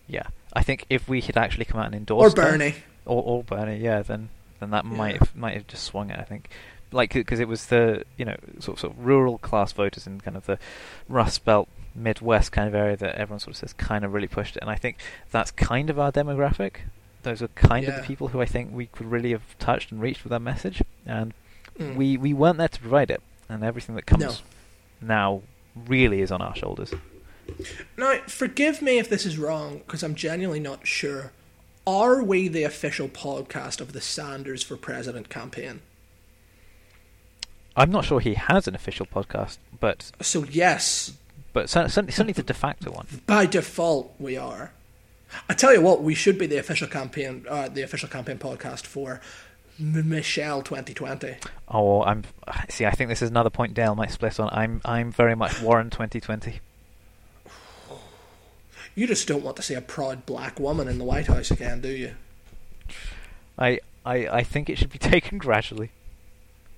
yeah. 0.09 0.23
I 0.55 0.63
think 0.63 0.87
if 0.89 1.07
we 1.07 1.21
had 1.21 1.37
actually 1.37 1.67
come 1.67 1.81
out 1.81 1.93
and 1.93 1.95
Or 1.95 1.99
endorsed 1.99 2.37
her- 2.39 2.43
Bernie. 2.53 2.77
or, 3.05 3.23
or 3.23 3.45
Bernie, 3.45 3.77
yeah, 3.77 4.01
then 4.01 4.31
then 4.59 4.71
that 4.71 4.87
might 4.87 5.19
have, 5.19 5.37
might 5.37 5.53
have 5.55 5.67
just 5.67 5.85
swung 5.85 6.09
it. 6.09 6.19
I 6.19 6.23
think, 6.23 6.49
like 6.93 7.13
because 7.15 7.41
it 7.41 7.49
was 7.49 7.67
the 7.67 8.05
you 8.17 8.25
know 8.25 8.37
sort 8.61 8.77
of, 8.77 8.81
sort 8.81 8.93
of 8.95 9.05
rural 9.05 9.39
class 9.39 9.73
voters 9.73 10.07
in 10.07 10.21
kind 10.21 10.37
of 10.37 10.47
the 10.47 10.59
Rust 11.09 11.45
Belt 11.45 11.69
Midwest 11.95 12.53
kind 12.53 12.69
of 12.69 12.75
area 12.75 12.97
that 12.97 13.15
everyone 13.17 13.41
sort 13.41 13.55
of 13.55 13.59
says 13.59 13.73
kind 13.73 14.05
of 14.05 14.13
really 14.13 14.29
pushed 14.29 14.57
it, 14.57 14.61
and 14.63 14.71
I 14.71 14.77
think 14.77 14.97
that's 15.31 15.51
kind 15.51 15.91
of 15.91 15.99
our 15.99 16.13
demographic. 16.13 16.77
Those 17.23 17.41
are 17.43 17.49
kind 17.49 17.87
of 17.87 17.95
the 17.97 18.03
people 18.03 18.29
who 18.29 18.41
I 18.41 18.47
think 18.47 18.73
we 18.73 18.87
could 18.87 19.07
really 19.11 19.31
have 19.31 19.57
touched 19.59 19.93
and 19.93 20.01
reached 20.01 20.25
with 20.25 20.33
our 20.33 20.41
message, 20.41 20.83
and 21.07 21.33
Mm. 21.79 21.97
we 21.97 22.19
we 22.19 22.35
weren't 22.35 22.59
there 22.59 22.69
to 22.69 22.81
provide 22.81 23.11
it, 23.11 23.23
and 23.49 23.65
everything 23.65 23.95
that 23.95 24.05
comes 24.05 24.43
now 25.01 25.41
really 25.75 26.21
is 26.21 26.31
on 26.31 26.43
our 26.43 26.55
shoulders. 26.55 26.93
Now, 27.97 28.19
forgive 28.27 28.83
me 28.83 28.99
if 28.99 29.09
this 29.09 29.25
is 29.25 29.39
wrong, 29.39 29.79
because 29.79 30.03
I'm 30.03 30.15
genuinely 30.15 30.61
not 30.61 30.87
sure. 30.87 31.33
Are 31.87 32.23
we 32.23 32.47
the 32.49 32.63
official 32.65 33.09
podcast 33.09 33.81
of 33.81 33.93
the 33.95 34.01
Sanders 34.03 34.63
for 34.63 34.77
President 34.77 35.29
campaign? 35.31 35.81
I'm 37.77 37.91
not 37.91 38.05
sure 38.05 38.21
he 38.21 38.35
has 38.35 38.69
an 38.69 38.75
official 38.75 39.07
podcast, 39.07 39.59
but 39.81 40.11
So, 40.21 40.45
yes, 40.45 41.13
but 41.53 41.69
cer- 41.71 41.89
certainly 41.89 42.13
certainly 42.13 42.33
the 42.35 42.43
de 42.43 42.55
facto 42.55 42.91
one. 42.91 43.07
by 43.27 43.47
default, 43.47 44.15
we 44.19 44.37
are. 44.37 44.73
I 45.49 45.55
tell 45.55 45.73
you 45.73 45.81
what, 45.81 46.03
we 46.03 46.15
should 46.15 46.37
be 46.39 46.47
the 46.47 46.59
official 46.59 46.87
campaign, 46.89 47.47
uh, 47.49 47.69
the 47.69 47.81
official 47.83 48.09
campaign 48.09 48.37
podcast 48.39 48.85
for 48.87 49.21
M- 49.81 50.09
Michelle 50.09 50.61
2020. 50.63 51.37
Oh, 51.69 52.03
I'm 52.03 52.25
see. 52.69 52.85
I 52.85 52.91
think 52.91 53.09
this 53.09 53.23
is 53.23 53.31
another 53.31 53.49
point 53.51 53.73
Dale 53.73 53.95
might 53.95 54.11
split 54.11 54.39
on. 54.39 54.51
I'm 54.53 54.83
I'm 54.85 55.11
very 55.11 55.35
much 55.35 55.61
Warren 55.63 55.89
2020. 55.89 56.61
You 58.95 59.07
just 59.07 59.27
don't 59.27 59.43
want 59.43 59.57
to 59.57 59.63
see 59.63 59.75
a 59.75 59.81
proud 59.81 60.27
black 60.27 60.61
woman 60.61 60.87
in 60.89 60.99
the 60.99 61.05
White 61.05 61.27
House 61.29 61.51
again, 61.51 61.81
do 61.81 61.89
you? 61.89 62.13
I 63.59 63.81
I 64.05 64.29
I 64.29 64.43
think 64.43 64.69
it 64.69 64.77
should 64.77 64.91
be 64.93 64.99
taken 65.13 65.39
gradually, 65.39 65.91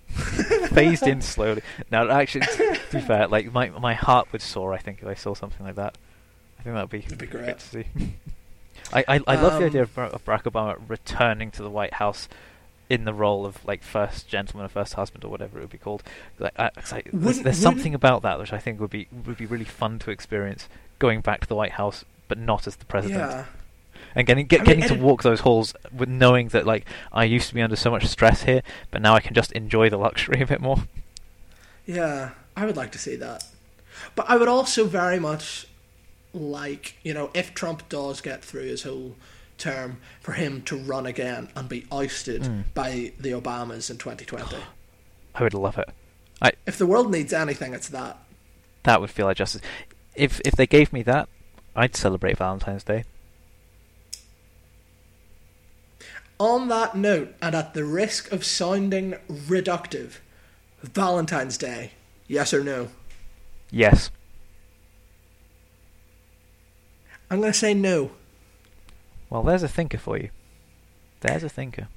phased 0.69 1.07
in 1.07 1.21
slowly. 1.21 1.63
Now, 1.91 2.09
actually, 2.11 2.47
to 2.47 2.79
be 2.93 3.01
fair, 3.01 3.27
like 3.29 3.53
my 3.53 3.69
my 3.71 3.95
heart 3.95 4.31
would 4.33 4.43
soar. 4.43 4.73
I 4.73 4.79
think 4.79 5.01
if 5.03 5.09
I 5.09 5.15
saw 5.15 5.35
something 5.35 5.65
like 5.65 5.77
that. 5.77 5.97
I 6.59 6.63
think 6.63 6.75
that'd 6.75 6.91
be 6.91 7.01
That'd 7.01 7.19
be 7.19 7.27
great. 7.27 7.59
to 7.59 7.67
see. 7.67 7.85
I 8.93 9.05
I, 9.09 9.21
I 9.27 9.35
love 9.37 9.53
the 9.53 9.59
Um, 9.59 9.65
idea 9.65 9.83
of, 9.83 9.99
of 9.99 10.25
Barack 10.25 10.43
Obama 10.45 10.77
returning 10.89 11.51
to 11.53 11.63
the 11.63 11.71
White 11.71 11.95
House. 11.95 12.29
In 12.91 13.07
the 13.07 13.15
role 13.15 13.47
of 13.47 13.65
like 13.65 13.83
first 13.83 14.29
gentleman 14.29 14.67
or 14.67 14.69
first 14.69 14.93
husband 14.93 15.25
or 15.25 15.31
whatever 15.31 15.57
it 15.59 15.63
would 15.63 15.71
be 15.71 15.79
called, 15.79 16.03
like, 16.39 16.53
I, 16.59 16.71
it's 16.77 16.93
like 16.93 17.09
there's, 17.15 17.41
there's 17.41 17.59
something 17.59 17.95
about 17.95 18.21
that 18.23 18.39
which 18.39 18.53
I 18.53 18.59
think 18.59 18.79
would 18.79 18.91
be 18.91 19.09
would 19.25 19.39
be 19.39 19.47
really 19.47 19.65
fun 19.65 19.99
to 20.01 20.11
experience 20.11 20.69
going 20.99 21.23
back 21.23 21.41
to 21.41 21.47
the 21.49 21.55
White 21.55 21.73
House, 21.73 22.05
but 22.29 22.37
not 22.37 22.67
as 22.67 22.77
the 22.77 22.85
president, 22.85 23.21
Yeah. 23.21 23.45
And 24.15 24.27
getting 24.27 24.47
get, 24.47 24.61
I 24.61 24.65
mean, 24.65 24.81
getting 24.81 24.97
to 24.97 25.03
walk 25.03 25.23
those 25.23 25.41
halls 25.41 25.75
with 25.93 26.09
knowing 26.09 26.49
that 26.49 26.67
like 26.67 26.87
I 27.13 27.25
used 27.25 27.49
to 27.49 27.55
be 27.55 27.63
under 27.63 27.77
so 27.77 27.91
much 27.91 28.07
stress 28.07 28.43
here, 28.45 28.63
but 28.91 29.03
now 29.03 29.15
I 29.15 29.21
can 29.21 29.35
just 29.35 29.53
enjoy 29.53 29.91
the 29.91 29.97
luxury 29.99 30.41
a 30.43 30.47
bit 30.47 30.61
more. 30.61 30.85
Yeah, 31.87 32.31
I 32.57 32.67
would 32.67 32.77
like 32.77 32.93
to 32.93 32.99
see 32.99 33.17
that. 33.17 33.45
But 34.15 34.27
I 34.29 34.37
would 34.37 34.49
also 34.49 34.85
very 34.87 35.19
much 35.21 35.67
like, 36.33 36.97
you 37.03 37.15
know, 37.15 37.31
if 37.35 37.55
Trump 37.55 37.89
does 37.89 38.21
get 38.21 38.45
through 38.45 38.65
his 38.65 38.83
whole 38.83 39.17
term, 39.57 39.99
for 40.21 40.33
him 40.33 40.63
to 40.63 40.77
run 40.77 41.07
again 41.07 41.49
and 41.55 41.69
be 41.69 41.87
ousted 41.93 42.43
Mm. 42.43 42.65
by 42.75 43.13
the 43.21 43.31
Obamas 43.31 43.89
in 43.91 43.99
2020. 43.99 44.57
I 45.35 45.43
would 45.43 45.55
love 45.55 45.79
it. 45.79 45.89
I 46.43 46.53
if 46.67 46.77
the 46.77 46.87
world 46.87 47.11
needs 47.13 47.33
anything, 47.33 47.73
it's 47.75 47.89
that. 47.89 48.19
that 48.83 49.01
would 49.01 49.11
feel 49.11 49.27
like 49.27 49.37
justice. 49.37 49.63
If 50.17 50.41
if 50.45 50.55
they 50.57 50.67
gave 50.67 50.93
me 50.93 51.03
that, 51.05 51.29
I'd 51.77 51.95
celebrate 51.97 52.37
Valentine's 52.39 52.83
Day. 52.85 53.05
On 56.39 56.69
that 56.69 56.97
note, 56.97 57.35
and 57.41 57.55
at 57.55 57.75
the 57.75 57.85
risk 57.85 58.33
of 58.33 58.45
sounding 58.45 59.15
reductive, 59.31 60.19
Valentine's 60.83 61.57
Day, 61.57 61.93
yes 62.27 62.53
or 62.53 62.65
no? 62.65 62.89
Yes. 63.71 64.11
I'm 67.31 67.41
going 67.41 67.53
to 67.53 67.59
say 67.59 67.75
no. 67.75 68.11
Well, 69.31 69.43
there's 69.43 69.63
a 69.63 69.69
thinker 69.69 69.99
for 69.99 70.19
you. 70.19 70.31
There's 71.21 71.43
a 71.43 71.49
thinker. 71.49 71.89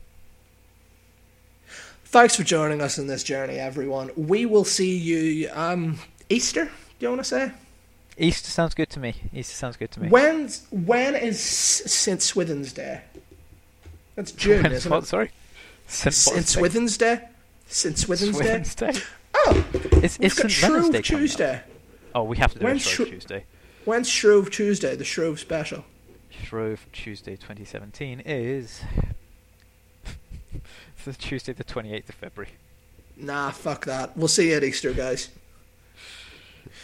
Thanks 2.05 2.37
for 2.37 2.43
joining 2.43 2.81
us 2.81 2.97
in 2.97 3.07
this 3.07 3.21
journey, 3.21 3.55
everyone. 3.55 4.11
We 4.15 4.45
will 4.45 4.63
see 4.63 4.97
you 4.97 5.49
um 5.53 5.99
Easter. 6.29 6.65
Do 6.65 6.71
you 6.99 7.09
want 7.09 7.19
to 7.19 7.25
say? 7.25 7.51
Easter 8.17 8.49
sounds 8.49 8.73
good 8.73 8.89
to 8.91 8.99
me. 9.01 9.15
Easter 9.33 9.53
sounds 9.53 9.75
good 9.75 9.91
to 9.91 9.99
me. 9.99 10.07
When's 10.07 10.65
when 10.71 11.15
is 11.15 11.39
St. 11.39 12.21
Swithin's 12.21 12.71
Day? 12.71 13.01
That's 14.17 14.31
June, 14.33 14.63
When's 14.63 14.75
isn't 14.77 14.91
what? 14.91 15.03
it? 15.03 15.07
Sorry. 15.07 15.31
St. 15.87 16.13
Swithin's 16.45 16.97
Day. 16.97 17.21
St. 17.67 17.97
Swithin's 17.97 18.75
Day. 18.75 18.93
Oh, 19.33 19.65
It's, 20.03 20.17
it's 20.19 20.33
got. 20.33 20.51
Shrove 20.51 20.91
Day. 20.91 21.01
Tuesday. 21.01 21.61
Oh, 22.13 22.23
we 22.23 22.35
have 22.37 22.51
to 22.53 22.59
do 22.59 22.65
When's 22.65 22.81
Shrove 22.81 23.07
Shro- 23.07 23.11
Tuesday. 23.11 23.43
When's 23.85 24.09
Shrove 24.09 24.49
Tuesday? 24.51 24.95
The 24.95 25.03
Shrove 25.05 25.39
special. 25.39 25.85
Shrove 26.31 26.87
Tuesday 26.91 27.35
2017 27.35 28.21
is 28.25 28.81
the 31.05 31.13
Tuesday 31.13 31.53
the 31.53 31.63
28th 31.63 32.09
of 32.09 32.15
February. 32.15 32.51
Nah, 33.15 33.51
fuck 33.51 33.85
that. 33.85 34.17
We'll 34.17 34.27
see 34.27 34.49
you 34.49 34.55
at 34.57 34.63
Easter, 34.63 34.93
guys. 34.93 35.29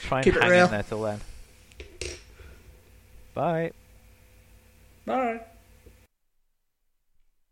Try 0.04 0.20
and 0.20 0.26
Keep 0.26 0.36
it 0.36 0.42
hang 0.44 0.52
real. 0.52 0.66
in 0.66 0.72
there 0.72 0.84
till 0.84 1.02
then. 1.02 1.20
Bye. 3.34 3.72
Bye. 5.06 5.42